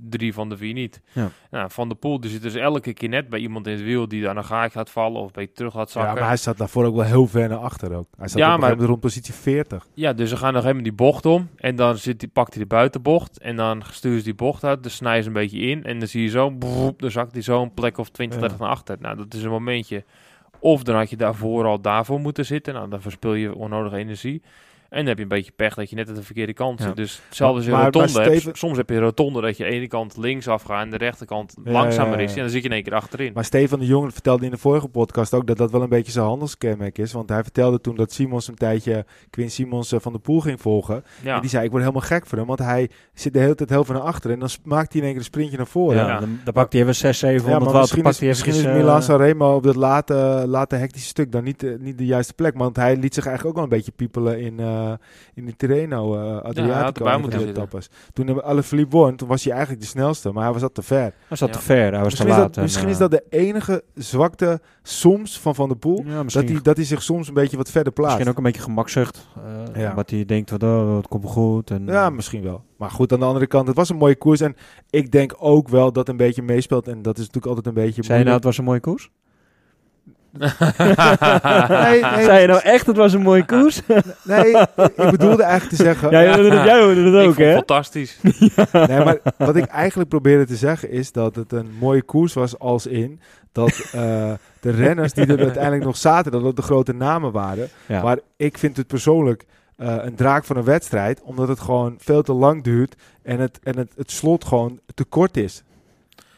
drie 0.09 0.33
van 0.33 0.49
de 0.49 0.57
vier 0.57 0.73
niet. 0.73 1.01
Ja. 1.11 1.29
Nou, 1.51 1.71
van 1.71 1.89
de 1.89 1.95
Poel 1.95 2.19
die 2.19 2.29
zit 2.29 2.41
dus 2.41 2.55
elke 2.55 2.93
keer 2.93 3.09
net 3.09 3.29
bij 3.29 3.39
iemand 3.39 3.67
in 3.67 3.73
het 3.73 3.83
wiel 3.83 4.07
die 4.07 4.21
daar 4.21 4.37
een 4.37 4.45
gaak 4.45 4.71
gaat 4.71 4.89
vallen 4.89 5.21
of 5.21 5.31
bij 5.31 5.47
terug 5.47 5.73
gaat 5.73 5.91
zakken. 5.91 6.13
Ja, 6.13 6.19
maar 6.19 6.27
hij 6.27 6.37
staat 6.37 6.57
daarvoor 6.57 6.85
ook 6.85 6.95
wel 6.95 7.05
heel 7.05 7.27
ver 7.27 7.49
naar 7.49 7.57
achter 7.57 7.95
ook. 7.95 8.07
Hij 8.17 8.27
staat 8.27 8.39
ja, 8.39 8.57
maar, 8.57 8.77
rond 8.77 8.99
positie 8.99 9.33
40. 9.33 9.87
Ja, 9.93 10.13
dus 10.13 10.29
ze 10.29 10.37
gaan 10.37 10.53
nog 10.53 10.61
helemaal 10.61 10.83
die 10.83 10.93
bocht 10.93 11.25
om 11.25 11.49
en 11.55 11.75
dan 11.75 11.97
zit 11.97 12.19
die, 12.19 12.29
pakt 12.29 12.53
hij 12.53 12.63
de 12.63 12.69
buitenbocht 12.69 13.39
en 13.39 13.55
dan 13.55 13.83
stuurt 13.91 14.17
ze 14.17 14.23
die 14.23 14.35
bocht 14.35 14.63
uit, 14.63 14.83
dus 14.83 14.95
snijden 14.95 15.23
ze 15.23 15.27
een 15.27 15.35
beetje 15.35 15.59
in 15.59 15.83
en 15.83 15.99
dan 15.99 16.07
zie 16.07 16.21
je 16.21 16.29
zo, 16.29 16.57
dan 16.97 17.11
zakt 17.11 17.31
hij 17.31 17.41
zo 17.41 17.61
een 17.61 17.73
plek 17.73 17.97
of 17.97 18.09
20, 18.09 18.39
30 18.39 18.59
naar 18.59 18.69
achter. 18.69 18.97
Nou, 18.99 19.17
dat 19.17 19.33
is 19.33 19.43
een 19.43 19.49
momentje 19.49 20.03
of 20.63 20.83
dan 20.83 20.95
had 20.95 21.09
je 21.09 21.15
daarvoor 21.15 21.65
al 21.65 21.81
daarvoor 21.81 22.19
moeten 22.19 22.45
zitten. 22.45 22.73
Nou, 22.73 22.89
dan 22.89 23.01
verspil 23.01 23.33
je 23.33 23.55
onnodige 23.55 23.97
energie. 23.97 24.41
En 24.93 24.99
dan 24.99 25.07
heb 25.07 25.17
je 25.17 25.23
een 25.23 25.29
beetje 25.29 25.51
pech 25.51 25.73
dat 25.73 25.89
je 25.89 25.95
net 25.95 26.09
aan 26.09 26.15
de 26.15 26.23
verkeerde 26.23 26.53
kant 26.53 26.81
zit. 26.81 26.95
Dus 26.95 27.21
hetzelfde 27.27 27.55
als 27.55 27.65
je 27.65 27.71
maar, 27.71 27.83
rotonde 27.83 28.21
hebt. 28.21 28.57
Soms 28.57 28.77
heb 28.77 28.89
je 28.89 28.95
een 28.95 29.01
rotonde 29.01 29.41
dat 29.41 29.57
je 29.57 29.63
de 29.63 29.69
ene 29.69 29.87
kant 29.87 30.17
links 30.17 30.47
afgaat 30.47 30.83
en 30.83 30.89
de 30.89 30.97
rechterkant 30.97 31.55
langzamer 31.63 32.19
is. 32.19 32.33
En 32.33 32.39
dan 32.39 32.49
zit 32.49 32.61
je 32.61 32.67
in 32.67 32.73
één 32.73 32.83
keer 32.83 32.93
achterin. 32.93 33.31
Maar 33.33 33.43
Stefan 33.43 33.79
de 33.79 33.85
Jong 33.85 34.13
vertelde 34.13 34.45
in 34.45 34.51
de 34.51 34.57
vorige 34.57 34.87
podcast 34.87 35.33
ook 35.33 35.47
dat 35.47 35.57
dat 35.57 35.71
wel 35.71 35.81
een 35.81 35.89
beetje 35.89 36.11
zijn 36.11 36.25
handelskenmerk 36.25 36.97
is. 36.97 37.11
Want 37.11 37.29
hij 37.29 37.43
vertelde 37.43 37.81
toen 37.81 37.95
dat 37.95 38.11
Simons 38.11 38.47
een 38.47 38.55
tijdje 38.55 39.05
Quinn 39.29 39.49
Simons 39.49 39.91
eh, 39.91 39.99
van 39.99 40.13
de 40.13 40.19
Poel 40.19 40.39
ging 40.39 40.61
volgen. 40.61 41.03
En 41.23 41.41
die 41.41 41.49
zei, 41.49 41.63
ik 41.63 41.71
word 41.71 41.81
helemaal 41.83 42.07
gek 42.07 42.25
voor 42.25 42.37
hem. 42.37 42.47
Want 42.47 42.59
hij 42.59 42.89
zit 43.13 43.33
de 43.33 43.39
hele 43.39 43.55
tijd 43.55 43.69
heel 43.69 43.83
veel 43.83 43.95
naar 43.95 44.03
achteren. 44.03 44.33
En 44.33 44.39
dan 44.39 44.49
maakt 44.63 44.93
hij 44.93 45.01
in 45.01 45.07
één 45.07 45.11
keer 45.11 45.21
een 45.21 45.31
sprintje 45.31 45.57
naar 45.57 45.67
voren. 45.67 45.97
Ja, 45.97 46.19
dan, 46.19 46.39
dan 46.43 46.53
pakt 46.53 46.73
hij 46.73 46.81
even 46.81 46.95
6, 46.95 47.19
700 47.19 47.71
ja, 47.71 47.79
Misschien 47.79 48.03
is, 48.03 48.19
misschien 48.19 48.53
is 48.53 48.63
Milan 48.63 49.03
Sanremo 49.03 49.55
op 49.55 49.63
dat 49.63 49.75
late, 49.75 50.43
late 50.47 50.75
hectische 50.75 51.07
stuk 51.07 51.31
dan 51.31 51.43
niet, 51.43 51.63
uh, 51.63 51.79
niet 51.79 51.97
de 51.97 52.05
juiste 52.05 52.33
plek. 52.33 52.57
Want 52.57 52.75
hij 52.75 52.97
liet 52.97 53.13
zich 53.13 53.25
eigenlijk 53.25 53.57
ook 53.57 53.63
wel 53.63 53.71
een 53.71 53.77
beetje 53.77 53.95
piepelen 53.95 54.39
in, 54.39 54.59
uh, 54.59 54.82
in 55.33 55.45
de 55.45 55.55
Tirreno, 55.55 56.15
uh, 56.15 56.41
Adriatico. 56.41 57.05
Ja, 57.05 57.17
moeten. 57.17 57.55
Toen 58.13 58.29
alle 58.29 58.43
Alaphilippe 58.43 58.97
won, 58.97 59.15
toen 59.15 59.27
was 59.27 59.43
hij 59.43 59.53
eigenlijk 59.53 59.81
de 59.81 59.87
snelste, 59.87 60.31
maar 60.31 60.43
hij 60.43 60.51
was 60.51 60.61
dat 60.61 60.73
te 60.73 60.81
ver. 60.81 61.13
Hij 61.27 61.37
zat 61.37 61.53
te 61.53 61.59
ver, 61.59 61.91
hij 61.91 61.91
was 61.91 62.03
misschien 62.03 62.27
te 62.27 62.33
laat. 62.33 62.49
Is 62.49 62.55
dat, 62.55 62.63
misschien 62.63 62.87
is 62.87 62.97
dat 62.97 63.11
de 63.11 63.23
enige 63.29 63.83
zwakte 63.95 64.61
soms 64.83 65.39
van 65.39 65.55
Van 65.55 65.67
der 65.67 65.77
Poel, 65.77 66.03
dat, 66.25 66.33
hij, 66.33 66.59
dat 66.61 66.75
hij 66.75 66.85
zich 66.85 67.03
soms 67.03 67.27
een 67.27 67.33
beetje 67.33 67.57
wat 67.57 67.69
verder 67.69 67.93
plaatst. 67.93 68.17
Misschien 68.17 68.31
ook 68.31 68.45
een 68.45 68.51
beetje 68.51 68.67
gemakzucht, 68.67 69.27
uh, 69.77 69.93
wat 69.93 70.09
hij 70.09 70.25
denkt, 70.25 70.49
wat, 70.49 70.63
oh, 70.63 70.95
het 70.95 71.07
komt 71.07 71.25
goed. 71.25 71.71
En, 71.71 71.85
ja, 71.85 72.09
misschien 72.09 72.43
wel. 72.43 72.63
Maar 72.77 72.91
goed, 72.91 73.13
aan 73.13 73.19
de 73.19 73.25
andere 73.25 73.47
kant, 73.47 73.67
het 73.67 73.75
was 73.75 73.89
een 73.89 73.97
mooie 73.97 74.15
koers 74.15 74.41
en 74.41 74.55
ik 74.89 75.11
denk 75.11 75.35
ook 75.37 75.67
wel 75.67 75.91
dat 75.91 76.09
een 76.09 76.17
beetje 76.17 76.41
meespeelt 76.41 76.87
en 76.87 77.01
dat 77.01 77.17
is 77.17 77.25
natuurlijk 77.25 77.55
altijd 77.55 77.65
een 77.65 77.83
beetje 77.83 78.03
Zei 78.03 78.17
je 78.17 78.23
nou, 78.23 78.35
het 78.35 78.45
was 78.45 78.57
een 78.57 78.63
mooie 78.63 78.79
koers? 78.79 79.09
Nee, 80.37 80.49
nee, 82.11 82.23
Zei 82.23 82.41
je 82.41 82.47
nou 82.47 82.61
echt, 82.61 82.85
het 82.85 82.97
was 82.97 83.13
een 83.13 83.21
mooie 83.21 83.45
koers? 83.45 83.81
nee, 84.23 84.57
ik 84.95 85.09
bedoelde 85.11 85.43
eigenlijk 85.43 85.77
te 85.77 85.83
zeggen... 85.83 86.09
jij 86.09 86.27
hoorde 86.27 86.55
het, 86.55 86.65
jij 86.65 86.83
hoorde 86.83 87.11
het 87.11 87.27
ook, 87.27 87.37
hè? 87.37 87.53
fantastisch. 87.53 88.19
nee, 88.87 89.03
maar 89.03 89.17
wat 89.37 89.55
ik 89.55 89.65
eigenlijk 89.65 90.09
probeerde 90.09 90.45
te 90.45 90.55
zeggen 90.55 90.89
is 90.89 91.11
dat 91.11 91.35
het 91.35 91.51
een 91.51 91.71
mooie 91.79 92.03
koers 92.03 92.33
was 92.33 92.59
als 92.59 92.85
in... 92.85 93.19
dat 93.51 93.91
uh, 93.95 94.31
de 94.59 94.71
renners 94.71 95.13
die 95.13 95.25
er 95.25 95.39
uiteindelijk 95.39 95.83
nog 95.83 95.97
zaten, 95.97 96.31
dat 96.31 96.43
het 96.43 96.55
de 96.55 96.61
grote 96.61 96.93
namen 96.93 97.31
waren. 97.31 97.67
Ja. 97.85 98.03
Maar 98.03 98.19
ik 98.37 98.57
vind 98.57 98.77
het 98.77 98.87
persoonlijk... 98.87 99.45
Uh, 99.77 99.95
een 99.99 100.15
draak 100.15 100.45
van 100.45 100.57
een 100.57 100.63
wedstrijd, 100.63 101.21
omdat 101.21 101.47
het 101.47 101.59
gewoon 101.59 101.95
veel 101.99 102.21
te 102.21 102.33
lang 102.33 102.63
duurt 102.63 102.95
en 103.23 103.39
het, 103.39 103.59
en 103.63 103.77
het, 103.77 103.91
het 103.95 104.11
slot 104.11 104.45
gewoon 104.45 104.79
te 104.93 105.03
kort 105.03 105.37
is. 105.37 105.63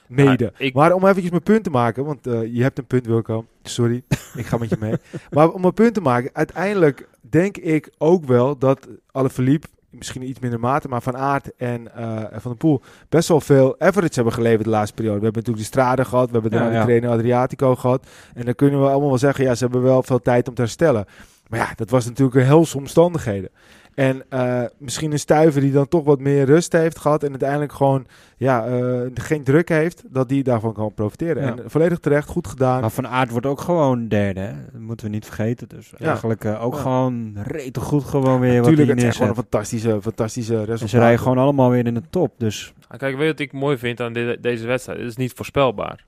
Mede. 0.07 0.53
Maar, 0.73 0.93
om 0.93 1.07
even 1.07 1.29
mijn 1.29 1.43
punt 1.43 1.63
te 1.63 1.69
maken, 1.69 2.05
want 2.05 2.27
uh, 2.27 2.55
je 2.55 2.61
hebt 2.61 2.77
een 2.77 2.85
punt, 2.85 3.05
Wilco. 3.05 3.45
Sorry, 3.63 4.03
ik 4.35 4.45
ga 4.45 4.57
met 4.57 4.69
je 4.69 4.77
mee. 4.79 4.93
Maar 5.31 5.51
om 5.51 5.65
een 5.65 5.73
punt 5.73 5.93
te 5.93 6.01
maken, 6.01 6.29
uiteindelijk 6.33 7.07
denk 7.21 7.57
ik 7.57 7.89
ook 7.97 8.25
wel 8.25 8.57
dat 8.57 8.87
alle 9.11 9.29
verliep, 9.29 9.65
misschien 9.89 10.29
iets 10.29 10.39
minder 10.39 10.59
mate, 10.59 10.87
maar 10.87 11.01
Van 11.01 11.17
Aert 11.17 11.55
en 11.55 11.87
uh, 11.97 12.23
Van 12.31 12.51
de 12.51 12.57
Poel 12.57 12.81
best 13.09 13.27
wel 13.27 13.41
veel 13.41 13.79
average 13.79 14.13
hebben 14.13 14.33
geleverd 14.33 14.63
de 14.63 14.69
laatste 14.69 14.95
periode. 14.95 15.19
We 15.19 15.25
hebben 15.25 15.43
natuurlijk 15.43 15.71
de 15.71 15.79
Strade 15.79 16.05
gehad, 16.05 16.31
we 16.31 16.39
hebben 16.39 16.51
de, 16.51 16.57
ja, 16.57 16.83
trainer 16.83 17.09
Adriatico 17.09 17.75
gehad. 17.75 18.07
En 18.33 18.45
dan 18.45 18.55
kunnen 18.55 18.81
we 18.81 18.87
allemaal 18.87 19.09
wel 19.09 19.17
zeggen, 19.17 19.45
ja, 19.45 19.55
ze 19.55 19.63
hebben 19.63 19.81
wel 19.81 20.03
veel 20.03 20.21
tijd 20.21 20.47
om 20.47 20.53
te 20.53 20.61
herstellen. 20.61 21.05
Maar 21.47 21.59
ja, 21.59 21.73
dat 21.75 21.89
was 21.89 22.05
natuurlijk 22.05 22.37
een 22.37 22.45
helse 22.45 22.77
omstandigheden. 22.77 23.49
En 23.95 24.23
uh, 24.29 24.63
misschien 24.77 25.11
een 25.11 25.19
stuiver 25.19 25.61
die 25.61 25.71
dan 25.71 25.87
toch 25.87 26.03
wat 26.03 26.19
meer 26.19 26.45
rust 26.45 26.71
heeft 26.71 26.99
gehad. 26.99 27.23
En 27.23 27.29
uiteindelijk 27.29 27.71
gewoon 27.71 28.07
ja, 28.37 28.67
uh, 28.67 29.01
geen 29.13 29.43
druk 29.43 29.69
heeft. 29.69 30.03
Dat 30.07 30.29
die 30.29 30.43
daarvan 30.43 30.73
kan 30.73 30.93
profiteren. 30.93 31.43
En 31.43 31.69
volledig 31.69 31.99
terecht, 31.99 32.27
goed 32.27 32.47
gedaan. 32.47 32.81
Maar 32.81 32.91
Van 32.91 33.07
Aert 33.07 33.31
wordt 33.31 33.45
ook 33.45 33.61
gewoon 33.61 34.07
derde. 34.07 34.39
Hè? 34.39 34.53
Dat 34.71 34.81
moeten 34.81 35.05
we 35.05 35.11
niet 35.11 35.25
vergeten. 35.25 35.67
Dus 35.67 35.93
ja. 35.97 36.05
eigenlijk 36.07 36.43
uh, 36.43 36.63
ook 36.63 36.73
ja. 36.73 36.79
gewoon 36.79 37.37
rete 37.43 37.79
goed 37.79 38.03
gewoon 38.03 38.39
weer. 38.39 38.61
Natuurlijk, 38.61 38.89
het 38.89 39.03
is 39.03 39.13
gewoon 39.15 39.29
een 39.29 39.35
fantastische, 39.35 40.01
fantastische 40.01 40.55
resultaat. 40.55 40.81
En 40.81 40.89
ze 40.89 40.97
rijden 40.97 41.19
gewoon 41.19 41.37
allemaal 41.37 41.69
weer 41.69 41.85
in 41.85 41.93
de 41.93 42.09
top. 42.09 42.33
Dus. 42.37 42.73
Ah, 42.87 42.97
kijk, 42.97 43.13
weet 43.15 43.25
je 43.25 43.31
wat 43.31 43.39
ik 43.39 43.53
mooi 43.53 43.77
vind 43.77 44.01
aan 44.01 44.13
deze 44.41 44.65
wedstrijd? 44.65 44.99
Het 44.99 45.07
is 45.07 45.15
niet 45.15 45.33
voorspelbaar. 45.33 46.05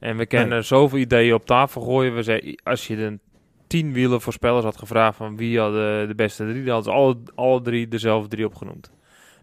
En 0.00 0.16
we 0.16 0.26
kennen 0.26 0.48
nee. 0.48 0.62
zoveel 0.62 0.98
ideeën 0.98 1.34
op 1.34 1.46
tafel 1.46 1.80
gooien. 1.80 2.14
We 2.14 2.22
zeggen, 2.22 2.60
als 2.62 2.86
je 2.86 3.02
een 3.02 3.20
tien 3.66 3.92
wielen 3.92 4.20
voorspellers 4.20 4.64
had 4.64 4.76
gevraagd 4.76 5.16
van 5.16 5.36
wie 5.36 5.60
had 5.60 5.72
de, 5.72 6.12
beste 6.16 6.44
drie, 6.44 6.64
dan 6.64 6.74
hadden 6.74 6.92
ze 6.92 6.98
alle, 6.98 7.16
alle 7.34 7.60
drie 7.60 7.88
dezelfde 7.88 8.28
drie 8.28 8.46
opgenoemd. 8.46 8.90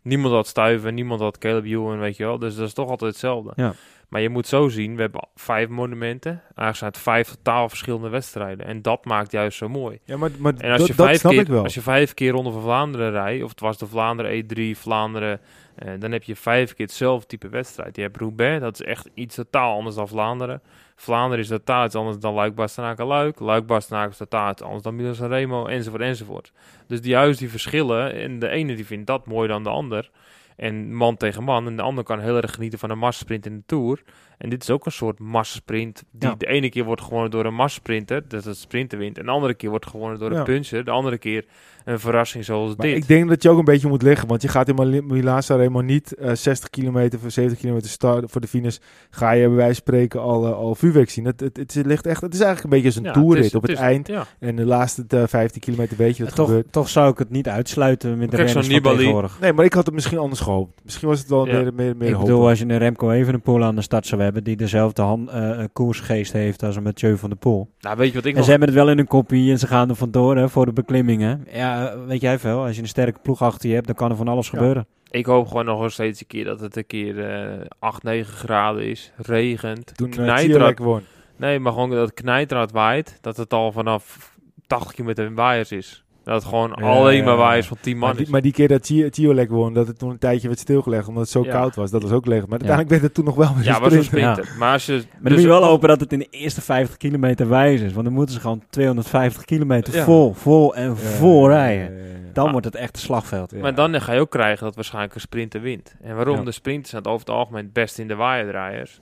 Niemand 0.02 0.34
had 0.34 0.48
Stuiven, 0.48 0.94
niemand 0.94 1.20
had 1.20 1.38
Caleb 1.38 1.66
Ewan, 1.66 2.00
weet 2.00 2.18
je 2.18 2.24
wel. 2.24 2.40
Dus 2.40 2.56
dat 2.56 2.68
is 2.68 2.74
toch 2.74 2.90
altijd 2.90 3.12
hetzelfde. 3.12 3.52
Ja. 3.56 3.74
Maar 4.14 4.22
je 4.22 4.30
moet 4.30 4.48
zo 4.48 4.68
zien, 4.68 4.96
we 4.96 5.02
hebben 5.02 5.28
vijf 5.36 5.70
monumenten. 5.70 6.32
Eigenlijk 6.32 6.76
zijn 6.76 6.92
het 6.92 7.00
vijf 7.00 7.28
totaal 7.28 7.70
verschillende 7.70 8.10
wedstrijden. 8.10 8.66
En 8.66 8.82
dat 8.82 9.06
maakt 9.06 9.32
juist 9.32 9.58
zo 9.58 9.70
mooi. 9.70 10.00
Ja, 10.04 10.18
maar, 10.18 10.30
maar 10.38 10.54
en 10.58 10.72
als 10.72 10.88
je, 10.88 10.94
vijf 10.94 11.22
keer, 11.22 11.58
als 11.58 11.74
je 11.74 11.82
vijf 11.82 12.14
keer 12.14 12.32
Ronde 12.32 12.52
van 12.52 12.62
Vlaanderen 12.62 13.12
rijdt, 13.12 13.44
of 13.44 13.50
het 13.50 13.60
was 13.60 13.78
de 13.78 13.88
Vlaanderen 13.88 14.44
E3, 14.44 14.78
Vlaanderen, 14.78 15.40
eh, 15.76 15.92
dan 16.00 16.12
heb 16.12 16.24
je 16.24 16.36
vijf 16.36 16.74
keer 16.74 16.86
hetzelfde 16.86 17.28
type 17.28 17.50
wedstrijd. 17.50 17.96
Je 17.96 18.02
hebt 18.02 18.18
Roubaix, 18.18 18.62
dat 18.62 18.80
is 18.80 18.86
echt 18.86 19.10
iets 19.14 19.36
totaal 19.36 19.78
anders 19.78 19.96
dan 19.96 20.08
Vlaanderen. 20.08 20.62
Vlaanderen 21.04 21.43
is 21.43 21.47
totaal 21.49 21.86
iets 21.86 21.95
anders 21.95 22.20
dan 22.20 22.34
Luik, 22.34 22.56
Bastenaken, 22.56 23.06
Luik. 23.06 23.39
Luik, 23.39 23.66
Bastenaken 23.66 24.12
is 24.12 24.18
totaal 24.18 24.51
iets 24.51 24.62
anders 24.62 24.84
dan 24.84 24.95
Milan 24.95 25.30
Remo, 25.30 25.66
enzovoort, 25.66 26.01
enzovoort. 26.01 26.51
Dus 26.88 27.01
die 27.01 27.10
juist 27.10 27.39
die 27.39 27.49
verschillen, 27.49 28.14
en 28.14 28.39
de 28.39 28.49
ene 28.49 28.76
die 28.76 28.86
vindt 28.86 29.08
dat 29.08 29.26
mooi 29.26 29.47
dan 29.47 29.64
de 29.64 29.70
ander. 29.70 30.10
En 30.56 30.95
man 30.95 31.18
tegen 31.18 31.43
man. 31.43 31.68
En 31.68 31.76
de 31.76 31.82
ander 31.82 32.04
kan 32.04 32.20
heel 32.20 32.36
erg 32.36 32.54
genieten 32.54 32.80
van 32.80 32.89
een 32.89 32.97
massasprint 32.97 33.45
in 33.45 33.56
de 33.56 33.64
Tour. 33.66 34.04
En 34.44 34.50
dit 34.50 34.62
is 34.62 34.70
ook 34.70 34.86
een 34.86 34.91
soort 34.91 35.20
massasprint. 35.20 36.04
Die 36.12 36.38
de 36.38 36.48
ene 36.48 36.70
keer 36.70 36.84
wordt 36.84 37.02
gewonnen 37.02 37.32
door 37.32 37.46
een 37.46 37.54
massasprinter. 37.54 38.28
Dat 38.28 38.44
het 38.44 38.58
sprinter 38.58 38.98
wint. 38.98 39.18
En 39.18 39.26
de 39.26 39.32
andere 39.32 39.54
keer 39.54 39.70
wordt 39.70 39.86
gewonnen 39.86 40.20
door 40.20 40.32
een 40.32 40.44
puncher. 40.44 40.86
De 40.86 40.91
andere 40.91 41.18
keer 41.18 41.46
een 41.86 42.00
verrassing 42.00 42.46
zoals 42.46 42.76
dit. 42.76 42.96
Ik 42.96 43.08
denk 43.08 43.30
dat 43.30 43.44
je 43.44 43.50
ook 43.50 43.58
een 43.58 43.66
beetje 43.66 43.88
moet 43.88 44.02
liggen, 44.02 44.28
want 44.28 44.41
je 44.41 44.48
gaat 44.48 44.68
in 44.68 45.06
Milaan 45.08 45.41
helemaal 45.48 45.82
niet 45.82 46.16
uh, 46.20 46.32
60 46.34 46.70
kilometer 46.70 47.20
voor 47.20 47.32
70 47.32 47.60
kilometer 47.60 47.89
start 47.89 48.32
voor 48.32 48.41
de 48.41 48.48
finish. 48.48 48.78
Ga 49.10 49.32
je 49.32 49.48
bij 49.48 49.56
wijze 49.56 49.74
van 49.74 49.76
spreken 49.76 50.22
al, 50.22 50.48
uh, 50.48 50.54
al 50.54 50.76
vuurwerk 50.76 51.10
zien. 51.10 51.26
Het, 51.26 51.39
het, 51.39 51.58
het, 51.58 51.86
ligt 51.86 52.06
echt, 52.06 52.22
het 52.22 52.34
is 52.34 52.39
eigenlijk 52.39 52.64
een 52.64 52.82
beetje 52.82 52.88
als 52.88 52.96
een 52.96 53.04
ja, 53.04 53.12
toerrit 53.12 53.56
op 53.56 53.62
het, 53.62 53.78
eind. 53.78 54.08
Ja. 54.08 54.26
En 54.39 54.56
de 54.56 54.66
laatste 54.66 55.06
uh, 55.14 55.24
15 55.26 55.62
kilometer 55.62 55.98
weet 55.98 56.18
je 56.18 56.24
wat 56.24 56.36
toch, 56.36 56.48
gebeurt. 56.48 56.72
Toch 56.72 56.89
zou 56.89 57.12
ik 57.12 57.18
het 57.18 57.30
niet 57.30 57.48
uitsluiten 57.48 58.18
met 58.18 58.32
de 58.32 58.38
renners 58.38 58.68
van 58.68 58.82
tegenwoordig. 58.82 59.39
Nee, 59.39 59.54
maar 59.54 59.66
ik 59.66 59.74
had 59.74 59.86
het 59.86 59.94
misschien 59.94 60.18
anders 60.18 60.41
gehoopt. 60.41 60.82
Misschien 60.84 61.08
was 61.08 61.20
het 61.20 61.30
wel 61.30 61.46
meer, 61.46 61.74
meer, 61.74 61.96
meer 61.98 62.10
Ik 62.10 62.18
bedoel, 62.18 62.48
als 62.48 62.60
je 62.60 62.66
een 62.66 62.78
Remco 62.78 63.12
even 63.12 63.34
een 63.34 63.41
pool 63.41 63.64
aan 63.64 63.76
de 63.76 63.82
start 63.82 64.08
zou 64.08 64.22
hebben 64.22 64.33
die 64.42 64.56
dezelfde 64.56 65.02
hand, 65.02 65.30
uh, 65.30 65.64
koersgeest 65.74 66.34
heeft 66.34 66.64
als 66.64 66.76
een 66.76 66.84
Mathieu 66.84 67.18
van 67.18 67.30
der 67.30 67.38
Poel. 67.38 67.70
Nou, 67.80 67.98
weet 67.98 68.08
je 68.08 68.14
wat 68.14 68.26
ik 68.26 68.32
en 68.32 68.36
nog... 68.36 68.44
ze 68.46 68.52
hebben 68.52 68.68
het 68.70 68.78
wel 68.78 68.90
in 68.90 69.00
een 69.00 69.08
kopie 69.08 69.52
en 69.52 69.60
ze 69.60 69.68
gaan 69.68 69.90
er 69.90 69.96
vandoor 69.96 70.38
hè, 70.38 70.50
voor 70.50 70.66
de 70.66 70.74
beklimmingen. 70.74 71.48
Ja, 71.52 71.98
weet 72.06 72.22
jij 72.22 72.40
veel. 72.40 72.66
Als 72.66 72.76
je 72.76 72.82
een 72.82 72.88
sterke 72.88 73.20
ploeg 73.20 73.42
achter 73.42 73.70
je 73.70 73.76
hebt, 73.76 73.88
dan 73.88 73.96
kan 73.96 74.10
er 74.10 74.16
van 74.16 74.28
alles 74.28 74.50
gebeuren. 74.50 74.88
Ik 75.10 75.26
hoop 75.26 75.48
gewoon 75.48 75.66
nog 75.66 75.92
steeds 75.92 76.22
een 76.22 76.28
keer 76.28 76.46
dat 76.46 76.60
het 76.60 76.76
een 76.76 76.88
keer 76.88 77.16
uh, 77.60 77.66
8, 77.80 78.04
9 78.04 78.34
graden 78.34 78.86
is. 78.86 79.12
Regent. 79.16 79.98
Toen 79.98 80.10
knijterhard. 80.10 81.04
Nee, 81.38 81.60
maar 81.60 81.72
gewoon 81.72 81.90
dat 81.90 82.08
het 82.08 82.14
knijterhard 82.14 82.72
waait. 82.72 83.18
Dat 83.22 83.38
het 83.38 83.54
al 83.54 83.72
vanaf 83.72 84.36
80 84.68 84.94
kilometer 84.94 85.34
waaiers 85.34 85.72
is. 85.72 86.03
Dat 86.24 86.36
het 86.36 86.44
gewoon 86.44 86.74
alleen 86.74 87.24
maar 87.24 87.36
waaiers 87.36 87.68
van 87.68 87.78
10 87.82 87.98
man 87.98 88.08
maar 88.08 88.18
die, 88.18 88.30
maar 88.30 88.42
die, 88.42 88.52
keer 88.52 88.68
dat 88.68 88.84
Tiolek 89.14 89.50
won, 89.50 89.74
dat 89.74 89.88
het 89.88 90.00
toen 90.00 90.10
een 90.10 90.18
tijdje 90.18 90.48
werd 90.48 90.60
stilgelegd 90.60 91.08
omdat 91.08 91.24
het 91.24 91.32
zo 91.32 91.44
koud 91.44 91.76
was. 91.76 91.92
Dat 91.92 92.02
was 92.02 92.12
ook 92.12 92.26
leeg. 92.26 92.42
Maar 92.42 92.50
uiteindelijk 92.50 92.90
werd 92.90 93.02
het 93.02 93.14
toen 93.14 93.26
nog 93.26 93.36
wel 93.36 93.56
weer 93.56 93.64
Ja, 93.64 93.80
was 93.80 93.94
een 93.94 94.04
sprinter. 94.04 94.56
Maar, 94.58 94.74
als 94.74 94.86
je, 94.86 94.94
maar 94.94 95.02
dan 95.02 95.22
dus 95.22 95.32
moet 95.32 95.42
je 95.42 95.48
wel 95.48 95.64
hopen 95.64 95.88
dat 95.88 96.00
het 96.00 96.14
in 96.14 96.20
de 96.20 96.28
eerste 96.30 96.62
50 96.62 96.98
kilometer 96.98 97.50
wijs 97.50 97.82
is. 97.82 97.94
Want 97.94 98.06
dan 98.06 98.14
moeten 98.14 98.36
ze 98.36 98.42
gewoon 98.42 98.64
250 98.70 99.46
kilometer 99.46 100.04
vol, 100.04 100.34
vol 100.34 100.76
en 100.76 100.98
vol 100.98 101.50
rijden. 101.50 102.12
Dan 102.34 102.52
wordt 102.52 102.66
het 102.66 102.76
echt 102.76 102.96
een 102.96 103.02
slagveld. 103.02 103.62
Maar 103.62 103.76
dan 103.76 104.02
ga 104.02 104.14
je 104.14 104.20
ook 104.20 104.32
krijgen 104.32 104.66
dat 104.66 104.76
waarschijnlijk 104.76 105.16
een 105.16 105.22
sprinter 105.22 105.62
wint. 105.62 105.96
En 106.02 106.16
waarom? 106.16 106.46
De 106.46 106.52
sprinters 106.52 106.90
zijn 106.90 107.06
over 107.06 107.26
het 107.26 107.36
algemeen 107.36 107.64
het 107.64 107.74
best 107.74 108.00
in 108.00 108.08
de 108.08 108.16
waaierdraaiers. 108.16 109.00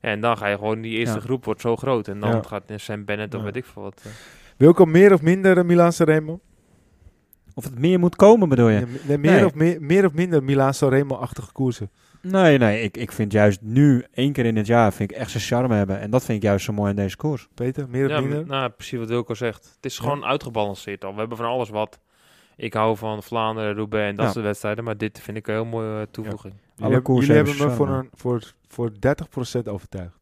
En 0.00 0.20
dan 0.20 0.36
ga 0.36 0.46
je 0.46 0.56
gewoon, 0.56 0.80
die 0.80 0.98
eerste 0.98 1.20
groep 1.20 1.44
wordt 1.44 1.60
zo 1.60 1.76
groot. 1.76 2.08
En 2.08 2.20
dan 2.20 2.44
gaat 2.46 2.62
Sam 2.76 3.04
Bennett 3.04 3.34
of 3.34 3.42
weet 3.42 3.56
ik 3.56 3.64
veel 3.64 3.82
wat. 3.82 4.02
Uh. 4.06 4.12
Wilco 4.56 4.84
meer 4.84 5.12
of 5.12 5.22
minder 5.22 5.58
uh, 5.58 5.64
Milan 5.64 5.92
Sanremo? 5.92 6.40
Of 7.54 7.64
het 7.64 7.78
meer 7.78 7.98
moet 7.98 8.16
komen, 8.16 8.48
bedoel 8.48 8.68
je? 8.68 8.86
Nee, 9.06 9.18
meer, 9.18 9.44
Of 9.44 9.54
meer, 9.54 9.82
meer 9.82 10.04
of 10.06 10.12
minder 10.12 10.42
Milan 10.42 10.74
Sanremo-achtige 10.74 11.52
koersen? 11.52 11.90
Nee, 12.20 12.58
nee. 12.58 12.82
Ik, 12.82 12.96
ik 12.96 13.12
vind 13.12 13.32
juist 13.32 13.60
nu, 13.62 14.04
één 14.14 14.32
keer 14.32 14.44
in 14.44 14.56
het 14.56 14.66
jaar, 14.66 14.92
vind 14.92 15.10
ik 15.10 15.16
echt 15.16 15.30
zijn 15.30 15.42
charme 15.42 15.74
hebben. 15.74 16.00
En 16.00 16.10
dat 16.10 16.24
vind 16.24 16.38
ik 16.38 16.44
juist 16.44 16.64
zo 16.64 16.72
mooi 16.72 16.90
in 16.90 16.96
deze 16.96 17.16
koers. 17.16 17.48
Peter, 17.54 17.88
meer 17.88 18.04
of 18.04 18.10
ja, 18.10 18.20
minder? 18.20 18.46
Nou, 18.46 18.70
precies 18.70 18.98
wat 18.98 19.08
Wilco 19.08 19.34
zegt. 19.34 19.72
Het 19.76 19.84
is 19.84 19.98
gewoon 19.98 20.24
uitgebalanceerd 20.24 21.04
al. 21.04 21.12
We 21.12 21.18
hebben 21.18 21.36
van 21.36 21.46
alles 21.46 21.68
wat. 21.68 21.98
Ik 22.56 22.74
hou 22.74 22.96
van 22.96 23.22
Vlaanderen, 23.22 23.74
Roubaix 23.74 24.10
en 24.10 24.16
dat 24.16 24.32
soort 24.32 24.44
wedstrijden. 24.44 24.84
Maar 24.84 24.96
dit 24.96 25.20
vind 25.20 25.36
ik 25.36 25.46
een 25.46 25.54
heel 25.54 25.64
mooie 25.64 26.08
toevoeging. 26.10 26.54
Alle 26.80 27.00
koersen 27.00 27.34
jullie 27.34 27.50
hebben 27.52 27.68
me 27.68 27.74
voor, 27.74 27.88
een, 27.88 28.10
voor, 28.14 28.52
voor 28.68 28.90
30% 28.90 29.62
overtuigd. 29.64 30.18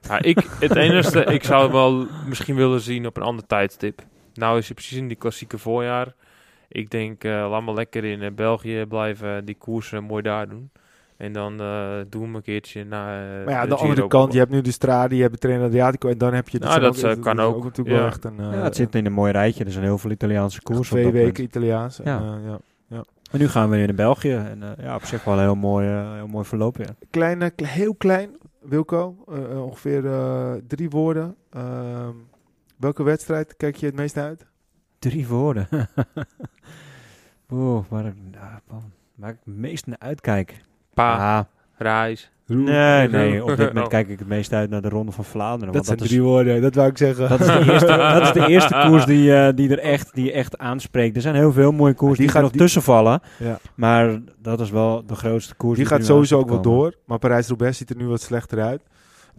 Ja, 0.00 0.22
ik, 0.22 0.38
het 0.60 0.76
enige, 0.76 1.24
ik 1.24 1.44
zou 1.44 1.62
het 1.62 1.72
wel 1.72 2.06
misschien 2.28 2.54
willen 2.54 2.80
zien 2.80 3.06
op 3.06 3.16
een 3.16 3.22
ander 3.22 3.46
tijdstip. 3.46 4.02
Nou 4.34 4.58
is 4.58 4.68
je 4.68 4.74
precies 4.74 4.98
in 4.98 5.08
die 5.08 5.16
klassieke 5.16 5.58
voorjaar. 5.58 6.14
Ik 6.72 6.90
denk, 6.90 7.24
uh, 7.24 7.32
laat 7.50 7.62
maar 7.62 7.74
lekker 7.74 8.04
in 8.04 8.22
uh, 8.22 8.30
België 8.34 8.84
blijven, 8.88 9.44
die 9.44 9.54
koersen 9.54 10.04
mooi 10.04 10.22
daar 10.22 10.48
doen. 10.48 10.70
En 11.16 11.32
dan 11.32 11.60
uh, 11.60 11.94
doen 12.08 12.30
we 12.30 12.36
een 12.36 12.42
keertje 12.42 12.84
naar. 12.84 13.44
maar 13.44 13.54
ja, 13.54 13.60
aan 13.60 13.68
de, 13.68 13.74
andere 13.74 14.06
kant, 14.06 14.32
je 14.32 14.38
hebt 14.38 14.50
nu 14.50 14.60
de 14.60 14.70
Strade, 14.70 15.14
je 15.16 15.20
hebt 15.20 15.32
de 15.32 15.38
Trainer 15.38 15.66
Adriatico 15.66 16.08
en 16.08 16.18
dan 16.18 16.34
heb 16.34 16.48
je. 16.48 16.58
Nou, 16.58 16.80
dat 16.80 17.04
ook, 17.04 17.20
kan 17.20 17.40
ook. 17.40 17.64
natuurlijk 17.64 17.96
ja. 17.96 18.06
echt 18.06 18.24
een. 18.24 18.36
ja, 18.36 18.50
het 18.50 18.76
zit 18.76 18.94
in 18.94 19.06
een 19.06 19.12
mooi 19.12 19.32
rijtje. 19.32 19.64
Er 19.64 19.70
zijn 19.70 19.84
heel 19.84 19.98
veel 19.98 20.10
Italiaanse 20.10 20.62
koersen. 20.62 20.96
Twee 20.96 21.12
weken 21.12 21.44
Italiaans. 21.44 22.00
Ja. 22.04 22.18
En, 22.18 22.42
ja. 22.44 22.58
Ja. 22.86 23.04
En 23.30 23.38
nu 23.38 23.48
gaan 23.48 23.70
we 23.70 23.76
weer 23.76 23.86
naar 23.86 23.94
België. 23.94 24.32
En 24.32 24.62
ja, 24.80 24.94
op 24.94 25.04
zich 25.04 25.24
wel 25.24 25.34
een 25.34 25.40
heel 25.40 25.54
mooi, 25.54 25.86
heel 26.14 26.26
mooi 26.26 26.44
verloop. 26.44 26.76
Ja. 26.76 26.94
Kleine, 27.10 27.52
heel 27.56 27.94
klein, 27.94 28.36
Wilco. 28.60 29.16
ongeveer 29.54 30.02
drie 30.66 30.90
woorden. 30.90 31.36
Ehm, 31.50 32.14
welke 32.76 33.02
wedstrijd 33.02 33.56
kijk 33.56 33.76
je 33.76 33.86
het 33.86 33.94
meest 33.94 34.16
uit? 34.16 34.46
Drie 35.02 35.26
woorden. 35.26 35.68
Oeh, 37.52 37.84
waar, 37.88 38.06
ik, 38.06 38.14
waar 39.14 39.30
ik 39.30 39.36
het 39.44 39.56
meest 39.56 39.86
naar 39.86 39.98
uitkijk. 39.98 40.60
Pa, 40.94 41.38
ah. 41.38 41.44
reis. 41.76 42.30
Nee, 42.46 43.08
nee, 43.08 43.42
op 43.44 43.56
dit 43.56 43.66
moment 43.66 43.88
kijk 43.96 44.08
ik 44.08 44.18
het 44.18 44.28
meest 44.28 44.52
uit 44.52 44.70
naar 44.70 44.82
de 44.82 44.88
Ronde 44.88 45.12
van 45.12 45.24
Vlaanderen. 45.24 45.74
Dat 45.74 45.86
zijn 45.86 45.98
dat 45.98 46.06
drie 46.06 46.22
woorden, 46.22 46.62
dat 46.62 46.74
wou 46.74 46.88
ik 46.88 46.98
zeggen. 46.98 47.28
Dat 47.28 47.40
is 47.40 47.46
de 47.46 47.64
eerste, 47.72 47.86
dat 47.86 48.22
is 48.22 48.32
de 48.32 48.46
eerste 48.46 48.82
koers 48.86 49.04
die, 49.04 49.28
uh, 49.28 49.48
die 49.54 49.70
er 49.70 49.78
echt, 49.78 50.14
die 50.14 50.32
echt 50.32 50.58
aanspreekt. 50.58 51.16
Er 51.16 51.22
zijn 51.22 51.34
heel 51.34 51.52
veel 51.52 51.72
mooie 51.72 51.94
koers 51.94 52.16
die, 52.16 52.26
die 52.26 52.34
gaat 52.34 52.42
nog 52.42 52.52
tussen 52.52 52.82
vallen. 52.82 53.20
Ja. 53.38 53.58
Maar 53.74 54.20
dat 54.38 54.60
is 54.60 54.70
wel 54.70 55.06
de 55.06 55.14
grootste 55.14 55.54
koers. 55.54 55.78
Die, 55.78 55.88
die 55.88 55.96
gaat 55.96 56.06
sowieso 56.06 56.38
ook 56.38 56.48
wel 56.48 56.62
door. 56.62 56.94
Maar 57.06 57.18
Parijs-Roubaix 57.18 57.78
ziet 57.78 57.90
er 57.90 57.96
nu 57.96 58.06
wat 58.06 58.20
slechter 58.20 58.62
uit. 58.62 58.82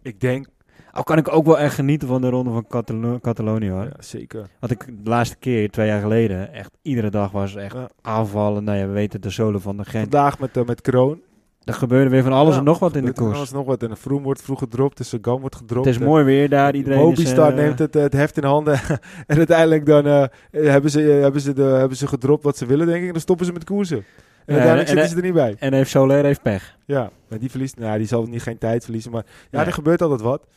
Ik 0.01 0.19
denk 0.19 0.47
al 0.93 1.03
kan 1.03 1.17
ik 1.17 1.33
ook 1.33 1.45
wel 1.45 1.59
echt 1.59 1.75
genieten 1.75 2.07
van 2.07 2.21
de 2.21 2.29
ronde 2.29 2.51
van 2.51 2.67
Catalo 2.67 3.19
Catalonië 3.19 3.69
hoor. 3.69 3.83
Ja, 3.83 3.93
zeker. 3.99 4.47
Wat 4.59 4.71
ik 4.71 4.85
de 4.85 5.09
laatste 5.09 5.35
keer, 5.35 5.69
twee 5.69 5.87
jaar 5.87 6.01
geleden, 6.01 6.53
echt 6.53 6.71
iedere 6.81 7.09
dag 7.09 7.31
was 7.31 7.55
echt 7.55 7.75
aanvallen. 8.01 8.63
Nou 8.63 8.77
ja, 8.77 8.87
we 8.87 8.93
weten 8.93 9.21
de 9.21 9.29
zolen 9.29 9.61
van 9.61 9.77
de 9.77 9.83
Gent. 9.83 10.09
Vandaag 10.09 10.39
met, 10.39 10.57
uh, 10.57 10.65
met 10.65 10.81
Kroon. 10.81 11.21
Er 11.63 11.73
gebeurde 11.73 12.09
weer 12.09 12.23
van 12.23 12.33
alles 12.33 12.57
en 12.57 12.63
nog 12.63 12.79
wat 12.79 12.95
in 12.95 13.05
de 13.05 13.13
koers. 13.13 13.37
alles 13.37 13.51
nog 13.51 13.65
wat. 13.65 13.83
En 13.83 13.89
de 13.89 13.95
Vroom 13.95 14.23
wordt 14.23 14.41
vroeg 14.41 14.59
gedropt, 14.59 14.97
de 14.97 15.03
Sagan 15.03 15.39
wordt 15.39 15.55
gedropt. 15.55 15.85
Het 15.85 15.95
is 15.95 16.01
mooi 16.01 16.23
weer 16.23 16.49
daar. 16.49 16.75
Iedereen 16.75 16.99
Mobistar 16.99 17.49
uh, 17.49 17.55
neemt 17.55 17.79
het, 17.79 17.93
het 17.93 18.13
heft 18.13 18.37
in 18.37 18.43
handen. 18.43 18.79
en 19.27 19.37
uiteindelijk 19.37 19.85
dan 19.85 20.07
uh, 20.07 20.23
hebben, 20.51 20.91
ze, 20.91 20.99
hebben, 21.01 21.41
ze 21.41 21.53
de, 21.53 21.61
hebben 21.61 21.97
ze 21.97 22.07
gedropt 22.07 22.43
wat 22.43 22.57
ze 22.57 22.65
willen, 22.65 22.85
denk 22.85 22.99
ik. 23.01 23.05
En 23.07 23.11
dan 23.11 23.21
stoppen 23.21 23.45
ze 23.45 23.51
met 23.51 23.63
koersen. 23.63 24.05
En 24.45 24.53
uiteindelijk 24.53 24.89
zitten 24.89 25.09
ze 25.09 25.15
er 25.15 25.23
niet 25.23 25.33
bij. 25.33 25.55
En 25.59 25.73
heeft 25.73 25.89
Soler 25.89 26.23
heeft 26.23 26.41
pech. 26.41 26.77
Ja, 26.85 27.09
maar 27.29 27.39
die 27.39 27.49
verliest. 27.49 27.77
Nou, 27.77 27.97
die 27.97 28.07
zal 28.07 28.25
niet 28.25 28.41
geen 28.41 28.57
tijd 28.57 28.83
verliezen. 28.83 29.11
Maar 29.11 29.25
ja, 29.51 29.57
nee. 29.57 29.65
er 29.65 29.73
gebeurt 29.73 30.01
altijd 30.01 30.21
wat. 30.21 30.47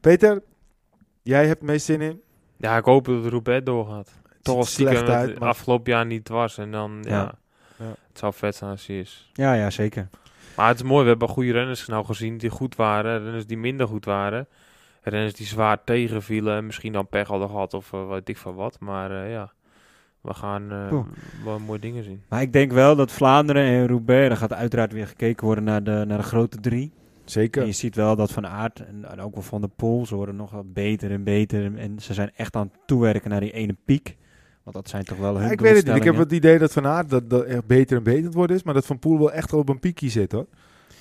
Peter, 0.00 0.42
jij 1.22 1.46
hebt 1.46 1.62
meest 1.62 1.84
zin 1.86 2.00
in? 2.00 2.20
Ja, 2.56 2.76
ik 2.76 2.84
hoop 2.84 3.04
dat 3.04 3.22
de 3.22 3.28
Roubaix 3.28 3.64
doorgaat. 3.64 4.12
Toch 4.42 4.56
als 4.56 4.72
slecht 4.72 5.08
uit, 5.08 5.30
het 5.30 5.40
afgelopen 5.40 5.92
jaar 5.92 6.06
niet 6.06 6.28
was. 6.28 6.58
En 6.58 6.70
dan, 6.70 6.98
ja. 7.02 7.10
ja. 7.10 7.34
ja. 7.78 7.94
Het 8.08 8.18
zou 8.18 8.32
vet 8.34 8.56
zijn 8.56 8.70
als 8.70 8.86
hij 8.86 8.98
is. 8.98 9.30
Ja, 9.32 9.54
ja, 9.54 9.70
zeker. 9.70 10.08
Maar 10.56 10.68
het 10.68 10.76
is 10.76 10.82
mooi, 10.82 11.02
we 11.02 11.08
hebben 11.08 11.28
goede 11.28 11.52
renners 11.52 11.86
nou 11.86 12.04
gezien 12.04 12.38
die 12.38 12.50
goed 12.50 12.76
waren. 12.76 13.22
Renners 13.22 13.46
die 13.46 13.58
minder 13.58 13.86
goed 13.86 14.04
waren. 14.04 14.46
Renners 15.02 15.34
die 15.34 15.46
zwaar 15.46 15.84
tegenvielen. 15.84 16.56
En 16.56 16.66
misschien 16.66 16.92
dan 16.92 17.08
pech 17.08 17.28
hadden 17.28 17.48
gehad 17.48 17.74
of 17.74 17.92
uh, 17.92 18.08
weet 18.08 18.28
ik 18.28 18.36
van 18.36 18.54
wat. 18.54 18.80
Maar 18.80 19.10
uh, 19.10 19.30
ja, 19.30 19.52
we 20.20 20.34
gaan 20.34 20.72
uh, 20.72 21.00
wel 21.44 21.58
mooie 21.58 21.78
dingen 21.78 22.04
zien. 22.04 22.22
Maar 22.28 22.42
ik 22.42 22.52
denk 22.52 22.72
wel 22.72 22.96
dat 22.96 23.12
Vlaanderen 23.12 23.62
en 23.62 23.86
Roubaix, 23.86 24.30
er 24.30 24.36
gaat 24.36 24.52
uiteraard 24.52 24.92
weer 24.92 25.06
gekeken 25.06 25.46
worden 25.46 25.64
naar 25.64 25.82
de, 25.82 26.04
naar 26.06 26.18
de 26.18 26.24
grote 26.24 26.60
drie. 26.60 26.92
Zeker. 27.30 27.60
En 27.60 27.66
je 27.66 27.74
ziet 27.74 27.94
wel 27.94 28.16
dat 28.16 28.32
Van 28.32 28.46
Aert 28.46 28.84
en, 28.86 29.20
ook 29.20 29.34
wel 29.34 29.42
Van 29.42 29.60
de 29.60 29.70
Pool, 29.76 30.06
ze 30.06 30.14
worden 30.14 30.36
nog 30.36 30.50
wat 30.50 30.72
beter 30.72 31.10
en 31.10 31.24
beter. 31.24 31.78
En 31.78 32.00
ze 32.00 32.14
zijn 32.14 32.30
echt 32.36 32.56
aan 32.56 32.70
het 32.72 32.86
toewerken 32.86 33.30
naar 33.30 33.40
die 33.40 33.52
ene 33.52 33.76
piek. 33.84 34.16
Want 34.62 34.76
dat 34.76 34.88
zijn 34.88 35.04
toch 35.04 35.18
wel 35.18 35.34
hun 35.34 35.44
ja, 35.44 35.50
Ik 35.50 35.60
weet 35.60 35.76
het 35.76 35.86
niet. 35.86 35.96
Ik 35.96 36.04
heb 36.04 36.16
het 36.16 36.32
idee 36.32 36.58
dat 36.58 36.72
Van 36.72 36.86
Aert 36.86 37.10
dat, 37.10 37.30
dat 37.30 37.44
echt 37.44 37.66
beter 37.66 37.96
en 37.96 38.02
beter 38.02 38.30
worden 38.30 38.56
is. 38.56 38.62
Maar 38.62 38.74
dat 38.74 38.86
Van 38.86 38.98
Poel 38.98 39.18
wel 39.18 39.32
echt 39.32 39.52
op 39.52 39.68
een 39.68 39.80
piekje 39.80 40.08
zit 40.08 40.32
hoor. 40.32 40.46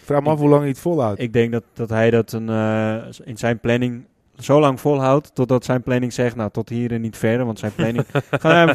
Vraag 0.03 0.21
me 0.21 0.29
af 0.29 0.39
hoe 0.39 0.49
lang 0.49 0.61
hij 0.61 0.69
het 0.69 0.79
volhoudt. 0.79 1.21
Ik 1.21 1.33
denk 1.33 1.51
dat, 1.51 1.63
dat 1.73 1.89
hij 1.89 2.09
dat 2.09 2.31
een, 2.31 2.47
uh, 2.47 3.05
in 3.23 3.37
zijn 3.37 3.59
planning 3.59 4.05
zo 4.37 4.59
lang 4.59 4.79
volhoudt 4.79 5.35
totdat 5.35 5.65
zijn 5.65 5.81
planning 5.81 6.13
zegt, 6.13 6.35
nou 6.35 6.51
tot 6.51 6.69
hier 6.69 6.91
en 6.91 7.01
niet 7.01 7.17
verder, 7.17 7.45
want 7.45 7.59
zijn 7.59 7.73
planning... 7.81 8.05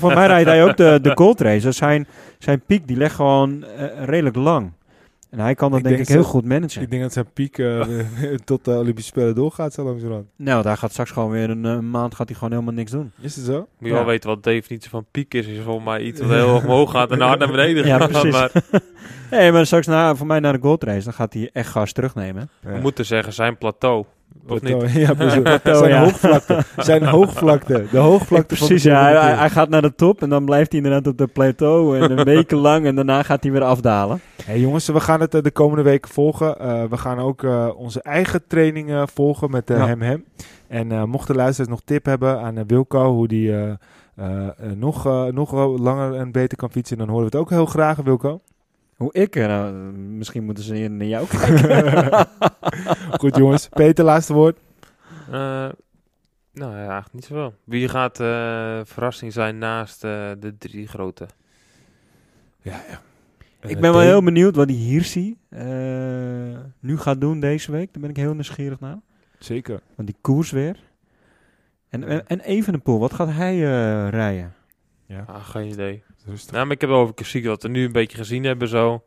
voor 0.00 0.14
mij 0.14 0.26
rijdt 0.26 0.48
hij 0.48 0.64
ook 0.64 0.76
de, 0.76 0.98
de 1.02 1.12
gold 1.14 1.40
race. 1.40 1.66
Dus 1.66 1.76
zijn, 1.76 2.06
zijn 2.38 2.60
piek 2.60 2.86
die 2.86 2.96
legt 2.96 3.14
gewoon 3.14 3.64
uh, 3.64 4.04
redelijk 4.04 4.36
lang. 4.36 4.72
En 5.30 5.38
hij 5.38 5.54
kan 5.54 5.70
dat 5.70 5.82
denk, 5.82 5.98
ik 5.98 6.08
heel 6.08 6.22
goed 6.22 6.44
managen. 6.44 6.82
Ik 6.82 6.90
denk 6.90 7.02
dat 7.02 7.12
zijn 7.12 7.32
piek 7.32 7.58
uh, 7.58 7.86
tot 8.44 8.64
de 8.64 8.70
Olympische 8.70 9.10
Spelen 9.10 9.34
doorgaat 9.34 9.72
zo 9.72 9.84
langzamerhand. 9.84 10.26
Nou, 10.36 10.62
daar 10.62 10.76
gaat 10.76 10.90
straks 10.90 11.10
gewoon 11.10 11.30
weer 11.30 11.50
een 11.50 11.64
uh, 11.64 11.78
maand 11.78 12.14
gaat 12.14 12.28
hij 12.28 12.36
gewoon 12.36 12.52
helemaal 12.52 12.74
niks 12.74 12.90
doen. 12.90 13.12
Is 13.20 13.36
het 13.36 13.44
zo? 13.44 13.58
Moet 13.58 13.68
je 13.78 13.86
ja. 13.86 13.94
wel 13.94 14.04
weten 14.04 14.28
wat 14.28 14.44
de 14.44 14.50
definitie 14.50 14.90
van 14.90 15.06
piek 15.10 15.34
is. 15.34 15.46
Is 15.46 15.58
volgens 15.64 15.84
mij 15.84 16.02
iets 16.02 16.20
wat 16.20 16.30
heel 16.30 16.48
hoog 16.48 16.62
omhoog 16.62 16.90
gaat 16.90 17.10
en 17.10 17.20
hard 17.20 17.38
naar 17.38 17.50
beneden 17.50 17.84
gaat. 17.84 18.00
Ja, 18.00 18.06
precies. 18.06 18.32
Maar... 18.32 18.50
nee, 19.40 19.52
maar 19.52 19.66
straks 19.66 19.86
na, 19.86 20.14
voor 20.14 20.26
mij 20.26 20.40
naar 20.40 20.52
de 20.52 20.62
gold 20.62 20.84
race, 20.84 21.04
dan 21.04 21.12
gaat 21.12 21.32
hij 21.32 21.50
echt 21.52 21.70
gas 21.70 21.92
terugnemen. 21.92 22.50
Ja. 22.62 22.72
We 22.72 22.80
moeten 22.80 23.06
zeggen, 23.06 23.32
zijn 23.32 23.58
plateau 23.58 24.04
of 24.50 24.62
niet? 24.62 24.92
Ja, 25.06 25.14
precies. 25.14 25.42
Plateau, 25.42 25.78
zijn 25.78 25.90
ja. 25.90 26.02
hoogvlakte. 26.02 26.64
Zijn 26.76 27.04
hoogvlakte. 27.04 27.86
De 27.90 27.98
hoogvlakte 27.98 28.54
Precies, 28.54 28.82
ja. 28.82 29.02
Hij, 29.02 29.34
hij, 29.34 29.50
gaat 29.50 29.68
naar 29.68 29.82
de 29.82 29.94
top 29.94 30.22
en 30.22 30.28
dan 30.28 30.44
blijft 30.44 30.72
hij 30.72 30.80
inderdaad 30.80 31.12
op 31.12 31.18
de 31.18 31.26
plateau. 31.26 31.98
En 31.98 32.18
een 32.18 32.24
week 32.34 32.50
lang 32.50 32.86
en 32.86 32.94
daarna 32.94 33.22
gaat 33.22 33.42
hij 33.42 33.52
weer 33.52 33.62
afdalen. 33.62 34.20
Hey 34.44 34.60
jongens, 34.60 34.86
we 34.86 35.00
gaan 35.00 35.20
het 35.20 35.34
uh, 35.34 35.42
de 35.42 35.50
komende 35.50 35.82
weken 35.82 36.10
volgen. 36.10 36.56
Uh, 36.60 36.84
we 36.84 36.96
gaan 36.96 37.18
ook 37.18 37.42
uh, 37.42 37.68
onze 37.76 38.02
eigen 38.02 38.46
trainingen 38.46 39.08
volgen 39.08 39.50
met 39.50 39.68
ja. 39.68 39.86
Hem 39.86 40.02
Hem. 40.02 40.24
En 40.68 41.08
mochten 41.08 41.36
luisteraars 41.36 41.70
nog 41.70 41.80
tip 41.84 42.04
hebben 42.04 42.40
aan 42.40 42.66
Wilco, 42.66 43.12
hoe 43.12 43.28
die 43.28 43.54
nog, 44.74 45.04
nog 45.30 45.52
langer 45.78 46.14
en 46.14 46.32
beter 46.32 46.58
kan 46.58 46.70
fietsen, 46.70 46.98
dan 46.98 47.08
horen 47.08 47.24
we 47.24 47.30
het 47.30 47.40
ook 47.40 47.50
heel 47.50 47.66
graag, 47.66 47.96
Wilco. 47.96 48.40
Hoe 49.00 49.12
ik? 49.12 49.34
Nou, 49.34 49.72
misschien 49.92 50.44
moeten 50.44 50.64
ze 50.64 50.74
naar 50.74 51.06
jou 51.06 51.26
kijken. 51.36 52.28
Goed 53.20 53.36
jongens. 53.36 53.68
Peter, 53.68 54.04
laatste 54.04 54.32
woord. 54.32 54.58
Uh, 55.28 55.68
Nou 56.52 56.72
ja, 56.72 56.76
eigenlijk 56.76 57.12
niet 57.12 57.24
zoveel. 57.24 57.54
Wie 57.64 57.88
gaat 57.88 58.16
verrassing 58.88 59.32
zijn 59.32 59.58
naast 59.58 60.00
de 60.00 60.54
drie 60.58 60.86
grote? 60.86 61.26
Ja, 62.62 62.82
ja. 62.90 63.00
Ik 63.68 63.80
ben 63.80 63.92
wel 63.92 64.00
heel 64.00 64.22
benieuwd 64.22 64.56
wat 64.56 64.68
die 64.68 64.76
Hirsi 64.88 65.36
nu 66.80 66.98
gaat 66.98 67.20
doen 67.20 67.40
deze 67.40 67.72
week. 67.72 67.92
Daar 67.92 68.02
ben 68.02 68.10
ik 68.10 68.16
heel 68.16 68.34
nieuwsgierig 68.34 68.80
naar. 68.80 68.98
Zeker. 69.38 69.80
Want 69.94 70.08
die 70.08 70.16
koers 70.20 70.50
weer. 70.50 70.76
En, 71.88 72.04
en, 72.04 72.26
en 72.26 72.40
Evenepoel, 72.40 72.98
wat 72.98 73.12
gaat 73.12 73.30
hij 73.30 73.58
rijden? 74.08 74.54
Ja. 75.10 75.24
Ah, 75.26 75.44
geen 75.44 75.68
idee. 75.68 76.02
Rustig. 76.26 76.52
Nou, 76.52 76.64
maar 76.64 76.74
ik 76.74 76.80
heb 76.80 76.90
wel 76.90 76.98
over 76.98 77.14
Kassiek 77.14 77.44
dat 77.44 77.62
we 77.62 77.68
nu 77.68 77.84
een 77.84 77.92
beetje 77.92 78.16
gezien 78.16 78.44
hebben 78.44 78.68
zo. 78.68 79.02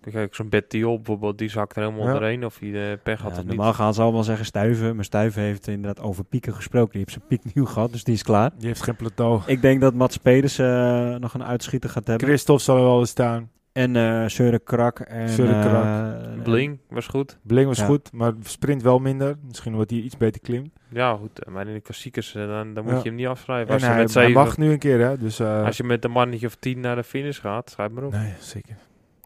Kijk, 0.00 0.34
zo'n 0.34 0.48
Betty 0.48 0.82
op 0.82 0.96
bijvoorbeeld, 0.96 1.38
die 1.38 1.48
zakt 1.48 1.76
er 1.76 1.82
helemaal 1.82 2.06
ja. 2.06 2.12
onderheen 2.12 2.44
of 2.44 2.58
hij 2.58 2.70
de 2.70 2.98
pech 3.02 3.20
had 3.20 3.36
ja, 3.36 3.42
Normaal 3.42 3.72
gaan 3.72 3.94
ze 3.94 4.02
allemaal 4.02 4.24
zeggen 4.24 4.46
stuiven, 4.46 4.94
maar 4.94 5.04
stuiven 5.04 5.42
heeft 5.42 5.66
inderdaad 5.66 6.04
over 6.04 6.24
pieken 6.24 6.54
gesproken. 6.54 6.90
Die 6.90 7.00
heeft 7.00 7.10
zijn 7.10 7.24
piek 7.28 7.54
nieuw 7.54 7.64
gehad, 7.64 7.92
dus 7.92 8.04
die 8.04 8.14
is 8.14 8.22
klaar. 8.22 8.50
Die 8.58 8.66
heeft 8.66 8.82
geen 8.82 8.96
plateau. 8.96 9.40
Ik 9.46 9.62
denk 9.62 9.80
dat 9.80 9.94
Mats 9.94 10.16
Pedersen 10.16 11.12
uh, 11.12 11.16
nog 11.16 11.34
een 11.34 11.44
uitschieter 11.44 11.90
gaat 11.90 12.06
hebben. 12.06 12.26
Christophe 12.26 12.62
zal 12.62 12.76
er 12.76 12.82
wel 12.82 13.06
staan. 13.06 13.50
En 13.76 13.94
uh, 13.94 14.28
Søren 14.28 14.62
Krak. 14.62 15.00
En, 15.00 15.34
Krak. 15.34 15.84
Uh, 15.84 16.42
Bling 16.42 16.78
was 16.88 17.06
goed. 17.06 17.38
Bling 17.42 17.66
was 17.66 17.80
goed, 17.80 18.12
maar 18.12 18.32
sprint 18.42 18.82
wel 18.82 18.98
minder. 18.98 19.36
Misschien 19.46 19.74
wordt 19.74 19.90
hij 19.90 20.00
iets 20.00 20.16
beter 20.16 20.40
klim. 20.40 20.70
Ja, 20.88 21.16
goed. 21.16 21.46
Maar 21.48 21.66
in 21.66 21.74
de 21.74 21.80
klassiekers, 21.80 22.32
dan, 22.32 22.74
dan 22.74 22.84
moet 22.84 23.02
je 23.02 23.08
hem 23.08 23.14
niet 23.14 23.26
afschrijven. 23.26 23.72
Als 23.72 23.82
en 23.82 23.88
hij, 23.88 23.98
met 23.98 24.14
hij 24.14 24.28
mag 24.28 24.58
nu 24.58 24.72
een 24.72 24.78
keer, 24.78 25.00
hè. 25.00 25.18
Dus, 25.18 25.40
als 25.40 25.76
je 25.76 25.84
met 25.84 26.04
een 26.04 26.10
mannetje 26.10 26.46
of 26.46 26.54
tien 26.54 26.80
naar 26.80 26.96
de 26.96 27.04
finish 27.04 27.40
gaat, 27.40 27.70
schrijf 27.70 27.90
maar 27.90 28.04
op. 28.04 28.12
Nee, 28.12 28.32
zeker. 28.38 28.76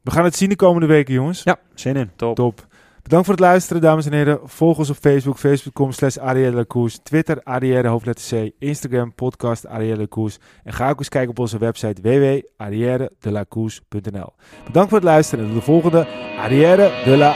We 0.03 0.11
gaan 0.11 0.25
het 0.25 0.37
zien 0.37 0.49
de 0.49 0.57
komende 0.57 0.87
weken, 0.87 1.15
jongens. 1.15 1.43
Ja, 1.43 1.59
zin 1.75 1.97
in. 1.97 2.11
Top. 2.17 2.37
Top. 2.37 2.67
Bedankt 3.11 3.29
voor 3.29 3.39
het 3.39 3.47
luisteren, 3.47 3.83
dames 3.83 4.07
en 4.07 4.13
heren. 4.13 4.39
Volg 4.45 4.79
ons 4.79 4.91
op 4.91 4.97
Facebook, 4.97 5.39
facebook.com 5.39 5.93
slash 5.93 6.17
Twitter 7.03 7.43
Arrière 7.43 7.89
hoofdletter 7.89 8.49
C, 8.49 8.51
Instagram 8.59 9.15
podcast 9.15 9.67
Koers. 10.09 10.39
En 10.65 10.73
ga 10.73 10.91
ook 10.91 10.99
eens 10.99 11.09
kijken 11.09 11.31
op 11.31 11.39
onze 11.39 11.59
website 11.59 12.03
www.arrièredelacours.nl 12.03 14.33
Bedankt 14.65 14.89
voor 14.89 14.99
het 14.99 15.05
luisteren 15.05 15.45
en 15.45 15.51
tot 15.51 15.61
de 15.61 15.65
volgende 15.65 16.07
Arrière 16.39 16.91
de 17.05 17.17
la. 17.17 17.35